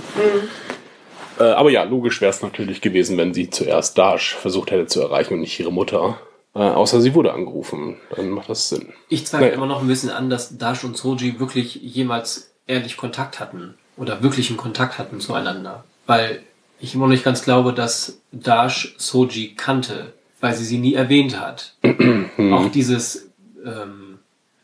Äh, 1.39 1.45
aber 1.45 1.71
ja, 1.71 1.83
logisch 1.85 2.21
wäre 2.23 2.31
es 2.31 2.43
natürlich 2.43 2.81
gewesen, 2.81 3.19
wenn 3.19 3.35
sie 3.35 3.51
zuerst 3.51 3.97
Dash 3.99 4.35
versucht 4.35 4.71
hätte 4.71 4.87
zu 4.87 5.03
erreichen 5.03 5.35
und 5.35 5.41
nicht 5.41 5.61
ihre 5.61 5.71
Mutter. 5.73 6.19
Äh, 6.55 6.61
außer 6.61 7.01
sie 7.03 7.15
wurde 7.15 7.35
angerufen. 7.35 7.97
Dann 8.17 8.31
macht 8.31 8.49
das 8.49 8.71
Sinn. 8.71 8.93
Ich 9.11 9.27
zweifle 9.27 9.47
Naja. 9.47 9.57
immer 9.57 9.67
noch 9.67 9.83
ein 9.83 9.89
bisschen 9.89 10.11
an, 10.11 10.31
dass 10.31 10.57
Dash 10.57 10.83
und 10.83 10.97
Soji 10.97 11.39
wirklich 11.39 11.75
jemals 11.77 12.51
ehrlich 12.67 12.97
Kontakt 12.97 13.39
hatten. 13.39 13.75
Oder 13.99 14.23
wirklichen 14.23 14.57
Kontakt 14.57 14.99
hatten 14.99 15.21
zueinander. 15.21 15.85
Weil 16.07 16.41
ich 16.81 16.95
immer 16.95 17.05
noch 17.05 17.13
nicht 17.13 17.25
ganz 17.25 17.45
glaube, 17.45 17.75
dass 17.75 18.19
Dash 18.33 18.95
Soji 18.97 19.55
kannte, 19.57 20.15
weil 20.41 20.55
sie 20.55 20.65
sie 20.65 20.79
nie 20.79 20.95
erwähnt 20.95 21.41
hat. 21.41 21.75
Auch 21.83 22.71
dieses 22.71 23.31
ähm, 23.65 24.19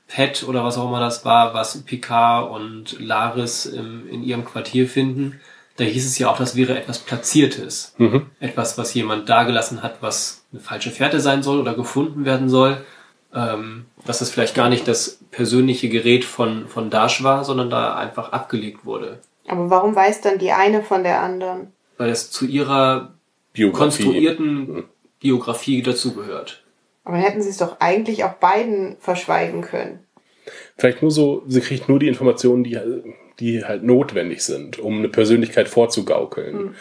Pet 0.08 0.44
oder 0.48 0.64
was 0.64 0.78
auch 0.78 0.88
immer 0.88 1.00
das 1.00 1.24
war, 1.24 1.54
was 1.54 1.82
Picard 1.82 2.50
und 2.50 2.98
Laris 3.00 3.66
im, 3.66 4.08
in 4.08 4.22
ihrem 4.22 4.44
Quartier 4.44 4.88
finden, 4.88 5.40
da 5.76 5.84
hieß 5.84 6.06
es 6.06 6.18
ja 6.18 6.30
auch, 6.30 6.38
das 6.38 6.56
wäre 6.56 6.76
etwas 6.76 7.00
Platziertes. 7.00 7.94
Etwas, 8.40 8.78
was 8.78 8.94
jemand 8.94 9.28
dagelassen 9.28 9.82
hat, 9.82 9.96
was 10.00 10.44
eine 10.52 10.60
falsche 10.60 10.90
Fährte 10.90 11.20
sein 11.20 11.42
soll 11.42 11.60
oder 11.60 11.74
gefunden 11.74 12.24
werden 12.24 12.48
soll. 12.48 12.78
Ähm, 13.34 13.84
dass 14.06 14.20
das 14.20 14.30
vielleicht 14.30 14.54
gar 14.54 14.70
nicht 14.70 14.88
das 14.88 15.18
persönliche 15.30 15.90
Gerät 15.90 16.24
von, 16.24 16.68
von 16.68 16.88
Dash 16.88 17.22
war, 17.22 17.44
sondern 17.44 17.68
da 17.68 17.94
einfach 17.94 18.32
abgelegt 18.32 18.86
wurde. 18.86 19.18
Aber 19.48 19.68
warum 19.68 19.94
weiß 19.94 20.22
dann 20.22 20.38
die 20.38 20.52
eine 20.52 20.82
von 20.82 21.02
der 21.02 21.20
anderen? 21.20 21.72
Weil 21.98 22.08
es 22.08 22.30
zu 22.30 22.46
ihrer 22.46 23.12
Biografie. 23.52 24.04
konstruierten 24.04 24.84
Biografie 25.26 25.82
dazugehört. 25.82 26.62
Aber 27.02 27.16
dann 27.16 27.24
hätten 27.24 27.42
sie 27.42 27.50
es 27.50 27.56
doch 27.56 27.80
eigentlich 27.80 28.22
auch 28.22 28.34
beiden 28.34 28.96
verschweigen 29.00 29.62
können. 29.62 29.98
Vielleicht 30.78 31.02
nur 31.02 31.10
so, 31.10 31.42
sie 31.48 31.60
kriegt 31.60 31.88
nur 31.88 31.98
die 31.98 32.06
Informationen, 32.06 32.62
die, 32.62 32.78
die 33.40 33.64
halt 33.64 33.82
notwendig 33.82 34.42
sind, 34.42 34.78
um 34.78 34.98
eine 34.98 35.08
Persönlichkeit 35.08 35.68
vorzugaukeln. 35.68 36.76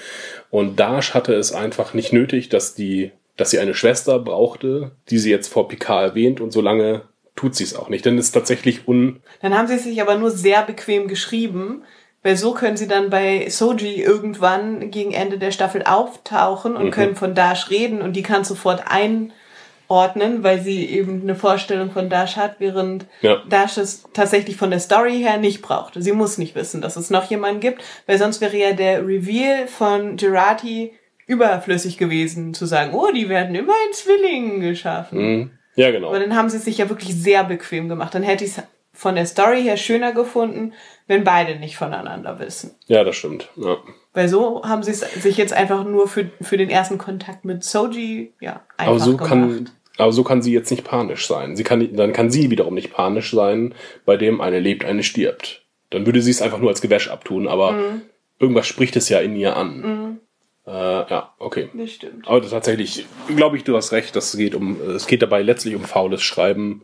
Und 0.52 0.80
Dash 0.80 1.16
hatte 1.16 1.34
es 1.34 1.54
einfach 1.54 1.96
nicht 1.96 2.14
nötig, 2.14 2.50
dass 2.50 2.76
die, 2.76 3.12
dass 3.36 3.50
sie 3.50 3.58
eine 3.58 3.74
Schwester 3.74 4.20
brauchte, 4.20 4.92
die 5.10 5.18
sie 5.18 5.32
jetzt 5.32 5.48
vor 5.48 5.68
Picard 5.68 6.10
erwähnt 6.10 6.40
und 6.40 6.52
solange 6.52 7.02
tut 7.36 7.56
sie 7.56 7.64
es 7.64 7.76
auch 7.76 7.90
nicht. 7.90 8.06
Denn 8.06 8.20
es 8.20 8.28
ist 8.28 8.34
tatsächlich 8.34 8.88
un, 8.88 9.22
Dann 9.42 9.58
haben 9.58 9.68
sie 9.68 9.74
es 9.74 9.86
sich 9.86 10.00
aber 10.04 10.20
nur 10.20 10.30
sehr 10.30 10.62
bequem 10.62 11.08
geschrieben, 11.08 11.82
weil 12.26 12.38
so 12.38 12.54
können 12.56 12.76
sie 12.76 12.88
dann 12.88 13.12
bei 13.12 13.48
Soji 13.50 14.02
irgendwann 14.02 14.90
gegen 14.90 15.12
Ende 15.12 15.38
der 15.38 15.52
Staffel 15.52 15.84
auftauchen 15.84 16.76
und 16.76 16.90
können 16.90 17.16
von 17.16 17.36
Dash 17.36 17.70
reden 17.70 18.02
und 18.02 18.14
die 18.14 18.24
kann 18.24 18.44
sofort 18.44 18.84
einordnen, 18.90 20.44
weil 20.44 20.60
sie 20.60 20.86
eben 20.88 21.22
eine 21.22 21.36
Vorstellung 21.36 21.92
von 21.92 22.10
Dash 22.10 22.36
hat, 22.36 22.56
während 22.58 23.06
Ja. 23.22 23.44
Dash 23.48 23.78
es 23.78 24.06
tatsächlich 24.12 24.58
von 24.58 24.72
der 24.72 24.80
Story 24.80 25.20
her 25.20 25.38
nicht 25.38 25.62
brauchte. 25.62 26.02
Sie 26.02 26.14
muss 26.14 26.40
nicht 26.40 26.56
wissen, 26.56 26.82
dass 26.82 26.96
es 26.96 27.12
noch 27.12 27.30
jemanden 27.30 27.60
gibt, 27.60 27.84
weil 28.08 28.18
sonst 28.18 28.42
wäre 28.42 28.58
ja 28.58 28.72
der 28.74 29.06
Reveal 29.06 29.68
von 29.68 30.18
Gerati 30.18 30.94
überflüssig 31.28 32.00
gewesen, 32.00 32.56
zu 32.56 32.66
sagen, 32.66 32.96
oh, 32.96 33.12
die 33.14 33.30
werden 33.30 33.54
immer 33.54 33.74
in 33.88 33.94
Zwillingen 33.94 34.62
geschaffen. 34.62 35.20
hm, 35.20 35.52
ja 35.76 35.92
genau. 35.92 36.08
Aber 36.08 36.20
dann 36.20 36.36
haben 36.36 36.50
sie 36.50 36.58
es 36.58 36.66
sich 36.66 36.80
ja 36.80 36.90
wirklich 36.90 37.14
sehr 37.14 37.44
bequem 37.44 37.88
gemacht. 37.88 38.16
Dann 38.16 38.24
hätte 38.24 38.46
ich 38.46 38.58
es 38.58 38.64
von 38.96 39.16
der 39.16 39.26
Story 39.26 39.62
her 39.64 39.78
schöner 39.78 40.12
gefunden, 40.14 40.74
wenn 41.08 41.24
beide 41.24 41.60
nicht 41.60 41.78
voneinander 41.78 42.40
wissen. 42.40 42.72
Ja, 42.88 43.04
das 43.04 43.16
stimmt. 43.16 43.50
Ja. 43.56 43.78
Weil 44.14 44.28
so 44.30 44.64
haben 44.64 44.82
sie 44.82 44.92
es 44.92 45.02
sich 45.02 45.38
jetzt 45.38 45.54
einfach 45.54 45.84
nur 45.84 46.08
für, 46.08 46.30
für 46.42 46.58
den 46.58 46.70
ersten 46.70 46.98
Kontakt 46.98 47.46
mit 47.46 47.64
Soji 47.64 48.34
ja, 48.40 48.62
einfach 48.78 48.92
Aber 48.94 49.00
so 49.00 49.12
gemacht. 49.18 49.30
kann, 49.30 49.70
aber 49.98 50.12
so 50.12 50.24
kann 50.24 50.42
sie 50.42 50.54
jetzt 50.54 50.72
nicht 50.72 50.84
panisch 50.84 51.28
sein. 51.28 51.56
Sie 51.56 51.64
kann, 51.64 51.96
dann 51.96 52.14
kann 52.14 52.32
sie 52.32 52.50
wiederum 52.50 52.74
nicht 52.74 52.92
panisch 52.94 53.32
sein, 53.32 53.76
bei 54.06 54.18
dem 54.18 54.42
eine 54.42 54.60
lebt, 54.60 54.84
eine 54.86 55.04
stirbt. 55.04 55.62
Dann 55.92 56.06
würde 56.06 56.22
sie 56.22 56.32
es 56.32 56.42
einfach 56.42 56.58
nur 56.60 56.70
als 56.70 56.82
Gewäsch 56.82 57.10
abtun, 57.10 57.48
aber 57.48 57.74
Mhm. 57.74 58.02
irgendwas 58.40 58.66
spricht 58.68 58.96
es 58.96 59.10
ja 59.10 59.20
in 59.20 59.36
ihr 59.36 59.56
an. 59.56 60.20
Äh, 60.68 60.72
ja, 60.72 61.34
okay. 61.38 61.70
das 61.74 61.92
stimmt. 61.92 62.28
Aber 62.28 62.42
tatsächlich, 62.42 63.06
glaube 63.36 63.56
ich, 63.58 63.64
du 63.64 63.76
hast 63.76 63.92
recht, 63.92 64.16
das 64.16 64.36
geht 64.36 64.56
um, 64.56 64.82
es 64.82 65.06
geht 65.06 65.22
dabei 65.22 65.44
letztlich 65.44 65.76
um 65.76 65.84
faules 65.84 66.24
Schreiben, 66.24 66.84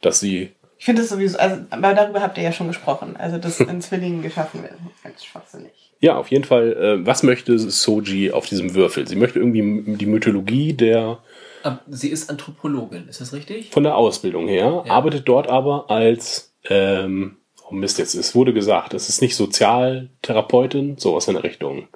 dass 0.00 0.18
sie, 0.18 0.50
Ich 0.80 0.86
finde 0.86 1.02
das 1.02 1.10
sowieso, 1.10 1.38
also, 1.38 1.56
aber 1.68 1.92
darüber 1.92 2.22
habt 2.22 2.38
ihr 2.38 2.42
ja 2.44 2.52
schon 2.52 2.66
gesprochen. 2.68 3.14
Also, 3.18 3.36
das 3.36 3.60
in 3.60 3.82
Zwillingen 3.82 4.22
geschaffen 4.22 4.62
wird, 4.62 4.72
ganz 5.04 5.22
schwachsinnig. 5.22 5.72
ja, 6.00 6.16
auf 6.16 6.28
jeden 6.30 6.44
Fall, 6.44 6.72
äh, 6.72 7.06
was 7.06 7.22
möchte 7.22 7.58
Soji 7.58 8.30
auf 8.32 8.46
diesem 8.48 8.74
Würfel? 8.74 9.06
Sie 9.06 9.16
möchte 9.16 9.38
irgendwie 9.40 9.96
die 9.96 10.06
Mythologie 10.06 10.72
der, 10.72 11.18
sie 11.86 12.08
ist 12.08 12.30
Anthropologin, 12.30 13.08
ist 13.08 13.20
das 13.20 13.34
richtig? 13.34 13.70
von 13.70 13.82
der 13.82 13.94
Ausbildung 13.94 14.48
her, 14.48 14.82
Ja. 14.86 14.90
arbeitet 14.92 15.28
dort 15.28 15.48
aber 15.50 15.90
als, 15.90 16.54
ähm, 16.70 17.36
oh 17.68 17.74
Mist, 17.74 17.98
jetzt, 17.98 18.14
es 18.14 18.34
wurde 18.34 18.54
gesagt, 18.54 18.94
es 18.94 19.10
ist 19.10 19.20
nicht 19.20 19.36
Sozialtherapeutin, 19.36 20.96
sowas 20.96 21.28
in 21.28 21.34
der 21.34 21.44
Richtung. 21.44 21.88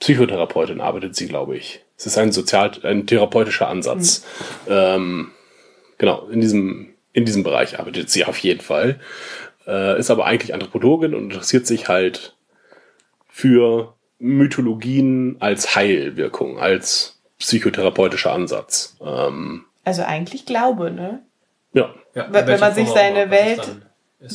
Psychotherapeutin 0.00 0.80
arbeitet 0.80 1.14
sie, 1.14 1.28
glaube 1.28 1.56
ich. 1.56 1.80
Es 1.96 2.06
ist 2.06 2.18
ein 2.18 2.32
sozial, 2.32 2.72
ein 2.82 3.06
therapeutischer 3.06 3.68
Ansatz. 3.68 4.26
Ähm, 4.68 5.30
genau, 5.98 6.26
in 6.26 6.40
diesem, 6.40 6.91
in 7.12 7.24
diesem 7.24 7.42
Bereich 7.42 7.78
arbeitet 7.78 8.10
sie 8.10 8.24
auf 8.24 8.38
jeden 8.38 8.60
Fall. 8.60 8.98
Äh, 9.66 9.98
ist 9.98 10.10
aber 10.10 10.24
eigentlich 10.26 10.54
Anthropologin 10.54 11.14
und 11.14 11.24
interessiert 11.30 11.66
sich 11.66 11.88
halt 11.88 12.34
für 13.28 13.94
Mythologien 14.18 15.36
als 15.40 15.74
Heilwirkung, 15.76 16.58
als 16.58 17.20
psychotherapeutischer 17.38 18.32
Ansatz. 18.32 18.96
Ähm, 19.04 19.64
Also 19.84 20.02
eigentlich 20.02 20.46
Glaube, 20.46 20.90
ne? 20.90 21.22
ja, 21.72 21.94
Ja, 22.14 22.26
Wenn- 22.30 22.60
man 22.60 22.74
sich 22.74 22.88
seine 22.88 23.30
Welt. 23.30 23.76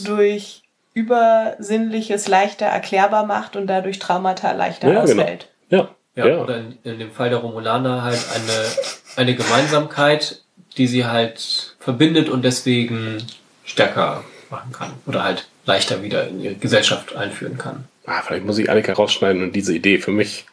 Durch 0.05 0.63
Übersinnliches 0.93 2.27
leichter 2.27 2.65
erklärbar 2.65 3.25
macht 3.25 3.55
und 3.55 3.67
dadurch 3.67 3.99
Traumata 3.99 4.51
leichter 4.51 4.91
Ja, 4.91 5.05
genau. 5.05 5.21
aushält. 5.23 5.47
ja, 5.69 5.89
Ja, 6.15 6.27
ja. 6.27 6.41
oder 6.43 6.57
in, 6.57 6.77
in 6.83 6.99
dem 6.99 7.11
Fall 7.11 7.29
der 7.29 7.39
Romulaner 7.39 8.01
halt 8.03 8.19
eine, 8.35 8.65
eine 9.15 9.35
Gemeinsamkeit, 9.35 10.41
die 10.75 10.87
sie 10.87 11.05
halt 11.05 11.76
verbindet 11.87 12.27
und 12.27 12.43
deswegen 12.43 13.23
stärker 13.63 14.25
machen 14.49 14.73
kann. 14.73 14.91
Oder 15.05 15.23
halt 15.23 15.47
leichter 15.65 16.03
wieder 16.03 16.27
in 16.27 16.41
ihre 16.41 16.55
Gesellschaft 16.55 17.15
einführen 17.15 17.57
kann. 17.57 17.85
Ah, 18.05 18.21
vielleicht 18.21 18.43
muss 18.43 18.57
ich 18.57 18.69
Annika 18.69 18.91
rausschneiden 18.91 19.41
und 19.41 19.55
diese 19.55 19.73
Idee 19.73 19.97
für 19.97 20.11
mich 20.11 20.45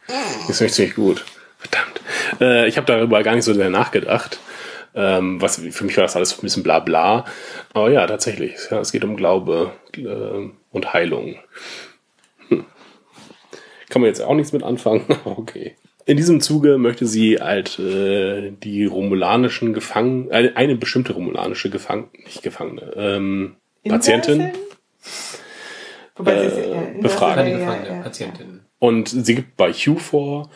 ist 0.49 0.61
nämlich 0.61 0.75
ziemlich 0.75 0.95
gut. 0.95 1.25
Verdammt. 1.59 2.01
Äh, 2.41 2.69
ich 2.69 2.77
habe 2.77 2.87
darüber 2.87 3.25
gar 3.25 3.35
nicht 3.35 3.45
so 3.45 3.53
sehr 3.53 3.69
nachgedacht. 3.69 4.39
Ähm, 4.95 5.43
was, 5.43 5.57
für 5.57 5.83
mich 5.83 5.97
war 5.97 6.05
das 6.05 6.15
alles 6.15 6.39
ein 6.39 6.43
bisschen 6.43 6.63
bla 6.63 6.79
bla. 6.79 7.25
Aber 7.73 7.91
ja, 7.91 8.07
tatsächlich. 8.07 8.55
Ja, 8.71 8.79
es 8.79 8.93
geht 8.93 9.03
um 9.03 9.17
Glaube 9.17 9.73
äh, 9.97 10.51
und 10.71 10.93
Heilung. 10.93 11.41
Hm. 12.49 12.65
Kann 13.89 14.03
man 14.03 14.09
jetzt 14.09 14.23
auch 14.23 14.35
nichts 14.35 14.53
mit 14.53 14.63
anfangen. 14.63 15.05
okay. 15.25 15.75
In 16.07 16.17
diesem 16.17 16.41
Zuge 16.41 16.77
möchte 16.77 17.07
sie 17.07 17.41
halt 17.41 17.79
äh, 17.79 18.51
die 18.51 18.85
romulanischen 18.85 19.73
Gefangenen, 19.73 20.31
eine, 20.31 20.57
eine 20.57 20.77
bestimmte 20.77 21.15
romulanische 21.15 21.71
Gefangene, 21.71 22.09
nicht 22.25 22.43
Gefangene, 22.43 22.93
ähm, 22.97 23.57
Patientin. 23.89 24.41
Äh, 24.41 24.53
ja, 26.19 27.01
befragen. 27.01 27.35
Keine 27.37 27.51
ja, 27.51 27.59
gefangene 27.59 27.89
ja, 27.89 27.95
ja. 27.95 28.03
Patientin. 28.03 28.61
Und 28.79 29.09
sie 29.09 29.35
gibt 29.35 29.57
bei 29.57 29.73
Hugh 29.73 29.99
vor, 29.99 30.51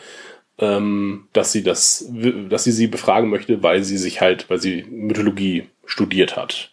ähm, 0.59 1.27
dass 1.33 1.51
sie 1.51 1.63
das, 1.63 2.05
dass 2.49 2.63
sie 2.63 2.71
sie 2.71 2.87
befragen 2.87 3.29
möchte, 3.29 3.63
weil 3.63 3.83
sie 3.83 3.97
sich 3.97 4.21
halt, 4.21 4.49
weil 4.49 4.59
sie 4.59 4.83
Mythologie 4.89 5.67
studiert 5.85 6.35
hat. 6.37 6.71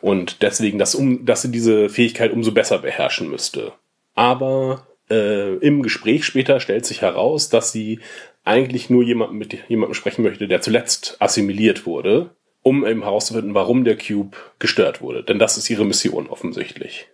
Und 0.00 0.42
deswegen, 0.42 0.78
dass, 0.78 0.94
um, 0.94 1.24
dass 1.24 1.42
sie 1.42 1.50
diese 1.50 1.88
Fähigkeit 1.88 2.32
umso 2.32 2.52
besser 2.52 2.78
beherrschen 2.78 3.30
müsste. 3.30 3.72
Aber 4.14 4.86
äh, 5.10 5.54
im 5.56 5.82
Gespräch 5.82 6.24
später 6.24 6.60
stellt 6.60 6.86
sich 6.86 7.02
heraus, 7.02 7.48
dass 7.48 7.72
sie 7.72 8.00
eigentlich 8.44 8.90
nur 8.90 9.02
jemanden 9.02 9.36
mit 9.38 9.56
jemandem 9.68 9.94
sprechen 9.94 10.22
möchte, 10.22 10.48
der 10.48 10.60
zuletzt 10.60 11.16
assimiliert 11.20 11.86
wurde, 11.86 12.30
um 12.62 12.84
eben 12.86 13.02
herauszufinden, 13.02 13.54
warum 13.54 13.84
der 13.84 13.96
Cube 13.96 14.36
gestört 14.58 15.00
wurde. 15.00 15.22
Denn 15.22 15.38
das 15.38 15.56
ist 15.56 15.68
ihre 15.70 15.84
Mission 15.84 16.26
offensichtlich. 16.28 17.08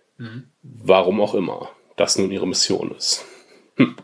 Warum 0.63 1.21
auch 1.21 1.33
immer 1.35 1.69
das 1.95 2.17
nun 2.17 2.31
ihre 2.31 2.47
Mission 2.47 2.93
ist. 2.97 3.25
Hm. 3.75 3.95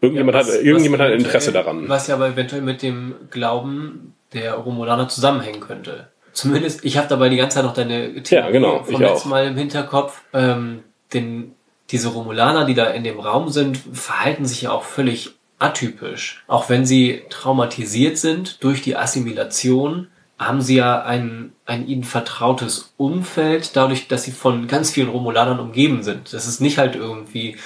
Irgendjemand, 0.00 0.34
Ja, 0.36 0.40
hat, 0.42 0.48
was- 0.48 0.60
irgendjemand 0.62 1.00
was 1.02 1.08
hat 1.10 1.18
Interesse 1.18 1.50
daran. 1.52 1.88
Was 1.88 2.06
ja 2.06 2.14
aber 2.14 2.28
eventuell 2.28 2.62
mit 2.62 2.82
dem 2.82 3.14
Glauben 3.30 4.14
der 4.32 4.54
Romulaner 4.54 5.08
zusammenhängen 5.08 5.60
könnte. 5.60 6.08
zumindest, 6.32 6.84
ich 6.84 6.96
habe 6.98 7.08
dabei 7.08 7.28
die 7.30 7.36
ganze 7.36 7.56
Zeit 7.56 7.64
noch 7.64 7.72
deine 7.74 8.22
Theorie 8.22 8.44
Ja, 8.46 8.50
genau, 8.52 8.84
vom 8.84 8.94
ich 8.94 9.00
letzten 9.00 9.28
auch. 9.28 9.30
Mal 9.30 9.46
im 9.46 9.56
Hinterkopf. 9.56 10.22
Ähm, 10.32 10.84
denn 11.12 11.52
diese 11.90 12.08
Romulaner, 12.08 12.64
die 12.64 12.74
da 12.74 12.86
in 12.86 13.04
dem 13.04 13.18
Raum 13.18 13.48
sind, 13.48 13.78
verhalten 13.92 14.46
sich 14.46 14.62
ja 14.62 14.72
auch 14.72 14.84
völlig 14.84 15.30
atypisch. 15.58 16.44
Auch 16.46 16.68
wenn 16.68 16.86
sie 16.86 17.22
traumatisiert 17.30 18.18
sind 18.18 18.62
durch 18.62 18.82
die 18.82 18.96
Assimilation, 18.96 20.08
haben 20.38 20.60
sie 20.60 20.76
ja 20.76 21.02
ein, 21.02 21.52
ein 21.66 21.88
ihnen 21.88 22.04
vertrautes 22.04 22.94
Umfeld, 22.96 23.74
dadurch, 23.74 24.06
dass 24.06 24.22
sie 24.22 24.30
von 24.30 24.68
ganz 24.68 24.90
vielen 24.90 25.08
Romulanern 25.08 25.58
umgeben 25.58 26.02
sind. 26.04 26.32
Das 26.32 26.46
ist 26.46 26.60
nicht 26.60 26.78
halt 26.78 26.94
irgendwie, 26.94 27.56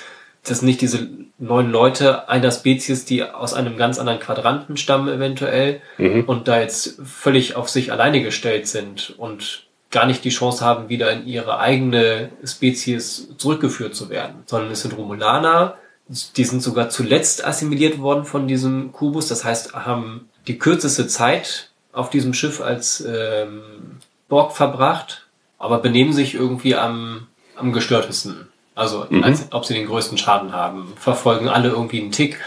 das 0.43 0.61
sind 0.61 0.69
nicht 0.69 0.81
diese 0.81 1.09
neun 1.39 1.71
Leute 1.71 2.31
einer 2.31 2.51
Spezies, 2.51 3.05
die 3.05 3.25
aus 3.25 3.53
einem 3.53 3.77
ganz 3.77 3.99
anderen 3.99 4.21
Quadranten 4.21 4.79
stammen 4.79 5.09
eventuell 5.09 5.83
und 6.27 6.49
da 6.49 6.61
jetzt 6.61 6.99
völlig 7.05 7.57
auf 7.57 7.69
sich 7.69 7.93
alleine 7.93 8.23
gestellt 8.23 8.67
sind 8.67 9.15
und 9.19 9.67
gar 9.93 10.07
nicht 10.07 10.25
die 10.25 10.31
Chance 10.31 10.65
haben, 10.65 10.89
wieder 10.89 11.13
in 11.13 11.27
ihre 11.27 11.59
eigene 11.59 12.31
Spezies 12.45 13.29
zurückgeführt 13.37 13.95
zu 13.95 14.09
werden, 14.11 14.43
sondern 14.47 14.73
es 14.73 14.83
sind 14.83 14.97
Romulaner, 14.97 15.77
die 16.37 16.45
sind 16.45 16.63
sogar 16.63 16.89
zuletzt 16.89 17.45
assimiliert 17.45 18.01
worden 18.01 18.25
von 18.25 18.49
diesem 18.49 18.93
Kubus, 18.93 19.29
das 19.29 19.45
heißt, 19.45 19.75
haben 19.75 20.29
die 20.47 20.59
kürzeste 20.59 21.07
Zeit 21.07 21.71
auf 21.93 22.11
diesem 22.11 22.35
Schiff 22.35 22.61
als 22.61 23.05
ähm, 23.07 23.63
Borg 24.29 24.53
verbracht, 24.53 25.27
aber 25.59 25.79
benehmen 25.79 26.13
sich 26.13 26.35
irgendwie 26.35 26.75
am, 26.75 27.29
am 27.55 27.73
gestörtesten. 27.73 28.49
Also, 28.75 29.07
als, 29.23 29.49
ob 29.51 29.67
sie 29.67 29.75
den 29.75 29.87
größten 29.87 30.17
Schaden 30.17 30.53
haben. 30.53 30.95
Verfolgen 30.97 31.51
alle 31.51 31.69
irgendwie 31.69 32.01
einen 32.01 32.11
Tick. 32.11 32.41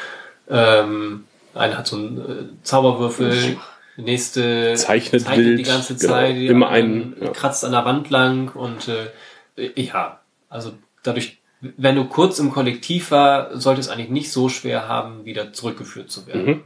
Ähm, 0.50 1.26
einer 1.54 1.78
hat 1.78 1.86
so 1.86 1.98
einen 1.98 2.18
äh, 2.18 2.64
Zauberwürfel, 2.64 3.58
der 3.98 4.04
nächste 4.04 4.74
Zeichnet 4.76 5.28
die 5.28 5.38
wild, 5.38 5.66
ganze 5.66 5.96
genau. 5.96 6.14
Zeit, 6.14 6.36
die 6.36 6.48
Immer 6.48 6.70
einen, 6.70 7.16
ja. 7.22 7.30
kratzt 7.30 7.64
an 7.64 7.72
der 7.72 7.86
Wand 7.86 8.10
lang 8.10 8.50
und 8.56 8.90
äh, 8.90 9.82
ja, 9.82 10.20
also 10.50 10.74
dadurch, 11.04 11.38
wenn 11.62 11.96
du 11.96 12.06
kurz 12.06 12.40
im 12.40 12.52
Kollektiv 12.52 13.12
war, 13.12 13.58
sollte 13.58 13.82
es 13.82 13.90
eigentlich 13.90 14.10
nicht 14.10 14.32
so 14.32 14.50
schwer 14.50 14.88
haben, 14.88 15.26
wieder 15.26 15.54
zurückgeführt 15.54 16.12
zu 16.12 16.28
werden. 16.28 16.46
Mhm. 16.46 16.64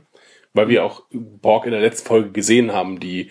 Weil 0.54 0.68
wir 0.68 0.84
auch 0.84 1.04
Borg 1.12 1.66
in 1.66 1.72
der 1.72 1.82
letzten 1.82 2.08
Folge 2.08 2.32
gesehen 2.32 2.74
haben, 2.74 3.00
die, 3.00 3.30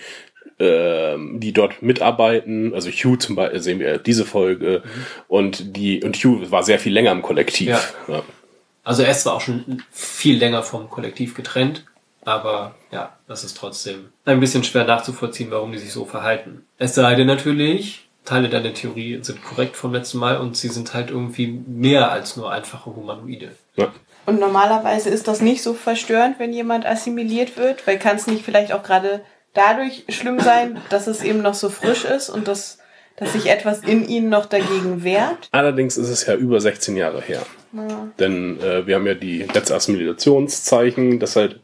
ähm, 0.60 1.40
die 1.40 1.52
dort 1.52 1.82
mitarbeiten. 1.82 2.72
Also 2.74 2.90
Hugh 2.90 3.18
zum 3.18 3.34
Beispiel 3.34 3.60
sehen 3.60 3.80
wir 3.80 3.98
diese 3.98 4.24
Folge. 4.24 4.82
Und 5.26 5.76
die, 5.76 6.02
und 6.04 6.16
Hugh 6.16 6.50
war 6.52 6.62
sehr 6.62 6.78
viel 6.78 6.92
länger 6.92 7.10
im 7.10 7.22
Kollektiv. 7.22 7.68
Ja. 7.68 7.80
Ja. 8.06 8.22
Also 8.84 9.02
er 9.02 9.10
ist 9.10 9.22
zwar 9.22 9.34
auch 9.34 9.40
schon 9.40 9.82
viel 9.90 10.38
länger 10.38 10.62
vom 10.62 10.88
Kollektiv 10.88 11.34
getrennt, 11.34 11.84
aber 12.28 12.74
ja, 12.92 13.16
das 13.26 13.42
ist 13.42 13.56
trotzdem 13.56 14.10
ein 14.24 14.40
bisschen 14.40 14.62
schwer 14.62 14.84
nachzuvollziehen, 14.84 15.50
warum 15.50 15.72
die 15.72 15.78
sich 15.78 15.92
so 15.92 16.04
verhalten. 16.04 16.66
Es 16.78 16.94
sei 16.94 17.14
denn 17.14 17.26
natürlich, 17.26 18.08
Teile 18.24 18.48
deiner 18.48 18.74
Theorie 18.74 19.18
sind 19.22 19.42
korrekt 19.42 19.76
vom 19.76 19.94
letzten 19.94 20.18
Mal 20.18 20.36
und 20.36 20.56
sie 20.56 20.68
sind 20.68 20.92
halt 20.92 21.10
irgendwie 21.10 21.46
mehr 21.66 22.10
als 22.10 22.36
nur 22.36 22.52
einfache 22.52 22.94
Humanoide. 22.94 23.52
Ja. 23.76 23.88
Und 24.26 24.38
normalerweise 24.38 25.08
ist 25.08 25.26
das 25.26 25.40
nicht 25.40 25.62
so 25.62 25.72
verstörend, 25.72 26.38
wenn 26.38 26.52
jemand 26.52 26.84
assimiliert 26.84 27.56
wird, 27.56 27.86
weil 27.86 27.98
kann 27.98 28.16
es 28.16 28.26
nicht 28.26 28.44
vielleicht 28.44 28.72
auch 28.72 28.82
gerade 28.82 29.22
dadurch 29.54 30.04
schlimm 30.10 30.38
sein, 30.38 30.82
dass 30.90 31.06
es 31.06 31.22
eben 31.22 31.40
noch 31.40 31.54
so 31.54 31.70
frisch 31.70 32.04
ist 32.04 32.28
und 32.28 32.46
dass, 32.46 32.78
dass 33.16 33.32
sich 33.32 33.46
etwas 33.46 33.80
in 33.80 34.06
ihnen 34.06 34.28
noch 34.28 34.44
dagegen 34.44 35.02
wehrt. 35.02 35.48
Allerdings 35.50 35.96
ist 35.96 36.10
es 36.10 36.26
ja 36.26 36.34
über 36.34 36.60
16 36.60 36.96
Jahre 36.96 37.22
her. 37.22 37.40
Denn 38.18 38.60
äh, 38.60 38.86
wir 38.86 38.96
haben 38.96 39.06
ja 39.06 39.14
die 39.14 39.42
letzte 39.42 39.74
Assimilationszeichen, 39.74 41.18
das 41.18 41.30
ist 41.30 41.36
halt 41.36 41.60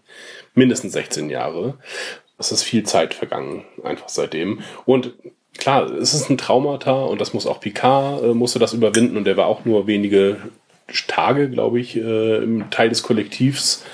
mindestens 0.55 0.93
16 0.93 1.31
Jahre. 1.31 1.75
Es 2.39 2.53
ist 2.53 2.63
viel 2.63 2.85
Zeit 2.85 3.15
vergangen, 3.15 3.65
einfach 3.83 4.09
seitdem. 4.09 4.61
Und 4.87 5.13
klar, 5.57 5.91
es 5.91 6.15
ist 6.15 6.31
ein 6.31 6.39
Traumata 6.39 7.05
und 7.05 7.21
das 7.21 7.33
muss 7.33 7.47
auch 7.47 7.61
Picard, 7.61 8.23
äh, 8.23 8.35
musste 8.35 8.59
das 8.59 8.73
überwinden 8.73 9.17
und 9.17 9.25
der 9.25 9.37
war 9.37 9.47
auch 9.47 9.65
nur 9.65 9.87
wenige 9.87 10.37
Tage, 11.07 11.49
glaube 11.49 11.81
ich, 11.81 11.97
äh, 11.97 12.43
im 12.43 12.71
Teil 12.71 12.89
des 12.89 13.03
Kollektivs. 13.03 13.85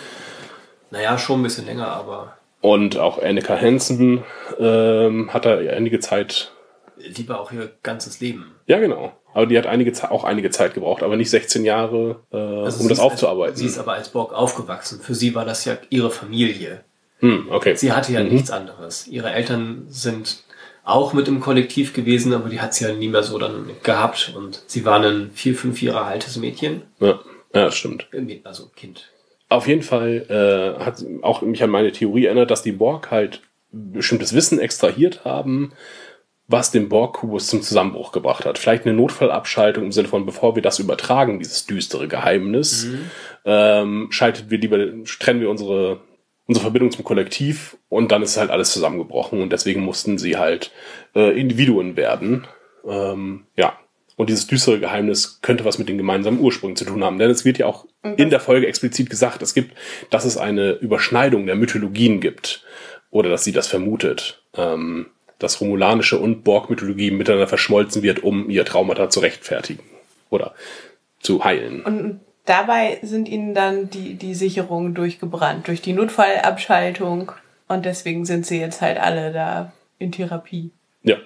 Naja, 0.91 1.19
schon 1.19 1.41
ein 1.41 1.45
bisschen 1.45 1.67
länger, 1.67 1.89
aber 1.89 2.37
Und 2.61 2.97
auch 2.97 3.23
Annika 3.23 3.57
Hansen 3.57 4.25
ähm, 4.59 5.33
hat 5.33 5.45
da 5.45 5.57
einige 5.57 6.01
Zeit 6.01 6.53
lieber 6.97 7.41
auch 7.41 7.53
ihr 7.53 7.71
ganzes 7.83 8.21
Leben. 8.21 8.55
Ja, 8.71 8.79
genau. 8.79 9.13
Aber 9.35 9.47
die 9.47 9.59
hat 9.59 9.67
einige, 9.67 9.93
auch 10.13 10.23
einige 10.23 10.51
Zeit 10.51 10.75
gebraucht, 10.75 11.03
aber 11.03 11.17
nicht 11.17 11.29
16 11.31 11.65
Jahre, 11.65 12.21
äh, 12.33 12.37
Also 12.37 12.83
um 12.83 12.89
das 12.89 13.01
aufzuarbeiten. 13.01 13.53
Als, 13.53 13.59
sie 13.59 13.67
ist 13.67 13.79
aber 13.79 13.95
als 13.95 14.11
Borg 14.11 14.33
aufgewachsen. 14.33 15.01
Für 15.01 15.15
sie 15.17 15.35
war 15.35 15.45
das 15.45 15.65
ja 15.65 15.77
ihre 15.91 16.11
Familie. 16.11 16.85
hm, 17.19 17.49
okay. 17.51 17.75
Sie 17.75 17.91
hatte 17.93 18.13
ja 18.13 18.23
Mhm. 18.23 18.29
nichts 18.31 18.51
anderes. 18.51 19.09
Ihre 19.09 19.31
Eltern 19.33 19.87
sind 19.89 20.45
auch 20.85 21.13
mit 21.13 21.27
im 21.29 21.41
Kollektiv 21.41 21.93
gewesen, 21.93 22.33
aber 22.33 22.49
die 22.49 22.61
hat 22.61 22.73
sie 22.75 22.85
ja 22.85 22.93
nie 22.95 23.09
mehr 23.09 23.23
so 23.25 23.39
dann 23.39 23.69
gehabt. 23.83 24.33
Und 24.37 24.63
sie 24.69 24.85
war 24.85 25.01
ein 25.05 25.31
vier, 25.35 25.55
fünf 25.57 25.83
Jahre 25.83 26.05
altes 26.05 26.37
Mädchen. 26.37 26.83
Ja, 27.01 27.19
ja, 27.55 27.65
das 27.67 27.75
stimmt. 27.75 28.07
Äh, 28.13 28.41
Also 28.45 28.69
Kind. 28.77 29.11
Auf 29.49 29.67
jeden 29.67 29.83
Fall 29.83 30.27
äh, 30.79 30.83
hat 30.85 31.05
auch 31.23 31.43
mich 31.43 31.63
an 31.63 31.71
meine 31.71 31.91
Theorie 31.93 32.27
erinnert, 32.27 32.51
dass 32.53 32.63
die 32.63 32.73
Borg 32.73 33.11
halt 33.11 33.43
bestimmtes 33.73 34.33
Wissen 34.33 34.59
extrahiert 34.61 35.25
haben, 35.25 35.73
was 36.51 36.73
den 36.73 36.89
Borg-Kubus 36.89 37.47
zum 37.47 37.63
Zusammenbruch 37.63 38.11
gebracht 38.11 38.45
hat. 38.45 38.59
Vielleicht 38.59 38.85
eine 38.85 38.95
Notfallabschaltung 38.95 39.85
im 39.85 39.93
Sinne 39.93 40.09
von, 40.09 40.27
bevor 40.27 40.57
wir 40.57 40.63
das 40.63 40.81
übertragen, 40.81 41.39
dieses 41.39 41.65
düstere 41.67 42.09
Geheimnis, 42.09 42.89
ähm, 43.45 44.09
schaltet 44.11 44.51
wir 44.51 44.59
lieber, 44.59 44.79
trennen 45.21 45.41
wir 45.41 45.49
unsere, 45.49 46.01
unsere 46.47 46.65
Verbindung 46.65 46.91
zum 46.91 47.05
Kollektiv 47.05 47.77
und 47.89 48.11
dann 48.11 48.23
ist 48.23 48.37
halt 48.37 48.51
alles 48.51 48.73
zusammengebrochen 48.73 49.41
und 49.41 49.53
deswegen 49.53 49.83
mussten 49.83 50.19
sie 50.19 50.37
halt 50.37 50.73
äh, 51.15 51.39
Individuen 51.39 51.97
werden. 51.97 52.47
Ähm, 52.87 53.45
ja. 53.57 53.79
Und 54.17 54.29
dieses 54.29 54.47
düstere 54.47 54.81
Geheimnis 54.81 55.41
könnte 55.41 55.65
was 55.65 55.79
mit 55.79 55.89
den 55.89 55.97
gemeinsamen 55.97 56.41
Ursprüngen 56.41 56.77
zu 56.77 56.85
tun 56.85 57.03
haben. 57.03 57.19
Denn 57.19 57.31
es 57.31 57.47
wird 57.47 57.57
ja 57.57 57.65
auch 57.65 57.87
in 58.03 58.29
der 58.29 58.41
Folge 58.41 58.67
explizit 58.67 59.09
gesagt, 59.09 59.41
es 59.41 59.55
gibt, 59.55 59.75
dass 60.11 60.27
es 60.27 60.37
eine 60.37 60.73
Überschneidung 60.73 61.47
der 61.47 61.55
Mythologien 61.55 62.21
gibt. 62.21 62.63
Oder 63.09 63.31
dass 63.31 63.45
sie 63.45 63.53
das 63.53 63.67
vermutet. 63.67 64.45
Ähm, 64.55 65.07
dass 65.41 65.61
romulanische 65.61 66.19
und 66.19 66.45
Borg-Mythologie 66.45 67.11
miteinander 67.11 67.49
verschmolzen 67.49 68.03
wird, 68.03 68.23
um 68.23 68.49
ihr 68.49 68.65
Traumata 68.65 69.11
zu 69.11 69.21
rechtfertigen. 69.21 69.83
Oder 70.31 70.55
zu 71.19 71.43
heilen. 71.45 71.83
Und 71.83 72.21
dabei 72.45 72.99
sind 73.03 73.29
ihnen 73.29 73.55
dann 73.55 73.91
die, 73.91 74.15
die 74.15 74.35
Sicherungen 74.35 74.95
durchgebrannt, 74.95 75.67
durch 75.67 75.83
die 75.83 75.93
Notfallabschaltung. 75.93 77.33
Und 77.69 77.85
deswegen 77.85 78.25
sind 78.25 78.47
sie 78.47 78.61
jetzt 78.61 78.81
halt 78.81 78.99
alle 78.99 79.33
da 79.33 79.73
in 79.99 80.13
Therapie. 80.13 80.71
Ja. 81.03 81.17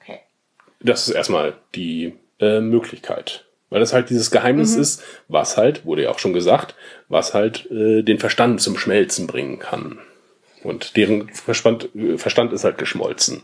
Okay. 0.00 0.20
Das 0.80 1.08
ist 1.08 1.14
erstmal 1.14 1.54
die 1.74 2.14
äh, 2.38 2.60
Möglichkeit. 2.60 3.44
Weil 3.70 3.80
das 3.80 3.92
halt 3.92 4.08
dieses 4.08 4.30
Geheimnis 4.30 4.76
ist, 4.76 5.02
was 5.26 5.56
halt, 5.56 5.84
wurde 5.84 6.04
ja 6.04 6.10
auch 6.10 6.20
schon 6.20 6.32
gesagt, 6.32 6.76
was 7.08 7.34
halt 7.34 7.68
äh, 7.70 8.02
den 8.02 8.18
Verstand 8.18 8.60
zum 8.60 8.76
Schmelzen 8.76 9.26
bringen 9.26 9.58
kann. 9.58 9.98
Und 10.64 10.96
deren 10.96 11.28
Verstand, 11.28 11.90
Verstand 12.16 12.52
ist 12.52 12.64
halt 12.64 12.78
geschmolzen. 12.78 13.42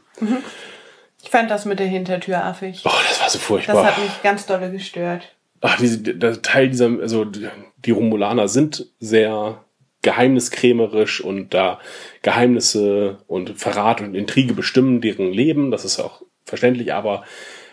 Ich 1.22 1.30
fand 1.30 1.50
das 1.50 1.66
mit 1.66 1.78
der 1.78 1.86
Hintertür 1.86 2.42
affig. 2.44 2.82
Oh, 2.84 2.90
das 3.08 3.20
war 3.20 3.28
so 3.30 3.38
Das 3.38 3.46
furchtbar. 3.46 3.84
hat 3.84 3.98
mich 4.02 4.22
ganz 4.22 4.46
dolle 4.46 4.72
gestört. 4.72 5.34
Ach, 5.60 5.76
diese, 5.78 5.98
der 5.98 6.40
Teil 6.40 6.70
dieser, 6.70 6.86
also 7.00 7.26
die 7.26 7.90
Romulaner 7.90 8.48
sind 8.48 8.86
sehr 8.98 9.62
geheimniskrämerisch 10.02 11.20
und 11.20 11.52
da 11.52 11.78
Geheimnisse 12.22 13.18
und 13.26 13.58
Verrat 13.60 14.00
und 14.00 14.14
Intrige 14.14 14.54
bestimmen 14.54 15.02
deren 15.02 15.30
Leben. 15.32 15.70
Das 15.70 15.84
ist 15.84 16.00
auch 16.00 16.22
verständlich, 16.46 16.94
aber 16.94 17.24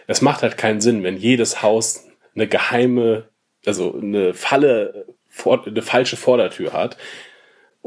es 0.08 0.22
macht 0.22 0.42
halt 0.42 0.58
keinen 0.58 0.82
Sinn, 0.82 1.04
wenn 1.04 1.16
jedes 1.16 1.62
Haus 1.62 2.06
eine 2.36 2.48
geheime, 2.48 3.30
also 3.66 3.98
eine 3.98 4.34
Falle, 4.34 5.06
eine 5.46 5.82
falsche 5.82 6.18
Vordertür 6.18 6.74
hat 6.74 6.98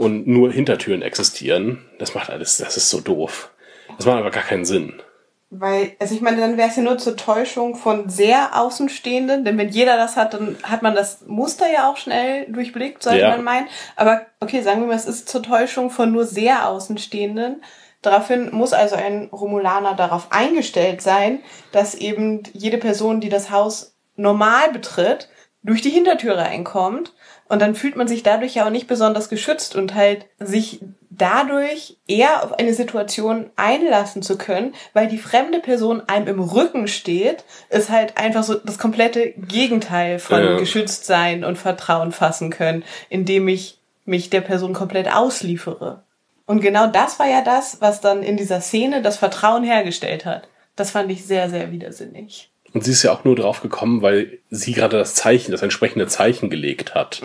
und 0.00 0.26
nur 0.26 0.50
Hintertüren 0.50 1.02
existieren. 1.02 1.84
Das 1.98 2.14
macht 2.14 2.30
alles, 2.30 2.56
das 2.56 2.78
ist 2.78 2.88
so 2.88 3.02
doof. 3.02 3.50
Das 3.98 4.06
macht 4.06 4.16
aber 4.16 4.30
gar 4.30 4.42
keinen 4.42 4.64
Sinn. 4.64 5.02
Weil, 5.50 5.92
also 5.98 6.14
ich 6.14 6.22
meine, 6.22 6.40
dann 6.40 6.56
wäre 6.56 6.70
es 6.70 6.76
ja 6.76 6.82
nur 6.82 6.96
zur 6.96 7.18
Täuschung 7.18 7.76
von 7.76 8.08
sehr 8.08 8.58
Außenstehenden, 8.58 9.44
denn 9.44 9.58
wenn 9.58 9.68
jeder 9.68 9.98
das 9.98 10.16
hat, 10.16 10.32
dann 10.32 10.56
hat 10.62 10.80
man 10.80 10.94
das 10.94 11.26
Muster 11.26 11.70
ja 11.70 11.90
auch 11.90 11.98
schnell 11.98 12.50
durchblickt, 12.50 13.02
sollte 13.02 13.20
Ja. 13.20 13.28
man 13.28 13.44
meinen. 13.44 13.68
Aber 13.94 14.22
okay, 14.40 14.62
sagen 14.62 14.80
wir 14.80 14.86
mal, 14.86 14.96
es 14.96 15.04
ist 15.04 15.28
zur 15.28 15.42
Täuschung 15.42 15.90
von 15.90 16.10
nur 16.12 16.24
sehr 16.24 16.66
Außenstehenden. 16.66 17.62
Daraufhin 18.00 18.52
muss 18.52 18.72
also 18.72 18.96
ein 18.96 19.28
Romulaner 19.30 19.94
darauf 19.96 20.28
eingestellt 20.32 21.02
sein, 21.02 21.40
dass 21.72 21.94
eben 21.94 22.44
jede 22.54 22.78
Person, 22.78 23.20
die 23.20 23.28
das 23.28 23.50
Haus 23.50 23.94
normal 24.16 24.72
betritt, 24.72 25.28
durch 25.62 25.82
die 25.82 25.90
Hintertür 25.90 26.38
reinkommt. 26.38 27.12
Und 27.50 27.60
dann 27.60 27.74
fühlt 27.74 27.96
man 27.96 28.06
sich 28.06 28.22
dadurch 28.22 28.54
ja 28.54 28.64
auch 28.64 28.70
nicht 28.70 28.86
besonders 28.86 29.28
geschützt 29.28 29.74
und 29.74 29.96
halt 29.96 30.26
sich 30.38 30.80
dadurch 31.10 31.96
eher 32.06 32.44
auf 32.44 32.52
eine 32.52 32.72
Situation 32.72 33.50
einlassen 33.56 34.22
zu 34.22 34.38
können, 34.38 34.72
weil 34.92 35.08
die 35.08 35.18
fremde 35.18 35.58
Person 35.58 36.00
einem 36.06 36.28
im 36.28 36.40
Rücken 36.40 36.86
steht, 36.86 37.42
ist 37.68 37.90
halt 37.90 38.16
einfach 38.16 38.44
so 38.44 38.54
das 38.54 38.78
komplette 38.78 39.32
Gegenteil 39.32 40.20
von 40.20 40.40
Ja. 40.40 40.56
geschützt 40.58 41.06
sein 41.06 41.42
und 41.44 41.58
Vertrauen 41.58 42.12
fassen 42.12 42.50
können, 42.50 42.84
indem 43.08 43.48
ich 43.48 43.78
mich 44.04 44.30
der 44.30 44.42
Person 44.42 44.72
komplett 44.72 45.12
ausliefere. 45.12 46.04
Und 46.46 46.60
genau 46.60 46.86
das 46.86 47.18
war 47.18 47.26
ja 47.28 47.42
das, 47.42 47.80
was 47.80 48.00
dann 48.00 48.22
in 48.22 48.36
dieser 48.36 48.60
Szene 48.60 49.02
das 49.02 49.16
Vertrauen 49.16 49.64
hergestellt 49.64 50.24
hat. 50.24 50.48
Das 50.76 50.92
fand 50.92 51.10
ich 51.10 51.26
sehr, 51.26 51.50
sehr 51.50 51.72
widersinnig. 51.72 52.49
Und 52.72 52.84
sie 52.84 52.92
ist 52.92 53.02
ja 53.02 53.12
auch 53.12 53.24
nur 53.24 53.36
drauf 53.36 53.62
gekommen, 53.62 54.00
weil 54.02 54.38
sie 54.50 54.72
gerade 54.72 54.96
das 54.98 55.14
Zeichen, 55.14 55.50
das 55.52 55.62
entsprechende 55.62 56.06
Zeichen 56.06 56.50
gelegt 56.50 56.94
hat. 56.94 57.20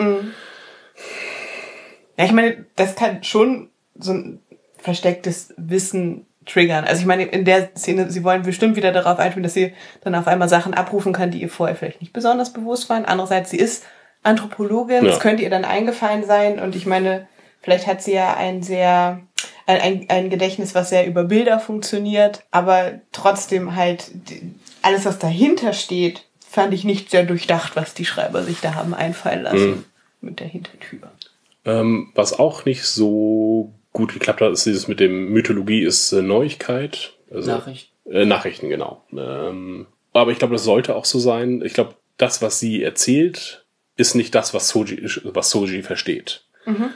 Ja, 2.18 2.26
ich 2.26 2.32
meine, 2.32 2.66
das 2.76 2.96
kann 2.96 3.24
schon 3.24 3.70
so 3.98 4.14
ein 4.14 4.40
verstecktes 4.78 5.54
Wissen 5.58 6.26
triggern. 6.46 6.86
Also 6.86 7.02
ich 7.02 7.08
meine, 7.08 7.24
in 7.26 7.44
der 7.46 7.76
Szene, 7.76 8.10
sie 8.12 8.24
wollen 8.24 8.44
bestimmt 8.44 8.76
wieder 8.76 8.92
darauf 8.92 9.18
einspielen, 9.20 9.44
dass 9.44 9.54
sie 9.54 9.74
dann 10.02 10.16
auf 10.16 10.28
einmal 10.28 10.48
Sachen 10.50 10.74
abrufen 10.74 11.12
kann, 11.12 11.32
die 11.32 11.42
ihr 11.42 11.50
vorher 11.50 11.76
vielleicht 11.76 12.02
nicht 12.02 12.14
besonders 12.14 12.54
bewusst 12.54 12.90
waren. 12.90 13.06
Andererseits, 13.06 13.50
sie 13.50 13.58
ist 13.58 13.84
Anthropologin, 14.24 15.04
Ja. 15.06 15.12
das 15.12 15.20
könnte 15.20 15.44
ihr 15.44 15.50
dann 15.50 15.66
eingefallen 15.66 16.24
sein 16.26 16.60
und 16.60 16.76
ich 16.76 16.86
meine, 16.86 17.28
vielleicht 17.62 17.88
hat 17.88 18.02
sie 18.02 18.14
ja 18.14 18.36
ein 18.36 18.64
sehr, 18.64 19.20
ein, 19.68 19.82
ein, 19.82 20.06
ein 20.10 20.30
Gedächtnis, 20.30 20.74
was 20.76 20.90
sehr 20.90 21.06
über 21.08 21.24
Bilder 21.26 21.60
funktioniert, 21.60 22.44
aber 22.52 22.94
trotzdem 23.12 23.76
halt 23.76 24.12
alles, 24.86 25.06
was 25.06 25.20
dahinter 25.20 25.74
steht, 25.74 26.24
fand 26.48 26.74
ich 26.74 26.84
nicht 26.84 27.10
sehr 27.10 27.24
durchdacht, 27.24 27.76
was 27.76 27.94
die 27.94 28.06
Schreiber 28.06 28.44
sich 28.44 28.62
da 28.62 28.76
haben 28.76 28.94
einfallen 28.94 29.44
lassen 29.44 29.86
mit 30.22 30.40
der 30.40 30.48
Hintertür. 30.48 31.12
Ähm, 31.66 32.12
was 32.14 32.38
auch 32.38 32.66
nicht 32.66 32.84
so 32.84 33.74
gut 33.92 34.14
geklappt 34.14 34.42
hat, 34.42 34.52
ist 34.52 34.66
dieses 34.66 34.88
mit 34.88 35.00
dem 35.00 35.32
Mythologie 35.32 35.84
ist 35.84 36.12
äh, 36.12 36.22
Neuigkeit. 36.22 37.14
Also, 37.32 37.52
Nachricht. 37.52 37.92
Äh, 38.06 38.26
Nachrichten, 38.26 38.70
genau. 38.70 39.04
Ähm, 39.12 39.88
aber 40.14 40.32
ich 40.32 40.38
glaube, 40.38 40.54
das 40.54 40.64
sollte 40.64 40.96
auch 40.96 41.06
so 41.06 41.18
sein. 41.18 41.62
Ich 41.66 41.74
glaube, 41.74 41.96
das, 42.18 42.42
was 42.42 42.60
sie 42.60 42.84
erzählt, 42.84 43.66
ist 43.98 44.16
nicht 44.16 44.36
das, 44.36 44.54
was 44.54 44.70
Soji, 44.70 45.10
was 45.24 45.50
Soji 45.50 45.82
versteht. 45.82 46.45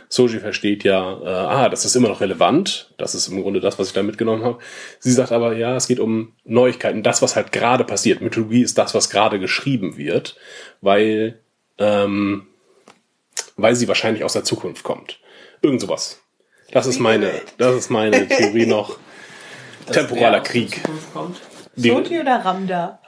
Soji 0.07 0.39
versteht 0.39 0.83
ja, 0.83 1.19
äh, 1.21 1.27
ah, 1.27 1.69
das 1.69 1.85
ist 1.85 1.95
immer 1.95 2.09
noch 2.09 2.21
relevant. 2.21 2.93
Das 2.97 3.13
ist 3.13 3.27
im 3.27 3.41
Grunde 3.41 3.59
das, 3.59 3.77
was 3.77 3.87
ich 3.87 3.93
da 3.93 4.03
mitgenommen 4.03 4.43
habe. 4.43 4.59
Sie 4.99 5.11
sagt 5.11 5.31
aber, 5.31 5.55
ja, 5.55 5.75
es 5.75 5.87
geht 5.87 5.99
um 5.99 6.33
Neuigkeiten, 6.43 7.03
das, 7.03 7.21
was 7.21 7.35
halt 7.35 7.51
gerade 7.51 7.83
passiert. 7.83 8.21
Mythologie 8.21 8.63
ist 8.63 8.77
das, 8.77 8.95
was 8.95 9.09
gerade 9.09 9.39
geschrieben 9.39 9.97
wird, 9.97 10.37
weil, 10.81 11.39
ähm, 11.77 12.47
weil 13.57 13.75
sie 13.75 13.87
wahrscheinlich 13.87 14.23
aus 14.23 14.33
der 14.33 14.43
Zukunft 14.43 14.83
kommt. 14.83 15.19
Irgend 15.61 15.81
sowas. 15.81 16.21
Das 16.71 16.87
ist 16.87 16.99
meine, 16.99 17.31
das 17.57 17.75
ist 17.75 17.89
meine 17.89 18.27
Theorie 18.27 18.65
noch. 18.65 18.97
Dass 19.85 19.97
Temporaler 19.97 20.41
Krieg. 20.41 20.81
Soji 21.75 22.19
oder 22.19 22.37
Ramda? 22.43 22.99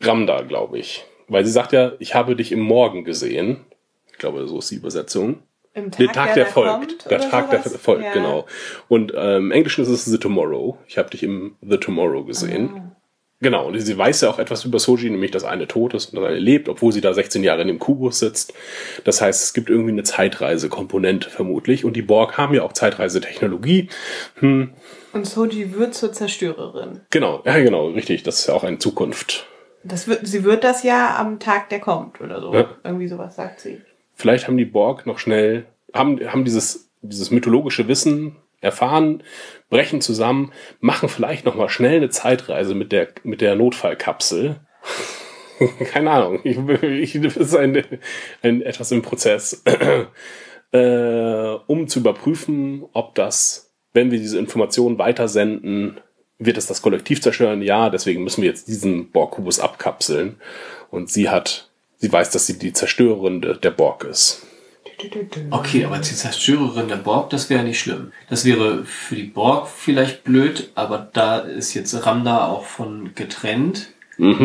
Ramda, 0.00 0.42
glaube 0.42 0.78
ich. 0.78 1.04
Weil 1.28 1.44
sie 1.44 1.52
sagt 1.52 1.72
ja, 1.72 1.92
ich 1.98 2.14
habe 2.14 2.36
dich 2.36 2.52
im 2.52 2.60
Morgen 2.60 3.04
gesehen. 3.04 3.64
Ich 4.10 4.18
glaube, 4.18 4.46
so 4.46 4.58
ist 4.58 4.70
die 4.70 4.76
Übersetzung. 4.76 5.42
Im 5.74 5.90
Tag, 5.90 5.98
Der 5.98 6.12
Tag, 6.12 6.34
der, 6.34 6.44
da 6.44 6.50
folgt. 6.50 7.10
der 7.10 7.20
Tag, 7.20 7.50
der 7.50 7.62
sowas? 7.62 7.80
folgt, 7.80 8.04
Ja. 8.04 8.12
genau. 8.12 8.46
Und 8.88 9.12
ähm, 9.16 9.46
im 9.46 9.50
Englischen 9.52 9.82
ist 9.82 9.88
es 9.88 10.04
The 10.04 10.18
Tomorrow. 10.18 10.76
Ich 10.86 10.98
habe 10.98 11.08
dich 11.10 11.22
im 11.22 11.56
The 11.62 11.78
Tomorrow 11.78 12.24
gesehen. 12.24 12.70
Ah. 12.76 12.96
Genau, 13.40 13.66
und 13.66 13.78
sie 13.80 13.98
weiß 13.98 14.20
ja 14.20 14.30
auch 14.30 14.38
etwas 14.38 14.64
über 14.64 14.78
Soji, 14.78 15.10
nämlich 15.10 15.32
dass 15.32 15.42
eine 15.42 15.66
tot 15.66 15.94
ist 15.94 16.12
und 16.14 16.20
das 16.20 16.28
eine 16.28 16.38
lebt, 16.38 16.68
obwohl 16.68 16.92
sie 16.92 17.00
da 17.00 17.12
16 17.12 17.42
Jahre 17.42 17.62
in 17.62 17.66
dem 17.66 17.80
Kubus 17.80 18.20
sitzt. 18.20 18.54
Das 19.02 19.20
heißt, 19.20 19.42
es 19.42 19.52
gibt 19.52 19.68
irgendwie 19.68 19.90
eine 19.90 20.04
Zeitreise-Komponente 20.04 21.28
vermutlich. 21.28 21.84
Und 21.84 21.94
die 21.96 22.02
Borg 22.02 22.38
haben 22.38 22.54
ja 22.54 22.62
auch 22.62 22.72
Zeitreisetechnologie. 22.72 23.88
Und 24.40 24.70
Soji 25.24 25.74
wird 25.74 25.94
zur 25.94 26.12
Zerstörerin. 26.12 27.00
Genau, 27.10 27.42
ja 27.44 27.58
genau, 27.58 27.88
richtig. 27.88 28.22
Das 28.22 28.38
ist 28.40 28.46
ja 28.46 28.54
auch 28.54 28.62
eine 28.64 28.78
Zukunft. 28.78 29.46
Das 29.82 30.06
wird, 30.06 30.24
sie 30.26 30.44
wird 30.44 30.62
das 30.62 30.84
ja 30.84 31.16
am 31.18 31.40
Tag, 31.40 31.68
der 31.70 31.80
kommt 31.80 32.20
oder 32.20 32.40
so. 32.40 32.54
Ja. 32.54 32.70
Irgendwie 32.84 33.08
sowas 33.08 33.34
sagt 33.34 33.58
sie. 33.60 33.80
Vielleicht 34.14 34.46
haben 34.46 34.56
die 34.56 34.64
Borg 34.64 35.06
noch 35.06 35.18
schnell, 35.18 35.66
haben, 35.92 36.20
haben 36.30 36.44
dieses, 36.44 36.90
dieses 37.02 37.30
mythologische 37.30 37.88
Wissen 37.88 38.36
erfahren, 38.60 39.22
brechen 39.70 40.00
zusammen, 40.00 40.52
machen 40.80 41.08
vielleicht 41.08 41.44
noch 41.44 41.56
mal 41.56 41.68
schnell 41.68 41.96
eine 41.96 42.10
Zeitreise 42.10 42.74
mit 42.74 42.92
der, 42.92 43.08
mit 43.24 43.40
der 43.40 43.56
Notfallkapsel. 43.56 44.60
Keine 45.92 46.10
Ahnung, 46.10 46.40
ich, 46.44 46.56
ich, 46.82 47.20
das 47.20 47.36
ist 47.36 47.54
ein, 47.54 47.82
ein, 48.42 48.62
etwas 48.62 48.92
im 48.92 49.02
Prozess, 49.02 49.62
äh, 50.72 51.56
um 51.66 51.88
zu 51.88 52.00
überprüfen, 52.00 52.84
ob 52.92 53.14
das, 53.14 53.72
wenn 53.92 54.10
wir 54.10 54.18
diese 54.18 54.38
Informationen 54.38 54.98
weitersenden, 54.98 56.00
wird 56.38 56.58
es 56.58 56.66
das 56.66 56.82
Kollektiv 56.82 57.22
zerstören? 57.22 57.62
Ja, 57.62 57.90
deswegen 57.90 58.24
müssen 58.24 58.42
wir 58.42 58.48
jetzt 58.48 58.68
diesen 58.68 59.10
Borg-Kubus 59.10 59.60
abkapseln. 59.60 60.36
Und 60.90 61.10
sie 61.10 61.28
hat, 61.28 61.70
sie 62.02 62.12
weiß, 62.12 62.30
dass 62.30 62.46
sie 62.46 62.58
die 62.58 62.72
Zerstörerin 62.72 63.40
de- 63.40 63.56
der 63.58 63.70
Borg 63.70 64.04
ist. 64.04 64.42
Okay, 65.50 65.84
aber 65.84 65.98
die 65.98 66.14
Zerstörerin 66.14 66.88
der 66.88 66.96
Borg, 66.96 67.30
das 67.30 67.48
wäre 67.48 67.62
nicht 67.64 67.80
schlimm. 67.80 68.12
Das 68.28 68.44
wäre 68.44 68.84
für 68.84 69.16
die 69.16 69.22
Borg 69.24 69.68
vielleicht 69.68 70.22
blöd, 70.24 70.70
aber 70.74 71.08
da 71.12 71.38
ist 71.38 71.74
jetzt 71.74 71.94
Ramda 72.06 72.46
auch 72.48 72.64
von 72.66 73.12
getrennt. 73.14 73.88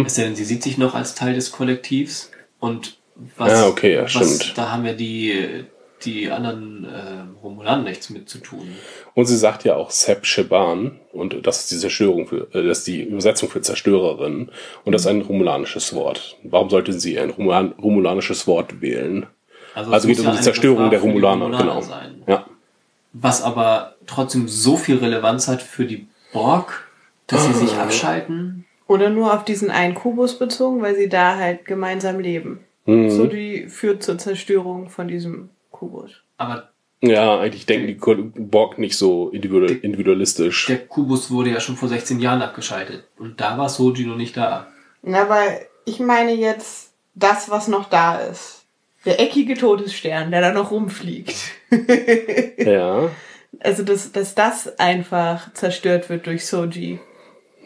Es 0.05 0.15
sei 0.15 0.23
denn, 0.23 0.35
sie 0.35 0.45
sieht 0.45 0.63
sich 0.63 0.77
noch 0.77 0.95
als 0.95 1.13
Teil 1.15 1.33
des 1.35 1.51
Kollektivs. 1.51 2.31
Und 2.59 2.97
was, 3.37 3.51
Ja, 3.51 3.67
okay, 3.67 3.95
ja, 3.95 4.03
was 4.03 4.11
stimmt. 4.13 4.57
da 4.57 4.71
haben 4.71 4.85
ja 4.85 4.93
die, 4.93 5.65
die 6.05 6.29
anderen 6.31 6.85
äh, 6.85 7.41
Romulanen 7.41 7.85
nichts 7.85 8.09
mit 8.09 8.29
zu 8.29 8.39
tun. 8.39 8.67
Und 9.13 9.25
sie 9.25 9.37
sagt 9.37 9.63
ja 9.63 9.75
auch 9.75 9.91
Seb 9.91 10.25
Sheban, 10.25 10.99
und 11.11 11.45
das 11.45 11.61
ist 11.61 11.71
die 11.71 11.77
Zerstörung 11.77 12.27
für, 12.27 12.47
äh, 12.53 12.67
das 12.67 12.79
ist 12.79 12.87
die 12.87 13.03
Übersetzung 13.03 13.49
für 13.49 13.61
Zerstörerin, 13.61 14.49
und 14.85 14.91
das 14.91 15.01
ist 15.01 15.07
ein 15.07 15.21
romulanisches 15.21 15.93
Wort. 15.93 16.37
Warum 16.43 16.69
sollte 16.69 16.93
sie 16.93 17.19
ein 17.19 17.31
Romulan, 17.31 17.73
romulanisches 17.81 18.47
Wort 18.47 18.81
wählen? 18.81 19.25
Also, 19.73 19.91
Also 19.91 20.07
es 20.07 20.15
geht 20.15 20.25
muss 20.25 20.33
um 20.33 20.37
die 20.37 20.43
Zerstörung 20.43 20.89
der 20.89 20.99
die 20.99 21.07
Romulaner, 21.07 21.45
Romulaner 21.45 21.73
genau. 21.73 21.81
sein. 21.81 22.23
Ja. 22.27 22.45
Was 23.13 23.41
aber 23.41 23.95
trotzdem 24.05 24.47
so 24.47 24.77
viel 24.77 24.97
Relevanz 24.97 25.47
hat 25.47 25.61
für 25.61 25.85
die 25.85 26.07
Borg, 26.33 26.87
dass 27.27 27.45
sie 27.45 27.53
sich 27.53 27.75
abschalten. 27.75 28.65
Oder 28.87 29.09
nur 29.09 29.33
auf 29.33 29.43
diesen 29.43 29.69
einen 29.69 29.95
Kubus 29.95 30.39
bezogen, 30.39 30.81
weil 30.81 30.95
sie 30.95 31.09
da 31.09 31.35
halt 31.35 31.65
gemeinsam 31.65 32.19
leben. 32.19 32.61
Mhm. 32.85 33.09
Soji 33.09 33.67
führt 33.67 34.01
zur 34.01 34.17
Zerstörung 34.17 34.89
von 34.89 35.07
diesem 35.09 35.49
Kubus. 35.77 36.11
Aber 36.37 36.69
Ja, 37.01 37.39
eigentlich 37.39 37.65
denken 37.65 37.87
die 37.87 38.41
Borg 38.41 38.79
nicht 38.79 38.97
so 38.97 39.29
individual, 39.29 39.69
individualistisch. 39.71 40.65
der 40.65 40.85
Kubus 40.87 41.29
wurde 41.29 41.51
ja 41.51 41.59
schon 41.59 41.75
vor 41.77 41.89
16 41.89 42.19
Jahren 42.19 42.41
abgeschaltet. 42.41 43.03
Und 43.19 43.39
da 43.39 43.57
war 43.57 43.69
Soji 43.69 44.05
noch 44.05 44.17
nicht 44.17 44.35
da. 44.35 44.67
Na, 45.03 45.29
weil 45.29 45.67
ich 45.85 45.99
meine 45.99 46.33
jetzt 46.33 46.91
das, 47.13 47.49
was 47.49 47.67
noch 47.67 47.89
da 47.89 48.17
ist. 48.17 48.65
Der 49.05 49.19
eckige 49.19 49.53
Todesstern, 49.53 50.31
der 50.31 50.41
da 50.41 50.51
noch 50.51 50.71
rumfliegt. 50.71 51.35
Ja. 52.57 53.09
Also, 53.59 53.81
dass, 53.81 54.11
dass 54.11 54.35
das 54.35 54.77
einfach 54.77 55.51
zerstört 55.53 56.09
wird 56.09 56.27
durch 56.27 56.45
Soji. 56.45 56.99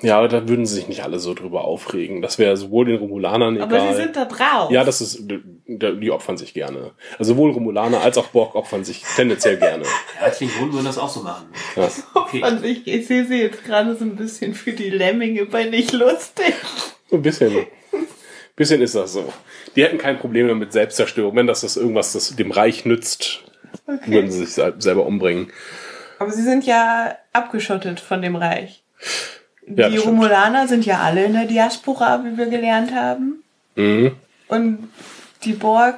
Ja, 0.01 0.17
aber 0.17 0.27
da 0.27 0.47
würden 0.47 0.65
sie 0.65 0.75
sich 0.75 0.87
nicht 0.87 1.03
alle 1.03 1.19
so 1.19 1.33
drüber 1.33 1.63
aufregen. 1.63 2.21
Das 2.21 2.39
wäre 2.39 2.57
sowohl 2.57 2.85
den 2.85 2.97
Romulanern 2.97 3.55
egal. 3.57 3.67
Aber 3.67 3.91
sie 3.93 4.01
sind 4.01 4.15
da 4.15 4.25
drauf. 4.25 4.71
ja, 4.71 4.83
das 4.83 4.99
ist, 5.01 5.19
die 5.27 5.41
die 5.67 6.11
opfern 6.11 6.37
sich 6.37 6.53
gerne. 6.53 6.91
Also 7.17 7.33
sowohl 7.33 7.51
Romulaner 7.51 8.01
als 8.01 8.17
auch 8.17 8.27
Borg 8.27 8.55
opfern 8.55 8.83
sich 8.83 9.03
tendenziell 9.15 9.57
gerne. 9.57 9.83
Ja, 10.21 10.29
Klingonen 10.29 10.73
würden 10.73 10.85
das 10.85 10.97
auch 10.97 11.09
so 11.09 11.21
machen. 11.21 11.47
Ja. 11.75 11.87
Okay. 12.13 12.43
Und 12.43 12.63
ich, 12.65 12.85
ich 12.87 13.07
sehe 13.07 13.25
sie 13.25 13.41
jetzt 13.41 13.63
gerade 13.63 13.95
so 13.95 14.03
ein 14.05 14.15
bisschen 14.15 14.53
für 14.53 14.73
die 14.73 14.89
Lemminge 14.89 15.45
bei 15.45 15.63
nicht 15.65 15.91
lustig. 15.93 16.53
So 17.09 17.15
ein 17.17 17.21
bisschen. 17.21 17.65
bisschen 18.55 18.81
ist 18.81 18.95
das 18.95 19.13
so. 19.13 19.31
Die 19.75 19.83
hätten 19.83 19.97
kein 19.97 20.19
Problem 20.19 20.47
damit 20.47 20.73
Selbstzerstörung. 20.73 21.35
Wenn 21.35 21.47
das, 21.47 21.61
das 21.61 21.77
irgendwas 21.77 22.13
das 22.13 22.35
dem 22.35 22.51
Reich 22.51 22.85
nützt, 22.85 23.43
würden 24.05 24.29
sie 24.29 24.39
sich 24.45 24.53
sel- 24.53 24.75
selber 24.79 25.05
umbringen. 25.05 25.51
Aber 26.19 26.31
sie 26.31 26.43
sind 26.43 26.65
ja 26.65 27.15
abgeschottet 27.33 27.99
von 27.99 28.21
dem 28.21 28.35
Reich. 28.35 28.83
Ja, 29.75 29.89
die 29.89 29.97
stimmt. 29.97 30.13
Romulaner 30.13 30.67
sind 30.67 30.85
ja 30.85 30.99
alle 30.99 31.25
in 31.25 31.33
der 31.33 31.45
Diaspora, 31.45 32.23
wie 32.23 32.37
wir 32.37 32.47
gelernt 32.47 32.93
haben. 32.93 33.43
Mhm. 33.75 34.13
Und 34.47 34.89
die 35.43 35.53
Borg, 35.53 35.97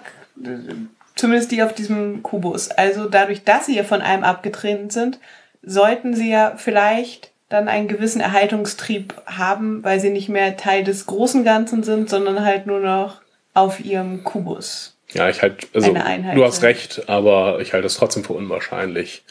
zumindest 1.15 1.51
die 1.51 1.63
auf 1.63 1.73
diesem 1.73 2.23
Kubus. 2.23 2.69
Also 2.69 3.09
dadurch, 3.09 3.43
dass 3.43 3.65
sie 3.65 3.75
ja 3.75 3.83
von 3.83 4.01
einem 4.01 4.23
abgetrennt 4.23 4.93
sind, 4.93 5.19
sollten 5.61 6.15
sie 6.15 6.29
ja 6.29 6.53
vielleicht 6.57 7.31
dann 7.49 7.67
einen 7.67 7.87
gewissen 7.87 8.19
Erhaltungstrieb 8.21 9.13
haben, 9.25 9.83
weil 9.83 9.99
sie 9.99 10.09
nicht 10.09 10.29
mehr 10.29 10.57
Teil 10.57 10.83
des 10.83 11.05
großen 11.05 11.43
Ganzen 11.43 11.83
sind, 11.83 12.09
sondern 12.09 12.43
halt 12.43 12.65
nur 12.67 12.79
noch 12.79 13.21
auf 13.53 13.79
ihrem 13.79 14.23
Kubus. 14.23 14.97
Ja, 15.13 15.29
ich 15.29 15.41
halt, 15.43 15.67
also 15.73 15.93
du 15.93 16.43
hast 16.43 16.63
recht, 16.63 17.07
aber 17.07 17.59
ich 17.61 17.73
halte 17.73 17.85
es 17.85 17.95
trotzdem 17.95 18.23
für 18.23 18.33
unwahrscheinlich, 18.33 19.23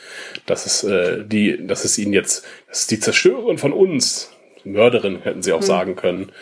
dass 0.46 0.66
es 0.66 0.84
äh, 0.84 1.24
die, 1.24 1.66
dass 1.66 1.84
es 1.84 1.98
ihnen 1.98 2.12
jetzt, 2.12 2.44
das 2.68 2.82
ist 2.82 2.90
die 2.92 3.00
Zerstörerin 3.00 3.58
von 3.58 3.72
uns, 3.72 4.30
Mörderin 4.64 5.20
hätten 5.22 5.42
sie 5.42 5.52
auch 5.52 5.62
sagen 5.62 5.96
können. 5.96 6.32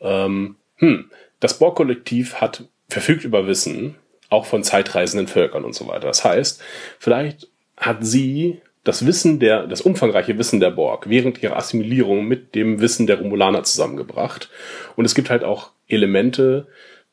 Ähm, 0.00 0.56
hm, 0.76 1.10
das 1.40 1.58
Borg-Kollektiv 1.58 2.36
hat 2.36 2.64
verfügt 2.88 3.24
über 3.24 3.46
Wissen, 3.46 3.96
auch 4.28 4.46
von 4.46 4.62
zeitreisenden 4.62 5.28
Völkern 5.28 5.64
und 5.64 5.74
so 5.74 5.86
weiter. 5.88 6.06
Das 6.06 6.24
heißt, 6.24 6.62
vielleicht 6.98 7.48
hat 7.76 7.98
sie 8.00 8.60
das 8.84 9.06
Wissen 9.06 9.38
der, 9.38 9.66
das 9.66 9.82
umfangreiche 9.82 10.38
Wissen 10.38 10.60
der 10.60 10.70
Borg 10.70 11.08
während 11.08 11.42
ihrer 11.42 11.56
Assimilierung 11.56 12.26
mit 12.26 12.54
dem 12.54 12.80
Wissen 12.80 13.06
der 13.06 13.18
Romulaner 13.18 13.62
zusammengebracht. 13.64 14.50
Und 14.96 15.04
es 15.04 15.14
gibt 15.14 15.30
halt 15.30 15.44
auch 15.44 15.70
Elemente, 15.88 16.66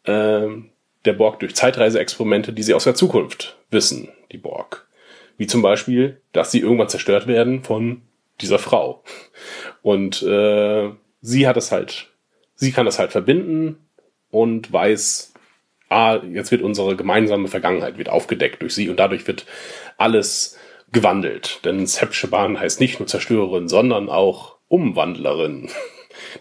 ähm, 0.06 0.70
der 1.06 1.14
Borg 1.14 1.40
durch 1.40 1.56
Zeitreiseexperimente, 1.56 2.54
die 2.54 2.64
sie 2.64 2.74
aus 2.74 2.84
der 2.84 2.96
Zukunft 2.96 3.58
wissen, 3.72 4.10
die 4.32 4.38
Borg. 4.38 4.88
Wie 5.38 5.48
zum 5.48 5.62
Beispiel, 5.62 6.22
dass 6.34 6.52
sie 6.52 6.60
irgendwann 6.60 6.90
zerstört 6.90 7.28
werden 7.28 7.64
von 7.64 8.02
dieser 8.42 8.60
Frau. 8.60 9.04
Und 9.82 10.22
äh, 10.24 10.90
sie 11.22 11.48
hat 11.48 11.58
es 11.58 11.72
halt, 11.72 12.08
sie 12.56 12.72
kann 12.72 12.86
das 12.86 13.00
halt 13.00 13.12
verbinden 13.12 13.78
und 14.30 14.72
weiß, 14.72 15.34
ah, 15.90 16.20
jetzt 16.32 16.52
wird 16.52 16.62
unsere 16.62 16.96
gemeinsame 16.96 17.48
Vergangenheit 17.48 17.98
wird 17.98 18.10
aufgedeckt 18.10 18.62
durch 18.62 18.74
sie 18.74 18.90
und 18.90 18.98
dadurch 18.98 19.28
wird 19.28 19.46
alles 19.98 20.58
gewandelt. 20.92 21.62
Denn 21.66 21.86
Sepsheban 21.86 22.60
heißt 22.60 22.80
nicht 22.80 23.00
nur 23.00 23.08
Zerstörerin, 23.08 23.68
sondern 23.68 24.10
auch 24.10 24.58
Umwandlerin. 24.68 25.70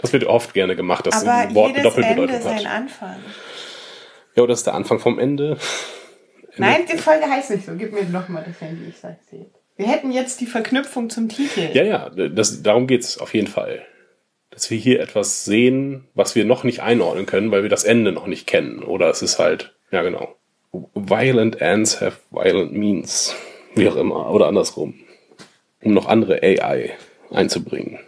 Das 0.01 0.13
wird 0.15 0.25
oft 0.25 0.55
gerne 0.55 0.75
gemacht, 0.75 1.07
dass 1.07 1.23
ein 1.23 1.55
Wort 1.55 1.75
eine 1.75 1.83
Doppelbedeutung 1.83 2.35
Ende 2.35 2.51
hat. 2.51 2.59
sein 2.59 2.67
Anfang. 2.67 3.17
Ja, 4.35 4.43
oder 4.43 4.53
das 4.53 4.61
ist 4.61 4.67
der 4.67 4.75
Anfang 4.75 4.99
vom 4.99 5.19
Ende. 5.19 5.59
Nein, 6.57 6.87
die 6.91 6.97
Folge 6.97 7.27
heißt 7.29 7.51
nicht 7.51 7.67
so. 7.67 7.75
Gib 7.77 7.93
mir 7.93 8.05
noch 8.05 8.29
mal 8.29 8.43
das 8.43 8.59
Handy, 8.61 8.89
ich 8.89 8.97
sag's 8.97 9.27
dir. 9.27 9.47
Wir 9.77 9.87
hätten 9.89 10.11
jetzt 10.11 10.41
die 10.41 10.47
Verknüpfung 10.47 11.11
zum 11.11 11.29
Titel. 11.29 11.69
Ja, 11.75 11.83
ja, 11.83 12.09
das, 12.11 12.63
darum 12.63 12.87
geht's 12.87 13.19
auf 13.19 13.35
jeden 13.35 13.47
Fall. 13.49 13.85
Dass 14.51 14.71
wir 14.71 14.79
hier 14.79 15.01
etwas 15.01 15.45
sehen, 15.45 16.05
was 16.15 16.35
wir 16.35 16.45
noch 16.47 16.65
nicht 16.65 16.81
einordnen 16.81 17.27
können, 17.27 17.51
weil 17.51 17.63
wir 17.63 17.69
das 17.69 17.85
Ende 17.85 18.13
noch 18.13 18.27
nicht 18.27 18.47
kennen. 18.47 18.83
Oder 18.83 19.11
es 19.11 19.21
ist 19.21 19.39
halt, 19.39 19.75
ja 19.91 20.03
genau. 20.03 20.35
Violent 20.95 21.61
ends 21.61 22.01
have 22.01 22.19
violent 22.31 22.73
means. 22.73 23.35
Wie 23.75 23.89
auch 23.89 23.97
immer. 23.97 24.31
Oder 24.31 24.47
andersrum. 24.47 24.95
Um 25.83 25.93
noch 25.93 26.07
andere 26.07 26.43
AI 26.43 26.93
einzubringen. 27.31 27.99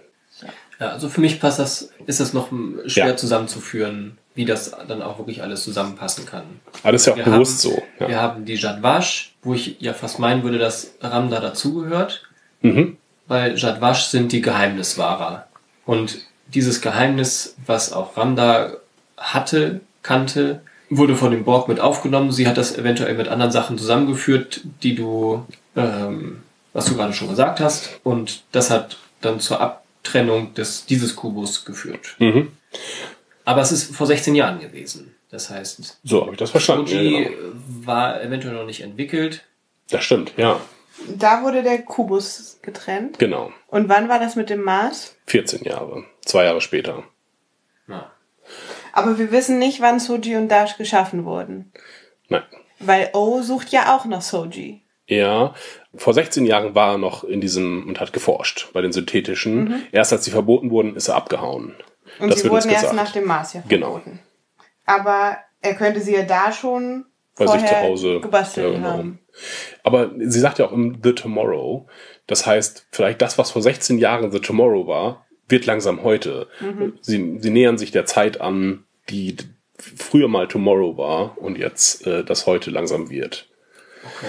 Ja, 0.81 0.91
also 0.93 1.09
für 1.09 1.21
mich 1.21 1.41
passt 1.41 1.59
das, 1.59 1.91
ist 2.07 2.21
das 2.21 2.33
noch 2.33 2.51
schwer 2.87 3.09
Ja. 3.09 3.17
zusammenzuführen, 3.17 4.17
wie 4.39 4.45
das 4.45 4.71
dann 4.87 5.03
auch 5.03 5.19
wirklich 5.19 5.43
alles 5.43 5.65
zusammenpassen 5.65 6.25
kann. 6.25 6.45
Das 6.85 6.95
ist 6.95 7.07
ja 7.07 7.13
auch 7.15 7.17
Wir 7.17 7.25
bewusst 7.25 7.65
haben, 7.65 7.75
so. 7.75 7.83
Ja. 7.99 8.09
Wir 8.09 8.23
haben 8.23 8.45
die 8.45 8.55
Jadwash, 8.55 9.35
wo 9.43 9.53
ich 9.53 9.77
ja 9.81 9.93
fast 9.95 10.21
meinen 10.21 10.45
würde, 10.45 10.59
dass 10.59 10.93
Ramda 11.01 11.41
dazugehört, 11.41 12.23
Mhm. 12.63 12.97
weil 13.27 13.57
Jadwash 13.59 14.05
sind 14.05 14.31
die 14.31 14.41
Geheimniswahrer. 14.41 15.49
Und 15.87 16.19
dieses 16.55 16.81
Geheimnis, 16.81 17.57
was 17.67 17.93
auch 17.93 18.17
Ramda 18.17 18.75
hatte, 19.17 19.81
kannte, 20.03 20.63
wurde 20.89 21.17
von 21.17 21.33
dem 21.33 21.43
Borg 21.45 21.67
mit 21.67 21.81
aufgenommen. 21.81 22.31
Sie 22.31 22.47
hat 22.47 22.57
das 22.59 22.79
eventuell 22.79 23.15
mit 23.15 23.27
anderen 23.27 23.51
Sachen 23.51 23.77
zusammengeführt, 23.77 24.61
die 24.85 24.95
du, 24.95 25.45
ähm, 25.75 26.43
was 26.73 26.85
du 26.87 26.95
gerade 26.95 27.13
schon 27.13 27.29
gesagt 27.29 27.59
hast. 27.59 27.99
Und 28.05 28.43
das 28.53 28.71
hat 28.71 28.99
dann 29.21 29.41
zur 29.41 29.61
Abtrennung 29.61 30.55
des, 30.55 30.87
dieses 30.87 31.17
Kubus 31.17 31.65
geführt. 31.65 32.15
Mhm. 32.21 32.53
Aber 33.49 33.63
es 33.63 33.73
ist 33.73 33.97
vor 33.97 34.07
16 34.07 34.35
Jahren 34.35 34.61
gewesen. 34.61 35.15
Das 35.31 35.49
heißt, 35.49 36.01
So 36.05 36.21
habe 36.21 36.33
ich 36.33 36.37
das 36.37 36.51
verstanden. 36.51 36.87
Ja, 36.89 36.99
Fuji 36.99 37.25
genau. 37.25 37.37
war 37.87 38.23
eventuell 38.23 38.53
noch 38.53 38.67
nicht 38.67 38.83
entwickelt. 38.83 39.47
Das 39.89 40.05
stimmt, 40.05 40.35
ja. 40.37 40.61
Da 41.17 41.43
wurde 41.43 41.63
der 41.63 41.81
Kubus 41.81 42.59
getrennt. 42.61 43.19
Genau. 43.19 43.51
Und 43.69 43.89
wann 43.89 44.11
war 44.11 44.19
das 44.21 44.37
mit 44.37 44.51
dem 44.51 44.63
Mars? 44.63 45.17
14 45.29 45.65
Jahre. 45.65 46.05
Zwei 46.27 46.45
Jahre 46.45 46.61
später. 46.61 47.05
Ja. 47.89 48.11
Aber 48.93 49.19
wir 49.19 49.33
wissen 49.33 49.59
nicht, 49.59 49.81
wann 49.81 49.99
Soji 49.99 50.37
und 50.37 50.51
Dash 50.51 50.77
geschaffen 50.77 51.25
wurden. 51.25 51.73
Nein. 52.29 52.43
Weil 52.81 53.09
O 53.15 53.41
sucht 53.41 53.71
ja 53.71 53.97
auch 53.97 54.05
nach 54.05 54.21
Soji. 54.21 54.83
Ja, 55.07 55.55
vor 55.95 56.13
16 56.13 56.45
Jahren 56.45 56.75
war 56.75 56.93
er 56.93 56.99
noch 56.99 57.25
in 57.25 57.41
diesem 57.41 57.89
und 57.89 57.99
hat 57.99 58.13
geforscht 58.13 58.69
bei 58.75 58.83
den 58.83 58.93
synthetischen. 58.93 59.87
Erst 59.91 60.13
als 60.13 60.27
sie 60.27 60.31
verboten 60.31 60.71
wurden, 60.71 60.97
ist 60.97 61.09
er 61.09 61.15
abgehauen. 61.15 61.75
Und 62.19 62.31
Das 62.33 62.41
sie 62.41 62.51
wurden 62.51 62.69
erst 62.71 62.93
nach 62.95 63.13
dem 63.13 63.25
Mars 63.25 63.53
ja 63.55 63.63
Genau. 63.69 63.93
verboten. 63.93 64.21
Aber 64.87 65.39
er 65.61 65.75
könnte 65.75 66.01
sie 66.01 66.15
ja 66.15 66.23
da 66.23 66.51
schon 66.53 67.05
Bei 67.37 67.47
sich 67.47 67.61
vorher 67.61 67.69
zu 67.83 67.89
Hause. 67.89 68.21
gebastelt 68.21 68.67
Ja, 68.67 68.73
genau. 68.75 68.89
haben. 68.91 69.19
Aber 69.85 70.11
sie 70.19 70.41
sagt 70.41 70.59
ja 70.59 70.67
auch 70.67 70.73
im 70.73 70.99
The 71.03 71.13
Tomorrow, 71.15 71.87
das 72.27 72.47
heißt, 72.47 72.87
vielleicht 72.91 73.23
das, 73.23 73.39
was 73.39 73.51
vor 73.51 73.63
16 73.63 73.99
Jahren 73.99 74.33
The 74.33 74.41
Tomorrow 74.41 74.87
war, 74.87 75.27
wird 75.49 75.65
langsam 75.67 76.03
heute. 76.03 76.49
Sie, 77.01 77.39
sie 77.41 77.51
nähern 77.51 77.79
sich 77.79 77.91
der 77.91 78.05
Zeit 78.07 78.41
an, 78.41 78.85
die 79.09 79.37
früher 79.79 80.29
mal 80.29 80.49
Tomorrow 80.49 80.97
war 80.99 81.39
und 81.39 81.57
jetzt 81.57 82.07
äh, 82.07 82.25
das 82.25 82.47
heute 82.47 82.71
langsam 82.71 83.09
wird. 83.11 83.49
Okay. 84.05 84.27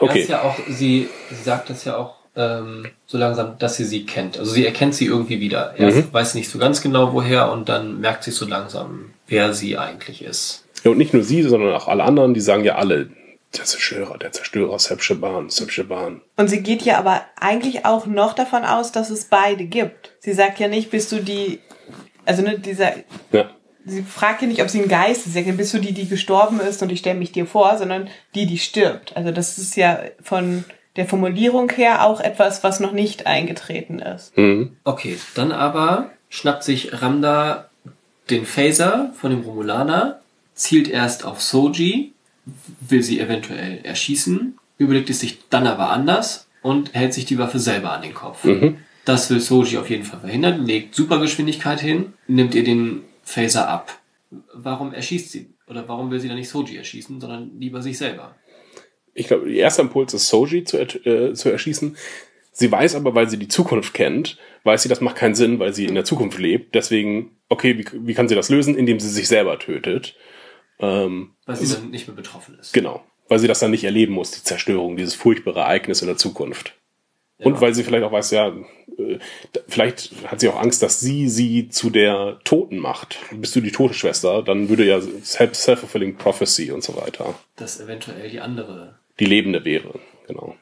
Okay. 0.00 0.06
Das 0.06 0.16
ist 0.22 0.28
ja 0.28 0.42
auch, 0.42 0.56
sie, 0.68 1.08
sie 1.30 1.42
sagt 1.42 1.70
das 1.70 1.84
ja 1.84 1.96
auch 1.96 2.16
ähm, 2.36 2.86
so 3.06 3.16
langsam, 3.18 3.58
dass 3.58 3.76
sie 3.76 3.84
sie 3.84 4.06
kennt. 4.06 4.38
Also 4.38 4.52
sie 4.52 4.66
erkennt 4.66 4.94
sie 4.94 5.06
irgendwie 5.06 5.40
wieder. 5.40 5.74
Erst 5.78 5.96
Mhm. 5.96 6.12
weiß 6.12 6.34
nicht 6.34 6.48
so 6.50 6.58
ganz 6.58 6.80
genau 6.80 7.12
woher 7.12 7.50
und 7.52 7.68
dann 7.68 8.00
merkt 8.00 8.24
sie 8.24 8.30
so 8.32 8.46
langsam, 8.46 9.12
wer 9.26 9.52
sie 9.54 9.78
eigentlich 9.78 10.22
ist. 10.22 10.64
Ja, 10.84 10.90
und 10.90 10.98
nicht 10.98 11.14
nur 11.14 11.22
sie, 11.22 11.42
sondern 11.42 11.72
auch 11.74 11.88
alle 11.88 12.04
anderen, 12.04 12.34
die 12.34 12.40
sagen 12.40 12.64
ja 12.64 12.74
alle, 12.76 13.08
der 13.56 13.64
Zerstörer, 13.64 14.18
der 14.18 14.32
Zerstörer, 14.32 14.78
Sepsheban, 14.78 15.48
Sepsheban. 15.48 16.20
Und 16.36 16.48
sie 16.48 16.60
geht 16.62 16.82
ja 16.82 16.98
aber 16.98 17.22
eigentlich 17.38 17.84
auch 17.86 18.06
noch 18.06 18.32
davon 18.32 18.64
aus, 18.64 18.90
dass 18.90 19.10
es 19.10 19.26
beide 19.26 19.64
gibt. 19.64 20.10
Sie 20.18 20.32
sagt 20.32 20.58
ja 20.58 20.66
nicht, 20.66 20.90
bist 20.90 21.12
du 21.12 21.22
die, 21.22 21.60
also 22.26 22.42
ne, 22.42 22.58
dieser, 22.58 22.92
Ja, 23.30 23.48
sie 23.86 24.02
fragt 24.02 24.42
ja 24.42 24.48
nicht, 24.48 24.60
ob 24.60 24.68
sie 24.70 24.82
ein 24.82 24.88
Geist 24.88 25.18
ist. 25.18 25.24
Sie 25.26 25.30
sagt 25.30 25.46
ja, 25.46 25.52
bist 25.52 25.72
du 25.72 25.78
die, 25.78 25.92
die 25.92 26.08
gestorben 26.08 26.58
ist 26.58 26.82
und 26.82 26.90
ich 26.90 26.98
stelle 26.98 27.18
mich 27.18 27.30
dir 27.30 27.46
vor, 27.46 27.78
sondern 27.78 28.08
die, 28.34 28.46
die 28.46 28.58
stirbt. 28.58 29.16
Also 29.16 29.30
das 29.30 29.56
ist 29.56 29.76
ja 29.76 30.00
von 30.20 30.64
der 30.96 31.06
Formulierung 31.06 31.70
her 31.70 32.06
auch 32.06 32.20
etwas, 32.20 32.62
was 32.62 32.80
noch 32.80 32.92
nicht 32.92 33.26
eingetreten 33.26 33.98
ist. 33.98 34.36
mhm. 34.36 34.76
Okay, 34.84 35.18
dann 35.34 35.52
aber 35.52 36.10
schnappt 36.28 36.64
sich 36.64 37.02
Ramda 37.02 37.70
den 38.30 38.46
Phaser 38.46 39.12
von 39.16 39.30
dem 39.30 39.40
Romulaner, 39.40 40.20
zielt 40.54 40.88
erst 40.88 41.24
auf 41.24 41.42
Soji, 41.42 42.12
will 42.80 43.02
sie 43.02 43.20
eventuell 43.20 43.80
erschießen, 43.84 44.58
überlegt 44.78 45.10
es 45.10 45.20
sich 45.20 45.48
dann 45.50 45.66
aber 45.66 45.90
anders 45.90 46.48
und 46.62 46.94
hält 46.94 47.12
sich 47.14 47.24
die 47.26 47.38
Waffe 47.38 47.58
selber 47.58 47.92
an 47.92 48.02
den 48.02 48.14
Kopf. 48.14 48.46
Das 49.04 49.28
will 49.28 49.40
Soji 49.40 49.76
auf 49.76 49.90
jeden 49.90 50.04
Fall 50.04 50.20
verhindern, 50.20 50.64
legt 50.64 50.94
Supergeschwindigkeit 50.94 51.80
hin, 51.80 52.14
nimmt 52.26 52.54
ihr 52.54 52.64
den 52.64 53.02
Phaser 53.22 53.68
ab. 53.68 53.98
Warum 54.54 54.94
erschießt 54.94 55.30
sie? 55.30 55.50
Oder 55.66 55.86
warum 55.88 56.10
will 56.10 56.20
sie 56.20 56.28
dann 56.28 56.38
nicht 56.38 56.48
Soji 56.48 56.76
erschießen, 56.76 57.20
sondern 57.20 57.50
lieber 57.58 57.82
sich 57.82 57.98
selber? 57.98 58.34
Ich 59.14 59.26
glaube, 59.28 59.50
ihr 59.50 59.60
erster 59.62 59.82
Impuls 59.82 60.12
ist 60.14 60.28
Soji 60.28 60.64
zu, 60.64 60.78
äh, 60.78 61.32
zu 61.34 61.48
erschießen. 61.50 61.96
Sie 62.52 62.70
weiß 62.70 62.94
aber, 62.94 63.14
weil 63.14 63.28
sie 63.28 63.38
die 63.38 63.48
Zukunft 63.48 63.94
kennt, 63.94 64.38
weiß 64.64 64.82
sie, 64.82 64.88
das 64.88 65.00
macht 65.00 65.16
keinen 65.16 65.34
Sinn, 65.34 65.58
weil 65.58 65.74
sie 65.74 65.86
in 65.86 65.94
der 65.94 66.04
Zukunft 66.04 66.38
lebt. 66.38 66.74
Deswegen, 66.74 67.36
okay, 67.48 67.76
wie, 67.78 67.86
wie 68.06 68.14
kann 68.14 68.28
sie 68.28 68.34
das 68.36 68.48
lösen? 68.48 68.76
Indem 68.76 69.00
sie 69.00 69.08
sich 69.08 69.26
selber 69.28 69.58
tötet. 69.58 70.14
Ähm, 70.78 71.32
Weil 71.46 71.56
sie 71.56 71.72
dann 71.74 71.90
nicht 71.90 72.06
mehr 72.08 72.16
betroffen 72.16 72.58
ist. 72.60 72.72
genau. 72.72 73.02
Weil 73.28 73.38
sie 73.38 73.48
das 73.48 73.58
dann 73.60 73.70
nicht 73.70 73.84
erleben 73.84 74.12
muss, 74.12 74.32
die 74.32 74.42
Zerstörung, 74.44 74.96
dieses 74.96 75.14
furchtbare 75.14 75.60
Ereignis 75.60 76.02
in 76.02 76.08
der 76.08 76.16
Zukunft. 76.16 76.74
Und 77.38 77.54
Ja. 77.54 77.60
weil 77.60 77.74
sie 77.74 77.82
vielleicht 77.82 78.04
auch 78.04 78.12
weiß, 78.12 78.30
ja, 78.32 78.48
äh, 78.98 79.18
vielleicht 79.66 80.12
hat 80.26 80.40
sie 80.40 80.48
auch 80.48 80.60
Angst, 80.60 80.82
dass 80.82 81.00
sie 81.00 81.28
sie 81.28 81.68
zu 81.68 81.90
der 81.90 82.38
Toten 82.44 82.78
macht. 82.78 83.18
Bist 83.32 83.56
du 83.56 83.60
die 83.60 83.72
tote 83.72 83.94
Schwester, 83.94 84.42
dann 84.42 84.68
würde 84.68 84.84
ja 84.84 84.98
self- 85.22 85.54
self-fulfilling 85.54 86.16
prophecy 86.16 86.70
und 86.70 86.84
so 86.84 86.96
weiter. 86.96 87.34
Dass 87.56 87.80
eventuell 87.80 88.28
die 88.30 88.40
andere 88.40 88.98
Die 89.20 89.24
Lebende 89.26 89.64
wäre, 89.64 89.98
genau. 90.26 90.56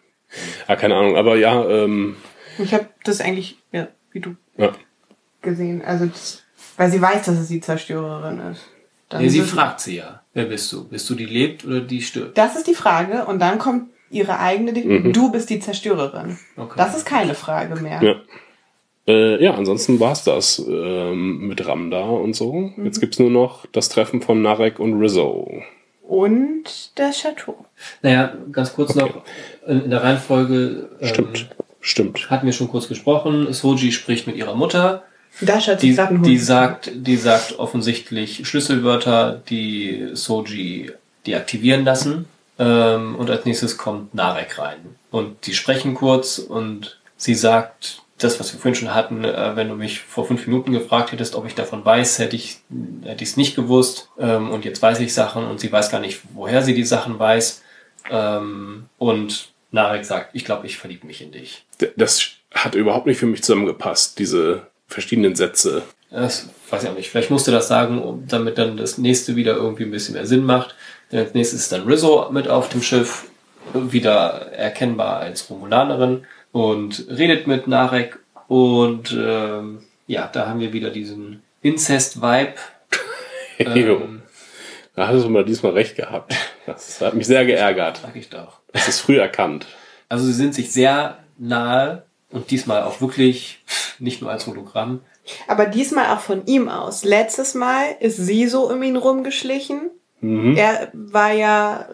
Ah, 0.66 0.76
keine 0.76 0.96
Ahnung, 0.96 1.16
aber 1.16 1.36
ja, 1.36 1.68
ähm, 1.68 2.16
Ich 2.58 2.72
habe 2.74 2.86
das 3.04 3.20
eigentlich, 3.20 3.56
ja, 3.72 3.88
wie 4.12 4.20
du 4.20 4.36
ja. 4.56 4.72
gesehen, 5.42 5.82
also 5.82 6.06
das, 6.06 6.42
weil 6.76 6.90
sie 6.90 7.00
weiß, 7.00 7.24
dass 7.26 7.38
es 7.38 7.48
die 7.48 7.60
Zerstörerin 7.60 8.38
ist. 8.52 8.68
Dann 9.08 9.22
Nee, 9.22 9.28
sie 9.28 9.40
fragt 9.42 9.80
sie 9.80 9.96
ja. 9.96 10.22
Wer 10.32 10.44
bist 10.46 10.72
du? 10.72 10.88
Bist 10.88 11.08
du 11.10 11.14
die 11.14 11.26
lebt 11.26 11.64
oder 11.66 11.80
die 11.80 12.00
stirbt? 12.00 12.38
Das 12.38 12.56
ist 12.56 12.66
die 12.66 12.74
Frage 12.74 13.26
und 13.26 13.40
dann 13.40 13.58
kommt 13.58 13.90
ihre 14.10 14.38
eigene, 14.38 14.72
Mhm. 14.72 15.12
du 15.12 15.30
bist 15.32 15.50
die 15.50 15.60
Zerstörerin. 15.60 16.38
Okay. 16.56 16.74
Das 16.76 16.96
ist 16.96 17.04
keine 17.06 17.34
Frage 17.34 17.80
mehr. 17.80 18.02
Ja. 18.02 18.14
Äh, 19.06 19.42
ja, 19.42 19.54
ansonsten 19.54 19.98
war's 20.00 20.22
das 20.24 20.58
ähm, 20.66 21.46
mit 21.48 21.66
Ramda 21.66 22.02
und 22.02 22.34
so. 22.34 22.72
Jetzt 22.82 23.00
gibt's 23.00 23.18
nur 23.18 23.30
noch 23.30 23.66
das 23.72 23.88
Treffen 23.88 24.22
von 24.22 24.40
Narek 24.42 24.78
und 24.78 24.98
Rizzo. 25.00 25.62
Und 26.12 26.64
das 26.96 27.22
Chateau. 27.22 27.64
Naja, 28.02 28.34
ganz 28.52 28.74
kurz 28.74 28.94
noch, 28.94 29.22
in 29.66 29.84
in 29.84 29.90
der 29.90 30.02
Reihenfolge 30.02 30.90
ähm, 31.00 31.08
Stimmt, 31.08 31.48
stimmt. 31.80 32.30
hatten 32.30 32.44
wir 32.44 32.52
schon 32.52 32.68
kurz 32.68 32.86
gesprochen. 32.86 33.50
Soji 33.50 33.92
spricht 33.92 34.26
mit 34.26 34.36
ihrer 34.36 34.54
Mutter. 34.54 35.04
Das 35.40 35.68
hat 35.68 35.80
Die, 35.80 35.96
die 36.22 36.36
sagt, 36.36 36.90
die 36.94 37.16
sagt 37.16 37.58
offensichtlich 37.58 38.46
Schlüsselwörter, 38.46 39.40
die 39.48 40.10
Soji 40.12 40.92
deaktivieren 41.26 41.86
lassen. 41.86 42.26
Ähm, 42.58 43.16
und 43.16 43.30
als 43.30 43.46
nächstes 43.46 43.78
kommt 43.78 44.14
Narek 44.14 44.58
rein. 44.58 44.80
Und 45.10 45.46
die 45.46 45.54
sprechen 45.54 45.94
kurz 45.94 46.36
und 46.38 47.00
sie 47.16 47.34
sagt, 47.34 48.01
das, 48.24 48.40
was 48.40 48.52
wir 48.52 48.60
vorhin 48.60 48.74
schon 48.74 48.94
hatten, 48.94 49.24
äh, 49.24 49.56
wenn 49.56 49.68
du 49.68 49.74
mich 49.74 50.00
vor 50.00 50.26
fünf 50.26 50.46
Minuten 50.46 50.72
gefragt 50.72 51.12
hättest, 51.12 51.34
ob 51.34 51.46
ich 51.46 51.54
davon 51.54 51.84
weiß, 51.84 52.18
hätte 52.18 52.36
ich 52.36 52.58
hätte 53.04 53.24
ich 53.24 53.30
es 53.30 53.36
nicht 53.36 53.56
gewusst. 53.56 54.08
Ähm, 54.18 54.50
und 54.50 54.64
jetzt 54.64 54.82
weiß 54.82 55.00
ich 55.00 55.14
Sachen 55.14 55.44
und 55.44 55.60
sie 55.60 55.70
weiß 55.70 55.90
gar 55.90 56.00
nicht, 56.00 56.20
woher 56.34 56.62
sie 56.62 56.74
die 56.74 56.84
Sachen 56.84 57.18
weiß. 57.18 57.62
Ähm, 58.10 58.86
und 58.98 59.52
Narek 59.70 60.04
sagt, 60.04 60.34
ich 60.34 60.44
glaube, 60.44 60.66
ich 60.66 60.78
verliebe 60.78 61.06
mich 61.06 61.22
in 61.22 61.32
dich. 61.32 61.64
Das 61.96 62.30
hat 62.52 62.74
überhaupt 62.74 63.06
nicht 63.06 63.18
für 63.18 63.26
mich 63.26 63.42
zusammengepasst, 63.42 64.18
diese 64.18 64.66
verschiedenen 64.86 65.34
Sätze. 65.34 65.82
Das 66.10 66.50
weiß 66.68 66.84
ich 66.84 66.90
auch 66.90 66.94
nicht. 66.94 67.10
Vielleicht 67.10 67.30
musste 67.30 67.50
das 67.50 67.68
sagen, 67.68 68.24
damit 68.28 68.58
dann 68.58 68.76
das 68.76 68.98
nächste 68.98 69.34
wieder 69.34 69.54
irgendwie 69.54 69.84
ein 69.84 69.90
bisschen 69.90 70.14
mehr 70.14 70.26
Sinn 70.26 70.44
macht. 70.44 70.74
Denn 71.10 71.20
als 71.20 71.34
nächstes 71.34 71.60
ist 71.60 71.72
dann 71.72 71.84
Rizzo 71.84 72.28
mit 72.30 72.48
auf 72.48 72.68
dem 72.68 72.82
Schiff 72.82 73.24
wieder 73.72 74.52
erkennbar 74.52 75.20
als 75.20 75.48
Romulanerin 75.48 76.26
und 76.52 77.06
redet 77.08 77.46
mit 77.46 77.66
Narek 77.66 78.18
und 78.48 79.16
ähm, 79.18 79.82
ja, 80.06 80.26
da 80.32 80.46
haben 80.46 80.60
wir 80.60 80.72
wieder 80.72 80.90
diesen 80.90 81.42
Incest-Vibe. 81.62 82.54
Jo. 83.58 83.96
Ähm, 84.00 84.22
Da 84.94 85.06
hattest 85.08 85.24
du 85.24 85.30
mal 85.30 85.44
diesmal 85.44 85.72
recht 85.72 85.94
gehabt. 85.96 86.34
Das 86.66 87.00
hat 87.00 87.14
mich 87.14 87.26
sehr 87.26 87.44
geärgert. 87.44 88.00
sag 88.02 88.16
ich 88.16 88.28
doch. 88.28 88.58
Das 88.72 88.88
ist 88.88 89.00
früh 89.00 89.18
erkannt. 89.18 89.66
Also 90.08 90.24
sie 90.26 90.32
sind 90.32 90.54
sich 90.54 90.72
sehr 90.72 91.18
nahe 91.38 92.02
und 92.30 92.50
diesmal 92.50 92.82
auch 92.82 93.00
wirklich 93.00 93.62
nicht 93.98 94.20
nur 94.20 94.30
als 94.30 94.46
Hologramm. 94.46 95.00
Aber 95.46 95.66
diesmal 95.66 96.06
auch 96.14 96.20
von 96.20 96.44
ihm 96.46 96.68
aus. 96.68 97.04
Letztes 97.04 97.54
Mal 97.54 97.94
ist 98.00 98.16
sie 98.16 98.48
so 98.48 98.68
um 98.70 98.82
ihn 98.82 98.96
rumgeschlichen. 98.96 99.90
Mhm. 100.20 100.56
Er 100.56 100.90
war 100.92 101.32
ja, 101.32 101.88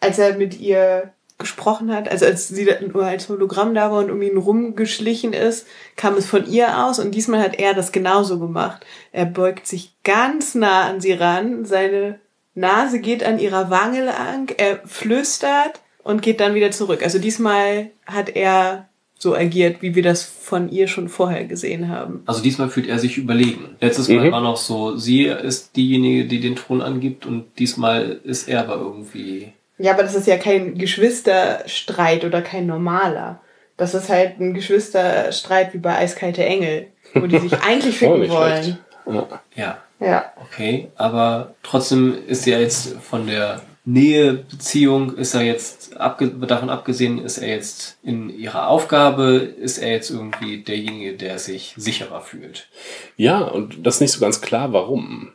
als 0.00 0.18
er 0.18 0.36
mit 0.36 0.60
ihr 0.60 1.12
gesprochen 1.42 1.94
hat, 1.94 2.08
also 2.08 2.24
als 2.24 2.48
sie 2.48 2.64
da 2.64 2.72
nur 2.80 3.04
als 3.04 3.28
Hologramm 3.28 3.74
da 3.74 3.92
war 3.92 3.98
und 4.00 4.10
um 4.10 4.22
ihn 4.22 4.38
rumgeschlichen 4.38 5.32
ist, 5.34 5.66
kam 5.96 6.14
es 6.16 6.26
von 6.26 6.46
ihr 6.50 6.84
aus 6.86 6.98
und 6.98 7.14
diesmal 7.14 7.40
hat 7.42 7.58
er 7.58 7.74
das 7.74 7.92
genauso 7.92 8.38
gemacht. 8.38 8.84
Er 9.12 9.26
beugt 9.26 9.66
sich 9.66 9.92
ganz 10.04 10.54
nah 10.54 10.88
an 10.88 11.00
sie 11.00 11.12
ran, 11.12 11.64
seine 11.64 12.18
Nase 12.54 12.98
geht 13.00 13.22
an 13.24 13.38
ihrer 13.38 13.70
Wange 13.70 14.04
lang, 14.04 14.52
er 14.56 14.80
flüstert 14.86 15.80
und 16.02 16.22
geht 16.22 16.40
dann 16.40 16.54
wieder 16.54 16.70
zurück. 16.70 17.02
Also 17.02 17.18
diesmal 17.18 17.90
hat 18.06 18.30
er 18.30 18.88
so 19.18 19.36
agiert, 19.36 19.82
wie 19.82 19.94
wir 19.94 20.02
das 20.02 20.24
von 20.24 20.68
ihr 20.68 20.88
schon 20.88 21.08
vorher 21.08 21.44
gesehen 21.44 21.88
haben. 21.88 22.22
Also 22.26 22.42
diesmal 22.42 22.68
fühlt 22.68 22.88
er 22.88 22.98
sich 22.98 23.18
überlegen. 23.18 23.76
Letztes 23.80 24.08
Mal 24.08 24.26
Mhm. 24.26 24.32
war 24.32 24.40
noch 24.40 24.56
so, 24.56 24.96
sie 24.96 25.26
ist 25.26 25.76
diejenige, 25.76 26.24
die 26.26 26.40
den 26.40 26.56
Thron 26.56 26.82
angibt 26.82 27.24
und 27.24 27.44
diesmal 27.58 28.20
ist 28.24 28.48
er 28.48 28.60
aber 28.68 28.74
irgendwie. 28.82 29.52
Ja, 29.82 29.92
aber 29.94 30.04
das 30.04 30.14
ist 30.14 30.28
ja 30.28 30.36
kein 30.38 30.78
Geschwisterstreit 30.78 32.24
oder 32.24 32.40
kein 32.40 32.66
normaler. 32.66 33.40
Das 33.76 33.94
ist 33.94 34.08
halt 34.08 34.38
ein 34.38 34.54
Geschwisterstreit 34.54 35.74
wie 35.74 35.78
bei 35.78 35.96
Eiskalte 35.96 36.44
Engel, 36.44 36.86
wo 37.14 37.26
die 37.26 37.38
sich 37.40 37.52
eigentlich 37.66 37.98
ficken 37.98 38.20
nicht 38.20 38.30
wollen. 38.30 38.78
Ja. 39.06 39.28
Ja, 39.56 39.78
Ja. 39.98 40.32
okay. 40.40 40.88
Aber 40.94 41.54
trotzdem 41.64 42.16
ist 42.28 42.46
er 42.46 42.60
jetzt 42.60 42.94
von 43.02 43.26
der 43.26 43.60
Nähebeziehung, 43.84 45.16
ist 45.16 45.34
er 45.34 45.42
jetzt, 45.42 45.96
abge 45.96 46.28
davon 46.28 46.70
abgesehen, 46.70 47.24
ist 47.24 47.38
er 47.38 47.48
jetzt 47.48 47.98
in 48.04 48.30
ihrer 48.30 48.68
Aufgabe, 48.68 49.32
ist 49.60 49.78
er 49.78 49.90
jetzt 49.90 50.10
irgendwie 50.10 50.62
derjenige, 50.62 51.14
der 51.14 51.40
sich 51.40 51.74
sicherer 51.76 52.20
fühlt. 52.20 52.68
Ja, 53.16 53.40
und 53.40 53.84
das 53.84 53.96
ist 53.96 54.00
nicht 54.02 54.12
so 54.12 54.20
ganz 54.20 54.40
klar, 54.40 54.72
warum. 54.72 55.32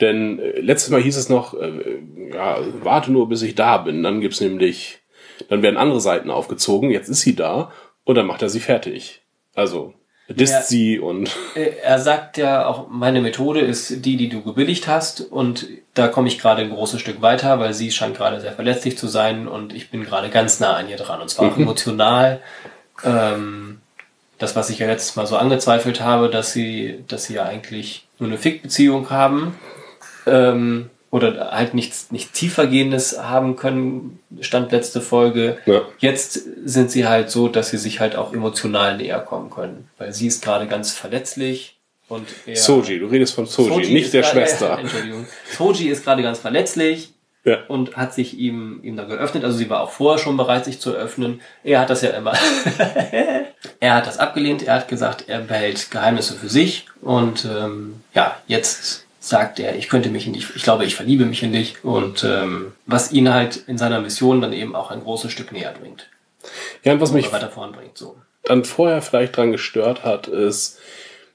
Denn 0.00 0.38
äh, 0.38 0.60
letztes 0.60 0.90
Mal 0.90 1.00
hieß 1.00 1.16
es 1.16 1.28
noch, 1.28 1.54
äh, 1.54 1.98
ja, 2.34 2.58
warte 2.82 3.10
nur, 3.12 3.28
bis 3.28 3.42
ich 3.42 3.54
da 3.54 3.78
bin. 3.78 4.02
Dann 4.02 4.20
gibt's 4.20 4.40
nämlich, 4.40 4.98
dann 5.48 5.62
werden 5.62 5.76
andere 5.76 6.00
Seiten 6.00 6.30
aufgezogen. 6.30 6.90
Jetzt 6.90 7.08
ist 7.08 7.20
sie 7.22 7.34
da 7.36 7.70
und 8.04 8.14
dann 8.16 8.26
macht 8.26 8.42
er 8.42 8.48
sie 8.48 8.60
fertig. 8.60 9.22
Also 9.54 9.94
disst 10.28 10.52
Ja. 10.54 10.62
sie 10.62 10.98
und 10.98 11.30
Äh, 11.54 11.70
Er 11.82 11.98
sagt 11.98 12.36
ja 12.36 12.66
auch, 12.66 12.88
meine 12.90 13.20
Methode 13.20 13.60
ist 13.60 14.04
die, 14.04 14.16
die 14.16 14.28
du 14.28 14.42
gebilligt 14.42 14.86
hast 14.88 15.20
und 15.20 15.68
da 15.94 16.08
komme 16.08 16.28
ich 16.28 16.38
gerade 16.38 16.62
ein 16.62 16.70
großes 16.70 17.00
Stück 17.00 17.22
weiter, 17.22 17.58
weil 17.58 17.72
sie 17.72 17.90
scheint 17.90 18.16
gerade 18.16 18.40
sehr 18.40 18.52
verletzlich 18.52 18.98
zu 18.98 19.06
sein 19.06 19.46
und 19.48 19.72
ich 19.72 19.90
bin 19.90 20.04
gerade 20.04 20.28
ganz 20.28 20.60
nah 20.60 20.74
an 20.74 20.88
ihr 20.90 20.96
dran 20.96 21.20
und 21.22 21.30
zwar 21.30 21.52
auch 21.52 21.56
emotional. 21.56 22.40
Ähm, 23.04 23.80
das, 24.38 24.56
was 24.56 24.68
ich 24.68 24.78
ja 24.80 24.86
letztes 24.86 25.16
Mal 25.16 25.26
so 25.26 25.36
angezweifelt 25.36 26.00
habe, 26.02 26.28
dass 26.28 26.52
sie, 26.52 27.02
dass 27.08 27.24
sie 27.24 27.34
ja 27.34 27.44
eigentlich 27.44 28.06
nur 28.18 28.28
eine 28.28 28.38
Fick-Beziehung 28.38 29.08
haben 29.10 29.54
ähm, 30.26 30.90
oder 31.10 31.50
halt 31.52 31.72
nichts, 31.72 32.10
nichts 32.10 32.32
tiefergehendes 32.32 33.22
haben 33.22 33.56
können, 33.56 34.18
stand 34.40 34.72
letzte 34.72 35.00
Folge. 35.00 35.58
Ja. 35.64 35.82
Jetzt 35.98 36.40
sind 36.64 36.90
sie 36.90 37.06
halt 37.06 37.30
so, 37.30 37.48
dass 37.48 37.70
sie 37.70 37.78
sich 37.78 38.00
halt 38.00 38.16
auch 38.16 38.32
emotional 38.32 38.96
näher 38.96 39.20
kommen 39.20 39.50
können, 39.50 39.88
weil 39.98 40.12
sie 40.12 40.26
ist 40.26 40.42
gerade 40.44 40.66
ganz 40.66 40.92
verletzlich 40.92 41.76
und 42.08 42.26
er, 42.44 42.56
Soji. 42.56 42.98
Du 42.98 43.06
redest 43.06 43.34
von 43.34 43.46
Soji, 43.46 43.92
nicht 43.92 44.06
ist 44.06 44.14
der 44.14 44.22
gerade- 44.22 44.36
Schwester. 44.36 44.76
Äh, 44.76 44.80
Entschuldigung. 44.82 45.26
Soji 45.56 45.88
ist 45.88 46.04
gerade 46.04 46.22
ganz 46.22 46.38
verletzlich 46.40 47.12
Ja. 47.44 47.58
und 47.68 47.96
hat 47.96 48.12
sich 48.14 48.36
ihm, 48.38 48.80
ihm 48.82 48.96
da 48.96 49.04
geöffnet. 49.04 49.44
Also 49.44 49.56
sie 49.56 49.70
war 49.70 49.80
auch 49.82 49.90
vorher 49.92 50.18
schon 50.22 50.36
bereit, 50.36 50.64
sich 50.66 50.80
zu 50.80 50.92
öffnen. 50.92 51.40
Er 51.64 51.80
hat 51.80 51.88
das 51.90 52.02
ja 52.02 52.10
immer. 52.10 52.32
er 53.80 53.94
hat 53.94 54.06
das 54.06 54.18
abgelehnt. 54.18 54.62
Er 54.64 54.74
hat 54.74 54.88
gesagt, 54.88 55.24
er 55.28 55.40
behält 55.40 55.90
Geheimnisse 55.90 56.34
für 56.34 56.48
sich. 56.48 56.86
Und 57.00 57.44
ähm, 57.44 58.00
ja, 58.14 58.36
jetzt 58.46 59.05
sagt 59.28 59.58
er, 59.58 59.76
ich 59.76 59.88
könnte 59.88 60.08
mich 60.08 60.26
in 60.26 60.32
dich, 60.32 60.54
ich 60.54 60.62
glaube, 60.62 60.84
ich 60.84 60.94
verliebe 60.94 61.24
mich 61.24 61.42
in 61.42 61.52
dich. 61.52 61.84
Und 61.84 62.24
ähm, 62.24 62.72
was 62.86 63.12
ihn 63.12 63.32
halt 63.32 63.56
in 63.66 63.78
seiner 63.78 64.00
Mission 64.00 64.40
dann 64.40 64.52
eben 64.52 64.74
auch 64.76 64.90
ein 64.90 65.02
großes 65.02 65.32
Stück 65.32 65.52
näher 65.52 65.74
bringt. 65.78 66.08
Ja, 66.84 66.92
und 66.92 67.00
was 67.00 67.12
mich 67.12 67.32
weiter 67.32 67.48
voranbringt. 67.48 67.98
So. 67.98 68.16
dann 68.44 68.64
vorher 68.64 69.02
vielleicht 69.02 69.36
dran 69.36 69.52
gestört 69.52 70.04
hat, 70.04 70.28
ist, 70.28 70.78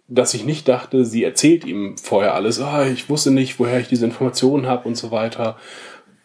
dass 0.08 0.34
ich 0.34 0.46
nicht 0.46 0.68
dachte, 0.68 1.06
sie 1.06 1.24
erzählt 1.24 1.66
ihm 1.66 1.98
vorher 1.98 2.34
alles, 2.34 2.60
ah, 2.60 2.86
ich 2.88 3.10
wusste 3.10 3.32
nicht, 3.32 3.60
woher 3.60 3.80
ich 3.80 3.88
diese 3.88 4.06
Informationen 4.06 4.68
habe 4.68 4.88
und 4.88 4.96
so 4.96 5.12
weiter, 5.12 5.58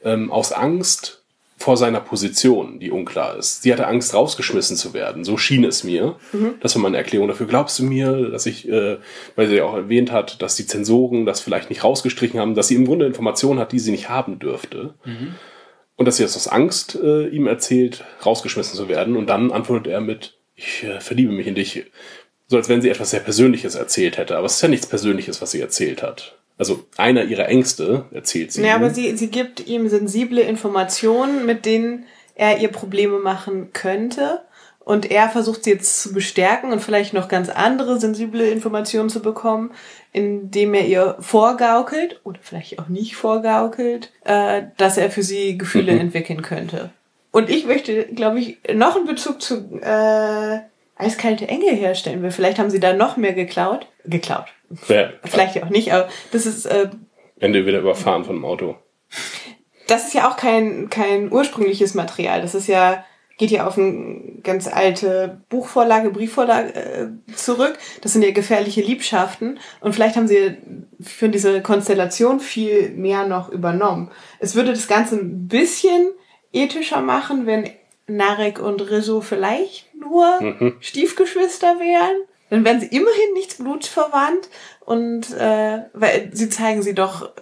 ähm, 0.04 0.30
aus 0.30 0.52
Angst 0.52 1.15
vor 1.58 1.76
seiner 1.76 2.00
Position, 2.00 2.78
die 2.78 2.90
unklar 2.90 3.36
ist. 3.36 3.62
Sie 3.62 3.72
hatte 3.72 3.86
Angst, 3.86 4.12
rausgeschmissen 4.12 4.76
zu 4.76 4.92
werden. 4.92 5.24
So 5.24 5.38
schien 5.38 5.64
es 5.64 5.84
mir. 5.84 6.16
Das 6.60 6.74
war 6.74 6.82
meine 6.82 6.98
Erklärung 6.98 7.28
dafür. 7.28 7.46
Glaubst 7.46 7.78
du 7.78 7.84
mir, 7.84 8.30
dass 8.30 8.44
ich, 8.44 8.68
äh, 8.68 8.98
weil 9.36 9.48
sie 9.48 9.56
ja 9.56 9.64
auch 9.64 9.74
erwähnt 9.74 10.12
hat, 10.12 10.42
dass 10.42 10.56
die 10.56 10.66
Zensoren 10.66 11.24
das 11.24 11.40
vielleicht 11.40 11.70
nicht 11.70 11.82
rausgestrichen 11.82 12.38
haben, 12.38 12.54
dass 12.54 12.68
sie 12.68 12.74
im 12.74 12.84
Grunde 12.86 13.06
Informationen 13.06 13.58
hat, 13.58 13.72
die 13.72 13.78
sie 13.78 13.90
nicht 13.90 14.08
haben 14.10 14.38
dürfte. 14.38 14.94
Und 15.96 16.06
dass 16.06 16.18
sie 16.18 16.24
das 16.24 16.36
aus 16.36 16.46
Angst 16.46 16.98
äh, 17.02 17.26
ihm 17.28 17.46
erzählt, 17.46 18.04
rausgeschmissen 18.24 18.76
zu 18.76 18.88
werden. 18.90 19.16
Und 19.16 19.28
dann 19.28 19.50
antwortet 19.50 19.90
er 19.90 20.02
mit, 20.02 20.38
ich 20.54 20.84
äh, 20.84 21.00
verliebe 21.00 21.32
mich 21.32 21.46
in 21.46 21.54
dich. 21.54 21.86
So 22.48 22.58
als 22.58 22.68
wenn 22.68 22.82
sie 22.82 22.90
etwas 22.90 23.10
sehr 23.10 23.20
Persönliches 23.20 23.76
erzählt 23.76 24.18
hätte. 24.18 24.36
Aber 24.36 24.46
es 24.46 24.56
ist 24.56 24.62
ja 24.62 24.68
nichts 24.68 24.86
Persönliches, 24.86 25.40
was 25.40 25.52
sie 25.52 25.60
erzählt 25.60 26.02
hat. 26.02 26.38
Also 26.58 26.84
einer 26.96 27.24
ihrer 27.24 27.48
Ängste 27.48 28.06
erzählt 28.12 28.52
sie. 28.52 28.62
Ja, 28.62 28.68
ihm. 28.68 28.74
aber 28.82 28.90
sie, 28.90 29.16
sie 29.16 29.28
gibt 29.28 29.66
ihm 29.66 29.88
sensible 29.88 30.40
Informationen, 30.40 31.44
mit 31.46 31.66
denen 31.66 32.06
er 32.34 32.58
ihr 32.58 32.68
Probleme 32.68 33.18
machen 33.18 33.72
könnte. 33.72 34.42
Und 34.78 35.10
er 35.10 35.28
versucht 35.28 35.64
sie 35.64 35.70
jetzt 35.70 36.00
zu 36.00 36.12
bestärken 36.12 36.70
und 36.72 36.80
vielleicht 36.80 37.12
noch 37.12 37.26
ganz 37.28 37.48
andere 37.48 37.98
sensible 37.98 38.48
Informationen 38.48 39.08
zu 39.10 39.20
bekommen, 39.20 39.72
indem 40.12 40.74
er 40.74 40.86
ihr 40.86 41.16
vorgaukelt 41.18 42.20
oder 42.22 42.38
vielleicht 42.40 42.78
auch 42.78 42.86
nicht 42.88 43.16
vorgaukelt, 43.16 44.12
äh, 44.24 44.62
dass 44.76 44.96
er 44.96 45.10
für 45.10 45.24
sie 45.24 45.58
Gefühle 45.58 45.92
Mhm. 45.92 46.00
entwickeln 46.00 46.40
könnte. 46.42 46.90
Und 47.32 47.50
ich 47.50 47.66
möchte, 47.66 48.04
glaube 48.06 48.38
ich, 48.38 48.58
noch 48.72 48.94
einen 48.96 49.06
Bezug 49.06 49.42
zu 49.42 49.56
äh, 49.82 50.60
Eiskalte 50.98 51.48
Engel 51.48 51.74
herstellen, 51.74 52.22
weil 52.22 52.30
vielleicht 52.30 52.58
haben 52.58 52.70
sie 52.70 52.80
da 52.80 52.92
noch 52.94 53.16
mehr 53.18 53.34
geklaut. 53.34 53.86
Geklaut. 54.06 54.46
Ja, 54.88 55.10
Vielleicht 55.24 55.62
auch 55.62 55.70
nicht, 55.70 55.92
aber 55.92 56.08
das 56.32 56.46
ist 56.46 56.66
äh, 56.66 56.90
Ende 57.38 57.66
wieder 57.66 57.80
überfahren 57.80 58.24
von 58.24 58.36
dem 58.36 58.44
Auto. 58.44 58.76
das 59.86 60.08
ist 60.08 60.14
ja 60.14 60.30
auch 60.30 60.36
kein, 60.36 60.90
kein 60.90 61.30
ursprüngliches 61.30 61.94
Material. 61.94 62.40
Das 62.40 62.54
ist 62.54 62.66
ja, 62.66 63.04
geht 63.38 63.50
ja 63.50 63.66
auf 63.66 63.76
eine 63.76 64.40
ganz 64.42 64.66
alte 64.66 65.42
Buchvorlage, 65.48 66.10
Briefvorlage 66.10 66.74
äh, 66.74 67.08
zurück. 67.34 67.78
Das 68.00 68.12
sind 68.12 68.22
ja 68.22 68.30
gefährliche 68.30 68.80
Liebschaften. 68.80 69.58
Und 69.80 69.94
vielleicht 69.94 70.16
haben 70.16 70.28
sie 70.28 70.56
für 71.00 71.28
diese 71.28 71.60
Konstellation 71.62 72.40
viel 72.40 72.90
mehr 72.90 73.26
noch 73.26 73.50
übernommen. 73.50 74.10
Es 74.38 74.54
würde 74.54 74.70
das 74.70 74.88
Ganze 74.88 75.16
ein 75.16 75.46
bisschen 75.46 76.08
ethischer 76.52 77.02
machen, 77.02 77.46
wenn 77.46 77.70
Narek 78.06 78.60
und 78.60 78.80
Rizzo 78.90 79.20
vielleicht 79.20 79.94
nur 79.94 80.74
Stiefgeschwister 80.80 81.78
wären. 81.78 82.16
Dann 82.50 82.64
wären 82.64 82.80
sie 82.80 82.86
immerhin 82.86 83.32
nichts 83.34 83.56
blutsverwandt. 83.56 84.48
Und 84.80 85.32
äh, 85.34 85.80
weil 85.92 86.30
sie 86.32 86.48
zeigen 86.48 86.82
sie 86.82 86.94
doch 86.94 87.32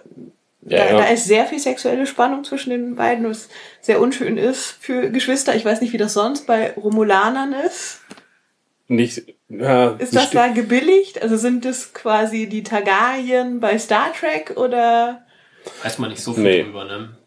Ja, 0.61 0.77
da, 0.79 0.85
ja. 0.91 0.97
da 0.97 1.05
ist 1.09 1.25
sehr 1.25 1.45
viel 1.45 1.59
sexuelle 1.59 2.07
Spannung 2.07 2.43
zwischen 2.43 2.71
den 2.71 2.95
beiden, 2.95 3.29
was 3.29 3.49
sehr 3.81 4.01
unschön 4.01 4.37
ist 4.37 4.77
für 4.79 5.11
Geschwister. 5.11 5.55
Ich 5.55 5.63
weiß 5.65 5.81
nicht, 5.81 5.93
wie 5.93 5.97
das 5.97 6.13
sonst 6.13 6.47
bei 6.47 6.71
Romulanern 6.73 7.53
ist. 7.53 8.01
Nicht, 8.87 9.23
ja, 9.49 9.91
Ist 9.97 10.15
das 10.15 10.29
da 10.31 10.47
gebilligt? 10.47 11.21
Also 11.21 11.37
sind 11.37 11.65
das 11.65 11.93
quasi 11.93 12.47
die 12.47 12.61
Targaryen 12.63 13.59
bei 13.59 13.77
Star 13.79 14.11
Trek 14.13 14.57
oder? 14.57 15.25
Weiß 15.83 15.97
man 15.97 16.11
nicht 16.11 16.21
so 16.21 16.33
viel 16.33 16.43
Nee. 16.43 16.63
drüber, 16.63 16.85
ne? 16.85 17.17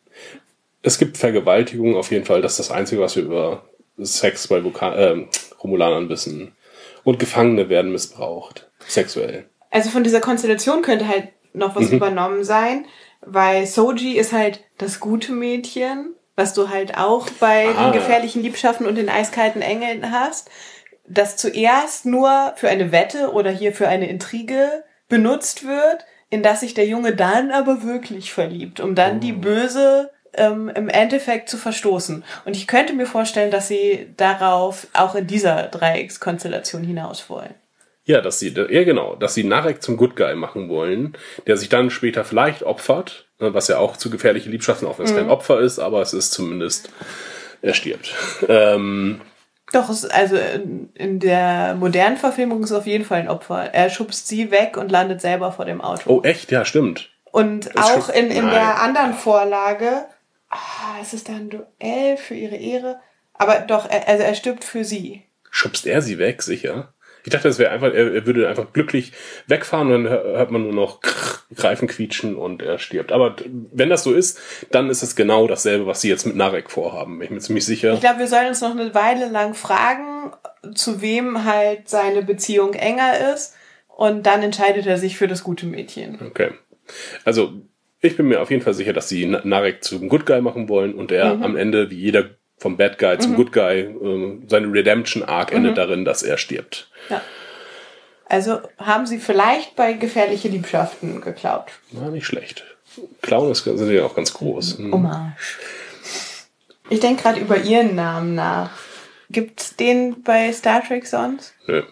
Es 0.82 0.98
gibt 0.98 1.16
Vergewaltigung 1.16 1.96
auf 1.96 2.12
jeden 2.12 2.24
Fall. 2.24 2.42
Das 2.42 2.52
ist 2.52 2.58
das 2.68 2.70
Einzige, 2.70 3.00
was 3.00 3.16
wir 3.16 3.24
über 3.24 3.64
Sex 3.98 4.46
bei 4.46 4.62
Vulkan 4.62 4.92
äh, 4.94 5.26
Romulanern 5.60 6.08
wissen. 6.08 6.52
Und 7.04 7.18
Gefangene 7.18 7.68
werden 7.68 7.92
missbraucht. 7.92 8.70
Sexuell. 8.86 9.48
Also 9.70 9.90
von 9.90 10.04
dieser 10.04 10.20
Konstellation 10.20 10.82
könnte 10.82 11.08
halt 11.08 11.28
noch 11.52 11.74
Mhm. 11.74 11.80
was 11.80 11.90
übernommen 11.90 12.44
sein, 12.44 12.86
weil 13.20 13.66
Soji 13.66 14.16
ist 14.16 14.32
halt 14.32 14.64
das 14.78 15.00
gute 15.00 15.32
Mädchen, 15.32 16.14
was 16.36 16.54
du 16.54 16.68
halt 16.68 16.96
auch 16.96 17.28
bei 17.40 17.68
Ah. 17.76 17.84
den 17.90 17.92
gefährlichen 18.00 18.42
Liebschaften 18.42 18.86
und 18.86 18.94
den 18.94 19.08
eiskalten 19.08 19.60
Engeln 19.62 20.12
hast, 20.12 20.50
das 21.08 21.36
zuerst 21.36 22.06
nur 22.06 22.52
für 22.56 22.68
eine 22.68 22.92
Wette 22.92 23.32
oder 23.32 23.50
hier 23.50 23.72
für 23.72 23.88
eine 23.88 24.08
Intrige 24.08 24.84
benutzt 25.08 25.66
wird, 25.66 26.04
in 26.30 26.42
das 26.42 26.60
sich 26.60 26.74
der 26.74 26.86
Junge 26.86 27.16
dann 27.16 27.50
aber 27.50 27.82
wirklich 27.82 28.32
verliebt, 28.32 28.80
um 28.80 28.94
dann 28.94 29.18
die 29.20 29.32
böse 29.32 30.10
ähm, 30.34 30.68
im 30.74 30.88
Endeffekt 30.88 31.48
zu 31.48 31.56
verstoßen. 31.56 32.24
Und 32.44 32.56
ich 32.56 32.66
könnte 32.66 32.92
mir 32.92 33.06
vorstellen, 33.06 33.50
dass 33.50 33.68
sie 33.68 34.08
darauf 34.16 34.86
auch 34.92 35.14
in 35.14 35.26
dieser 35.26 35.64
Dreieckskonstellation 35.64 36.82
hinaus 36.84 37.28
wollen. 37.28 37.54
Ja, 38.04 38.22
dass 38.22 38.38
sie, 38.38 38.48
ja 38.48 38.84
genau, 38.84 39.16
dass 39.16 39.34
sie 39.34 39.44
Narek 39.44 39.82
zum 39.82 39.98
Good 39.98 40.16
Guy 40.16 40.34
machen 40.34 40.70
wollen, 40.70 41.14
der 41.46 41.58
sich 41.58 41.68
dann 41.68 41.90
später 41.90 42.24
vielleicht 42.24 42.62
opfert, 42.62 43.26
ne, 43.38 43.52
was 43.52 43.68
ja 43.68 43.78
auch 43.78 43.98
zu 43.98 44.08
gefährliche 44.08 44.48
Liebschaften, 44.48 44.88
auch 44.88 44.98
wenn 44.98 45.04
es 45.04 45.14
kein 45.14 45.28
Opfer 45.28 45.60
ist, 45.60 45.78
aber 45.78 46.00
es 46.00 46.14
ist 46.14 46.32
zumindest, 46.32 46.88
er 47.60 47.74
stirbt. 47.74 48.14
Ähm, 48.48 49.20
Doch, 49.74 49.90
es, 49.90 50.06
also 50.06 50.36
in, 50.36 50.88
in 50.94 51.20
der 51.20 51.74
modernen 51.74 52.16
Verfilmung 52.16 52.62
ist 52.62 52.70
es 52.70 52.76
auf 52.78 52.86
jeden 52.86 53.04
Fall 53.04 53.20
ein 53.20 53.28
Opfer. 53.28 53.74
Er 53.74 53.90
schubst 53.90 54.26
sie 54.26 54.50
weg 54.50 54.78
und 54.78 54.90
landet 54.90 55.20
selber 55.20 55.52
vor 55.52 55.66
dem 55.66 55.82
Auto. 55.82 56.08
oh, 56.10 56.22
echt? 56.22 56.50
Ja, 56.50 56.64
stimmt. 56.64 57.10
Und 57.30 57.76
auch 57.78 58.06
schon- 58.06 58.14
in, 58.14 58.30
in 58.30 58.44
Nein. 58.46 58.54
der 58.54 58.80
anderen 58.80 59.12
Vorlage, 59.12 60.06
ah, 60.50 60.98
es 61.00 61.14
ist 61.14 61.28
ein 61.30 61.50
Duell 61.50 62.16
für 62.16 62.34
ihre 62.34 62.56
Ehre. 62.56 63.00
Aber 63.34 63.60
doch, 63.60 63.88
er, 63.88 64.08
also 64.08 64.24
er 64.24 64.34
stirbt 64.34 64.64
für 64.64 64.84
sie. 64.84 65.22
Schubst 65.50 65.86
er 65.86 66.02
sie 66.02 66.18
weg, 66.18 66.42
sicher? 66.42 66.92
Ich 67.24 67.30
dachte, 67.32 67.48
es 67.48 67.58
wäre 67.58 67.70
einfach, 67.72 67.88
er, 67.92 68.14
er 68.14 68.26
würde 68.26 68.48
einfach 68.48 68.72
glücklich 68.72 69.12
wegfahren 69.48 69.92
und 69.92 70.04
dann 70.04 70.12
hör- 70.12 70.38
hört 70.38 70.50
man 70.50 70.62
nur 70.62 70.72
noch 70.72 71.00
Reifen 71.56 71.88
quietschen 71.88 72.36
und 72.36 72.62
er 72.62 72.78
stirbt. 72.78 73.12
Aber 73.12 73.36
wenn 73.72 73.90
das 73.90 74.04
so 74.04 74.14
ist, 74.14 74.38
dann 74.70 74.88
ist 74.88 75.02
es 75.02 75.16
genau 75.16 75.46
dasselbe, 75.46 75.86
was 75.86 76.00
sie 76.00 76.08
jetzt 76.08 76.26
mit 76.26 76.36
Narek 76.36 76.70
vorhaben. 76.70 77.18
Bin 77.18 77.26
ich 77.26 77.30
mir 77.30 77.40
ziemlich 77.40 77.66
sicher. 77.66 77.92
Ich 77.94 78.00
glaube, 78.00 78.20
wir 78.20 78.28
sollen 78.28 78.48
uns 78.48 78.60
noch 78.60 78.70
eine 78.70 78.94
Weile 78.94 79.28
lang 79.28 79.54
fragen, 79.54 80.32
zu 80.74 81.00
wem 81.02 81.44
halt 81.44 81.88
seine 81.88 82.22
Beziehung 82.22 82.74
enger 82.74 83.32
ist. 83.34 83.54
Und 83.88 84.24
dann 84.26 84.42
entscheidet 84.42 84.86
er 84.86 84.96
sich 84.96 85.16
für 85.18 85.26
das 85.26 85.42
gute 85.42 85.66
Mädchen. 85.66 86.18
Okay. 86.24 86.52
Also, 87.24 87.52
ich 88.00 88.16
bin 88.16 88.28
mir 88.28 88.40
auf 88.40 88.50
jeden 88.50 88.62
Fall 88.62 88.74
sicher, 88.74 88.92
dass 88.92 89.08
sie 89.08 89.26
Na- 89.26 89.40
Narek 89.44 89.82
zum 89.84 90.08
Good 90.08 90.26
Guy 90.26 90.40
machen 90.40 90.68
wollen 90.68 90.94
und 90.94 91.10
er 91.12 91.32
am 91.42 91.56
Ende, 91.56 91.90
wie 91.90 91.96
jeder 91.96 92.30
vom 92.58 92.76
Bad 92.76 92.98
Guy 92.98 93.18
zum 93.18 93.34
Good 93.36 93.52
Guy, 93.52 93.80
ähm, 93.80 94.44
seine 94.48 94.72
Redemption 94.72 95.22
Arc 95.22 95.52
endet 95.52 95.78
darin, 95.78 96.04
dass 96.04 96.22
er 96.22 96.38
stirbt. 96.38 96.90
Ja. 97.08 97.20
Also 98.26 98.60
haben 98.78 99.06
sie 99.06 99.18
vielleicht 99.18 99.74
bei 99.76 99.94
gefährliche 99.94 100.48
Liebschaften 100.48 101.20
geklaut. 101.20 101.66
War 101.92 102.10
nicht 102.10 102.26
schlecht. 102.26 102.64
Clown 103.22 103.50
ist, 103.52 103.64
sind 103.64 103.90
ja 103.90 104.04
auch 104.04 104.14
ganz 104.14 104.34
groß. 104.34 104.78
Hm. 104.78 104.92
Hommage. 104.92 105.58
Ich 106.90 107.00
denke 107.00 107.22
gerade 107.22 107.40
über 107.40 107.58
ihren 107.58 107.94
Namen 107.94 108.34
nach. 108.34 108.70
Gibt's 109.30 109.76
den 109.76 110.22
bei 110.22 110.52
Star 110.52 110.82
Trek 110.86 111.06
sonst? 111.06 111.54
Nö. 111.66 111.82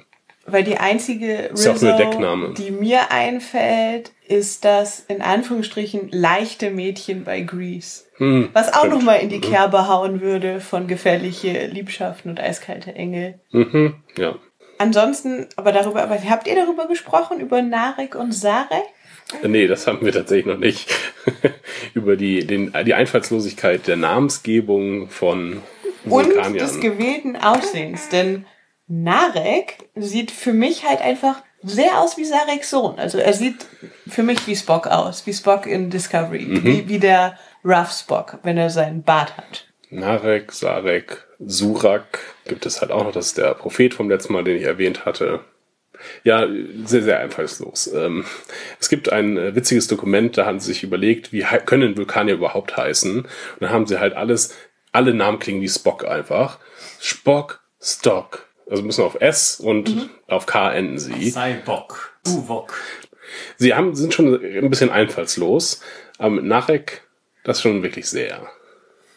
Weil 0.47 0.63
die 0.65 0.77
einzige 0.77 1.51
Rizzo, 1.51 1.75
Deckname. 1.75 2.55
die 2.55 2.71
mir 2.71 3.11
einfällt, 3.11 4.13
ist 4.29 4.65
das 4.65 5.01
in 5.09 5.21
Anführungsstrichen 5.23 6.09
leichte 6.11 6.71
Mädchen 6.71 7.25
bei 7.25 7.41
Grease. 7.41 8.05
Hm, 8.17 8.51
Was 8.53 8.73
auch 8.73 8.87
nochmal 8.87 9.21
in 9.21 9.29
die 9.29 9.41
Kerbe 9.41 9.89
hauen 9.89 10.21
würde 10.21 10.61
von 10.61 10.87
gefährliche 10.87 11.67
Liebschaften 11.67 12.31
und 12.31 12.41
eiskalte 12.41 12.95
Engel. 12.95 13.41
Mhm, 13.51 13.95
ja. 14.17 14.37
Ansonsten, 14.79 15.47
aber 15.57 15.73
darüber, 15.73 16.03
aber 16.03 16.17
habt 16.29 16.47
ihr 16.47 16.55
darüber 16.55 16.87
gesprochen, 16.87 17.41
über 17.41 17.63
Narek 17.63 18.15
und 18.15 18.33
Sarek? 18.33 18.85
Nee, 19.43 19.67
das 19.67 19.87
haben 19.87 20.05
wir 20.05 20.13
tatsächlich 20.13 20.47
noch 20.47 20.59
nicht. 20.59 20.89
Über 21.95 22.17
die, 22.17 22.47
den, 22.47 22.73
die 22.85 22.95
Einfallslosigkeit 22.95 23.89
der 23.89 23.97
Namensgebung 23.97 25.09
von 25.09 25.63
und 26.05 26.33
des 26.55 26.79
gewählten 26.81 27.35
Aussehens. 27.35 28.09
Denn 28.09 28.45
Narek 28.89 29.79
sieht 29.97 30.31
für 30.31 30.53
mich 30.53 30.87
halt 30.89 31.01
einfach 31.01 31.43
sehr 31.63 32.01
aus 32.01 32.17
wie 32.17 32.25
Sareks 32.25 32.71
Sohn. 32.71 32.99
Also 32.99 33.19
er 33.19 33.33
sieht 33.33 33.67
für 34.09 34.23
mich 34.23 34.47
wie 34.47 34.55
Spock 34.55 34.87
aus, 34.87 35.27
wie 35.27 35.33
Spock 35.33 35.67
in 35.67 35.91
Discovery, 35.91 36.45
Mhm. 36.47 36.65
wie, 36.65 36.89
wie 36.89 36.99
der 36.99 37.37
Rough 37.65 37.91
Spock, 37.93 38.39
wenn 38.45 38.57
er 38.57 38.71
seinen 38.71 39.03
Bart 39.03 39.37
hat. 39.37 39.67
Narek, 39.91 40.53
Sarek, 40.53 41.27
Surak 41.41 42.19
gibt 42.45 42.67
es 42.67 42.81
halt 42.81 42.91
auch 42.93 43.05
noch. 43.05 43.13
Das 43.13 43.27
ist 43.29 43.39
der 43.39 43.55
Prophet 43.55 43.95
vom 43.95 44.09
letzten 44.09 44.33
Mal, 44.33 44.45
den 44.45 44.57
ich 44.57 44.63
erwähnt 44.65 45.05
hatte. 45.05 45.41
Ja, 46.25 46.47
sehr, 46.85 47.03
sehr 47.03 47.19
einfallslos. 47.21 47.87
Ähm, 47.93 48.25
es 48.79 48.89
gibt 48.89 49.11
ein 49.11 49.37
äh, 49.39 49.55
witziges 49.55 49.89
Dokument, 49.89 50.37
da 50.37 50.45
haben 50.47 50.61
sie 50.61 50.73
sich 50.73 50.83
überlegt, 50.83 51.33
wie 51.33 51.45
können 51.65 51.97
Vulkanier 51.97 52.35
überhaupt 52.35 52.77
heißen? 52.77 53.21
Und 53.23 53.29
dann 53.61 53.71
haben 53.71 53.87
sie 53.87 53.99
halt 53.99 54.15
alles, 54.15 54.55
alle 54.93 55.15
Namen 55.15 55.39
klingen 55.39 55.63
wie 55.63 55.69
Spock 55.69 56.05
einfach. 56.07 56.59
Spock, 57.01 57.63
Stock. 57.81 58.46
Also 58.69 58.83
müssen 58.83 59.03
auf 59.05 59.17
S 59.21 59.61
und 59.61 60.11
auf 60.27 60.47
K 60.47 60.73
enden 60.73 60.99
sie. 60.99 61.31
Sei 61.31 61.55
Bock. 61.65 62.19
Uvok. 62.27 62.75
Sie 63.57 63.75
haben, 63.75 63.95
sind 63.95 64.13
schon 64.15 64.35
ein 64.35 64.71
bisschen 64.71 64.91
einfallslos, 64.91 65.81
aber 66.19 66.31
mit 66.31 66.45
Narek, 66.45 67.03
das 67.45 67.61
schon 67.63 67.83
wirklich 67.83 68.07
sehr. 68.09 68.47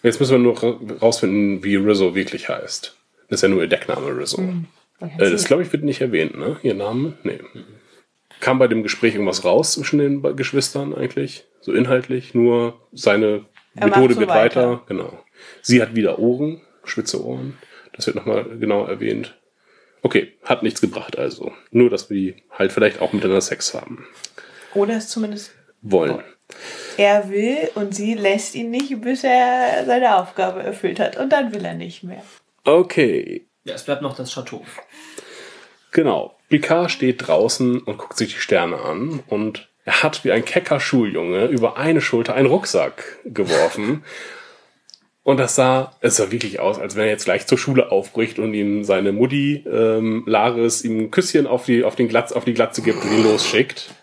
Jetzt 0.04 0.20
müssen 0.20 0.32
wir 0.34 0.40
nur 0.40 0.62
ra- 0.64 0.80
rausfinden, 1.02 1.64
wie 1.64 1.76
Rizzo 1.76 2.16
wirklich 2.16 2.48
heißt. 2.50 2.96
Das 3.30 3.38
ist 3.40 3.42
ja 3.42 3.50
nur 3.50 3.62
ihr 3.62 3.68
Deckname 3.68 4.16
Rizzo. 4.18 4.42
Äh, 5.00 5.08
das, 5.18 5.46
glaube 5.46 5.64
ich, 5.64 5.72
wird 5.74 5.84
nicht 5.84 6.02
erwähnt, 6.02 6.38
ne? 6.38 6.58
Ihr 6.64 6.74
Name? 6.74 7.18
Nee. 7.24 7.40
Kam 8.40 8.60
bei 8.60 8.68
dem 8.68 8.84
Gespräch 8.84 9.14
irgendwas 9.14 9.44
raus 9.44 9.74
zwischen 9.74 10.00
den 10.00 10.36
Geschwistern 10.36 10.94
eigentlich? 10.96 11.46
So 11.62 11.74
inhaltlich? 11.74 12.34
Nur 12.34 12.80
seine 12.94 13.46
Er 13.76 13.88
Methode 13.88 14.14
so 14.14 14.20
geht 14.22 14.30
weiter. 14.30 14.72
weiter. 14.72 14.84
Genau. 14.88 15.20
Sie 15.62 15.82
hat 15.82 15.96
wieder 15.96 16.20
Ohren, 16.20 16.62
spitze 16.84 17.24
Ohren. 17.24 17.58
Das 17.94 18.08
wird 18.08 18.16
nochmal 18.16 18.46
genau 18.60 18.86
erwähnt. 18.86 19.38
Okay, 20.02 20.34
hat 20.44 20.64
nichts 20.64 20.82
gebracht 20.82 21.18
also. 21.18 21.52
Nur, 21.72 21.90
dass 21.90 22.10
wir 22.10 22.36
halt 22.52 22.72
vielleicht 22.72 23.02
auch 23.02 23.12
miteinander 23.14 23.42
Sex 23.42 23.74
haben 23.74 24.08
Oder 24.74 24.96
es 24.98 25.10
zumindest 25.10 25.52
wollen. 25.82 26.24
er 26.98 27.30
will 27.30 27.70
und 27.76 27.94
sie 27.96 28.14
lässt 28.14 28.56
ihn 28.56 28.72
nicht, 28.72 29.02
bis 29.02 29.24
er 29.24 29.84
seine 29.86 30.16
Aufgabe 30.16 30.64
erfüllt 30.64 31.00
hat. 31.00 31.18
Und 31.18 31.32
dann 31.32 31.54
will 31.54 31.64
er 31.66 31.74
nicht 31.74 32.04
mehr. 32.04 32.24
Okay, 32.64 33.46
Ja, 33.64 33.76
es 33.76 33.84
bleibt 33.84 34.02
noch 34.02 34.16
das 34.16 34.34
Chateau. 34.34 34.64
genau. 35.92 36.36
Picard 36.50 36.90
steht 36.92 37.28
draußen 37.28 37.80
und 37.82 37.98
guckt 37.98 38.18
sich 38.18 38.34
die 38.34 38.40
Sterne 38.40 38.80
an 38.80 39.22
und 39.28 39.70
er 39.86 40.02
hat 40.04 40.24
wie 40.26 40.32
ein 40.32 40.44
kecker 40.46 40.80
Schuljunge 40.80 41.46
über 41.46 41.78
eine 41.78 42.02
Schulter 42.02 42.34
einen 42.36 42.48
Rucksack 42.48 43.20
geworfen. 43.26 44.04
Und 45.24 45.38
das 45.38 45.56
sah, 45.56 45.96
es 46.02 46.16
sah 46.16 46.32
wirklich 46.32 46.60
aus, 46.60 46.80
als 46.80 46.96
wenn 46.96 47.04
er 47.04 47.10
jetzt 47.10 47.26
gleich 47.26 47.46
zur 47.46 47.58
Schule 47.58 47.92
aufbricht 47.92 48.40
und 48.40 48.54
ihm 48.54 48.84
seine 48.84 49.12
Mutti, 49.12 49.66
ähm, 49.70 50.24
Laris, 50.26 50.84
ihm 50.84 51.00
ein 51.00 51.12
Küsschen 51.12 51.46
auf 51.46 51.66
die, 51.66 51.84
auf 51.84 51.96
den 51.96 52.08
Glatz, 52.08 52.32
auf 52.32 52.46
die 52.46 52.54
Glatze 52.54 52.82
gibt 52.82 53.04
und 53.04 53.12
ihn 53.12 53.24
losschickt. 53.24 53.94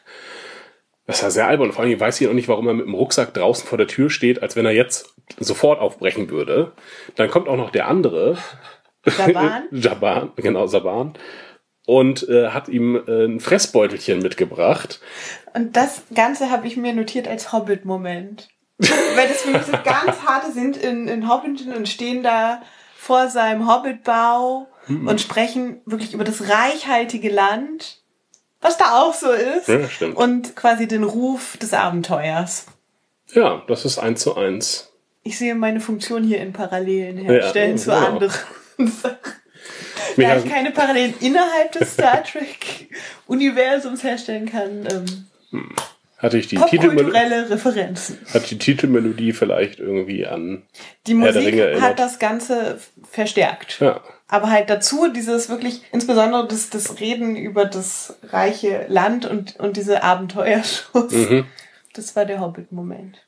Das 1.07 1.23
war 1.23 1.31
sehr 1.31 1.47
albern. 1.47 1.73
Vor 1.73 1.85
allem 1.85 1.99
weiß 1.99 2.21
ich 2.21 2.29
auch 2.29 2.33
nicht, 2.33 2.49
warum 2.49 2.67
er 2.67 2.75
mit 2.75 2.87
dem 2.87 2.95
Rucksack 2.95 3.33
draußen 3.33 3.67
vor 3.67 3.79
der 3.79 3.87
Tür 3.87 4.11
steht, 4.11 4.43
als 4.43 4.57
wenn 4.57 4.67
er 4.67 4.73
jetzt 4.73 5.15
sofort 5.39 5.81
aufbrechen 5.81 6.31
würde. 6.31 6.73
Dann 7.15 7.31
kommt 7.31 7.49
auch 7.49 7.57
noch 7.57 7.71
der 7.71 7.87
andere, 7.87 8.37
Saban? 9.05 9.65
Jaban, 9.71 10.33
genau, 10.37 10.67
Saban. 10.67 11.15
Und 11.87 12.29
äh, 12.29 12.49
hat 12.49 12.69
ihm 12.69 12.97
äh, 13.07 13.27
ein 13.27 13.39
Fressbeutelchen 13.39 14.19
mitgebracht. 14.19 15.01
Und 15.55 15.77
das 15.77 16.03
Ganze 16.13 16.51
habe 16.51 16.67
ich 16.67 16.77
mir 16.77 16.93
notiert 16.93 17.29
als 17.29 17.53
Hobbit-Moment. 17.53 18.49
Weil 18.79 19.29
das 19.29 19.43
für 19.43 19.51
mich 19.51 19.63
so 19.63 19.73
ganz 19.73 20.21
harte 20.27 20.53
sind 20.53 20.77
in, 20.77 21.09
in 21.09 21.29
Hobbiton 21.29 21.73
und 21.75 21.89
stehen 21.89 22.23
da 22.23 22.63
vor 22.97 23.29
seinem 23.29 23.69
Hobbitbau 23.73 24.69
Mhm. 24.89 25.09
und 25.09 25.21
sprechen 25.21 25.81
wirklich 25.85 26.13
über 26.15 26.23
das 26.23 26.49
reichhaltige 26.49 27.29
Land, 27.29 27.99
was 28.61 28.77
da 28.79 29.03
auch 29.03 29.15
so 29.15 29.33
ist. 29.33 29.67
Ja, 29.67 29.89
stimmt. 29.89 30.17
Und 30.17 30.55
quasi 30.55 30.87
den 30.87 31.03
Ruf 31.03 31.57
des 31.57 31.73
Abenteuers. 31.75 32.67
Ja, 33.35 33.65
das 33.67 33.85
ist 33.85 33.99
eins 33.99 34.21
zu 34.21 34.37
eins. 34.37 34.93
Ich 35.25 35.39
sehe 35.39 35.57
meine 35.57 35.81
Funktion 35.81 36.23
hier 36.23 36.41
in 36.41 36.53
Parallelen 36.53 37.17
herstellen 37.19 37.73
Ja, 37.73 37.83
zu 37.83 37.91
genau. 37.91 38.07
anderen 38.07 38.31
Sachen. 38.79 39.17
Da 40.17 40.37
ich 40.37 40.49
keine 40.49 40.71
Parallelen 40.71 41.15
innerhalb 41.21 41.73
des 41.73 41.95
Star 41.95 42.23
Trek-Universums 42.23 44.05
herstellen 44.05 44.47
kann, 44.49 44.87
ähm, 45.53 45.75
hatte 46.19 46.39
ich 46.39 46.47
die 46.49 46.57
Titelmelodie, 46.57 47.17
Referenzen. 47.51 48.19
hat 48.33 48.51
die 48.51 48.59
Titelmelodie 48.59 49.33
vielleicht 49.33 49.81
irgendwie 49.81 50.27
an. 50.27 50.63
Die 51.07 51.15
Musik 51.15 51.37
Ringe 51.47 51.63
erinnert. 51.63 51.83
hat 51.83 51.99
das 51.99 52.19
Ganze 52.19 52.79
verstärkt. 53.11 53.81
Ja. 53.81 54.01
Aber 54.29 54.51
halt 54.51 54.71
dazu 54.71 55.09
dieses 55.09 55.49
wirklich, 55.49 55.83
insbesondere 55.93 56.49
das, 56.49 56.71
das 56.71 56.99
Reden 57.01 57.37
über 57.37 57.65
das 57.65 58.19
reiche 58.31 58.87
Land 58.89 59.27
und, 59.27 59.57
und 59.61 59.77
diese 59.77 60.03
Abenteuerschuss. 60.03 61.13
Mhm. 61.13 61.45
Das 61.93 62.17
war 62.17 62.25
der 62.25 62.41
Hobbit-Moment. 62.41 63.19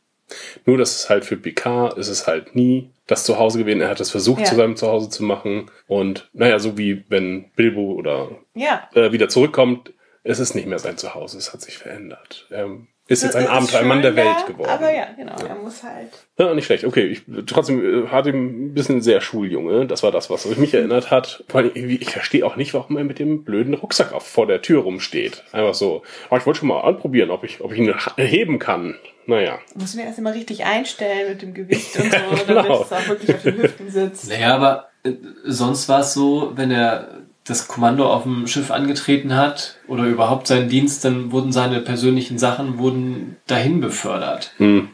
Nur, 0.67 0.77
dass 0.77 0.95
es 0.97 1.09
halt 1.09 1.25
für 1.25 1.37
Picard 1.37 1.97
ist 1.97 2.09
es 2.09 2.27
halt 2.27 2.55
nie 2.55 2.91
das 3.07 3.25
Zuhause 3.25 3.59
gewesen. 3.59 3.81
Er 3.81 3.89
hat 3.89 4.01
es 4.01 4.11
versucht, 4.11 4.41
Ja. 4.41 4.47
zu 4.47 4.57
seinem 4.57 4.77
Zuhause 4.77 5.09
zu 5.09 5.23
machen. 5.25 5.71
Und 5.87 6.29
naja, 6.35 6.59
so 6.59 6.77
wie 6.77 7.05
wenn 7.09 7.51
Bilbo 7.57 7.93
oder 7.93 8.31
Ja, 8.55 8.89
äh, 8.95 9.13
wieder 9.13 9.29
zurückkommt, 9.31 9.93
es 10.25 10.39
ist 10.39 10.55
nicht 10.55 10.67
mehr 10.67 10.79
sein 10.79 10.97
Zuhause. 10.97 11.39
Es 11.39 11.53
hat 11.53 11.61
sich 11.63 11.79
verändert. 11.79 12.47
Er 12.51 12.69
Ist 13.07 13.23
jetzt 13.23 13.37
ein 13.37 13.47
Abenteuermann 13.47 14.03
der 14.03 14.17
Welt 14.17 14.47
geworden. 14.47 14.69
Aber 14.69 14.93
ja, 14.93 15.07
genau. 15.17 15.35
Er 15.37 15.55
muss 15.55 15.83
halt. 15.83 16.11
Ja, 16.39 16.53
nicht 16.55 16.67
schlecht. 16.67 16.85
Okay, 16.85 17.07
ich, 17.07 17.23
trotzdem 17.47 18.05
äh, 18.05 18.09
hatte 18.09 18.31
ein 18.31 18.75
bisschen 18.75 19.01
sehr 19.01 19.21
Schuljunge. 19.21 19.87
Das 19.87 20.03
war 20.03 20.13
das, 20.13 20.29
was 20.29 20.45
mich 20.57 20.75
erinnert 20.75 21.11
hat. 21.11 21.45
Vor 21.49 21.61
allem, 21.61 21.71
ich 21.75 22.11
verstehe 22.11 22.45
auch 22.45 22.57
nicht, 22.57 22.75
warum 22.75 22.97
er 22.99 23.05
mit 23.05 23.19
dem 23.19 23.45
blöden 23.45 23.75
Rucksack 23.75 24.13
auf, 24.13 24.27
vor 24.27 24.47
der 24.47 24.61
Tür 24.63 24.83
rumsteht. 24.83 25.45
Einfach 25.53 25.75
so. 25.75 26.03
Oh, 26.31 26.37
ich 26.37 26.45
wollte 26.45 26.61
schon 26.61 26.69
mal 26.69 26.81
anprobieren, 26.83 27.31
ob 27.31 27.45
ich, 27.45 27.61
ob 27.61 27.73
ich 27.73 27.79
ihn 27.79 27.95
heben 28.17 28.59
kann. 28.59 28.97
Naja. 29.27 29.59
Muss 29.75 29.95
ihn 29.95 30.01
erst 30.01 30.21
mal 30.21 30.33
richtig 30.33 30.65
einstellen 30.65 31.31
mit 31.31 31.43
dem 31.43 31.53
Gewicht 31.55 31.97
und 31.97 32.11
so, 32.13 32.45
Genau. 32.47 32.63
damit 32.63 32.81
es 32.87 32.93
auch 32.93 33.09
wirklich 33.09 33.35
auf 33.35 33.43
den 33.43 33.57
Hüften 33.63 33.91
sitzt. 33.91 34.29
Naja, 34.29 34.55
aber 34.55 34.89
äh, 35.05 35.13
sonst 35.45 35.89
war 35.89 36.01
es 36.01 36.15
so, 36.15 36.53
wenn 36.57 36.71
er 36.71 37.27
das 37.49 37.67
Kommando 37.69 38.13
auf 38.13 38.23
dem 38.25 38.47
Schiff 38.47 38.71
angetreten 38.71 39.35
hat 39.37 39.77
oder 39.87 40.05
überhaupt 40.05 40.47
seinen 40.47 40.69
Dienst, 40.69 41.05
dann 41.05 41.33
wurden 41.33 41.53
seine 41.53 41.81
persönlichen 41.81 42.39
Sachen 42.39 42.79
wurden 42.79 43.37
dahin 43.47 43.81
befördert. 43.81 44.53
Hm. 44.59 44.89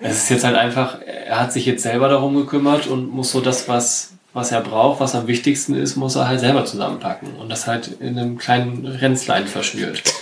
Es 0.00 0.16
ist 0.16 0.30
jetzt 0.30 0.44
halt 0.44 0.56
einfach, 0.56 0.98
er 1.02 1.38
hat 1.40 1.52
sich 1.52 1.64
jetzt 1.66 1.82
selber 1.82 2.08
darum 2.08 2.34
gekümmert 2.34 2.86
und 2.88 3.10
muss 3.12 3.30
so 3.30 3.40
das, 3.40 3.68
was, 3.68 4.14
was 4.32 4.50
er 4.50 4.60
braucht, 4.60 5.00
was 5.00 5.14
am 5.14 5.28
wichtigsten 5.28 5.74
ist, 5.74 5.96
muss 5.96 6.16
er 6.16 6.26
halt 6.26 6.40
selber 6.40 6.64
zusammenpacken 6.64 7.36
und 7.36 7.48
das 7.48 7.66
halt 7.66 7.88
in 8.00 8.18
einem 8.18 8.38
kleinen 8.38 8.84
Ränzlein 8.86 9.46
verschnürt. 9.46 10.02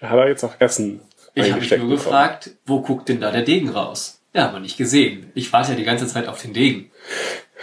Da 0.00 0.08
hat 0.10 0.18
er 0.18 0.28
jetzt 0.28 0.42
auch 0.42 0.54
Essen 0.58 1.00
Ich 1.34 1.50
habe 1.52 1.60
mich 1.60 1.70
nur 1.70 1.78
bekommen. 1.78 1.96
gefragt, 1.96 2.50
wo 2.66 2.80
guckt 2.80 3.08
denn 3.08 3.20
da 3.20 3.30
der 3.30 3.42
Degen 3.42 3.68
raus? 3.68 4.20
Ja, 4.34 4.48
aber 4.48 4.58
nicht 4.58 4.76
gesehen. 4.76 5.30
Ich 5.34 5.52
warte 5.52 5.70
ja 5.72 5.76
die 5.76 5.84
ganze 5.84 6.08
Zeit 6.08 6.26
auf 6.26 6.42
den 6.42 6.52
Degen. 6.52 6.90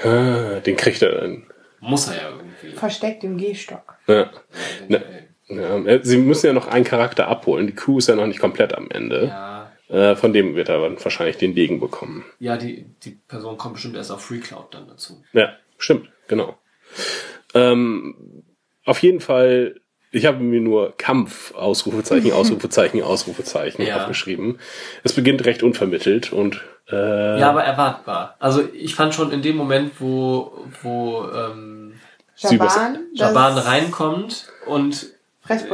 Ah, 0.05 0.61
den 0.65 0.77
kriegt 0.77 1.01
er 1.01 1.11
dann. 1.19 1.43
Muss 1.81 2.07
er 2.07 2.15
ja 2.15 2.29
irgendwie. 2.29 2.75
Versteckt 2.77 3.23
im 3.23 3.37
Gehstock. 3.37 3.95
Ja. 4.07 4.29
Ne, 4.87 5.01
ja, 5.47 5.77
äh, 5.85 5.99
sie 6.03 6.17
müssen 6.17 6.47
ja 6.47 6.53
noch 6.53 6.67
einen 6.67 6.85
Charakter 6.85 7.27
abholen. 7.27 7.67
Die 7.67 7.73
Crew 7.75 7.97
ist 7.97 8.07
ja 8.09 8.15
noch 8.15 8.27
nicht 8.27 8.39
komplett 8.39 8.73
am 8.75 8.89
Ende. 8.91 9.25
Ja, 9.27 9.71
Äh, 9.89 10.15
von 10.15 10.33
dem 10.33 10.55
wird 10.55 10.69
er 10.69 10.79
dann 10.81 11.03
wahrscheinlich 11.03 11.37
den 11.37 11.55
Degen 11.55 11.79
bekommen. 11.79 12.23
ja 12.39 12.57
die, 12.57 12.85
die 13.03 13.17
Person 13.27 13.57
kommt 13.57 13.73
bestimmt 13.75 13.95
erst 13.95 14.11
auf 14.11 14.23
FreeCloud 14.23 14.67
dann 14.73 14.87
dazu. 14.87 15.23
Ja, 15.33 15.53
stimmt, 15.79 16.09
genau. 16.27 16.57
Ähm, 17.55 18.43
auf 18.85 19.01
jeden 19.01 19.19
Fall, 19.19 19.79
ich 20.11 20.25
habe 20.25 20.39
mir 20.39 20.61
nur 20.61 20.93
Kampf, 20.97 21.53
Ausrufezeichen, 21.55 22.31
Ausrufezeichen, 22.31 23.01
Ausrufezeichen 23.01 23.81
Ja. 23.85 23.97
aufgeschrieben. 24.01 24.59
Es 25.03 25.13
beginnt 25.13 25.45
recht 25.45 25.63
unvermittelt 25.63 26.31
und 26.33 26.61
äh, 26.91 27.39
Ja, 27.39 27.49
aber 27.49 27.63
erwartbar. 27.63 28.35
Also 28.39 28.67
ich 28.73 28.95
fand 28.95 29.13
schon 29.15 29.31
in 29.31 29.41
dem 29.41 29.55
Moment, 29.55 29.93
wo, 29.99 30.65
wo 30.83 31.25
ähm, 31.31 31.68
Schaban. 32.39 32.99
Schaban 33.17 33.57
reinkommt 33.57 34.47
und 34.65 35.07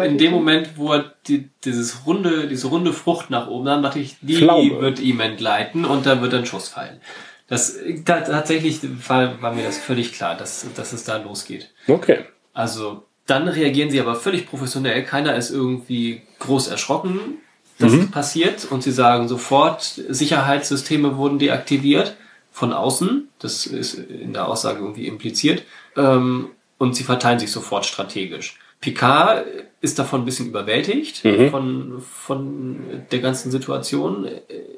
in 0.04 0.18
dem 0.18 0.32
Moment, 0.32 0.78
wo 0.78 0.94
er 0.94 1.14
die, 1.28 1.50
dieses 1.66 2.06
runde, 2.06 2.48
diese 2.48 2.68
runde 2.68 2.94
Frucht 2.94 3.30
nach 3.30 3.48
oben, 3.48 3.66
dann 3.66 3.84
dachte 3.84 4.00
ich, 4.00 4.16
die 4.22 4.38
Pflaume. 4.38 4.80
wird 4.80 5.00
ihm 5.00 5.20
entgleiten 5.20 5.86
und 5.86 6.06
da 6.06 6.22
wird 6.22 6.34
ein 6.34 6.46
Schuss 6.46 6.70
fallen. 6.70 7.02
Das 7.48 7.78
da, 8.06 8.22
tatsächlich 8.22 8.80
war, 9.08 9.42
war 9.42 9.54
mir 9.54 9.64
das 9.64 9.78
völlig 9.78 10.14
klar, 10.14 10.36
dass, 10.36 10.66
dass 10.76 10.94
es 10.94 11.04
da 11.04 11.18
losgeht. 11.18 11.72
okay. 11.88 12.26
Also 12.54 13.04
dann 13.28 13.50
reagieren 13.50 13.90
sie 13.90 14.00
aber 14.00 14.16
völlig 14.16 14.48
professionell. 14.48 15.04
Keiner 15.04 15.36
ist 15.36 15.50
irgendwie 15.50 16.22
groß 16.40 16.70
erschrocken, 16.70 17.40
dass 17.80 17.92
es 17.92 18.10
passiert 18.10 18.66
und 18.72 18.82
sie 18.82 18.92
sagen 18.92 19.28
sofort, 19.28 19.84
Sicherheitssysteme 19.84 21.18
wurden 21.18 21.40
deaktiviert 21.40 22.16
von 22.52 22.72
außen. 22.72 23.28
Das 23.40 23.66
ist 23.66 23.96
in 23.96 24.32
der 24.32 24.48
Aussage 24.48 24.80
irgendwie 24.80 25.08
impliziert. 25.08 25.64
Ähm, 25.96 26.52
und 26.78 26.96
sie 26.96 27.04
verteilen 27.04 27.40
sich 27.40 27.52
sofort 27.52 27.86
strategisch. 27.86 28.60
Picard 28.82 29.46
ist 29.82 29.98
davon 29.98 30.22
ein 30.22 30.26
bisschen 30.26 30.48
überwältigt 30.48 31.24
von, 31.50 32.02
von 32.02 33.06
der 33.12 33.20
ganzen 33.20 33.50
Situation. 33.50 34.30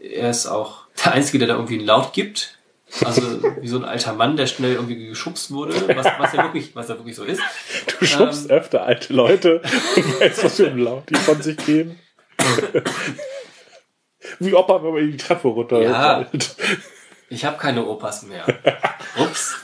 Er 0.02 0.30
ist 0.30 0.46
auch 0.46 0.84
der 1.04 1.14
Einzige, 1.14 1.40
der 1.40 1.48
da 1.48 1.56
irgendwie 1.56 1.78
einen 1.78 1.86
Laut 1.86 2.14
gibt. 2.14 2.58
Also 3.04 3.22
wie 3.62 3.68
so 3.68 3.78
ein 3.78 3.86
alter 3.86 4.14
Mann, 4.14 4.38
der 4.38 4.48
schnell 4.48 4.74
irgendwie 4.74 5.08
geschubst 5.08 5.52
wurde, 5.52 5.74
was, 5.96 6.06
was 6.20 6.34
ja 6.34 6.44
wirklich, 6.44 6.76
was 6.76 6.88
ja 6.88 6.98
wirklich 6.98 7.16
so 7.16 7.24
ist. 7.24 7.42
Du 8.00 8.06
schubst 8.06 8.50
öfter 8.50 8.84
alte 8.84 9.14
Leute 9.14 9.62
und 9.96 10.20
weißt, 10.22 10.44
was 10.44 10.56
für 10.56 10.68
ein 10.68 10.78
Laut 10.78 11.10
die 11.10 11.16
von 11.16 11.42
sich 11.42 11.58
geben. 11.58 12.00
Wie 14.40 14.54
Opa, 14.54 14.84
wenn 14.84 14.94
man 14.94 15.12
die 15.12 15.18
Treppe 15.18 15.48
runter. 15.48 15.82
Ja. 15.82 16.26
Ich 17.30 17.44
habe 17.44 17.58
keine 17.58 17.86
Opas 17.86 18.24
mehr. 18.24 18.46
Ups. 19.20 19.58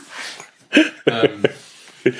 Ähm, 1.05 2.13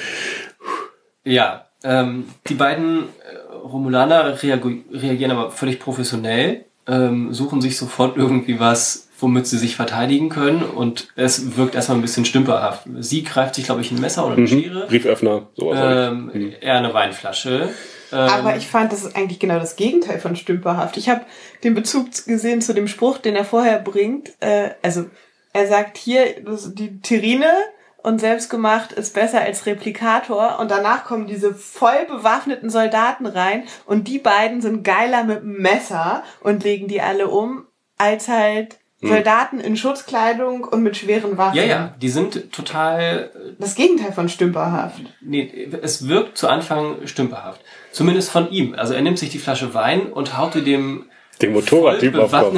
ja, 1.24 1.68
ähm, 1.84 2.26
die 2.48 2.54
beiden 2.54 3.04
äh, 3.04 3.54
Romulaner 3.56 4.42
reagieren 4.42 5.32
aber 5.32 5.52
völlig 5.52 5.80
professionell, 5.80 6.66
ähm, 6.88 7.34
suchen 7.34 7.62
sich 7.62 7.78
sofort 7.78 8.18
irgendwie 8.18 8.60
was, 8.60 9.10
womit 9.20 9.48
sie 9.48 9.58
sich 9.58 9.76
verteidigen 9.76 10.30
können 10.30 10.64
und 10.64 11.08
es 11.16 11.56
wirkt 11.56 11.76
erstmal 11.76 11.98
ein 11.98 12.02
bisschen 12.02 12.26
stümperhaft. 12.26 12.88
Sie 13.00 13.24
greift 13.24 13.56
sich, 13.56 13.66
glaube 13.66 13.82
ich, 13.82 13.92
ein 13.92 14.02
Messer 14.02 14.26
oder 14.26 14.36
eine 14.36 14.48
Schere, 14.48 14.88
Brieföffner, 14.88 15.48
sowas. 15.56 15.80
ähm, 15.82 16.54
er 16.60 16.78
eine 16.78 16.94
Weinflasche. 16.94 17.70
Ähm, 18.12 18.20
Aber 18.20 18.58
ich 18.58 18.68
fand, 18.68 18.92
das 18.92 19.04
ist 19.04 19.16
eigentlich 19.16 19.40
genau 19.40 19.60
das 19.60 19.76
Gegenteil 19.76 20.20
von 20.20 20.36
stümperhaft. 20.36 20.98
Ich 20.98 21.10
habe 21.10 21.22
den 21.64 21.74
Bezug 21.74 22.08
gesehen 22.28 22.62
zu 22.62 22.74
dem 22.74 22.88
Spruch, 22.88 23.18
den 23.18 23.36
er 23.36 23.46
vorher 23.46 23.80
bringt. 23.80 24.34
Äh, 24.42 24.72
also 24.82 25.06
er 25.54 25.68
sagt 25.68 25.98
hier, 25.98 26.26
die 26.74 27.00
Terrine 27.00 27.52
und 28.04 28.20
selbstgemacht 28.20 28.92
ist 28.92 29.14
besser 29.14 29.42
als 29.42 29.66
Replikator. 29.66 30.60
Und 30.60 30.70
danach 30.70 31.06
kommen 31.06 31.26
diese 31.26 31.56
voll 31.56 32.06
bewaffneten 32.08 32.70
Soldaten 32.70 33.26
rein 33.26 33.64
und 33.86 34.08
die 34.08 34.20
beiden 34.20 34.62
sind 34.62 34.84
geiler 34.84 35.24
mit 35.24 35.42
dem 35.42 35.62
Messer 35.62 36.24
und 36.42 36.64
legen 36.64 36.88
die 36.88 37.02
alle 37.02 37.30
um, 37.30 37.66
als 37.98 38.28
halt 38.28 38.78
Soldaten 39.02 39.60
in 39.60 39.76
Schutzkleidung 39.76 40.64
und 40.64 40.82
mit 40.82 40.96
schweren 40.96 41.38
Waffen. 41.38 41.58
ja, 41.58 41.64
ja, 41.64 41.94
die 42.02 42.10
sind 42.10 42.54
total 42.54 43.32
Das 43.60 43.76
Gegenteil 43.76 44.14
von 44.14 44.30
stümperhaft. 44.30 45.02
Nee, 45.22 45.70
es 45.82 46.08
wirkt 46.08 46.38
zu 46.38 46.48
Anfang 46.48 47.06
stümperhaft. 47.06 47.62
Zumindest 47.92 48.32
von 48.32 48.50
ihm. 48.50 48.76
Also 48.76 48.94
er 48.94 49.02
nimmt 49.02 49.20
sich 49.20 49.30
die 49.30 49.40
Flasche 49.40 49.74
Wein 49.74 50.12
und 50.12 50.38
haut 50.38 50.56
die 50.56 50.64
dem 50.64 51.10
Den 51.42 51.52
Motorradtyp 51.52 52.16
auf 52.16 52.32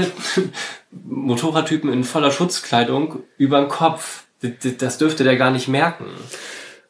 Motorradtypen 0.91 1.91
in 1.91 2.03
voller 2.03 2.31
Schutzkleidung 2.31 3.23
über 3.37 3.59
den 3.59 3.69
Kopf. 3.69 4.24
Das 4.79 4.97
dürfte 4.97 5.23
der 5.23 5.37
gar 5.37 5.51
nicht 5.51 5.67
merken. 5.67 6.05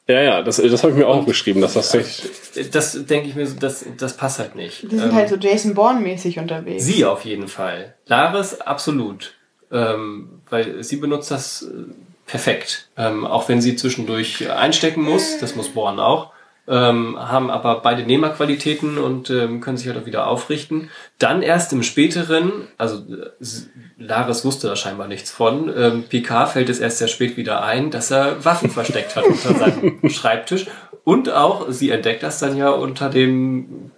Ja, 0.08 0.22
ja, 0.22 0.42
das, 0.44 0.58
das 0.58 0.84
habe 0.84 0.94
ich 0.94 1.00
mir 1.00 1.08
auch 1.08 1.26
geschrieben, 1.26 1.62
dass 1.62 1.74
das 1.74 1.94
echt. 1.96 2.76
Das 2.76 3.06
denke 3.06 3.28
ich 3.28 3.36
mir, 3.36 3.48
so, 3.48 3.56
das, 3.60 3.84
das 3.98 4.16
passt 4.16 4.38
halt 4.38 4.56
nicht. 4.56 4.84
Die 4.84 4.98
sind 4.98 5.10
Ähm, 5.10 5.16
halt 5.16 5.30
so 5.30 5.36
Jason 5.36 5.74
Bourne-mäßig 5.74 6.38
unterwegs. 6.38 6.84
Sie 6.84 7.06
auf 7.06 7.26
jeden 7.26 7.48
Fall. 7.48 7.96
Laris 8.06 8.62
absolut. 8.62 9.34
Ähm, 9.72 10.42
weil 10.50 10.84
sie 10.84 10.98
benutzt 10.98 11.32
das 11.32 11.64
äh, 11.64 11.92
perfekt. 12.28 12.90
Ähm, 12.98 13.26
auch 13.26 13.50
wenn 13.50 13.62
sie 13.62 13.76
zwischendurch 13.76 14.50
einstecken 14.52 15.02
muss, 15.02 15.40
das 15.40 15.56
muss 15.56 15.70
Born 15.70 16.00
auch. 16.00 16.32
Ähm, 16.68 17.16
haben 17.20 17.52
aber 17.52 17.82
beide 17.82 18.04
Nehmerqualitäten 18.04 18.98
und 18.98 19.30
ähm, 19.30 19.62
können 19.62 19.78
sich 19.78 19.88
halt 19.88 20.02
auch 20.02 20.08
wieder 20.08 20.26
aufrichten. 20.26 20.90
Dann 21.20 21.44
erst 21.44 21.72
im 21.74 21.84
späteren, 21.84 22.68
also 22.80 22.98
äh, 22.98 23.30
Laris 24.00 24.44
wusste 24.44 24.68
da 24.68 24.76
scheinbar 24.76 25.08
nichts 25.08 25.30
von, 25.30 25.72
ähm, 25.76 26.04
Picard 26.10 26.50
fällt 26.50 26.70
es 26.70 26.80
erst 26.80 26.98
sehr 26.98 27.08
spät 27.08 27.38
wieder 27.38 27.64
ein, 27.64 27.92
dass 27.92 28.10
er 28.10 28.44
Waffen 28.44 28.72
versteckt 28.72 29.16
hat 29.16 29.26
unter 29.26 29.54
seinem 29.54 30.00
Schreibtisch. 30.10 30.66
Und 31.04 31.30
auch, 31.32 31.68
sie 31.70 31.92
entdeckt 31.92 32.24
das 32.24 32.40
dann 32.40 32.58
ja 32.58 32.72
unter 32.72 33.10
dem 33.10 33.92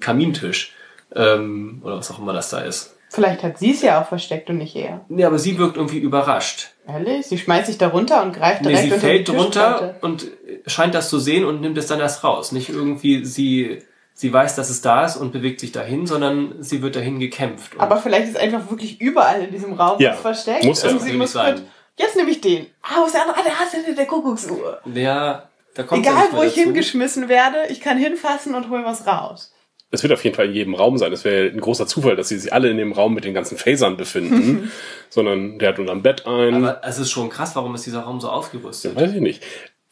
Kamintisch. 0.00 0.74
Ähm, 1.14 1.80
oder 1.84 1.98
was 1.98 2.10
auch 2.10 2.18
immer 2.18 2.32
das 2.32 2.50
da 2.50 2.58
ist. 2.58 2.96
Vielleicht 3.10 3.42
hat 3.42 3.58
sie 3.58 3.70
es 3.70 3.80
ja 3.80 4.00
auch 4.02 4.08
versteckt 4.08 4.50
und 4.50 4.58
nicht 4.58 4.76
er. 4.76 5.04
Nee, 5.08 5.24
aber 5.24 5.38
sie 5.38 5.56
wirkt 5.56 5.76
irgendwie 5.76 5.98
überrascht. 5.98 6.74
Ehrlich? 6.88 7.26
Sie 7.26 7.38
schmeißt 7.38 7.66
sich 7.66 7.78
da 7.78 7.88
runter 7.88 8.22
und 8.22 8.32
greift 8.32 8.62
Nee, 8.62 8.68
direkt 8.70 8.84
sie 8.88 8.92
unter 8.94 9.00
fällt 9.06 9.28
die 9.28 9.32
drunter 9.32 9.94
und 10.00 10.26
scheint 10.66 10.94
das 10.94 11.08
zu 11.10 11.18
sehen 11.18 11.44
und 11.44 11.60
nimmt 11.60 11.76
es 11.78 11.86
dann 11.86 12.00
erst 12.00 12.24
raus. 12.24 12.50
Nicht 12.52 12.70
irgendwie 12.70 13.24
sie, 13.24 13.82
sie 14.14 14.32
weiß, 14.32 14.56
dass 14.56 14.70
es 14.70 14.80
da 14.80 15.04
ist 15.04 15.16
und 15.16 15.30
bewegt 15.32 15.60
sich 15.60 15.70
dahin, 15.72 16.06
sondern 16.06 16.54
sie 16.60 16.80
wird 16.82 16.96
dahin 16.96 17.20
gekämpft. 17.20 17.74
Und 17.74 17.80
Aber 17.82 17.98
vielleicht 17.98 18.28
ist 18.28 18.38
einfach 18.38 18.70
wirklich 18.70 19.00
überall 19.00 19.42
in 19.42 19.50
diesem 19.50 19.74
Raum 19.74 20.00
Ja, 20.00 20.12
was 20.12 20.20
versteckt. 20.20 20.64
muss 20.64 20.82
ja. 20.82 20.90
und 20.90 21.00
sie 21.02 21.12
muss 21.12 21.32
sein. 21.32 21.54
mit, 21.56 21.64
jetzt 21.96 22.16
nehme 22.16 22.30
ich 22.30 22.40
den. 22.40 22.66
Ah, 22.82 23.04
ist 23.04 23.14
der 23.14 23.22
andere? 23.22 23.38
Ah, 23.38 23.42
der 23.44 23.70
hinter 23.80 23.92
der 23.94 24.06
Kuckucksuhr. 24.06 24.80
ja, 24.94 25.48
da 25.74 25.82
kommt 25.82 26.04
sie 26.04 26.10
Egal, 26.10 26.24
nicht 26.24 26.36
wo 26.36 26.42
ich 26.42 26.54
dazu. 26.54 26.60
hingeschmissen 26.62 27.28
werde, 27.28 27.58
ich 27.68 27.80
kann 27.80 27.98
hinfassen 27.98 28.54
und 28.54 28.70
hol 28.70 28.84
was 28.84 29.06
raus. 29.06 29.52
Es 29.90 30.02
wird 30.02 30.12
auf 30.12 30.22
jeden 30.22 30.36
Fall 30.36 30.46
in 30.46 30.52
jedem 30.52 30.74
Raum 30.74 30.98
sein. 30.98 31.12
Es 31.12 31.24
wäre 31.24 31.48
ein 31.48 31.60
großer 31.60 31.86
Zufall, 31.86 32.14
dass 32.14 32.28
sie 32.28 32.38
sich 32.38 32.52
alle 32.52 32.68
in 32.68 32.76
dem 32.76 32.92
Raum 32.92 33.14
mit 33.14 33.24
den 33.24 33.32
ganzen 33.32 33.56
Phasern 33.56 33.96
befinden. 33.96 34.70
sondern 35.08 35.58
der 35.58 35.70
hat 35.70 35.78
unterm 35.78 36.02
Bett 36.02 36.26
ein. 36.26 36.62
Aber 36.64 36.80
es 36.84 36.98
ist 36.98 37.10
schon 37.10 37.30
krass, 37.30 37.56
warum 37.56 37.74
ist 37.74 37.86
dieser 37.86 38.00
Raum 38.00 38.20
so 38.20 38.28
ausgerüstet? 38.28 38.94
weiß 38.94 39.14
ich 39.14 39.20
nicht. 39.20 39.42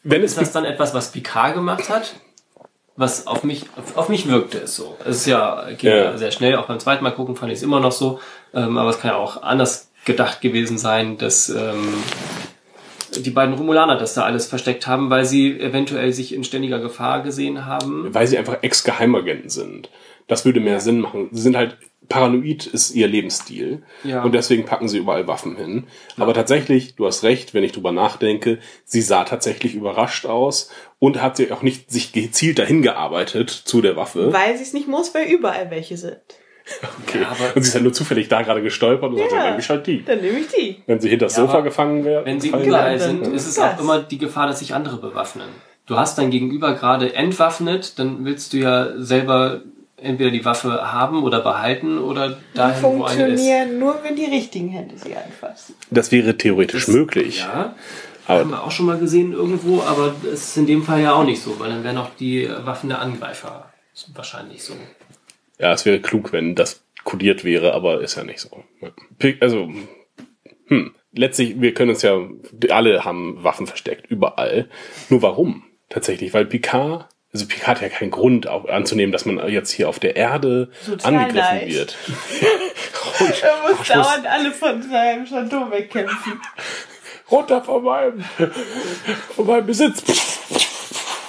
Wenn 0.03 0.23
es 0.23 0.31
Ist 0.31 0.41
das 0.41 0.51
dann 0.51 0.65
etwas, 0.65 0.93
was 0.93 1.11
Picard 1.11 1.55
gemacht 1.55 1.89
hat? 1.89 2.15
Was 2.95 3.27
auf 3.27 3.43
mich, 3.43 3.65
auf, 3.75 3.97
auf 3.97 4.09
mich 4.09 4.27
wirkte 4.27 4.59
es 4.59 4.75
so. 4.75 4.95
Es 5.05 5.17
ist 5.17 5.25
ja, 5.27 5.67
Ja. 5.81 5.95
ja 5.95 6.17
sehr 6.17 6.31
schnell, 6.31 6.55
auch 6.55 6.67
beim 6.67 6.79
zweiten 6.79 7.03
Mal 7.03 7.11
gucken 7.11 7.35
fand 7.35 7.51
ich 7.51 7.57
es 7.57 7.63
immer 7.63 7.79
noch 7.79 7.91
so. 7.91 8.19
Ähm, 8.53 8.77
aber 8.77 8.89
es 8.91 8.99
kann 8.99 9.11
ja 9.11 9.17
auch 9.17 9.41
anders 9.41 9.91
gedacht 10.05 10.41
gewesen 10.41 10.77
sein, 10.77 11.17
dass, 11.17 11.49
ähm, 11.49 11.93
die 13.15 13.29
beiden 13.29 13.55
Romulaner 13.55 13.97
das 13.97 14.13
da 14.13 14.23
alles 14.23 14.47
versteckt 14.47 14.87
haben, 14.87 15.09
weil 15.09 15.25
sie 15.25 15.59
eventuell 15.59 16.13
sich 16.13 16.33
in 16.33 16.43
ständiger 16.43 16.79
Gefahr 16.79 17.23
gesehen 17.23 17.65
haben. 17.65 18.13
Weil 18.13 18.27
sie 18.27 18.37
einfach 18.37 18.57
Ex-Geheimagenten 18.61 19.49
sind. 19.49 19.89
Das 20.27 20.45
würde 20.45 20.59
mehr 20.59 20.79
Sinn 20.79 20.99
machen. 20.99 21.29
Sie 21.31 21.41
sind 21.41 21.55
halt, 21.55 21.77
paranoid 22.09 22.65
ist 22.65 22.95
ihr 22.95 23.07
Lebensstil. 23.07 23.83
Ja. 24.03 24.23
Und 24.23 24.33
deswegen 24.33 24.65
packen 24.65 24.87
sie 24.87 24.97
überall 24.97 25.27
Waffen 25.27 25.55
hin. 25.55 25.87
Aber 26.17 26.33
tatsächlich, 26.33 26.95
du 26.95 27.05
hast 27.05 27.23
recht, 27.23 27.53
wenn 27.53 27.63
ich 27.63 27.71
drüber 27.71 27.91
nachdenke, 27.91 28.59
sie 28.83 29.01
sah 29.01 29.23
tatsächlich 29.23 29.75
überrascht 29.75 30.25
aus 30.25 30.69
und 30.99 31.21
hat 31.21 31.37
sie 31.37 31.51
auch 31.51 31.61
nicht 31.61 31.91
sich 31.91 32.11
gezielt 32.11 32.59
dahin 32.59 32.81
gearbeitet 32.81 33.49
zu 33.49 33.81
der 33.81 33.95
Waffe. 33.95 34.33
Weil 34.33 34.57
sie 34.57 34.63
es 34.63 34.73
nicht 34.73 34.87
muss, 34.87 35.13
weil 35.13 35.27
überall 35.27 35.69
welche 35.71 35.97
sind. 35.97 36.21
Okay. 37.07 37.21
Ja, 37.21 37.29
aber- 37.29 37.55
und 37.55 37.61
sie 37.63 37.69
ist 37.69 37.73
halt 37.75 37.83
nur 37.83 37.93
zufällig 37.93 38.27
da 38.27 38.41
gerade 38.41 38.61
gestolpert 38.61 39.11
und 39.11 39.17
sagt, 39.17 39.31
Ja. 39.31 39.37
dann 39.37 39.45
nehme 39.51 39.59
ich 39.59 39.69
halt 39.69 39.87
die. 39.87 40.03
Dann 40.03 40.21
nehme 40.21 40.39
ich 40.39 40.47
die. 40.47 40.81
Wenn 40.85 40.99
sie 40.99 41.09
hinter 41.09 41.25
das 41.27 41.37
Ja, 41.37 41.45
Sofa 41.45 41.61
gefangen 41.61 42.03
wäre. 42.05 42.25
Wenn 42.25 42.39
sie 42.41 42.49
überall 42.49 42.97
dann 42.97 43.23
sind, 43.23 43.33
ist 43.33 43.47
es 43.47 43.55
das. 43.55 43.75
auch 43.75 43.81
immer 43.81 43.99
die 43.99 44.17
Gefahr, 44.17 44.47
dass 44.47 44.59
sich 44.59 44.73
andere 44.73 44.97
bewaffnen. 44.97 45.47
Du 45.85 45.95
hast 45.97 46.17
dein 46.17 46.29
Gegenüber 46.31 46.73
gerade 46.73 47.13
entwaffnet, 47.15 47.97
dann 47.99 48.25
willst 48.25 48.51
du 48.53 48.57
ja 48.57 48.89
selber 48.97 49.61
entweder 49.99 50.29
die 50.29 50.43
Waffe 50.45 50.91
haben 50.91 51.23
oder 51.23 51.39
behalten 51.41 51.97
oder 51.97 52.29
Die 52.29 52.35
dahin, 52.53 52.83
wo 52.83 53.03
eine 53.05 53.13
ist. 53.13 53.41
funktionieren 53.41 53.79
nur, 53.79 53.95
wenn 54.03 54.15
die 54.15 54.25
richtigen 54.25 54.67
Hände 54.69 54.95
sie 54.97 55.15
anfassen. 55.15 55.73
Das 55.89 56.11
wäre 56.11 56.37
theoretisch 56.37 56.87
möglich. 56.89 57.39
Ja, 57.39 57.73
Aber- 58.27 58.39
haben 58.41 58.49
wir 58.51 58.63
auch 58.63 58.71
schon 58.71 58.85
mal 58.85 58.97
gesehen 58.99 59.31
irgendwo, 59.31 59.81
aber 59.81 60.13
das 60.21 60.33
ist 60.49 60.57
in 60.57 60.67
dem 60.67 60.83
Fall 60.83 61.01
ja 61.01 61.13
auch 61.13 61.23
nicht 61.23 61.41
so, 61.41 61.57
weil 61.59 61.69
dann 61.69 61.83
wären 61.85 61.97
auch 61.97 62.09
die 62.19 62.47
Waffen 62.65 62.89
der 62.89 62.99
Angreifer 63.01 63.71
wahrscheinlich 64.13 64.63
so. 64.63 64.73
Ja, 65.59 65.73
es 65.73 65.85
wäre 65.85 65.99
klug, 65.99 66.31
wenn 66.33 66.55
das 66.55 66.83
kodiert 67.03 67.43
wäre, 67.43 67.73
aber 67.73 68.01
ist 68.01 68.15
ja 68.15 68.23
nicht 68.23 68.39
so. 68.39 68.63
Ja. 68.81 68.91
Also, 69.39 69.71
hm, 70.67 70.93
letztlich, 71.13 71.59
wir 71.61 71.73
können 71.73 71.91
uns 71.91 72.01
ja, 72.01 72.19
alle 72.69 73.05
haben 73.05 73.43
Waffen 73.43 73.65
versteckt, 73.67 74.07
überall. 74.11 74.69
Nur 75.09 75.21
warum? 75.21 75.63
Tatsächlich, 75.89 76.33
weil 76.33 76.45
Picard, 76.45 77.07
also 77.33 77.45
Picard 77.47 77.77
hat 77.77 77.81
ja 77.81 77.89
keinen 77.89 78.11
Grund 78.11 78.47
auch 78.47 78.67
anzunehmen, 78.67 79.11
dass 79.13 79.25
man 79.25 79.37
jetzt 79.49 79.71
hier 79.71 79.87
auf 79.89 79.99
der 79.99 80.15
Erde 80.15 80.69
Sozial 80.81 81.13
angegriffen 81.15 81.37
leicht. 81.59 81.73
wird. 81.75 81.97
Er 83.19 83.61
muss 83.63 83.71
ich 83.71 83.77
muss- 83.79 83.87
dauernd 83.87 84.27
alle 84.27 84.51
von 84.51 84.81
seinem 84.83 85.25
Chateau 85.25 85.71
wegkämpfen. 85.71 86.39
Runter 87.31 87.63
von 87.63 87.83
meinem, 87.83 88.23
von 89.35 89.47
meinem 89.47 89.65
Besitz, 89.65 90.01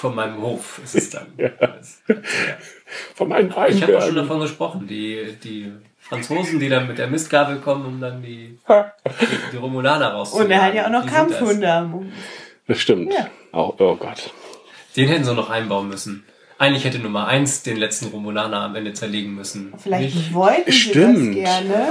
Von 0.00 0.14
meinem 0.14 0.40
Hof 0.42 0.80
ist 0.84 0.94
es 0.96 1.10
dann. 1.10 1.26
von 3.14 3.28
meinen 3.28 3.48
Ich 3.50 3.54
habe 3.54 3.66
auch 3.66 3.76
schon 3.76 3.84
Weinbergen. 3.92 4.14
davon 4.16 4.40
gesprochen, 4.40 4.86
die, 4.86 5.36
die 5.42 5.72
Franzosen, 5.98 6.58
die 6.58 6.68
dann 6.68 6.86
mit 6.86 6.98
der 6.98 7.06
Mistgabel 7.08 7.56
kommen, 7.58 7.84
um 7.86 8.00
dann 8.00 8.22
die, 8.22 8.58
die, 8.68 9.36
die 9.52 9.56
Romulaner 9.56 10.08
rauszuholen. 10.12 10.46
Und 10.46 10.52
er 10.52 10.62
hat 10.62 10.74
ja 10.74 10.86
auch 10.86 10.90
noch. 10.90 11.06
Kampfhunde 11.06 11.70
am 11.72 11.90
Mund. 11.90 12.12
Das 12.66 12.78
stimmt. 12.78 13.12
Ja. 13.12 13.28
Auch, 13.52 13.74
oh 13.78 13.96
Gott. 13.96 14.32
Den 14.96 15.08
hätten 15.08 15.24
sie 15.24 15.34
noch 15.34 15.50
einbauen 15.50 15.88
müssen. 15.88 16.24
Eigentlich 16.60 16.84
hätte 16.84 16.98
Nummer 16.98 17.28
eins 17.28 17.62
den 17.62 17.76
letzten 17.76 18.06
Romulaner 18.06 18.62
am 18.62 18.74
Ende 18.74 18.92
zerlegen 18.92 19.34
müssen. 19.36 19.72
Vielleicht 19.78 20.16
Nicht? 20.16 20.34
wollten 20.34 20.72
sie 20.72 20.76
Stimmt. 20.76 21.28
das 21.28 21.44
gerne. 21.44 21.86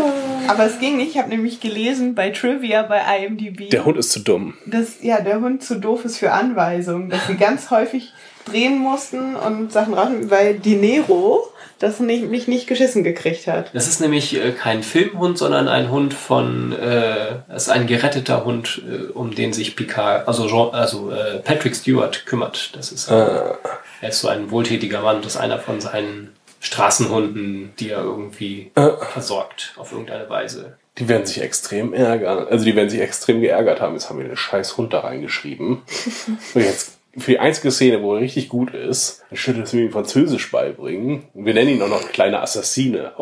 Aber 0.49 0.65
es 0.65 0.77
ging 0.79 0.97
nicht. 0.97 1.11
Ich 1.11 1.17
habe 1.17 1.29
nämlich 1.29 1.61
gelesen 1.61 2.15
bei 2.15 2.31
Trivia 2.31 2.81
bei 2.83 2.99
IMDb, 3.23 3.69
Der 3.69 3.85
Hund 3.85 3.97
ist 3.97 4.11
zu 4.11 4.19
dumm. 4.19 4.55
dass 4.65 5.01
ja, 5.01 5.21
der 5.21 5.39
Hund 5.39 5.63
zu 5.63 5.79
doof 5.79 6.03
ist 6.03 6.17
für 6.17 6.33
Anweisungen. 6.33 7.09
Dass 7.09 7.27
sie 7.27 7.35
ganz 7.37 7.71
häufig 7.71 8.11
drehen 8.49 8.79
mussten 8.79 9.35
und 9.35 9.71
Sachen 9.71 9.93
raus, 9.93 10.09
weil 10.23 10.55
die 10.59 10.75
Nero 10.75 11.51
das 11.79 11.99
nicht, 11.99 12.29
nicht, 12.29 12.47
nicht 12.47 12.67
geschissen 12.67 13.03
gekriegt 13.03 13.47
hat. 13.47 13.73
Das 13.73 13.87
ist 13.87 14.01
nämlich 14.01 14.35
äh, 14.35 14.51
kein 14.51 14.83
Filmhund, 14.83 15.37
sondern 15.37 15.67
ein 15.67 15.91
Hund 15.91 16.13
von, 16.13 16.73
äh, 16.73 17.35
es 17.49 17.63
ist 17.63 17.69
ein 17.69 17.87
geretteter 17.87 18.45
Hund, 18.45 18.81
äh, 18.87 19.11
um 19.11 19.33
den 19.35 19.53
sich 19.53 19.75
Picard, 19.75 20.27
also, 20.27 20.47
Jean, 20.47 20.73
also 20.73 21.11
äh, 21.11 21.39
Patrick 21.39 21.75
Stewart 21.75 22.25
kümmert. 22.25 22.75
Das 22.75 22.91
ist, 22.91 23.09
äh, 23.09 23.13
er 23.13 24.09
ist 24.09 24.21
so 24.21 24.27
ein 24.27 24.49
wohltätiger 24.49 25.01
Mann, 25.01 25.21
das 25.21 25.35
ist 25.35 25.41
einer 25.41 25.59
von 25.59 25.79
seinen 25.79 26.33
Straßenhunden, 26.59 27.73
die 27.79 27.91
er 27.91 28.01
irgendwie 28.01 28.71
versorgt 29.11 29.75
auf 29.77 29.91
irgendeine 29.91 30.27
Weise. 30.27 30.77
Die 30.97 31.07
werden 31.07 31.27
sich 31.27 31.39
extrem 31.39 31.93
ärgern. 31.93 32.47
Also 32.47 32.65
die 32.65 32.75
werden 32.75 32.89
sich 32.89 32.99
extrem 32.99 33.41
geärgert 33.41 33.79
haben. 33.79 33.93
Jetzt 33.93 34.09
haben 34.09 34.17
wir 34.17 34.27
den 34.27 34.35
scheiß 34.35 34.75
Hund 34.77 34.91
da 34.91 35.01
reingeschrieben. 35.01 35.83
Und 36.55 36.61
jetzt 36.61 36.96
für 37.17 37.31
die 37.31 37.39
einzige 37.39 37.71
Szene, 37.71 38.01
wo 38.01 38.15
er 38.15 38.21
richtig 38.21 38.49
gut 38.49 38.73
ist, 38.73 39.23
dann 39.29 39.37
schüttelt 39.37 39.65
es 39.65 39.73
mir 39.73 39.81
ihm 39.81 39.91
Französisch 39.91 40.51
beibringen. 40.51 41.27
Wir 41.33 41.53
nennen 41.53 41.69
ihn 41.71 41.81
auch 41.81 41.89
noch 41.89 42.09
kleine 42.09 42.41
Assassine. 42.41 43.13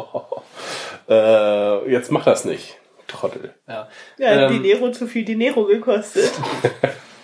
äh, 1.09 1.91
jetzt 1.91 2.11
mach 2.11 2.25
das 2.25 2.45
nicht. 2.45 2.77
Trottel. 3.07 3.53
Ja, 3.67 3.87
Ja, 4.17 4.47
Ähm, 4.47 4.53
die 4.53 4.59
Nero 4.59 4.91
zu 4.91 5.07
viel 5.07 5.23
die 5.23 5.35
Nero 5.35 5.65
gekostet. 5.65 6.31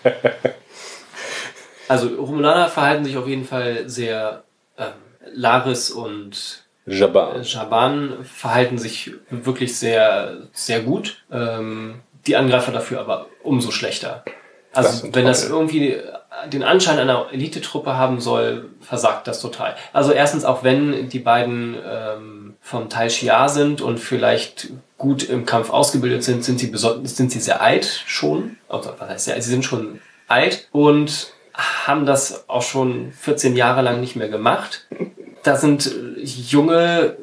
Also 1.88 2.08
Romulaner 2.08 2.70
verhalten 2.70 3.04
sich 3.04 3.18
auf 3.18 3.28
jeden 3.28 3.44
Fall 3.44 3.90
sehr, 3.90 4.44
ähm, 4.78 4.94
Laris 5.34 5.92
und 5.92 6.64
Jabbar. 6.86 7.42
Jaban 7.42 8.24
verhalten 8.24 8.78
sich 8.78 9.12
wirklich 9.30 9.78
sehr, 9.78 10.48
sehr 10.54 10.80
gut. 10.80 11.26
Ähm, 11.30 12.00
die 12.26 12.38
Angreifer 12.38 12.72
dafür 12.72 13.02
aber 13.02 13.28
umso 13.44 13.72
schlechter. 13.72 14.24
Das 14.74 14.86
Also 14.86 15.02
sind 15.02 15.16
wenn 15.16 15.26
das 15.26 15.50
irgendwie 15.50 15.98
den 16.52 16.64
Anschein 16.64 16.98
einer 17.00 17.28
Elitetruppe 17.32 17.96
haben 17.96 18.20
soll, 18.22 18.70
versagt 18.82 19.28
das 19.28 19.42
total. 19.42 19.76
Also 19.94 20.12
erstens 20.12 20.46
auch 20.46 20.64
wenn 20.64 21.10
die 21.10 21.20
beiden 21.20 21.76
ähm, 21.86 22.54
vom 22.62 22.90
Teil 22.90 23.10
Shia 23.10 23.50
sind 23.50 23.82
und 23.82 24.00
vielleicht 24.00 24.70
gut 24.98 25.24
im 25.24 25.46
Kampf 25.46 25.70
ausgebildet 25.72 26.24
sind, 26.24 26.44
sind 26.46 26.60
sie 26.60 26.68
beso- 26.74 27.06
sind 27.06 27.32
sie 27.32 27.40
sehr 27.40 27.62
alt 27.62 28.04
schon. 28.06 28.58
Also 28.70 28.94
was 28.98 29.10
heißt 29.10 29.28
ja, 29.28 29.42
sie 29.42 29.50
sind 29.50 29.66
schon 29.66 30.00
alt 30.28 30.68
und 30.72 31.34
haben 31.54 32.06
das 32.06 32.46
auch 32.48 32.62
schon 32.62 33.12
14 33.12 33.56
Jahre 33.58 33.82
lang 33.82 34.00
nicht 34.00 34.16
mehr 34.16 34.30
gemacht. 34.30 34.88
Da 35.44 35.56
sind 35.58 35.92
junge, 36.24 37.18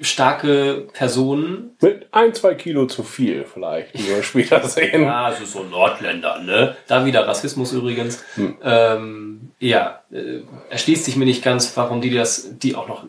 starke 0.00 0.86
Personen. 0.92 1.70
Mit 1.80 2.06
ein, 2.12 2.34
zwei 2.34 2.54
Kilo 2.54 2.86
zu 2.86 3.02
viel 3.02 3.44
vielleicht, 3.44 3.94
wie 3.94 4.08
wir 4.08 4.22
später 4.22 4.62
sehen. 4.68 5.02
Ja, 5.02 5.24
also 5.26 5.44
so 5.44 5.62
Nordländer, 5.64 6.38
ne? 6.40 6.76
Da 6.86 7.04
wieder 7.04 7.26
Rassismus 7.26 7.72
übrigens. 7.72 8.24
Ähm, 8.62 9.50
ja, 9.58 10.00
äh, 10.12 10.40
erschließt 10.70 11.04
sich 11.04 11.16
mir 11.16 11.24
nicht 11.24 11.42
ganz, 11.42 11.76
warum 11.76 12.00
die 12.00 12.14
das, 12.14 12.58
die 12.58 12.74
auch 12.76 12.88
noch 12.88 13.04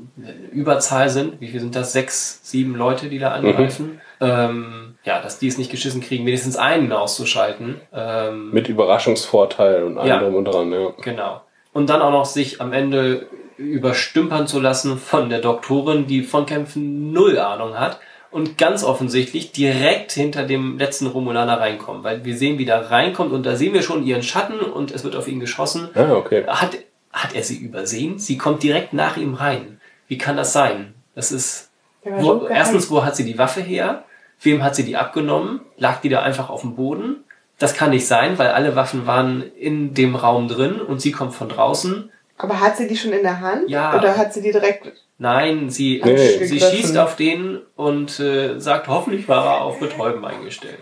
Überzahl 0.52 1.10
sind. 1.10 1.40
Wie 1.41 1.48
viel 1.49 1.60
sind 1.60 1.76
das? 1.76 1.94
Sechs, 1.94 2.40
sieben 2.44 2.76
Leute, 2.76 3.10
die 3.10 3.20
da 3.20 3.32
angreifen. 3.32 4.02
Ähm, 4.22 4.95
ja, 5.03 5.22
dass 5.22 5.40
die 5.40 5.48
es 5.48 5.57
nicht 5.57 5.72
geschissen 5.72 6.02
kriegen, 6.02 6.26
wenigstens 6.26 6.57
einen 6.57 6.91
auszuschalten. 6.91 7.80
Ähm, 7.94 8.52
Mit 8.52 8.68
Überraschungsvorteil 8.68 9.84
und 9.84 9.98
allem 9.98 10.07
Ja. 10.10 10.20
drum 10.20 10.36
und 10.36 10.45
dran, 10.45 10.72
ja. 10.72 10.90
Genau. 11.02 11.41
Und 11.72 11.90
dann 11.90 12.02
auch 12.02 12.11
noch 12.11 12.26
sich 12.26 12.60
am 12.61 12.74
Ende 12.74 13.28
überstümpern 13.60 14.48
zu 14.48 14.60
lassen 14.60 14.98
von 14.98 15.30
der 15.30 15.40
Doktorin, 15.40 16.07
die 16.07 16.23
von 16.23 16.45
Kämpfen 16.45 17.11
null 17.11 17.38
Ahnung 17.38 17.77
hat 17.77 17.99
und 18.31 18.57
ganz 18.57 18.84
offensichtlich 18.84 19.52
direkt 19.52 20.11
hinter 20.11 20.44
dem 20.44 20.77
letzten 20.77 21.07
Romulaner 21.07 21.60
reinkommt. 21.60 22.03
Weil 22.03 22.23
wir 22.23 22.38
sehen, 22.38 22.57
wie 22.57 22.65
der 22.65 22.90
reinkommt 22.90 23.34
und 23.34 23.45
da 23.45 23.56
sehen 23.56 23.73
wir 23.73 23.81
schon 23.81 24.06
ihren 24.06 24.23
Schatten 24.23 24.60
und 24.60 24.91
es 24.91 25.03
wird 25.03 25.15
auf 25.15 25.27
ihn 25.27 25.40
geschossen. 25.40 25.90
Ah, 25.95 26.14
okay. 26.14 26.45
Hat, 26.48 26.77
hat 27.11 27.36
er 27.36 27.44
sie 27.44 27.57
übersehen? 27.57 28.18
Sie 28.18 28.38
kommt 28.38 28.64
direkt 28.64 28.94
nach 28.94 29.18
ihm 29.18 29.34
rein. 29.34 29.81
Wie 30.07 30.18
kann 30.18 30.38
das 30.38 30.53
sein? 30.53 30.94
Das 31.15 31.31
ist, 31.31 31.69
wo, 32.03 32.48
erstens, 32.48 32.90
wo 32.90 33.03
hat 33.03 33.15
sie 33.15 33.26
die 33.26 33.38
Waffe 33.38 33.61
her? 33.61 34.06
Wem 34.41 34.64
hat 34.64 34.76
sie 34.76 34.86
die 34.86 34.95
abgenommen? 34.95 35.61
Lag 35.77 35.99
die 36.02 36.10
da 36.10 36.22
einfach 36.22 36.49
auf 36.49 36.61
dem 36.61 36.76
Boden? 36.76 37.18
Das 37.57 37.73
kann 37.73 37.90
nicht 37.90 38.07
sein, 38.07 38.38
weil 38.38 38.49
alle 38.49 38.77
Waffen 38.77 39.06
waren 39.06 39.44
in 39.60 39.94
dem 39.94 40.15
Raum 40.15 40.48
drin 40.48 40.80
und 40.80 41.02
sie 41.02 41.11
kommt 41.11 41.34
von 41.34 41.49
draußen. 41.49 42.10
Aber 42.40 42.60
hat 42.60 42.78
sie 42.78 42.88
die 42.88 42.98
schon 42.98 43.11
in 43.14 43.22
der 43.22 43.41
Hand? 43.41 43.70
Ja. 43.70 43.95
Oder 43.95 44.18
hat 44.18 44.34
sie 44.34 44.41
die 44.41 44.52
direkt 44.52 44.91
Nein, 45.20 45.70
sie, 45.70 46.02
Nee. 46.03 46.45
sie 46.45 46.60
schießt 46.61 46.98
auf 46.98 47.18
den 47.18 47.60
und 47.76 48.20
äh, 48.22 48.57
sagt, 48.60 48.88
hoffentlich 48.88 49.28
war 49.28 49.45
er 49.45 49.61
auf 49.61 49.78
Betäuben 49.80 50.24
eingestellt. 50.26 50.80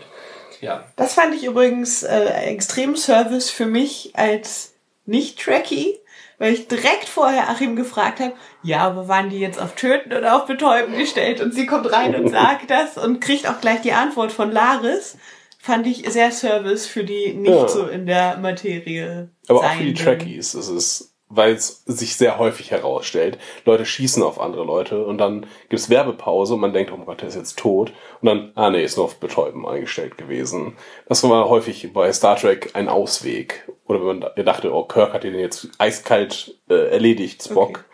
Ja. 0.60 0.84
Das 0.96 1.14
fand 1.14 1.34
ich 1.34 1.44
übrigens 1.44 2.04
äh, 2.04 2.24
extrem 2.46 2.94
Service 2.96 3.50
für 3.50 3.66
mich 3.66 4.12
als 4.14 4.74
Nicht-Trekkie, 5.06 5.98
weil 6.38 6.52
ich 6.52 6.68
direkt 6.68 7.08
vorher 7.08 7.48
Achim 7.50 7.74
gefragt 7.74 8.20
habe, 8.20 8.32
ja, 8.62 8.86
aber 8.86 9.08
waren 9.08 9.28
die 9.28 9.40
jetzt 9.40 9.60
auf 9.60 9.74
Töten 9.74 10.12
oder 10.12 10.36
auf 10.36 10.46
Betäuben 10.46 10.96
gestellt? 10.96 11.40
Und 11.40 11.52
sie 11.52 11.66
kommt 11.66 11.90
rein 11.92 12.14
und 12.14 12.28
sagt 12.32 12.70
das 12.70 12.96
und 12.96 13.20
kriegt 13.20 13.48
auch 13.50 13.60
gleich 13.60 13.80
die 13.80 13.92
Antwort 13.92 14.30
von 14.30 14.52
Laris. 14.52 15.16
Fand 15.60 15.84
ich 15.88 16.08
sehr 16.12 16.30
Service 16.30 16.86
für 16.86 17.02
die 17.02 17.34
nicht 17.34 17.50
Ja. 17.50 17.66
so 17.66 17.86
in 17.88 18.06
der 18.06 18.36
Materie. 18.36 19.30
Aber 19.48 19.58
auch 19.60 19.72
für 19.72 19.82
die. 19.82 19.94
Trekkies 19.94 20.54
ist 20.54 20.68
es, 20.68 21.12
weil 21.30 21.52
es 21.54 21.82
sich 21.84 22.16
sehr 22.16 22.38
häufig 22.38 22.70
herausstellt, 22.70 23.38
Leute 23.64 23.84
schießen 23.84 24.22
auf 24.22 24.40
andere 24.40 24.64
Leute 24.64 25.04
und 25.04 25.18
dann 25.18 25.46
gibt's 25.68 25.90
Werbepause 25.90 26.54
und 26.54 26.60
man 26.60 26.72
denkt, 26.72 26.90
oh 26.92 26.96
mein 26.96 27.06
Gott, 27.06 27.20
der 27.20 27.28
ist 27.28 27.34
jetzt 27.36 27.58
tot. 27.58 27.92
Und 28.20 28.26
dann, 28.26 28.52
ah 28.54 28.70
nee, 28.70 28.82
ist 28.82 28.96
nur 28.96 29.04
auf 29.06 29.16
Betäuben 29.16 29.66
eingestellt 29.66 30.16
gewesen. 30.16 30.76
Das 31.06 31.22
war 31.22 31.48
häufig 31.48 31.92
bei 31.92 32.10
Star 32.12 32.36
Trek 32.36 32.70
ein 32.74 32.88
Ausweg. 32.88 33.68
Oder 33.86 34.00
wenn 34.00 34.06
man 34.06 34.20
da- 34.20 34.30
dachte, 34.42 34.72
oh, 34.72 34.84
Kirk 34.84 35.12
hat 35.12 35.24
den 35.24 35.34
jetzt 35.38 35.68
eiskalt 35.78 36.54
äh, 36.70 36.90
erledigt, 36.92 37.42
Spock. 37.42 37.84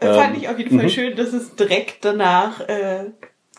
Äh, 0.00 0.14
Fand 0.14 0.34
Ähm, 0.36 0.42
ich 0.42 0.48
auf 0.48 0.58
jeden 0.58 0.78
Fall 0.78 0.88
schön, 0.88 1.16
dass 1.16 1.32
es 1.32 1.54
direkt 1.56 2.04
danach 2.04 2.60
äh, 2.68 3.10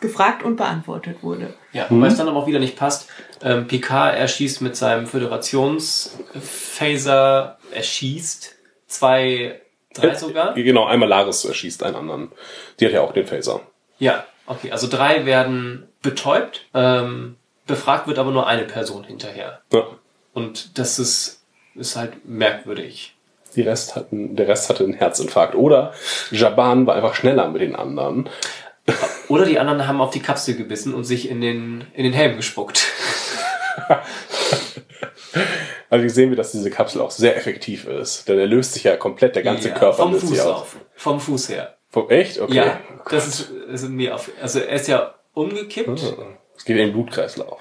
gefragt 0.02 0.44
und 0.44 0.56
beantwortet 0.58 1.24
wurde. 1.24 1.54
Ja, 1.74 1.86
wobei 1.90 2.08
es 2.08 2.18
dann 2.18 2.28
aber 2.28 2.38
auch 2.40 2.48
wieder 2.48 2.60
nicht 2.60 2.76
passt. 2.76 3.08
Ähm, 3.44 3.68
Picard 3.68 4.18
erschießt 4.18 4.62
mit 4.62 4.76
seinem 4.76 5.06
Föderationsphaser, 5.08 7.58
erschießt 7.72 8.56
zwei, 8.98 9.62
drei 9.94 10.16
sogar. 10.16 10.54
Genau, 10.54 10.86
einmal 10.86 11.10
Laris 11.10 11.48
schießt 11.52 11.84
einen 11.84 11.96
anderen. 11.96 12.32
Die 12.80 12.86
hat 12.86 12.94
ja 12.94 13.02
auch 13.02 13.14
den 13.14 13.28
Phaser. 13.28 13.62
Ja, 13.98 14.26
okay, 14.48 14.72
also 14.72 14.88
drei 14.88 15.26
werden 15.26 15.88
betäubt, 16.02 16.66
ähm, 16.74 17.36
befragt 17.66 18.08
wird 18.08 18.20
aber 18.20 18.32
nur 18.32 18.48
eine 18.48 18.64
Person 18.64 19.04
hinterher. 19.04 19.62
Ja. 19.72 19.88
Und 20.34 20.78
das 20.78 21.00
ist, 21.00 21.44
ist 21.76 21.96
halt 21.96 22.26
merkwürdig. 22.26 23.16
Die 23.56 23.62
Rest 23.62 23.96
hatten, 23.96 24.36
der 24.36 24.48
Rest 24.48 24.70
hatte 24.70 24.84
einen 24.84 24.94
Herzinfarkt. 24.94 25.56
Oder 25.56 25.94
Jaban 26.30 26.86
war 26.86 26.96
einfach 26.96 27.16
schneller 27.16 27.50
mit 27.50 27.62
den 27.62 27.76
anderen. 27.76 28.30
Oder 29.30 29.46
die 29.46 29.60
anderen 29.60 29.88
haben 29.88 30.02
auf 30.02 30.12
die 30.12 30.20
Kapsel 30.20 30.56
gebissen 30.56 30.94
und 30.94 31.06
sich 31.06 31.30
in 31.30 31.42
den, 31.42 31.86
in 31.94 32.04
den 32.04 32.14
Helm 32.14 32.36
gespuckt. 32.36 32.92
Also 35.96 36.02
hier 36.04 36.10
sehen 36.14 36.30
wir, 36.30 36.36
dass 36.36 36.52
diese 36.52 36.70
Kapsel 36.70 37.00
auch 37.02 37.10
sehr 37.12 37.38
effektiv 37.38 37.88
ist. 37.88 38.28
Denn 38.28 38.38
er 38.38 38.48
löst 38.48 38.74
sich 38.74 38.84
ja 38.84 38.98
komplett, 38.98 39.36
der 39.36 39.44
ganze 39.44 39.70
Ja, 39.70 39.76
Körper 39.76 39.96
vom 40.04 40.12
löst 40.12 40.28
sich 40.28 40.40
Fuß 40.40 40.48
aus. 40.48 40.62
auf. 40.62 40.76
Vom 40.96 41.20
Fuß 41.22 41.50
her. 41.50 41.76
Vom, 41.90 42.10
echt? 42.10 42.40
Okay. 42.42 42.54
Ja, 42.56 42.80
das 43.10 43.28
ist, 43.28 43.50
ist 43.72 43.88
mir 43.88 44.14
auf, 44.16 44.30
also 44.42 44.60
er 44.60 44.76
ist 44.76 44.88
ja 44.90 45.16
umgekippt. 45.34 45.98
Es 46.58 46.66
geht 46.66 46.76
in 46.78 46.88
den 46.88 46.92
Blutkreislauf. 46.94 47.60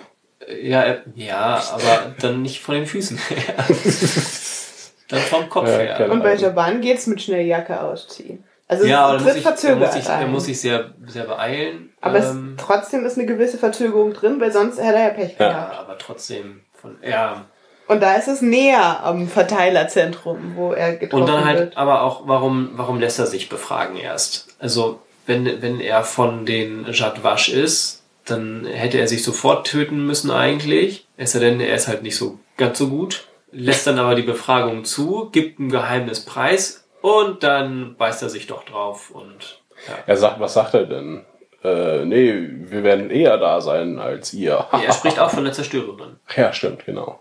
Ja, 0.61 0.82
er- 0.82 1.02
ja, 1.15 1.62
aber 1.73 2.15
dann 2.20 2.43
nicht 2.43 2.61
von 2.61 2.74
den 2.74 2.86
Füßen 2.86 3.16
her. 3.19 3.55
dann 5.09 5.20
vom 5.20 5.48
Kopf 5.48 5.69
Ja, 5.69 5.77
her. 5.78 6.11
Und 6.11 6.23
bei 6.23 6.35
Jaban 6.35 6.81
geht's 6.81 7.06
mit 7.06 7.23
schnell 7.23 7.47
Jacke 7.47 7.81
ausziehen. 7.81 8.43
Also 8.66 8.85
Ja, 8.86 9.15
es 9.15 9.19
da 9.19 9.24
muss 9.24 9.32
tritt 9.32 9.36
ich, 9.40 9.44
er 9.44 9.51
verzögert 9.52 9.78
muss 9.81 9.93
sich, 9.94 10.06
er 10.06 10.16
ein. 10.19 10.32
muss 10.32 10.44
sich 10.47 10.61
sehr, 10.61 10.90
sehr 11.06 11.24
beeilen. 11.24 11.93
aber 12.01 12.19
ähm, 12.19 12.56
es, 12.59 12.65
trotzdem 12.65 13.05
ist 13.05 13.19
eine 13.19 13.27
gewisse 13.27 13.59
Verzögerung 13.59 14.12
drin, 14.15 14.40
weil 14.40 14.51
sonst 14.52 14.78
hätte 14.78 14.97
er 14.97 15.09
ja 15.09 15.11
Pech 15.11 15.36
ja, 15.39 15.48
gehabt. 15.48 15.78
aber 15.78 15.98
trotzdem 15.98 16.62
von, 16.73 16.97
ja. 17.02 17.44
Und 17.86 18.02
da 18.02 18.15
ist 18.15 18.28
es 18.28 18.40
näher 18.40 19.05
am 19.05 19.28
Verteilerzentrum, 19.28 20.52
wo 20.56 20.73
er 20.73 20.97
getroffen 20.97 21.23
Und 21.23 21.28
dann 21.28 21.44
halt, 21.44 21.59
wird. 21.59 21.77
aber 21.77 22.02
auch, 22.02 22.23
warum, 22.27 22.70
warum 22.74 22.98
lässt 22.98 23.19
er 23.19 23.27
sich 23.27 23.48
befragen 23.48 23.97
erst? 23.97 24.48
Also, 24.59 25.01
wenn, 25.27 25.62
wenn 25.62 25.81
er 25.81 26.05
von 26.05 26.47
den 26.47 26.86
Jadwasch 26.90 27.48
ist, 27.51 28.02
dann 28.24 28.65
hätte 28.66 28.98
er 28.98 29.09
sich 29.09 29.23
sofort 29.23 29.66
töten 29.66 30.06
müssen 30.06 30.31
eigentlich. 30.31 31.06
Es 31.16 31.32
sei 31.32 31.40
denn, 31.40 31.61
er 31.61 31.74
ist 31.74 31.89
halt 31.89 32.02
nicht 32.02 32.16
so 32.16 32.39
ganz 32.56 32.78
so 32.78 32.89
gut. 32.89 33.27
Lässt 33.52 33.86
dann 33.86 33.98
aber 33.98 34.15
die 34.15 34.23
Befragung 34.23 34.85
zu, 34.85 35.28
gibt 35.31 35.61
ein 35.61 35.69
Geheimnis 35.69 36.24
preis 36.24 36.85
und 37.02 37.43
dann 37.43 37.97
beißt 37.97 38.23
er 38.23 38.31
sich 38.31 38.47
doch 38.47 38.65
drauf 38.65 39.11
und 39.11 39.61
ja. 39.86 39.94
Er 40.06 40.16
sagt, 40.16 40.40
was 40.40 40.55
sagt 40.55 40.74
er 40.74 40.85
denn? 40.85 41.24
Äh, 41.65 42.05
nee, 42.05 42.35
wir 42.70 42.85
werden 42.85 43.11
eher 43.11 43.39
da 43.39 43.61
sein 43.62 43.99
als 43.99 44.35
ihr. 44.35 44.66
Er 44.70 44.93
spricht 44.93 45.19
auch 45.19 45.31
von 45.31 45.45
der 45.45 45.55
Zerstörerin. 45.55 46.16
ja, 46.36 46.53
stimmt, 46.53 46.85
genau. 46.85 47.20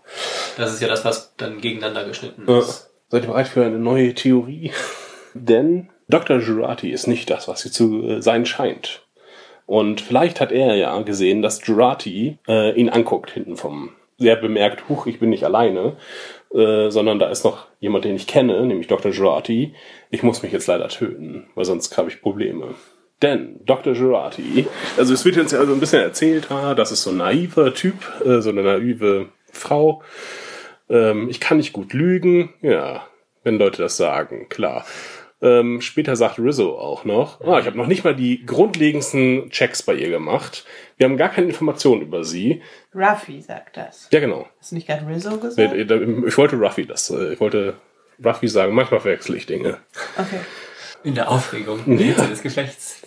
Das 0.58 0.72
ist 0.72 0.82
ja 0.82 0.88
das, 0.88 1.04
was 1.04 1.34
dann 1.36 1.60
gegeneinander 1.60 2.04
geschnitten 2.04 2.46
Äh, 2.46 2.58
ist. 2.58 2.90
Seid 3.08 3.24
ihr 3.24 3.28
bereit 3.28 3.48
für 3.48 3.64
eine 3.64 3.78
neue 3.78 4.12
Theorie? 4.14 4.70
Denn 5.34 5.88
Dr. 6.08 6.38
Jurati 6.38 6.90
ist 6.90 7.06
nicht 7.06 7.30
das, 7.30 7.48
was 7.48 7.62
sie 7.62 7.70
zu 7.70 8.02
äh, 8.02 8.22
sein 8.22 8.44
scheint. 8.44 9.02
Und 9.66 10.02
vielleicht 10.02 10.42
hat 10.42 10.52
er 10.52 10.74
ja 10.74 11.00
gesehen, 11.00 11.40
dass 11.40 11.66
Jurati 11.66 12.38
äh, 12.46 12.72
ihn 12.78 12.90
anguckt 12.90 13.30
hinten 13.30 13.56
vom. 13.56 13.90
Er 14.18 14.36
bemerkt, 14.36 14.88
huch, 14.88 15.06
ich 15.06 15.18
bin 15.18 15.30
nicht 15.30 15.44
alleine, 15.44 15.96
äh, 16.54 16.90
sondern 16.90 17.18
da 17.18 17.30
ist 17.30 17.44
noch 17.44 17.66
jemand, 17.80 18.04
den 18.04 18.14
ich 18.14 18.26
kenne, 18.26 18.64
nämlich 18.66 18.86
Dr. 18.88 19.10
Jurati. 19.10 19.74
Ich 20.10 20.22
muss 20.22 20.42
mich 20.42 20.52
jetzt 20.52 20.66
leider 20.66 20.88
töten, 20.88 21.48
weil 21.54 21.64
sonst 21.64 21.96
habe 21.96 22.10
ich 22.10 22.20
Probleme. 22.20 22.74
Denn 23.22 23.60
Dr. 23.64 23.94
Jurati, 23.94 24.66
also 24.96 25.14
es 25.14 25.24
wird 25.24 25.36
jetzt 25.36 25.54
also 25.54 25.72
ein 25.72 25.80
bisschen 25.80 26.02
erzählt, 26.02 26.50
ah, 26.50 26.74
das 26.74 26.92
ist 26.92 27.04
so 27.04 27.10
ein 27.10 27.18
naiver 27.18 27.72
Typ, 27.72 27.94
äh, 28.24 28.40
so 28.40 28.50
eine 28.50 28.62
naive 28.62 29.28
Frau, 29.52 30.02
ähm, 30.88 31.28
ich 31.30 31.40
kann 31.40 31.56
nicht 31.56 31.72
gut 31.72 31.92
lügen. 31.92 32.52
Ja, 32.60 33.06
wenn 33.42 33.58
Leute 33.58 33.82
das 33.82 33.96
sagen, 33.96 34.48
klar. 34.48 34.84
Ähm, 35.42 35.80
später 35.80 36.16
sagt 36.16 36.38
Rizzo 36.38 36.78
auch 36.78 37.04
noch, 37.04 37.40
ah, 37.42 37.58
ich 37.58 37.66
habe 37.66 37.76
noch 37.76 37.86
nicht 37.86 38.04
mal 38.04 38.14
die 38.14 38.46
grundlegendsten 38.46 39.50
Checks 39.50 39.82
bei 39.82 39.94
ihr 39.94 40.08
gemacht. 40.08 40.64
Wir 40.96 41.04
haben 41.04 41.16
gar 41.16 41.28
keine 41.28 41.48
Informationen 41.48 42.02
über 42.02 42.24
sie. 42.24 42.62
Ruffy 42.94 43.42
sagt 43.42 43.76
das. 43.76 44.08
Ja, 44.10 44.20
genau. 44.20 44.48
Hast 44.58 44.70
du 44.70 44.76
nicht 44.76 44.86
gerade 44.86 45.06
Rizzo 45.06 45.36
gesagt? 45.36 45.74
Ich 45.74 46.38
wollte 46.38 46.56
Ruffy 46.56 46.86
das, 46.86 47.10
ich 47.10 47.40
wollte 47.40 47.74
Ruffy 48.24 48.48
sagen, 48.48 48.74
manchmal 48.74 49.00
verwechsel 49.00 49.36
ich 49.36 49.44
Dinge. 49.46 49.78
Okay. 50.16 50.40
In 51.04 51.14
der 51.14 51.30
Aufregung, 51.30 51.78
Hitze 51.84 52.26
des 52.28 52.42
Gefechts. 52.42 53.02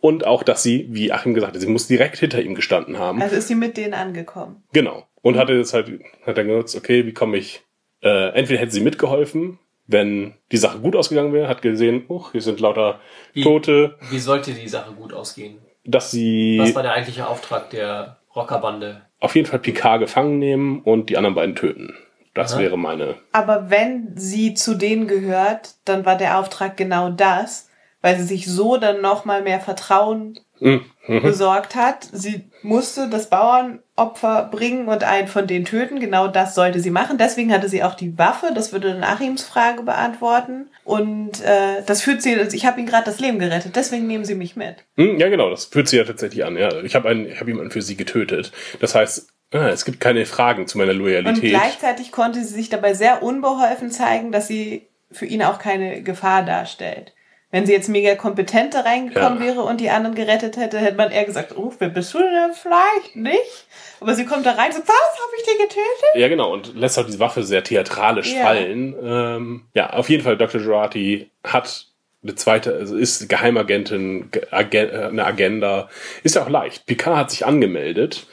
Und 0.00 0.26
auch, 0.26 0.42
dass 0.42 0.62
sie, 0.62 0.86
wie 0.90 1.12
Achim 1.12 1.34
gesagt 1.34 1.54
hat, 1.54 1.60
sie 1.60 1.66
muss 1.68 1.86
direkt 1.88 2.18
hinter 2.18 2.40
ihm 2.40 2.54
gestanden 2.54 2.98
haben. 2.98 3.20
Also 3.20 3.36
ist 3.36 3.48
sie 3.48 3.54
mit 3.54 3.76
denen 3.76 3.94
angekommen. 3.94 4.62
Genau. 4.72 5.06
Und 5.22 5.36
hatte 5.36 5.52
jetzt 5.54 5.74
halt, 5.74 6.00
hat 6.24 6.38
dann 6.38 6.46
genutzt, 6.46 6.74
okay, 6.76 7.04
wie 7.06 7.12
komme 7.12 7.36
ich, 7.36 7.62
äh, 8.02 8.28
entweder 8.34 8.60
hätte 8.60 8.72
sie 8.72 8.80
mitgeholfen, 8.80 9.58
wenn 9.86 10.34
die 10.52 10.56
Sache 10.56 10.78
gut 10.78 10.96
ausgegangen 10.96 11.32
wäre, 11.34 11.48
hat 11.48 11.60
gesehen, 11.62 12.04
uch, 12.08 12.32
hier 12.32 12.40
sind 12.40 12.60
lauter 12.60 13.00
Wie- 13.34 13.42
Tote, 13.42 13.96
Wie 14.10 14.18
sollte 14.20 14.52
die 14.52 14.68
Sache 14.68 14.92
gut 14.92 15.12
ausgehen? 15.12 15.58
dass 15.84 16.10
sie 16.10 16.58
Was 16.60 16.74
war 16.74 16.82
der 16.82 16.92
eigentliche 16.92 17.26
Auftrag 17.26 17.70
der 17.70 18.18
Rockerbande? 18.36 19.02
auf 19.18 19.34
jeden 19.34 19.46
Fall 19.48 19.58
Picard 19.58 20.00
gefangen 20.00 20.38
nehmen 20.38 20.80
und 20.82 21.10
die 21.10 21.16
anderen 21.18 21.34
beiden 21.34 21.56
töten. 21.56 21.94
Das 22.34 22.52
Aha. 22.52 22.60
wäre 22.60 22.78
meine. 22.78 23.16
Aber 23.32 23.70
wenn 23.70 24.16
sie 24.16 24.54
zu 24.54 24.74
denen 24.74 25.08
gehört, 25.08 25.74
dann 25.84 26.04
war 26.04 26.16
der 26.16 26.38
Auftrag 26.38 26.76
genau 26.76 27.10
das, 27.10 27.68
weil 28.02 28.16
sie 28.16 28.24
sich 28.24 28.46
so 28.46 28.76
dann 28.76 29.00
nochmal 29.00 29.42
mehr 29.42 29.60
Vertrauen 29.60 30.38
Mhm. 30.60 30.84
Mhm. 31.08 31.22
besorgt 31.22 31.74
hat. 31.74 32.06
Sie 32.12 32.44
musste 32.62 33.08
das 33.08 33.30
Bauernopfer 33.30 34.48
bringen 34.52 34.86
und 34.88 35.02
einen 35.04 35.26
von 35.28 35.46
denen 35.46 35.64
töten. 35.64 35.98
Genau 35.98 36.28
das 36.28 36.54
sollte 36.54 36.80
sie 36.80 36.90
machen. 36.90 37.18
Deswegen 37.18 37.52
hatte 37.52 37.68
sie 37.68 37.82
auch 37.82 37.94
die 37.94 38.16
Waffe. 38.18 38.52
Das 38.54 38.72
würde 38.72 38.92
dann 38.92 39.02
Achims 39.02 39.42
Frage 39.42 39.82
beantworten. 39.82 40.68
Und 40.84 41.42
äh, 41.42 41.82
das 41.86 42.02
führt 42.02 42.22
sie, 42.22 42.34
ich 42.34 42.66
habe 42.66 42.78
ihm 42.80 42.86
gerade 42.86 43.04
das 43.06 43.18
Leben 43.20 43.38
gerettet. 43.38 43.74
Deswegen 43.76 44.06
nehmen 44.06 44.24
sie 44.24 44.34
mich 44.34 44.54
mit. 44.56 44.76
Hm, 44.96 45.18
Ja, 45.18 45.28
genau, 45.28 45.50
das 45.50 45.64
fühlt 45.64 45.88
sie 45.88 45.96
ja 45.96 46.04
tatsächlich 46.04 46.44
an. 46.44 46.56
Ja, 46.56 46.80
ich 46.82 46.94
habe 46.94 47.08
habe 47.08 47.50
jemanden 47.50 47.70
für 47.70 47.82
sie 47.82 47.96
getötet. 47.96 48.52
Das 48.80 48.94
heißt, 48.94 49.28
ah, 49.52 49.68
es 49.68 49.84
gibt 49.84 49.98
keine 50.00 50.26
Fragen 50.26 50.66
zu 50.66 50.78
meiner 50.78 50.92
Und 50.92 50.98
Loyalität. 50.98 51.50
gleichzeitig 51.50 52.12
konnte 52.12 52.40
sie 52.44 52.54
sich 52.54 52.68
dabei 52.68 52.94
sehr 52.94 53.22
unbeholfen 53.22 53.90
zeigen, 53.90 54.30
dass 54.30 54.46
sie 54.48 54.86
für 55.10 55.26
ihn 55.26 55.42
auch 55.42 55.58
keine 55.58 56.02
Gefahr 56.02 56.44
darstellt. 56.44 57.12
Wenn 57.52 57.66
sie 57.66 57.72
jetzt 57.72 57.88
mega 57.88 58.14
kompetent 58.14 58.74
da 58.74 58.82
reingekommen 58.82 59.40
Ja. 59.40 59.46
wäre 59.46 59.62
und 59.62 59.80
die 59.80 59.90
anderen 59.90 60.14
gerettet 60.14 60.56
hätte, 60.56 60.78
hätte 60.78 60.96
man 60.96 61.10
eher 61.10 61.24
gesagt, 61.24 61.56
oh, 61.56 61.72
wer 61.80 61.88
bist 61.88 62.14
du 62.14 62.18
denn 62.18 62.52
vielleicht 62.54 63.16
nicht? 63.16 63.66
Aber 64.00 64.14
sie 64.14 64.24
kommt 64.24 64.46
da 64.46 64.52
rein 64.52 64.66
und 64.68 64.74
sagt, 64.74 64.88
was, 64.88 64.94
habe 65.20 65.32
ich 65.36 65.42
dich 65.44 65.58
getötet? 65.58 66.14
Ja, 66.14 66.28
genau, 66.28 66.52
und 66.52 66.76
lässt 66.76 66.96
auch 66.98 67.04
diese 67.06 67.18
Waffe 67.18 67.42
sehr 67.42 67.64
theatralisch 67.64 68.32
Ja. 68.34 68.42
fallen. 68.42 68.94
Ähm, 69.02 69.64
ja, 69.74 69.90
auf 69.90 70.08
jeden 70.08 70.22
Fall, 70.22 70.36
Dr. 70.36 70.60
Jurati 70.60 71.28
hat 71.42 71.86
eine 72.22 72.34
zweite, 72.36 72.74
also 72.74 72.96
ist 72.96 73.28
Geheimagentin, 73.28 74.30
Ge- 74.30 74.46
Agen- 74.50 74.90
äh, 74.90 75.06
eine 75.06 75.24
Agenda. 75.24 75.88
Ist 76.22 76.36
ja 76.36 76.44
auch 76.44 76.48
leicht. 76.50 76.86
Picard 76.86 77.16
hat 77.16 77.30
sich 77.30 77.46
angemeldet 77.46 78.26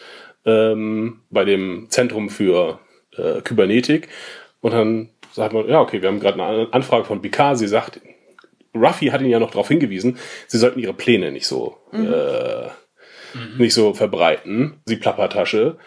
ähm, 0.45 1.21
bei 1.29 1.43
dem 1.43 1.87
Zentrum 1.89 2.29
für 2.29 2.79
äh, 3.17 3.41
Kybernetik 3.41 4.09
und 4.61 4.73
dann 4.73 5.09
sagt 5.33 5.53
man, 5.53 5.67
ja, 5.67 5.81
okay, 5.81 6.01
wir 6.01 6.09
haben 6.09 6.19
gerade 6.19 6.41
eine 6.43 6.67
Anfrage 6.71 7.05
von 7.05 7.21
Picard. 7.21 7.57
Sie 7.57 7.67
sagt, 7.67 7.99
Ruffy 8.75 9.07
hat 9.07 9.21
ihn 9.21 9.29
ja 9.29 9.39
noch 9.39 9.51
darauf 9.51 9.67
hingewiesen, 9.67 10.17
sie 10.47 10.57
sollten 10.57 10.79
ihre 10.79 10.93
Pläne 10.93 11.31
nicht 11.31 11.47
so 11.47 11.77
äh, 11.93 12.69
nicht 13.57 13.73
so 13.73 13.93
verbreiten, 13.93 14.81
sie 14.85 14.95
Plappertasche. 14.95 15.77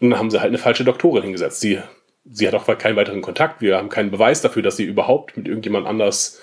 Und 0.00 0.10
dann 0.10 0.18
haben 0.18 0.30
sie 0.30 0.40
halt 0.40 0.48
eine 0.48 0.58
falsche 0.58 0.84
Doktorin 0.84 1.22
hingesetzt. 1.22 1.60
Sie, 1.60 1.78
sie 2.24 2.46
hat 2.46 2.54
auch 2.54 2.66
keinen 2.78 2.96
weiteren 2.96 3.22
Kontakt. 3.22 3.60
Wir 3.60 3.76
haben 3.76 3.88
keinen 3.88 4.10
Beweis 4.10 4.42
dafür, 4.42 4.62
dass 4.62 4.76
sie 4.76 4.84
überhaupt 4.84 5.36
mit 5.36 5.48
irgendjemand 5.48 5.86
anders 5.86 6.40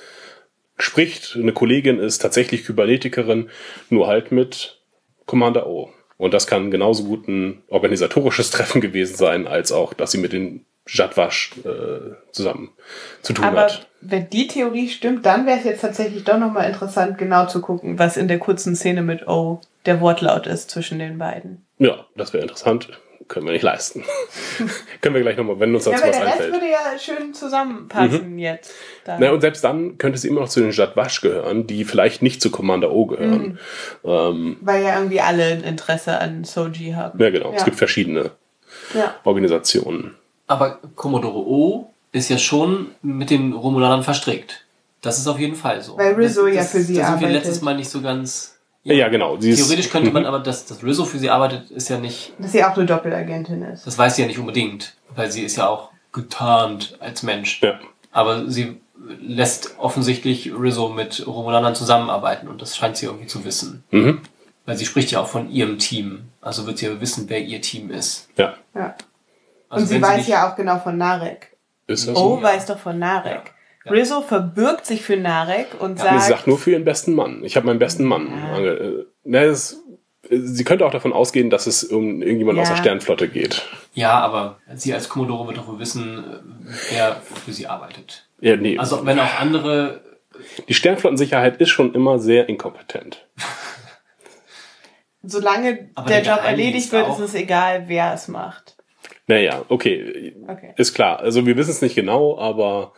spricht. 0.78 1.38
Eine 1.40 1.54
Kollegin 1.54 2.00
ist 2.00 2.20
tatsächlich 2.20 2.66
Kybernetikerin, 2.66 3.50
nur 3.90 4.08
halt 4.08 4.32
mit 4.32 4.82
Commander 5.26 5.68
O. 5.68 5.92
Und 6.18 6.34
das 6.34 6.48
kann 6.48 6.72
genauso 6.72 7.04
gut 7.04 7.28
ein 7.28 7.64
organisatorisches 7.68 8.50
Treffen 8.52 8.82
gewesen 8.82 9.16
sein, 9.16 9.48
als 9.48 9.72
auch, 9.72 9.94
dass 9.94 10.12
sie 10.12 10.20
mit 10.20 10.34
den 10.34 10.66
Jadwasch 10.88 11.52
äh, 11.64 12.14
zusammen 12.32 12.70
zu 13.22 13.34
tun 13.34 13.46
Aber 13.46 13.62
hat. 13.64 13.88
wenn 14.02 14.30
die 14.30 14.48
Theorie 14.48 14.90
stimmt, 14.90 15.26
dann 15.26 15.46
wäre 15.46 15.58
es 15.60 15.64
jetzt 15.64 15.82
tatsächlich 15.82 16.24
doch 16.26 16.38
nochmal 16.38 16.68
interessant, 16.70 17.18
genau 17.18 17.46
zu 17.46 17.62
gucken, 17.62 17.98
was 18.00 18.18
in 18.18 18.28
der 18.28 18.40
kurzen 18.40 18.76
Szene 18.76 19.02
mit 19.02 19.28
O 19.28 19.62
der 19.86 20.02
Wortlaut 20.02 20.46
ist 20.48 20.70
zwischen 20.70 21.00
den 21.00 21.18
beiden. 21.18 21.66
Ja, 21.78 22.06
das 22.16 22.34
wäre 22.34 22.44
interessant. 22.44 22.90
Können 23.30 23.46
wir 23.46 23.54
nicht 23.54 23.62
leisten. 23.64 24.04
Können 25.02 25.16
wir 25.16 25.22
gleich 25.22 25.38
nochmal, 25.38 25.58
wenn 25.62 25.74
uns 25.74 25.86
Ja, 25.86 25.94
dazu 25.94 26.04
aber 26.04 26.12
was 26.12 26.20
der 26.20 26.28
einfällt. 26.34 26.54
würde 26.54 26.70
ja 26.70 27.00
schön 27.00 27.34
zusammenpassen 27.34 28.38
jetzt. 28.38 28.74
Da. 29.06 29.18
Na, 29.18 29.32
und 29.32 29.40
selbst 29.40 29.64
dann 29.64 29.98
könnte 29.98 30.18
sie 30.20 30.28
immer 30.28 30.42
noch 30.42 30.50
zu 30.50 30.60
den 30.60 30.72
Jadwasch 30.72 31.22
gehören, 31.22 31.66
die 31.66 31.86
vielleicht 31.86 32.22
nicht 32.22 32.42
zu 32.42 32.52
Commander 32.52 32.92
O 32.92 33.06
gehören. 33.06 33.58
Ähm, 34.04 34.58
Weil 34.60 34.84
ja 34.84 34.98
irgendwie 34.98 35.22
alle 35.22 35.46
ein 35.46 35.64
Interesse 35.64 36.20
an 36.20 36.44
Soji 36.44 36.92
haben. 36.92 37.18
ja, 37.18 37.30
genau. 37.30 37.52
Es 37.54 37.60
Ja. 37.60 37.66
gibt 37.66 37.78
verschiedene 37.78 38.32
Ja. 38.94 39.16
Organisationen. 39.24 40.16
Aber 40.48 40.80
Commodore 40.96 41.38
O 41.48 41.90
ist 42.12 42.30
ja 42.30 42.38
schon 42.38 42.92
mit 43.02 43.30
den 43.30 43.54
Romulanern 43.54 44.04
verstrickt. 44.04 44.66
Das 45.02 45.18
ist 45.18 45.28
auf 45.28 45.40
jeden 45.40 45.56
Fall 45.56 45.82
so. 45.82 45.98
Weil 45.98 46.14
Rizzo 46.14 46.46
das, 46.46 46.56
ja 46.56 46.62
das, 46.62 46.72
für 46.72 46.82
sie 46.82 46.96
Da 46.96 47.08
sind 47.08 47.20
wir 47.20 47.28
arbeitet. 47.28 47.34
letztes 47.46 47.62
Mal 47.62 47.76
nicht 47.76 47.90
so 47.90 48.02
ganz 48.02 48.58
Ja, 48.84 48.94
ja 48.94 49.08
genau. 49.10 49.38
Sie 49.40 49.50
ist- 49.52 49.60
Theoretisch 49.64 49.90
könnte 49.90 50.12
man 50.12 50.24
Mhm. 50.24 50.28
aber, 50.28 50.40
dass, 50.40 50.66
dass 50.66 50.84
Rizzo 50.84 51.06
für 51.06 51.18
sie 51.20 51.30
arbeitet, 51.30 51.72
ist 51.72 51.90
ja 51.90 51.98
nicht, 51.98 52.34
Dass 52.38 52.52
sie 52.52 52.64
auch 52.64 52.76
eine 52.76 52.86
Doppelagentin 52.86 53.62
ist. 53.64 53.88
das 53.88 53.98
weiß 53.98 54.16
sie 54.16 54.22
ja 54.24 54.28
nicht 54.28 54.40
unbedingt, 54.40 54.96
weil 55.16 55.32
sie 55.32 55.44
ist 55.44 55.56
ja 55.56 55.68
auch 55.70 55.90
getarnt 56.12 56.98
als 57.00 57.24
Mensch. 57.24 57.62
Ja. 57.64 57.80
Aber 58.12 58.50
sie 58.50 58.80
lässt 59.22 59.76
offensichtlich 59.80 60.52
Rizzo 60.58 60.90
mit 60.90 61.26
Romulanern 61.26 61.76
zusammenarbeiten 61.76 62.48
und 62.48 62.62
das 62.62 62.78
scheint 62.78 62.96
sie 62.98 63.06
irgendwie 63.08 63.28
zu 63.28 63.44
wissen. 63.44 63.84
Mhm. 63.92 64.22
Weil 64.66 64.78
sie 64.78 64.86
spricht 64.86 65.12
ja 65.12 65.20
auch 65.22 65.28
von 65.28 65.50
ihrem 65.52 65.78
Team. 65.80 66.26
Also 66.42 66.66
wird 66.68 66.78
sie 66.78 66.86
ja 66.86 67.02
wissen, 67.02 67.26
wer 67.28 67.40
ihr 67.42 67.60
Team 67.62 67.90
ist. 67.92 68.30
Ja. 68.38 68.54
Ja. 68.76 68.96
Also 69.74 69.84
und 69.84 69.88
sie 69.90 70.02
weiß 70.02 70.28
ja 70.28 70.50
auch 70.50 70.56
genau 70.56 70.80
von 70.80 70.98
Narek. 70.98 71.56
Ist 71.88 72.08
das 72.08 72.16
Oh, 72.16 72.38
so? 72.38 72.42
weiß 72.44 72.66
doch 72.68 72.80
von 72.80 72.98
Narek. 73.00 73.54
Ja. 73.86 73.92
Rizzo 73.92 74.22
verbirgt 74.22 74.86
sich 74.86 75.02
für 75.02 75.18
Narek 75.18 75.68
und 75.80 76.00
sagt, 76.00 76.22
Sie 76.22 76.30
sagt 76.30 76.48
nur 76.48 76.58
für 76.58 76.72
ihren 76.72 76.86
besten 76.86 77.14
Mann. 77.16 77.44
Ich 77.44 77.58
habe 77.58 77.66
meinen 77.66 77.80
besten 77.80 78.06
Mann. 78.06 78.30
ange- 78.30 78.78
äh, 79.02 79.06
ne, 79.26 79.40
es, 79.44 79.82
sie 80.30 80.64
könnte 80.64 80.86
auch 80.86 80.92
davon 80.92 81.12
ausgehen, 81.12 81.50
dass 81.50 81.68
es 81.68 81.84
um 81.84 82.22
irgendjemand 82.22 82.58
aus 82.60 82.70
Ja. 82.70 82.76
der 82.76 82.82
Sternflotte 82.82 83.28
geht. 83.28 83.62
Ja, 83.94 84.20
aber 84.22 84.60
sie 84.76 84.94
als 84.94 85.10
Commodore 85.10 85.48
wird 85.48 85.58
doch 85.58 85.68
wohl 85.68 85.80
wissen, 85.80 86.20
äh, 86.24 86.72
wer 86.92 87.16
für 87.44 87.52
sie 87.52 87.68
arbeitet. 87.68 88.26
Ja, 88.40 88.56
nee. 88.56 88.78
Also 88.78 89.06
wenn 89.06 89.20
auch 89.20 89.40
andere, 89.42 90.00
die 90.70 90.74
Sternflottensicherheit 90.74 91.60
ist 91.60 91.70
schon 91.70 91.94
immer 91.94 92.20
sehr 92.20 92.48
inkompetent. 92.48 93.28
solange 95.22 95.90
der 95.98 96.04
der 96.06 96.22
Job 96.24 96.40
erledigt 96.44 96.92
wird, 96.92 97.08
ist 97.10 97.20
es 97.20 97.34
egal, 97.36 97.84
wer 97.88 98.14
es 98.14 98.28
macht. 98.28 98.73
Naja, 99.28 99.66
okay. 99.70 100.36
Okay. 100.48 100.74
Ist 100.78 100.94
klar. 100.94 101.20
Also 101.20 101.46
wir 101.46 101.56
wissen 101.56 101.72
es 101.72 101.82
nicht 101.82 101.96
genau, 101.96 102.38
aber 102.38 102.94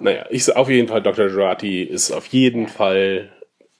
naja, 0.00 0.26
ich 0.30 0.54
auf 0.54 0.68
jeden 0.68 0.88
Fall, 0.88 1.02
Dr. 1.02 1.28
Jurati 1.28 1.82
ist 1.82 2.12
auf 2.12 2.26
jeden 2.26 2.68
Fall, 2.68 3.32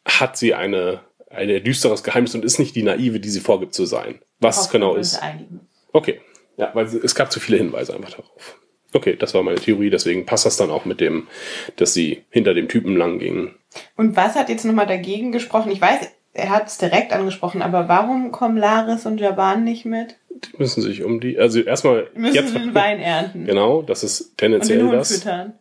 hat 0.05 0.37
sie 0.37 0.55
eine, 0.55 1.01
eine 1.31 1.61
düsteres 1.61 2.03
Geheimnis 2.03 2.35
und 2.35 2.45
ist 2.45 2.59
nicht 2.59 2.75
die 2.75 2.83
naive, 2.83 3.21
die 3.21 3.29
sie 3.29 3.41
vorgibt 3.41 3.75
zu 3.75 3.85
sein. 3.85 4.21
Was 4.41 4.63
es 4.63 4.71
genau 4.71 4.95
ist. 4.95 5.23
einigen. 5.23 5.61
Okay. 5.93 6.21
Ja, 6.57 6.71
weil 6.75 6.87
es 6.87 7.15
gab 7.15 7.31
zu 7.31 7.39
viele 7.39 7.59
Hinweise 7.59 7.95
einfach 7.95 8.11
darauf. 8.11 8.59
Okay, 8.93 9.17
das 9.17 9.35
war 9.35 9.43
meine 9.43 9.61
Theorie, 9.61 9.91
deswegen 9.91 10.25
passt 10.25 10.47
das 10.47 10.57
dann 10.57 10.71
auch 10.71 10.87
mit 10.87 11.01
dem, 11.01 11.29
dass 11.77 11.93
sie 11.93 12.25
hinter 12.31 12.55
dem 12.55 12.69
Typen 12.69 12.97
lang 12.97 13.19
ging. 13.19 13.55
Und 13.97 14.17
was 14.17 14.35
hat 14.35 14.49
jetzt 14.49 14.65
nochmal 14.65 14.87
dagegen 14.87 15.31
gesprochen? 15.31 15.71
Ich 15.71 15.81
weiß, 15.81 16.11
er 16.35 16.51
hat 16.51 16.67
es 16.69 16.79
direkt 16.79 17.13
angesprochen, 17.13 17.63
aber 17.63 17.89
warum 17.89 18.31
kommen 18.33 18.57
Laris 18.57 19.07
und 19.07 19.19
Jaban 19.21 19.65
nicht 19.65 19.85
mit? 19.85 20.17
Die 20.31 20.57
müssen 20.59 20.83
sich 20.83 21.03
um 21.03 21.21
die, 21.21 21.39
also 21.39 21.61
erstmal 21.61 22.09
Müssen 22.15 22.35
jetzt, 22.37 22.55
den 22.55 22.75
Wein 22.75 23.01
ernten 23.01 23.45
genau, 23.47 23.83
das 23.83 24.05
ist 24.05 24.21
und 24.21 24.29
den 24.31 24.37
tendenziell 24.37 24.89
das. 24.91 25.13
füttern. 25.17 25.55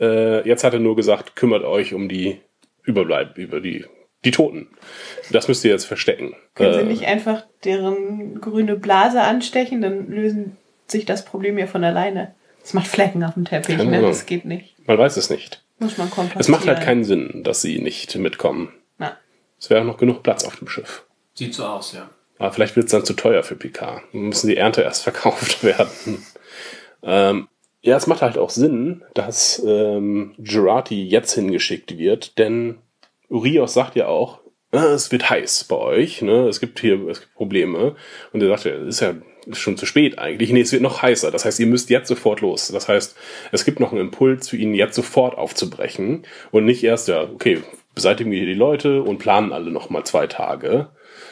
Äh, 0.00 0.46
jetzt 0.48 0.64
hat 0.64 0.72
er 0.74 0.80
nur 0.80 0.96
gesagt, 0.96 1.36
kümmert 1.36 1.62
euch 1.64 1.94
um 1.94 2.08
die 2.08 2.40
Überbleib, 2.82 3.38
über 3.38 3.60
die, 3.60 3.84
die 4.24 4.30
Toten. 4.32 4.68
Das 5.30 5.46
müsst 5.48 5.64
ihr 5.64 5.70
jetzt 5.70 5.84
verstecken. 5.84 6.34
Können 6.54 6.74
Äh, 6.74 6.78
sie 6.80 6.84
nicht 6.84 7.06
einfach 7.06 7.44
deren 7.64 8.40
grüne 8.40 8.74
Blase 8.76 9.20
anstechen, 9.22 9.80
dann 9.80 10.10
lösen 10.10 10.56
sich 10.88 11.04
das 11.04 11.24
Problem 11.24 11.56
ja 11.56 11.66
von 11.66 11.84
alleine. 11.84 12.34
Das 12.62 12.74
macht 12.74 12.88
Flecken 12.88 13.22
auf 13.22 13.34
dem 13.34 13.44
Teppich, 13.44 13.76
ne? 13.78 14.00
Das 14.02 14.26
geht 14.26 14.44
nicht. 14.44 14.74
man 14.86 14.98
weiß 14.98 15.16
es 15.16 15.30
nicht. 15.30 15.62
Muss 15.78 15.98
man 15.98 16.08
kompostieren. 16.10 16.40
Es 16.40 16.48
macht 16.48 16.66
halt 16.66 16.80
keinen 16.80 17.04
Sinn, 17.04 17.42
dass 17.44 17.62
sie 17.62 17.78
nicht 17.78 18.16
mitkommen. 18.16 18.72
Es 19.64 19.70
wäre 19.70 19.82
noch 19.82 19.96
genug 19.96 20.22
Platz 20.22 20.44
auf 20.44 20.56
dem 20.56 20.68
Schiff. 20.68 21.06
sieht 21.32 21.54
so 21.54 21.64
aus, 21.64 21.94
ja. 21.94 22.10
Aber 22.38 22.52
vielleicht 22.52 22.76
wird 22.76 22.84
es 22.84 22.92
dann 22.92 23.06
zu 23.06 23.14
teuer 23.14 23.42
für 23.42 23.56
Picard. 23.56 24.02
Dann 24.12 24.24
müssen 24.24 24.48
die 24.48 24.58
Ernte 24.58 24.82
erst 24.82 25.02
verkauft 25.04 25.64
werden. 25.64 26.26
ähm, 27.02 27.48
ja, 27.80 27.96
es 27.96 28.06
macht 28.06 28.20
halt 28.20 28.36
auch 28.36 28.50
Sinn, 28.50 29.02
dass 29.14 29.62
ähm, 29.66 30.34
Jurati 30.36 31.08
jetzt 31.08 31.32
hingeschickt 31.32 31.96
wird, 31.96 32.36
denn 32.36 32.76
Urios 33.30 33.72
sagt 33.72 33.96
ja 33.96 34.06
auch, 34.06 34.40
ah, 34.70 34.92
es 34.92 35.10
wird 35.10 35.30
heiß 35.30 35.64
bei 35.64 35.76
euch, 35.76 36.20
ne? 36.20 36.46
es 36.46 36.60
gibt 36.60 36.80
hier 36.80 37.00
es 37.08 37.20
gibt 37.20 37.34
Probleme. 37.34 37.96
Und 38.34 38.42
er 38.42 38.48
sagt, 38.48 38.64
ja, 38.64 38.72
es 38.72 38.96
ist 38.96 39.00
ja 39.00 39.14
ist 39.46 39.60
schon 39.60 39.78
zu 39.78 39.86
spät 39.86 40.18
eigentlich. 40.18 40.52
Nee, 40.52 40.60
es 40.60 40.72
wird 40.72 40.82
noch 40.82 41.00
heißer. 41.00 41.30
Das 41.30 41.46
heißt, 41.46 41.58
ihr 41.58 41.66
müsst 41.66 41.88
jetzt 41.88 42.08
sofort 42.08 42.42
los. 42.42 42.68
Das 42.68 42.88
heißt, 42.88 43.16
es 43.50 43.64
gibt 43.64 43.80
noch 43.80 43.92
einen 43.92 44.02
Impuls 44.02 44.50
für 44.50 44.58
ihn, 44.58 44.74
jetzt 44.74 44.94
sofort 44.94 45.38
aufzubrechen 45.38 46.26
und 46.50 46.66
nicht 46.66 46.84
erst, 46.84 47.08
ja, 47.08 47.22
okay, 47.22 47.62
beseitigen 47.94 48.30
wir 48.30 48.38
hier 48.38 48.48
die 48.48 48.54
Leute 48.54 49.02
und 49.02 49.18
planen 49.18 49.52
alle 49.52 49.70
noch 49.70 49.90
mal 49.90 50.04
zwei 50.04 50.26
Tage, 50.26 50.88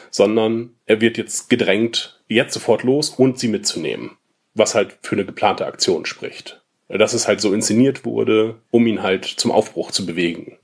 sondern 0.09 0.71
er 0.85 1.01
wird 1.01 1.17
jetzt 1.17 1.49
gedrängt, 1.49 2.21
jetzt 2.27 2.53
sofort 2.53 2.83
los 2.83 3.09
und 3.09 3.39
sie 3.39 3.47
mitzunehmen, 3.47 4.11
was 4.53 4.75
halt 4.75 4.97
für 5.01 5.15
eine 5.15 5.25
geplante 5.25 5.65
Aktion 5.65 6.05
spricht. 6.05 6.61
Dass 6.87 7.13
es 7.13 7.27
halt 7.27 7.41
so 7.41 7.53
inszeniert 7.53 8.05
wurde, 8.05 8.55
um 8.69 8.85
ihn 8.85 9.01
halt 9.01 9.25
zum 9.25 9.51
Aufbruch 9.51 9.91
zu 9.91 10.05
bewegen. 10.05 10.57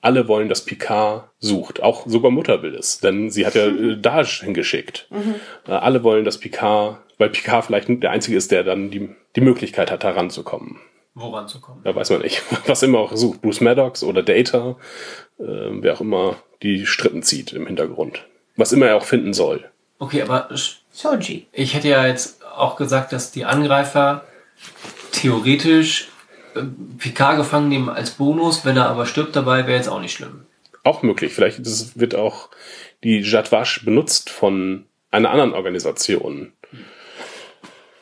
Alle 0.00 0.28
wollen, 0.28 0.48
dass 0.48 0.64
Picard 0.64 1.30
sucht. 1.38 1.82
Auch 1.82 2.06
sogar 2.06 2.30
Mutter 2.30 2.62
will 2.62 2.74
es, 2.74 2.98
denn 2.98 3.30
sie 3.30 3.46
hat 3.46 3.54
ja 3.54 3.66
äh, 3.66 4.24
hingeschickt. 4.40 5.08
Äh, 5.66 5.72
alle 5.72 6.02
wollen, 6.02 6.24
dass 6.24 6.38
Picard, 6.38 6.98
weil 7.18 7.30
Picard 7.30 7.64
vielleicht 7.64 7.88
der 7.88 8.10
Einzige 8.10 8.36
ist, 8.36 8.50
der 8.50 8.64
dann 8.64 8.90
die, 8.90 9.10
die 9.36 9.40
Möglichkeit 9.40 9.90
hat, 9.90 10.04
da 10.04 10.10
ranzukommen. 10.10 10.80
Woran 11.14 11.46
zu 11.46 11.60
kommen. 11.60 11.82
Da 11.84 11.94
weiß 11.94 12.10
man 12.10 12.22
nicht, 12.22 12.42
was 12.66 12.82
immer 12.82 12.98
auch 12.98 13.14
sucht. 13.14 13.42
Bruce 13.42 13.60
Maddox 13.60 14.02
oder 14.02 14.22
Data, 14.22 14.76
äh, 15.38 15.44
wer 15.44 15.94
auch 15.94 16.00
immer 16.00 16.36
die 16.62 16.86
Strippen 16.86 17.22
zieht 17.22 17.52
im 17.52 17.66
Hintergrund. 17.66 18.26
Was 18.56 18.72
immer 18.72 18.86
er 18.86 18.96
auch 18.96 19.04
finden 19.04 19.32
soll. 19.32 19.68
Okay, 19.98 20.22
aber 20.22 20.48
Soji. 20.90 21.46
ich 21.52 21.74
hätte 21.74 21.88
ja 21.88 22.06
jetzt 22.06 22.44
auch 22.44 22.76
gesagt, 22.76 23.12
dass 23.12 23.30
die 23.30 23.44
Angreifer 23.44 24.24
theoretisch 25.12 26.08
äh, 26.54 26.62
Picard 26.98 27.36
gefangen 27.36 27.68
nehmen 27.68 27.88
als 27.88 28.12
Bonus, 28.12 28.64
wenn 28.64 28.76
er 28.76 28.88
aber 28.88 29.06
stirbt 29.06 29.36
dabei, 29.36 29.66
wäre 29.66 29.76
jetzt 29.76 29.88
auch 29.88 30.00
nicht 30.00 30.12
schlimm. 30.12 30.46
Auch 30.84 31.02
möglich. 31.02 31.32
Vielleicht 31.32 31.60
wird 31.98 32.14
auch 32.14 32.48
die 33.04 33.20
Jadwash 33.20 33.84
benutzt 33.84 34.30
von 34.30 34.86
einer 35.10 35.30
anderen 35.30 35.54
Organisation. 35.54 36.52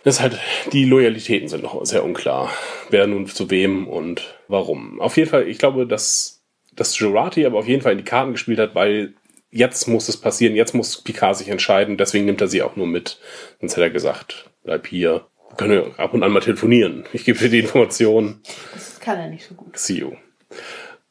Das 0.03 0.17
ist 0.17 0.21
halt, 0.23 0.39
die 0.73 0.85
Loyalitäten 0.85 1.49
sind 1.49 1.63
noch 1.63 1.85
sehr 1.85 2.05
unklar. 2.05 2.51
Wer 2.89 3.07
nun 3.07 3.27
zu 3.27 3.51
wem 3.51 3.87
und 3.87 4.35
warum. 4.49 5.01
Auf 5.01 5.17
jeden 5.17 5.29
Fall, 5.29 5.47
ich 5.47 5.59
glaube, 5.59 5.87
dass, 5.87 6.43
dass 6.75 6.99
Jurati 6.99 7.45
aber 7.45 7.59
auf 7.59 7.69
jeden 7.69 7.83
Fall 7.83 7.93
in 7.93 7.99
die 7.99 8.05
Karten 8.05 8.33
gespielt 8.33 8.59
hat, 8.59 8.75
weil 8.75 9.15
jetzt 9.51 9.89
muss 9.89 10.09
es 10.09 10.17
passieren, 10.17 10.55
jetzt 10.55 10.75
muss 10.75 11.03
Picard 11.03 11.37
sich 11.37 11.49
entscheiden, 11.49 11.97
deswegen 11.97 12.25
nimmt 12.25 12.41
er 12.41 12.49
sie 12.49 12.63
auch 12.63 12.77
nur 12.77 12.87
mit. 12.87 13.19
Sonst 13.61 13.73
hätte 13.73 13.85
er 13.85 13.91
gesagt, 13.91 14.51
bleib 14.65 14.87
hier. 14.87 15.27
Wir 15.49 15.57
können 15.57 15.73
ja 15.75 16.05
ab 16.05 16.15
und 16.15 16.23
an 16.23 16.33
mal 16.33 16.41
telefonieren. 16.41 17.05
Ich 17.13 17.25
gebe 17.25 17.39
dir 17.39 17.51
die 17.51 17.59
Informationen. 17.59 18.41
Das 18.73 19.01
kann 19.01 19.19
er 19.19 19.29
nicht 19.29 19.47
so 19.47 19.55
gut. 19.55 19.77
See 19.77 19.99
you. 19.99 20.13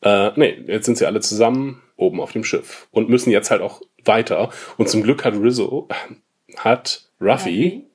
Äh, 0.02 0.32
nee, 0.36 0.64
jetzt 0.68 0.86
sind 0.86 0.98
sie 0.98 1.06
alle 1.06 1.20
zusammen 1.20 1.82
oben 1.98 2.22
auf 2.22 2.32
dem 2.32 2.45
Schiff 2.45 2.88
und 2.91 3.10
müssen 3.10 3.32
jetzt 3.32 3.52
halt 3.52 3.61
auch 3.61 3.82
weiter. 4.06 4.49
Und 4.78 4.88
zum 4.90 5.03
Glück 5.03 5.26
hat 5.26 5.34
Rizzo, 5.36 5.90
hat 6.56 7.10
Ruffy 7.20 7.89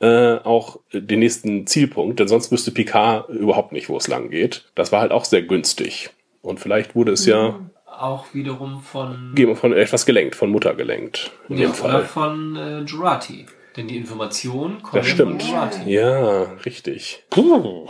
äh, 0.00 0.36
auch 0.36 0.80
den 0.92 1.18
nächsten 1.18 1.66
Zielpunkt, 1.66 2.20
denn 2.20 2.28
sonst 2.28 2.52
wüsste 2.52 2.70
Picard 2.70 3.28
überhaupt 3.28 3.72
nicht, 3.72 3.88
wo 3.88 3.96
es 3.96 4.08
lang 4.08 4.30
geht. 4.30 4.70
Das 4.74 4.92
war 4.92 5.00
halt 5.00 5.12
auch 5.12 5.24
sehr 5.24 5.42
günstig. 5.42 6.10
Und 6.42 6.60
vielleicht 6.60 6.94
wurde 6.94 7.12
es 7.12 7.26
ja 7.26 7.58
Auch 7.86 8.26
wiederum 8.32 8.80
von, 8.80 9.34
von 9.56 9.72
etwas 9.72 10.06
gelenkt, 10.06 10.36
von 10.36 10.50
Mutter 10.50 10.74
gelenkt. 10.74 11.32
In 11.48 11.58
ja, 11.58 11.68
dem 11.68 11.70
oder 11.72 11.90
Fall. 12.00 12.04
von 12.04 12.56
äh, 12.56 12.80
Jurati. 12.82 13.46
Denn 13.76 13.88
die 13.88 13.96
Information 13.96 14.82
kommt 14.82 14.94
Das 14.94 15.08
ja 15.08 15.14
stimmt. 15.14 15.42
von 15.42 15.50
Jurati. 15.50 15.90
Ja, 15.92 16.42
richtig. 16.64 17.24
Puh. 17.30 17.88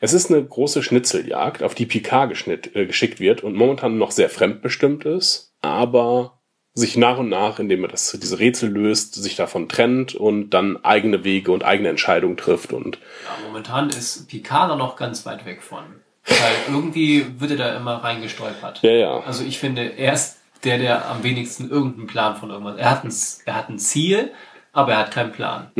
Es 0.00 0.12
ist 0.12 0.30
eine 0.30 0.44
große 0.44 0.82
Schnitzeljagd, 0.82 1.62
auf 1.62 1.74
die 1.74 1.86
Picard 1.86 2.28
geschnitt, 2.30 2.74
äh, 2.76 2.86
geschickt 2.86 3.18
wird 3.20 3.42
und 3.42 3.54
momentan 3.54 3.98
noch 3.98 4.10
sehr 4.12 4.28
fremdbestimmt 4.28 5.04
ist, 5.04 5.54
aber 5.62 6.40
sich 6.74 6.96
nach 6.96 7.18
und 7.18 7.28
nach, 7.28 7.58
indem 7.58 7.84
er 7.84 7.88
das, 7.88 8.16
diese 8.20 8.38
Rätsel 8.38 8.70
löst, 8.70 9.14
sich 9.14 9.36
davon 9.36 9.68
trennt 9.68 10.14
und 10.14 10.50
dann 10.50 10.82
eigene 10.84 11.22
Wege 11.24 11.52
und 11.52 11.64
eigene 11.64 11.90
Entscheidungen 11.90 12.36
trifft 12.36 12.72
und 12.72 12.96
Ja, 13.24 13.46
momentan 13.46 13.90
ist 13.90 14.26
Picard 14.28 14.70
da 14.70 14.76
noch 14.76 14.96
ganz 14.96 15.26
weit 15.26 15.44
weg 15.44 15.62
von. 15.62 15.84
Weil 16.24 16.54
irgendwie 16.74 17.26
wird 17.40 17.50
er 17.50 17.56
da 17.56 17.76
immer 17.76 17.96
reingestolpert. 17.96 18.80
ja, 18.82 18.92
ja. 18.92 19.20
Also 19.20 19.44
ich 19.44 19.58
finde, 19.58 19.82
er 19.98 20.12
ist 20.12 20.38
der, 20.64 20.78
der 20.78 21.08
am 21.10 21.24
wenigsten 21.24 21.68
irgendeinen 21.68 22.06
Plan 22.06 22.36
von 22.36 22.50
irgendwas. 22.50 22.76
Er 22.78 22.90
hat 22.90 23.04
ein, 23.04 23.12
er 23.44 23.54
hat 23.56 23.68
ein 23.68 23.78
Ziel, 23.78 24.30
aber 24.72 24.92
er 24.92 24.98
hat 24.98 25.10
keinen 25.10 25.32
Plan. 25.32 25.72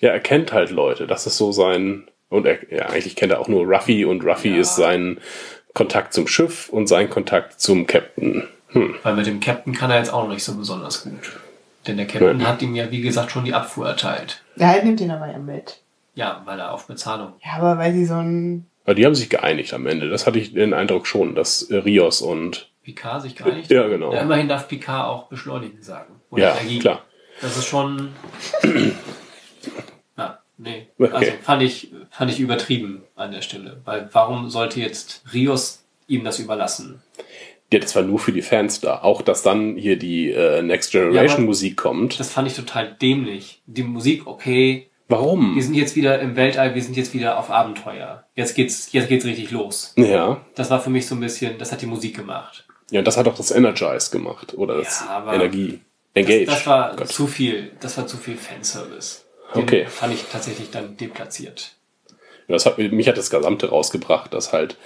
Ja, 0.00 0.10
er 0.10 0.20
kennt 0.20 0.52
halt 0.52 0.70
Leute, 0.70 1.06
das 1.06 1.26
ist 1.26 1.36
so 1.38 1.52
sein, 1.52 2.08
und 2.28 2.46
er, 2.46 2.58
ja, 2.72 2.86
eigentlich 2.86 3.14
kennt 3.16 3.30
er 3.32 3.38
auch 3.40 3.46
nur 3.48 3.64
Ruffy 3.64 4.04
und 4.04 4.24
Ruffy 4.24 4.50
Ja. 4.50 4.58
ist 4.60 4.74
sein 4.74 5.18
Kontakt 5.72 6.12
zum 6.12 6.26
Schiff 6.26 6.68
und 6.68 6.88
sein 6.88 7.08
Kontakt 7.08 7.60
zum 7.60 7.86
Captain. 7.86 8.48
Hm. 8.74 8.94
Weil 9.02 9.14
mit 9.16 9.26
dem 9.26 9.40
Captain 9.40 9.72
kann 9.72 9.90
er 9.90 9.98
jetzt 9.98 10.12
auch 10.12 10.24
noch 10.24 10.30
nicht 10.34 10.44
so 10.44 10.54
besonders 10.56 11.02
gut. 11.04 11.38
Denn 11.86 11.96
der 11.96 12.06
Captain 12.06 12.40
Ja. 12.40 12.48
hat 12.48 12.62
ihm 12.62 12.74
ja, 12.74 12.90
wie 12.90 13.00
gesagt, 13.00 13.30
schon 13.30 13.44
die 13.44 13.54
Abfuhr 13.54 13.86
erteilt. 13.88 14.42
Der 14.56 14.68
halt 14.68 14.84
nimmt 14.84 15.00
ihn 15.00 15.10
aber 15.10 15.30
ja 15.30 15.38
mit. 15.38 15.80
Ja, 16.14 16.42
weil 16.44 16.58
er 16.60 16.72
auf 16.72 16.86
Bezahlung. 16.86 17.32
Ja, 17.44 17.52
aber 17.58 17.78
weil 17.78 17.92
sie 17.92 18.04
so 18.04 18.14
ein. 18.14 18.66
Aber 18.84 18.94
die 18.94 19.04
haben 19.06 19.14
sich 19.14 19.30
geeinigt 19.30 19.72
am 19.74 19.86
Ende. 19.86 20.08
Das 20.10 20.26
hatte 20.26 20.38
ich 20.38 20.52
den 20.52 20.74
Eindruck 20.74 21.06
schon, 21.06 21.34
dass 21.34 21.62
äh, 21.62 21.76
Rios 21.76 22.20
und 22.20 22.70
Picard 22.84 23.22
sich 23.22 23.34
geeinigt 23.34 23.70
Ja, 23.70 23.86
genau. 23.88 24.12
Ja, 24.12 24.20
immerhin 24.20 24.46
darf 24.48 24.68
Picard 24.68 25.08
auch 25.08 25.24
beschleunigen 25.28 25.82
sagen. 25.82 26.20
ja, 26.36 26.50
Energie. 26.54 26.78
klar. 26.80 27.02
Das 27.40 27.56
ist 27.56 27.66
schon. 27.66 28.10
ja, 30.18 30.38
nee. 30.58 30.88
Okay. 30.98 31.12
Also 31.12 31.32
fand 31.42 31.62
ich, 31.62 31.90
fand 32.10 32.30
ich 32.30 32.40
übertrieben 32.40 33.02
an 33.16 33.32
der 33.32 33.42
Stelle. 33.42 33.80
Weil 33.84 34.08
warum 34.12 34.50
sollte 34.50 34.80
jetzt 34.80 35.22
Rios 35.32 35.84
ihm 36.06 36.24
das 36.24 36.38
überlassen? 36.38 37.02
Ja, 37.72 37.78
das 37.80 37.94
war 37.96 38.02
nur 38.02 38.18
für 38.18 38.32
die 38.32 38.42
Fans 38.42 38.80
da. 38.80 39.00
Auch, 39.02 39.22
dass 39.22 39.42
dann 39.42 39.76
hier 39.76 39.96
die 39.98 40.30
äh, 40.30 40.62
Next 40.62 40.92
Generation 40.92 41.38
aber- 41.38 41.46
Musik 41.46 41.76
kommt. 41.76 42.20
Das 42.20 42.30
fand 42.30 42.46
ich 42.48 42.54
total 42.54 42.94
dämlich. 43.00 43.62
Die 43.66 43.82
Musik, 43.82 44.26
okay, 44.26 44.88
Warum? 45.08 45.54
wir 45.56 45.62
sind 45.62 45.74
jetzt 45.74 45.96
wieder 45.96 46.20
im 46.20 46.36
Weltall, 46.36 46.74
wir 46.74 46.82
sind 46.82 46.96
jetzt 46.96 47.14
wieder 47.14 47.38
auf 47.38 47.50
Abenteuer. 47.50 48.24
Jetzt 48.36 48.54
geht's, 48.54 48.92
jetzt 48.92 49.08
geht's 49.08 49.24
richtig 49.24 49.50
los. 49.50 49.92
Ja. 49.96 50.40
Das 50.54 50.70
war 50.70 50.80
für 50.80 50.90
mich 50.90 51.06
so 51.06 51.14
ein 51.14 51.20
bisschen, 51.20 51.58
das 51.58 51.72
hat 51.72 51.82
die 51.82 51.86
Musik 51.86 52.16
gemacht. 52.16 52.64
Ja, 52.90 53.02
das 53.02 53.16
hat 53.16 53.26
auch 53.26 53.34
das 53.34 53.50
Energize 53.50 54.10
gemacht. 54.10 54.54
Oder 54.56 54.76
das 54.78 55.00
Ja, 55.00 55.08
aber- 55.16 55.34
Energie. 55.34 55.80
Engage. 56.14 56.44
Das, 56.44 56.54
das 56.56 56.66
war 56.68 56.94
Gott. 56.96 57.08
zu 57.08 57.26
viel, 57.26 57.72
das 57.80 57.98
war 57.98 58.06
zu 58.06 58.16
viel 58.18 58.36
Fanservice. 58.36 59.24
Den 59.54 59.62
Okay. 59.64 59.86
fand 59.88 60.14
ich 60.14 60.24
tatsächlich 60.30 60.70
dann 60.70 60.96
deplatziert. 60.96 61.72
Ja, 62.46 62.52
das 62.54 62.66
hat, 62.66 62.78
mich 62.78 63.08
hat 63.08 63.16
das 63.18 63.30
Gesamte 63.30 63.70
rausgebracht, 63.70 64.32
dass 64.32 64.52
halt 64.52 64.76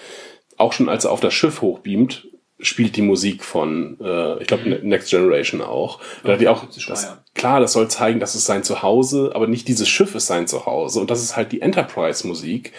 auch 0.56 0.72
schon 0.72 0.88
als 0.88 1.04
er 1.04 1.10
auf 1.12 1.20
das 1.20 1.34
Schiff 1.34 1.60
hochbeamt, 1.60 2.27
spielt 2.60 2.96
die 2.96 3.02
Musik 3.02 3.44
von, 3.44 3.98
äh, 4.00 4.40
ich 4.40 4.46
glaube, 4.46 4.68
Next 4.82 5.10
Generation 5.10 5.60
auch. 5.60 6.00
Da 6.24 6.32
hat 6.32 6.40
die 6.40 6.48
auch, 6.48 6.64
das 6.64 6.76
ist 6.76 6.90
das, 6.90 7.16
klar, 7.34 7.60
das 7.60 7.72
soll 7.72 7.88
zeigen, 7.88 8.20
dass 8.20 8.34
es 8.34 8.44
sein 8.44 8.64
Zuhause, 8.64 9.32
aber 9.34 9.46
nicht 9.46 9.68
dieses 9.68 9.88
Schiff 9.88 10.14
ist 10.14 10.26
sein 10.26 10.46
Zuhause. 10.46 11.00
Und 11.00 11.10
das 11.10 11.22
ist 11.22 11.36
halt 11.36 11.52
die 11.52 11.60
Enterprise-Musik. 11.60 12.72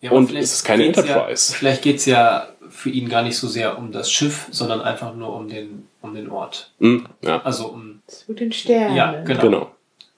Ja, 0.00 0.10
Und 0.10 0.34
es 0.34 0.52
ist 0.52 0.64
keine 0.64 0.84
geht's 0.84 0.98
Enterprise. 0.98 1.52
Ja, 1.52 1.58
vielleicht 1.58 1.82
geht's 1.82 2.06
ja 2.06 2.48
für 2.68 2.90
ihn 2.90 3.08
gar 3.08 3.22
nicht 3.22 3.36
so 3.36 3.46
sehr 3.46 3.78
um 3.78 3.92
das 3.92 4.10
Schiff, 4.10 4.48
sondern 4.50 4.80
einfach 4.80 5.14
nur 5.14 5.34
um 5.34 5.48
den, 5.48 5.86
um 6.00 6.14
den 6.14 6.28
Ort. 6.30 6.72
Hm, 6.80 7.06
ja, 7.22 7.40
Also 7.42 7.68
um, 7.68 8.02
Zu 8.08 8.32
den 8.32 8.50
Sternen. 8.50 8.96
ja, 8.96 9.22
genau. 9.22 9.40
genau. 9.40 9.70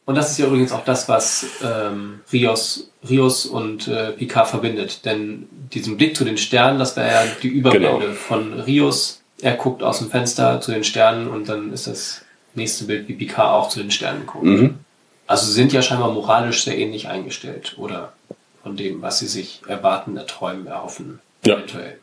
Und 0.06 0.16
das 0.16 0.30
ist 0.32 0.38
ja 0.38 0.46
übrigens 0.46 0.72
auch 0.72 0.84
das, 0.84 1.08
was 1.08 1.46
ähm, 1.62 2.20
Rios, 2.32 2.90
Rios 3.08 3.46
und 3.46 3.88
äh, 3.88 4.12
Picard 4.12 4.48
verbindet. 4.48 5.04
Denn 5.06 5.48
diesen 5.72 5.96
Blick 5.96 6.14
zu 6.16 6.24
den 6.24 6.36
Sternen, 6.36 6.78
das 6.78 6.94
wäre 6.96 7.08
ja 7.08 7.22
die 7.42 7.48
Überblende 7.48 8.06
Genau. 8.06 8.12
von 8.14 8.60
Rios. 8.60 9.22
Er 9.40 9.54
guckt 9.54 9.82
aus 9.82 9.98
dem 9.98 10.10
Fenster 10.10 10.60
zu 10.60 10.72
den 10.72 10.84
Sternen 10.84 11.28
und 11.28 11.48
dann 11.48 11.72
ist 11.72 11.86
das 11.86 12.22
nächste 12.54 12.84
Bild, 12.84 13.08
wie 13.08 13.14
Picard 13.14 13.50
auch 13.50 13.68
zu 13.70 13.80
den 13.80 13.90
Sternen 13.90 14.26
guckt. 14.26 14.44
Mhm. 14.44 14.74
Also 15.26 15.50
sind 15.50 15.72
ja 15.72 15.80
scheinbar 15.80 16.12
moralisch 16.12 16.64
sehr 16.64 16.76
ähnlich 16.76 17.08
eingestellt 17.08 17.74
oder 17.78 18.12
von 18.62 18.76
dem, 18.76 19.00
was 19.00 19.18
sie 19.20 19.26
sich 19.26 19.62
erwarten, 19.66 20.16
erträumen, 20.18 20.66
erhoffen. 20.66 21.20
Ja. 21.46 21.54
Eventuell. 21.56 21.98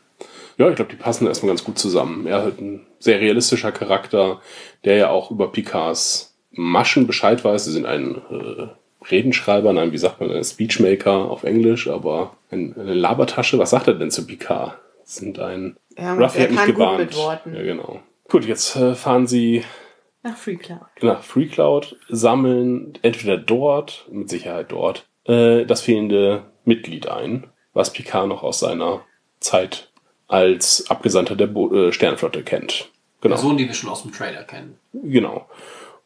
Ja, 0.58 0.68
ich 0.68 0.76
glaube, 0.76 0.90
die 0.90 0.96
passen 0.98 1.26
erstmal 1.26 1.50
ganz 1.50 1.64
gut 1.64 1.78
zusammen. 1.78 2.26
Er 2.26 2.44
hat 2.44 2.60
ein 2.60 2.84
sehr 2.98 3.20
realistischer 3.20 3.72
Charakter, 3.72 4.40
der 4.84 4.96
ja 4.96 5.08
auch 5.10 5.30
über 5.30 5.50
Picards 5.50 6.31
Maschen 6.52 7.06
Bescheid 7.06 7.44
weiß. 7.44 7.64
Sie 7.64 7.72
sind 7.72 7.86
ein 7.86 8.16
äh, 8.30 8.66
Redenschreiber, 9.10 9.72
nein, 9.72 9.92
wie 9.92 9.98
sagt 9.98 10.20
man, 10.20 10.30
ein 10.30 10.44
Speechmaker 10.44 11.30
auf 11.30 11.44
Englisch, 11.44 11.88
aber 11.88 12.36
ein, 12.50 12.74
eine 12.78 12.94
Labertasche. 12.94 13.58
Was 13.58 13.70
sagt 13.70 13.88
er 13.88 13.94
denn 13.94 14.10
zu 14.10 14.26
Picard? 14.26 14.78
Sie 15.04 15.20
Sind 15.24 15.38
ein 15.38 15.76
Ja, 15.98 16.14
Ruffy 16.14 16.38
er 16.38 16.44
hat 16.44 16.50
mich 16.50 16.58
kann 16.60 16.66
gut 16.68 16.74
gewarnt. 16.76 16.98
mit 17.00 17.16
Worten. 17.16 17.54
Ja, 17.56 17.62
genau. 17.62 18.00
Gut, 18.28 18.44
jetzt 18.44 18.76
äh, 18.76 18.94
fahren 18.94 19.26
sie 19.26 19.64
Nach 20.22 20.36
Free 20.36 20.56
Cloud. 20.56 20.80
nach 21.02 21.22
FreeCloud, 21.22 21.96
sammeln 22.08 22.92
entweder 23.02 23.36
dort, 23.36 24.06
mit 24.10 24.30
Sicherheit 24.30 24.70
dort, 24.70 25.06
äh, 25.26 25.64
das 25.66 25.80
fehlende 25.82 26.44
Mitglied 26.64 27.08
ein, 27.08 27.48
was 27.74 27.92
Picard 27.92 28.28
noch 28.28 28.42
aus 28.44 28.60
seiner 28.60 29.00
Zeit 29.40 29.90
als 30.28 30.88
Abgesandter 30.88 31.34
der 31.34 31.48
Bo 31.48 31.74
äh, 31.74 31.92
Sternflotte 31.92 32.42
kennt. 32.44 32.88
Genau. 33.20 33.34
Personen, 33.34 33.58
die 33.58 33.66
wir 33.66 33.74
schon 33.74 33.90
aus 33.90 34.02
dem 34.02 34.12
Trailer 34.12 34.44
kennen. 34.44 34.78
Genau. 34.92 35.46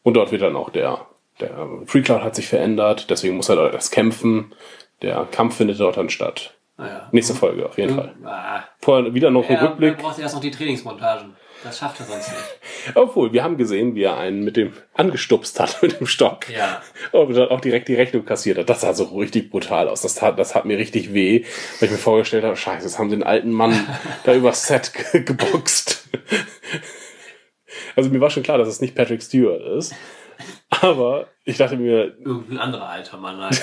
Und 0.03 0.13
dort 0.15 0.31
wird 0.31 0.41
dann 0.41 0.55
auch 0.55 0.69
der, 0.69 1.07
der 1.39 1.67
FreeCloud 1.85 2.21
hat 2.23 2.35
sich 2.35 2.47
verändert, 2.47 3.09
deswegen 3.09 3.35
muss 3.35 3.49
er 3.49 3.55
dort 3.55 3.73
erst 3.73 3.91
kämpfen. 3.91 4.53
Der 5.01 5.27
Kampf 5.31 5.57
findet 5.57 5.79
dort 5.79 5.97
dann 5.97 6.09
statt. 6.09 6.53
Naja. 6.77 7.09
Nächste 7.11 7.33
Folge, 7.33 7.65
auf 7.65 7.77
jeden 7.77 7.95
Fall. 7.95 8.15
Ah, 8.23 8.63
Vorher 8.79 9.13
wieder 9.13 9.31
noch 9.31 9.49
ein 9.49 9.55
er, 9.55 9.61
er 9.61 9.69
Rückblick. 9.69 9.97
braucht 9.97 10.19
erst 10.19 10.35
noch 10.35 10.41
die 10.41 10.51
Trainingsmontagen. 10.51 11.35
Das 11.63 11.79
schafft 11.79 11.99
er 11.99 12.05
sonst 12.05 12.29
nicht. 12.29 12.95
Obwohl, 12.95 13.33
wir 13.33 13.43
haben 13.43 13.57
gesehen, 13.57 13.95
wie 13.95 14.03
er 14.03 14.15
einen 14.17 14.43
mit 14.43 14.57
dem 14.57 14.73
angestupst 14.93 15.59
hat, 15.59 15.81
mit 15.81 15.99
dem 15.99 16.05
Stock. 16.05 16.47
Ja. 16.49 16.81
Und 17.11 17.35
dann 17.35 17.49
auch 17.49 17.61
direkt 17.61 17.87
die 17.87 17.95
Rechnung 17.95 18.25
kassiert 18.25 18.59
hat. 18.59 18.69
Das 18.69 18.81
sah 18.81 18.93
so 18.93 19.05
richtig 19.05 19.49
brutal 19.49 19.89
aus. 19.89 20.03
Das 20.03 20.13
tat, 20.13 20.37
das 20.37 20.53
hat 20.53 20.65
mir 20.65 20.77
richtig 20.77 21.15
weh, 21.15 21.45
weil 21.79 21.87
ich 21.87 21.91
mir 21.91 21.97
vorgestellt 21.97 22.43
habe, 22.43 22.55
scheiße, 22.55 22.83
jetzt 22.85 22.99
haben 22.99 23.09
sie 23.09 23.15
den 23.15 23.23
alten 23.23 23.51
Mann 23.51 23.73
da 24.23 24.35
übers 24.35 24.67
Set 24.67 24.93
ge 24.93 25.23
geboxt. 25.23 26.07
Also 27.95 28.09
mir 28.09 28.21
war 28.21 28.29
schon 28.29 28.43
klar, 28.43 28.57
dass 28.57 28.67
es 28.67 28.81
nicht 28.81 28.95
Patrick 28.95 29.21
Stewart 29.21 29.61
ist. 29.77 29.93
Aber 30.69 31.27
ich 31.45 31.57
dachte 31.57 31.77
mir, 31.77 32.15
Irgendein 32.23 32.59
anderer 32.59 32.89
alter 32.89 33.17
Mann 33.17 33.37
halt. 33.39 33.61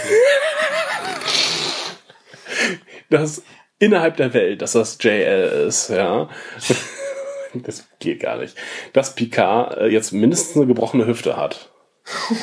dass 3.10 3.42
innerhalb 3.78 4.16
der 4.16 4.34
Welt, 4.34 4.62
dass 4.62 4.72
das 4.72 4.98
JL 5.00 5.66
ist, 5.68 5.88
ja. 5.90 6.28
Das 7.62 7.88
geht 8.00 8.18
gar 8.20 8.38
nicht. 8.38 8.56
Dass 8.94 9.14
Picard 9.14 9.76
äh, 9.76 9.86
jetzt 9.86 10.10
mindestens 10.12 10.56
eine 10.56 10.66
gebrochene 10.66 11.06
Hüfte 11.06 11.36
hat. 11.36 11.70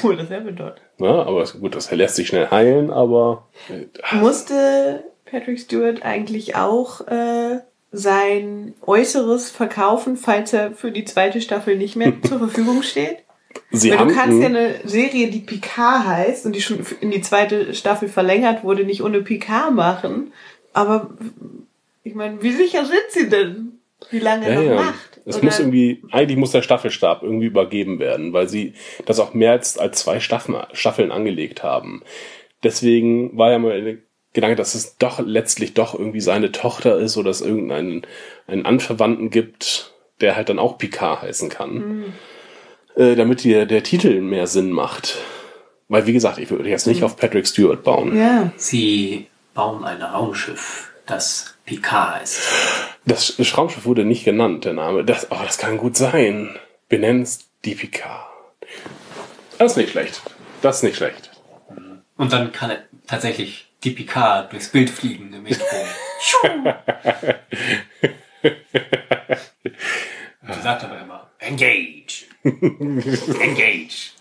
Oh, 0.03 0.11
das 0.13 0.29
wäre 0.29 0.41
bedeutet. 0.41 0.81
Ja, 0.99 1.23
aber 1.23 1.43
ist 1.43 1.59
gut, 1.59 1.75
das 1.75 1.91
lässt 1.91 2.15
sich 2.15 2.29
schnell 2.29 2.49
heilen, 2.49 2.89
aber 2.89 3.49
äh, 3.69 4.15
Musste 4.15 5.03
Patrick 5.25 5.59
Stewart 5.59 6.03
eigentlich 6.03 6.55
auch 6.55 7.01
äh, 7.07 7.59
sein 7.91 8.73
Äußeres 8.85 9.51
verkaufen, 9.51 10.15
falls 10.17 10.53
er 10.53 10.71
für 10.71 10.91
die 10.91 11.05
zweite 11.05 11.41
Staffel 11.41 11.77
nicht 11.77 11.95
mehr 11.95 12.13
zur 12.23 12.39
Verfügung 12.39 12.83
steht? 12.83 13.17
sie 13.69 13.91
Weil 13.91 13.99
haben 13.99 14.09
du 14.09 14.15
kannst 14.15 14.39
ja 14.39 14.47
eine 14.47 14.75
Serie, 14.85 15.29
die 15.29 15.39
Picard 15.39 16.05
heißt 16.05 16.45
und 16.45 16.55
die 16.55 16.61
schon 16.61 16.85
in 17.01 17.11
die 17.11 17.21
zweite 17.21 17.73
Staffel 17.73 18.07
verlängert 18.07 18.63
wurde, 18.63 18.85
nicht 18.85 19.03
ohne 19.03 19.21
Picard 19.21 19.73
machen. 19.73 20.31
Aber 20.73 21.09
ich 22.03 22.15
meine, 22.15 22.41
wie 22.41 22.51
sicher 22.53 22.85
sind 22.85 23.03
sie 23.09 23.29
denn, 23.29 23.79
wie 24.09 24.19
lange 24.19 24.47
Ja, 24.49 24.55
noch 24.55 24.63
ja. 24.63 24.75
macht? 24.75 25.19
Es 25.25 25.35
Oder- 25.35 25.45
muss 25.45 25.59
irgendwie, 25.59 26.01
eigentlich 26.11 26.37
muss 26.37 26.51
der 26.51 26.61
Staffelstab 26.61 27.23
irgendwie 27.23 27.45
übergeben 27.47 27.99
werden, 27.99 28.31
weil 28.33 28.47
sie 28.47 28.73
das 29.05 29.19
auch 29.19 29.33
mehr 29.33 29.51
als, 29.51 29.77
als 29.77 29.99
zwei 29.99 30.19
Staffeln, 30.21 30.63
Staffeln 30.73 31.11
angelegt 31.11 31.61
haben. 31.61 32.03
Deswegen 32.63 33.37
war 33.37 33.51
ja 33.51 33.59
mal 33.59 33.99
Gedanke, 34.33 34.55
dass 34.55 34.75
es 34.75 34.97
doch 34.97 35.19
letztlich 35.19 35.73
doch 35.73 35.93
irgendwie 35.93 36.21
seine 36.21 36.51
Tochter 36.51 36.97
ist 36.97 37.17
oder 37.17 37.29
es 37.29 37.41
irgendeinen 37.41 38.07
einen 38.47 38.65
Anverwandten 38.65 39.29
gibt, 39.29 39.93
der 40.21 40.35
halt 40.35 40.49
dann 40.49 40.59
auch 40.59 40.77
Picard 40.77 41.21
heißen 41.21 41.49
kann. 41.49 42.13
Äh, 42.95 43.15
damit 43.15 43.43
die, 43.43 43.65
der 43.65 43.83
Titel 43.83 44.21
mehr 44.21 44.47
Sinn 44.47 44.71
macht. 44.71 45.17
Weil, 45.87 46.05
wie 46.05 46.13
gesagt, 46.13 46.37
ich 46.37 46.49
würde 46.49 46.69
jetzt 46.69 46.87
nicht 46.87 47.03
auf 47.03 47.17
Patrick 47.17 47.47
Stewart 47.47 47.83
bauen. 47.83 48.17
ja, 48.17 48.51
Sie 48.55 49.27
bauen 49.53 49.83
ein 49.83 50.01
Raumschiff, 50.01 50.91
das 51.05 51.55
Picard 51.65 52.21
heißt. 52.21 52.41
Das 53.05 53.57
Raumschiff 53.57 53.85
wurde 53.85 54.05
nicht 54.05 54.23
genannt, 54.23 54.65
der 54.65 54.73
Name. 54.73 55.03
Das, 55.03 55.27
oh, 55.31 55.37
das 55.43 55.57
kann 55.57 55.77
gut 55.77 55.97
sein. 55.97 56.55
Es 56.89 57.39
die 57.65 57.75
Picard. 57.75 58.27
Das 59.57 59.71
ist 59.71 59.77
nicht 59.77 59.91
schlecht. 59.91 60.21
Das 60.61 60.77
ist 60.77 60.83
nicht 60.83 60.97
schlecht. 60.97 61.31
Und 62.17 62.31
dann 62.31 62.51
kann 62.51 62.69
er 62.69 62.79
tatsächlich 63.07 63.70
die 63.83 63.91
Picard 63.91 64.51
durchs 64.51 64.69
Bild 64.69 64.89
fliegen 64.89 65.33
im 65.33 65.43
Metro. 65.43 65.65
Sie 70.53 70.61
sagt 70.61 70.83
aber 70.83 70.99
immer, 71.01 71.29
engage. 71.39 72.25
engage. 72.43 74.11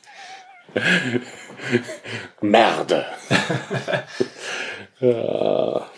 Merde. 2.41 3.07
ja. 5.01 5.91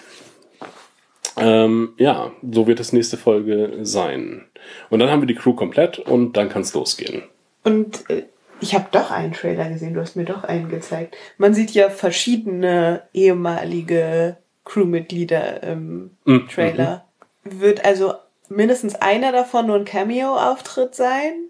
Ähm, 1.36 1.94
ja, 1.96 2.32
so 2.50 2.66
wird 2.66 2.80
das 2.80 2.92
nächste 2.92 3.16
Folge 3.16 3.78
sein. 3.82 4.46
Und 4.90 4.98
dann 4.98 5.10
haben 5.10 5.22
wir 5.22 5.26
die 5.26 5.34
Crew 5.34 5.54
komplett 5.54 5.98
und 5.98 6.36
dann 6.36 6.48
kann 6.48 6.62
es 6.62 6.74
losgehen. 6.74 7.22
Und 7.64 8.08
äh, 8.10 8.24
ich 8.62 8.74
habe 8.74 8.86
doch 8.92 9.10
einen 9.10 9.32
Trailer 9.32 9.68
gesehen, 9.68 9.92
du 9.94 10.00
hast 10.00 10.16
mir 10.16 10.24
doch 10.24 10.44
einen 10.44 10.68
gezeigt. 10.68 11.16
Man 11.36 11.52
sieht 11.54 11.72
ja 11.72 11.90
verschiedene 11.90 13.02
ehemalige 13.12 14.36
Crewmitglieder 14.64 15.62
im 15.62 16.16
Mhm. 16.24 16.48
Trailer. 16.48 17.04
Wird 17.44 17.84
also 17.84 18.14
mindestens 18.48 18.94
einer 18.94 19.32
davon 19.32 19.66
nur 19.66 19.76
ein 19.76 19.84
Cameo-Auftritt 19.84 20.94
sein? 20.94 21.48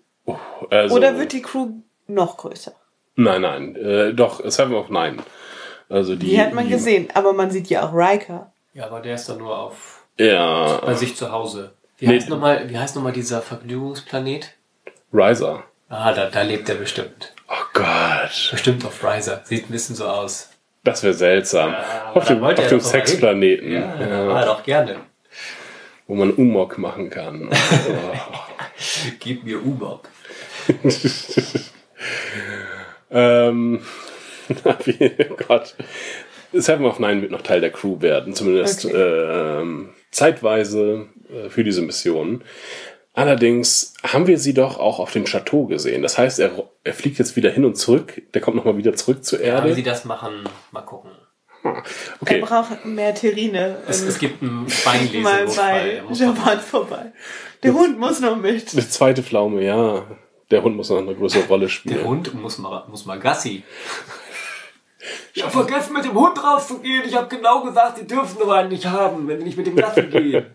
Also, 0.70 0.96
Oder 0.96 1.18
wird 1.18 1.32
die 1.32 1.42
Crew 1.42 1.68
noch 2.06 2.36
größer? 2.38 2.72
Nein, 3.16 3.42
nein. 3.42 3.76
Äh, 3.76 4.14
doch, 4.14 4.40
Seven 4.48 4.74
of 4.74 4.88
Nine. 4.88 5.18
Also 5.88 6.16
die, 6.16 6.26
Die, 6.30 6.40
hat 6.40 6.54
man 6.54 6.68
gesehen, 6.70 7.08
aber 7.12 7.34
man 7.34 7.50
sieht 7.50 7.66
ja 7.68 7.86
auch 7.86 7.92
Riker. 7.92 8.50
Ja, 8.72 8.86
aber 8.86 9.00
der 9.00 9.16
ist 9.16 9.28
dann 9.28 9.38
nur 9.38 9.58
auf 9.58 10.06
Ja, 10.18 10.80
bei 10.86 10.94
sich 10.94 11.14
zu 11.16 11.30
Hause. 11.30 11.72
Wie 11.98 12.06
Nee. 12.06 12.14
heißt 12.16 12.30
nochmal, 12.30 12.70
wie 12.70 12.78
heißt 12.78 12.96
nochmal 12.96 13.12
dieser 13.12 13.42
Vergnügungsplanet? 13.42 14.54
Riser. 15.12 15.64
Ah, 15.94 16.10
da, 16.14 16.30
da 16.30 16.40
lebt 16.40 16.70
er 16.70 16.76
bestimmt. 16.76 17.34
Oh 17.48 17.64
Gott. 17.74 18.48
Bestimmt 18.50 18.82
auf 18.86 19.04
Riser. 19.04 19.42
Sieht 19.44 19.68
ein 19.68 19.72
bisschen 19.72 19.94
so 19.94 20.06
aus. 20.06 20.48
Das 20.84 21.02
wäre 21.02 21.12
seltsam. 21.12 21.74
aber 21.74 22.16
auf 22.16 22.26
dem, 22.26 22.42
auf 22.42 22.54
dem. 22.54 22.80
Sexplaneten. 22.80 23.70
Ja, 23.70 24.00
Ja, 24.00 24.44
doch 24.46 24.62
gerne. 24.62 24.96
Wo 26.06 26.14
man 26.14 26.30
Umok 26.32 26.78
machen 26.78 27.10
kann. 27.10 27.50
Oh. 27.88 29.14
Gib 29.20 29.44
mir 29.44 29.62
U-Bock. 29.62 30.08
ähm, 33.10 33.80
wie, 34.84 35.10
oh 35.30 35.36
Gott. 35.46 35.74
Seven 36.52 36.86
of 36.86 36.98
Nine 36.98 37.22
wird 37.22 37.30
noch 37.32 37.42
Teil 37.42 37.60
der 37.60 37.70
Crew 37.70 38.00
werden, 38.00 38.34
zumindest 38.34 38.86
Okay. 38.86 38.96
ähm, 38.96 39.90
zeitweise 40.10 41.06
äh, 41.30 41.48
für 41.48 41.64
diese 41.64 41.82
Mission. 41.82 42.42
Allerdings 43.14 43.92
haben 44.02 44.26
wir 44.26 44.38
sie 44.38 44.54
doch 44.54 44.78
auch 44.78 44.98
auf 44.98 45.12
dem 45.12 45.24
Chateau 45.24 45.66
gesehen. 45.66 46.02
Das 46.02 46.16
heißt, 46.16 46.38
er, 46.40 46.50
er 46.82 46.94
fliegt 46.94 47.18
jetzt 47.18 47.36
wieder 47.36 47.50
hin 47.50 47.64
und 47.66 47.76
zurück. 47.76 48.22
Der 48.32 48.40
kommt 48.40 48.56
nochmal 48.56 48.76
wieder 48.78 48.94
zurück 48.94 49.22
zur 49.24 49.38
Ja, 49.40 49.44
wie 49.44 49.68
Erde. 49.68 49.74
sie 49.74 49.82
das 49.82 50.04
machen, 50.06 50.48
mal 50.70 50.80
gucken. 50.82 51.10
Er 51.62 51.82
Okay, 52.20 52.40
braucht 52.40 52.84
mehr 52.86 53.14
Terrine. 53.14 53.76
Es, 53.86 54.00
es 54.02 54.18
gibt 54.18 54.42
einen 54.42 54.62
mal 54.64 54.66
Beinlesenotfall. 54.84 55.72
bei 55.72 55.90
Er 55.92 56.02
muss 56.04 56.18
mal- 56.20 56.26
Japan 56.28 56.60
vorbei. 56.60 57.12
Der 57.62 57.74
Hund 57.74 57.98
muss 58.00 58.20
noch 58.20 58.36
mit. 58.36 58.72
eine 58.72 58.88
zweite 58.88 59.22
Pflaume, 59.22 59.62
ja. 59.62 60.04
Der 60.50 60.62
Hund 60.62 60.76
muss 60.76 60.90
noch 60.90 60.98
eine 60.98 61.14
größere 61.14 61.44
Rolle 61.44 61.66
Der 61.66 61.68
spielen. 61.68 62.04
Hund 62.04 62.34
muss 62.34 62.58
mal, 62.58 62.84
muss 62.88 63.04
mal 63.06 63.18
Gassi. 63.20 63.62
Ich 65.34 65.42
habe 65.42 65.50
vergessen, 65.52 65.94
mit 65.94 66.04
dem 66.04 66.14
Hund 66.14 66.42
rauszugehen. 66.44 67.02
Ich 67.06 67.16
habe 67.16 67.26
genau 67.34 67.62
gesagt, 67.64 67.98
sie 67.98 68.06
dürfen 68.06 68.38
nur 68.38 68.54
einen 68.54 68.68
nicht 68.68 68.86
haben, 68.86 69.26
wenn 69.26 69.38
sie 69.38 69.44
nicht 69.44 69.56
mit 69.56 69.66
dem 69.66 69.74
Gassi 69.76 70.02
gehen. 70.02 70.46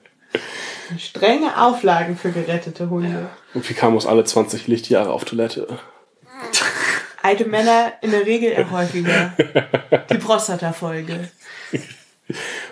Strenge 0.98 1.62
Auflagen 1.62 2.18
für 2.18 2.32
gerettete 2.32 2.90
Hunde. 2.90 3.30
Und 3.54 3.66
Picard 3.66 3.92
muss 3.92 4.06
alle 4.06 4.24
20 4.24 4.68
Lichtjahre 4.68 5.12
auf 5.12 5.26
Toilette. 5.26 5.68
Alte 7.22 7.46
Männer 7.46 7.94
in 8.02 8.12
der 8.12 8.26
Regel 8.26 8.52
eher 8.52 8.72
häufiger. 8.72 9.34
Die 10.10 10.18
Prostata-Folge. 10.18 11.30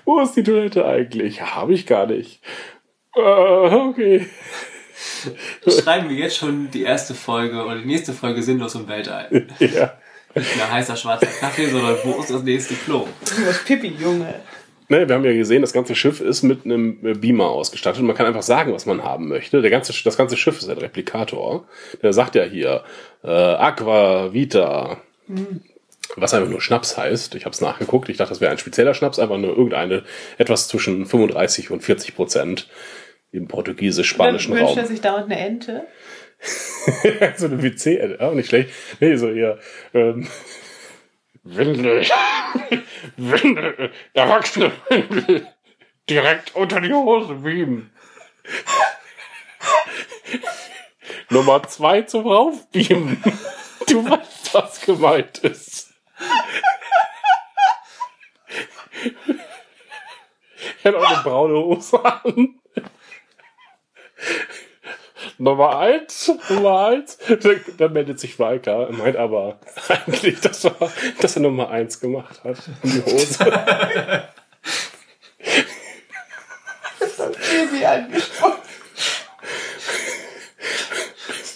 Wo 0.05 0.21
ist 0.21 0.33
die 0.35 0.43
Toilette 0.43 0.85
eigentlich? 0.85 1.41
Habe 1.41 1.73
ich 1.73 1.85
gar 1.87 2.07
nicht. 2.07 2.41
Äh, 3.15 3.19
okay. 3.19 4.27
Schreiben 5.67 6.09
wir 6.09 6.15
jetzt 6.15 6.37
schon 6.37 6.69
die 6.71 6.83
erste 6.83 7.13
Folge 7.13 7.63
oder 7.63 7.77
die 7.77 7.85
nächste 7.85 8.13
Folge 8.13 8.41
sinnlos 8.43 8.75
im 8.75 8.87
Weltall. 8.87 9.47
Ja. 9.59 9.93
Nicht 10.37 10.57
mehr 10.57 10.69
heißer 10.69 10.97
schwarzer 10.97 11.27
Kaffee, 11.27 11.67
sondern 11.67 11.95
wo 12.03 12.19
ist 12.19 12.29
das 12.29 12.43
nächste 12.43 12.75
Klo? 12.75 13.07
Du 13.23 13.45
hast 13.45 13.63
Pipi, 13.63 13.87
Junge. 13.87 14.41
Ne, 14.87 15.07
wir 15.07 15.15
haben 15.15 15.25
ja 15.25 15.33
gesehen, 15.33 15.61
das 15.61 15.73
ganze 15.73 15.95
Schiff 15.95 16.21
ist 16.21 16.43
mit 16.43 16.63
einem 16.65 16.99
Beamer 17.19 17.49
ausgestattet. 17.49 18.03
Man 18.03 18.15
kann 18.15 18.27
einfach 18.27 18.43
sagen, 18.43 18.71
was 18.71 18.85
man 18.85 19.03
haben 19.03 19.27
möchte. 19.27 19.61
Der 19.61 19.71
ganze, 19.71 19.93
das 20.03 20.17
ganze 20.17 20.37
Schiff 20.37 20.59
ist 20.59 20.69
ein 20.69 20.77
Replikator. 20.77 21.67
Der 22.03 22.13
sagt 22.13 22.35
ja 22.35 22.43
hier 22.43 22.83
äh, 23.23 23.29
Aqua 23.29 24.31
Vita, 24.33 24.97
was 26.15 26.35
einfach 26.35 26.49
nur 26.49 26.61
Schnaps 26.61 26.97
heißt. 26.97 27.33
Ich 27.33 27.45
habe 27.45 27.53
es 27.53 27.61
nachgeguckt. 27.61 28.09
Ich 28.09 28.17
dachte, 28.17 28.29
das 28.29 28.41
wäre 28.41 28.51
ein 28.51 28.59
spezieller 28.59 28.93
Schnaps, 28.93 29.17
einfach 29.17 29.37
nur 29.37 29.57
irgendeine 29.57 30.03
etwas 30.37 30.67
zwischen 30.67 31.07
35 31.07 31.71
und 31.71 31.81
40 31.81 32.15
Prozent 32.15 32.69
im 33.31 33.47
portugiesisch-spanischen 33.47 34.53
wünscht 34.53 34.69
Raum. 34.69 34.77
er 34.77 34.85
sich 34.85 35.01
dauernd 35.01 35.31
eine 35.31 35.39
Ente. 35.39 35.87
so 37.37 37.47
eine 37.47 37.61
WC, 37.63 38.17
auch 38.19 38.33
nicht 38.33 38.49
schlecht. 38.49 38.69
Nee, 38.99 39.15
so 39.15 39.29
eher. 39.29 39.57
Ähm, 39.93 40.27
Windel. 41.45 42.01
Windel. 43.17 43.91
Erwachsene 44.13 44.71
Windel. 44.89 45.47
Direkt 46.09 46.55
unter 46.55 46.81
die 46.81 46.91
Hose 46.91 47.35
beamen. 47.35 47.91
Nummer 51.29 51.63
zwei 51.63 52.01
zum 52.01 52.27
Raufbeamen. 52.27 53.23
Du 53.87 54.03
weißt, 54.09 54.51
was 54.55 54.81
gemeint 54.81 55.37
ist. 55.39 55.93
Er 60.81 60.91
hat 60.91 60.95
auch 60.95 61.07
eine 61.07 61.21
braune 61.21 61.53
Hose 61.53 62.03
an. 62.03 62.59
Nummer 65.37 65.77
eins, 65.79 66.31
Nummer 66.49 66.87
eins. 66.87 67.17
Dann, 67.27 67.59
dann 67.77 67.93
meldet 67.93 68.19
sich 68.19 68.37
Walker, 68.39 68.89
meint 68.91 69.15
aber 69.17 69.59
eigentlich, 69.87 70.39
dass 70.41 70.65
er, 70.65 70.75
dass 71.21 71.35
er 71.35 71.41
Nummer 71.41 71.69
eins 71.69 71.99
gemacht 71.99 72.43
hat. 72.43 72.57
in 72.83 72.91
Die 72.91 73.01
Hose. 73.11 73.37
Pipi 76.99 77.85
angesprochen. 77.85 78.53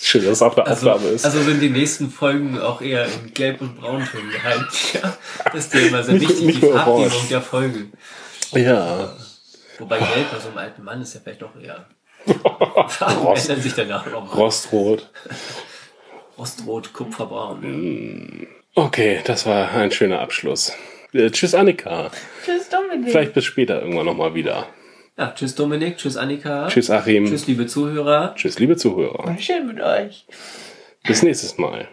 Schön, 0.01 0.23
dass 0.23 0.31
es 0.33 0.41
auch 0.41 0.57
eine 0.57 0.65
Also, 0.65 0.89
Aufgabe 0.91 1.09
ist. 1.13 1.23
also 1.25 1.41
sind 1.43 1.59
die 1.59 1.69
nächsten 1.69 2.09
Folgen 2.09 2.59
auch 2.59 2.81
eher 2.81 3.05
in 3.05 3.31
Gelb- 3.33 3.61
und 3.61 3.79
Brauntönen 3.79 4.31
gehalten. 4.31 4.65
Ja, 4.93 5.15
das 5.45 5.65
ist 5.65 5.73
dir 5.73 5.87
immer 5.87 6.01
sehr 6.03 6.19
wichtig, 6.19 6.41
nicht 6.41 6.63
die 6.63 6.67
Farbgebung 6.71 7.29
der 7.29 7.41
Folge. 7.41 7.87
ja. 8.53 9.15
Wobei 9.77 9.99
Gelb 9.99 10.31
bei 10.31 10.39
so 10.39 10.47
einem 10.49 10.57
alten 10.57 10.83
Mann 10.83 11.01
ist 11.01 11.13
ja 11.13 11.21
vielleicht 11.23 11.41
doch 11.43 11.55
eher. 11.55 11.85
Farben 12.87 13.17
Rost, 13.17 13.49
ändern 13.49 13.63
sich 13.63 13.73
danach 13.73 14.05
nochmal. 14.05 14.35
Rostrot. 14.35 15.09
Rostrot, 16.37 16.93
Kupferbraun. 16.93 18.47
Okay, 18.75 19.19
das 19.25 19.45
war 19.45 19.71
ein 19.71 19.91
schöner 19.91 20.19
Abschluss. 20.19 20.73
Äh, 21.13 21.31
tschüss, 21.31 21.55
Annika. 21.55 22.11
Tschüss, 22.45 22.69
Dominik. 22.69 23.11
Vielleicht 23.11 23.33
bis 23.33 23.45
später 23.45 23.81
irgendwann 23.81 24.05
nochmal 24.05 24.35
wieder. 24.35 24.67
Ja, 25.17 25.33
tschüss 25.35 25.55
Dominik, 25.55 25.97
tschüss 25.97 26.15
Annika. 26.15 26.67
Tschüss, 26.67 26.89
Achim. 26.89 27.25
Tschüss 27.25 27.47
liebe 27.47 27.67
Zuhörer. 27.67 28.35
Tschüss, 28.35 28.57
liebe 28.59 28.77
Zuhörer. 28.77 29.25
War 29.25 29.37
schön 29.37 29.67
mit 29.67 29.81
euch. 29.81 30.25
Bis 31.03 31.23
nächstes 31.23 31.57
Mal. 31.57 31.89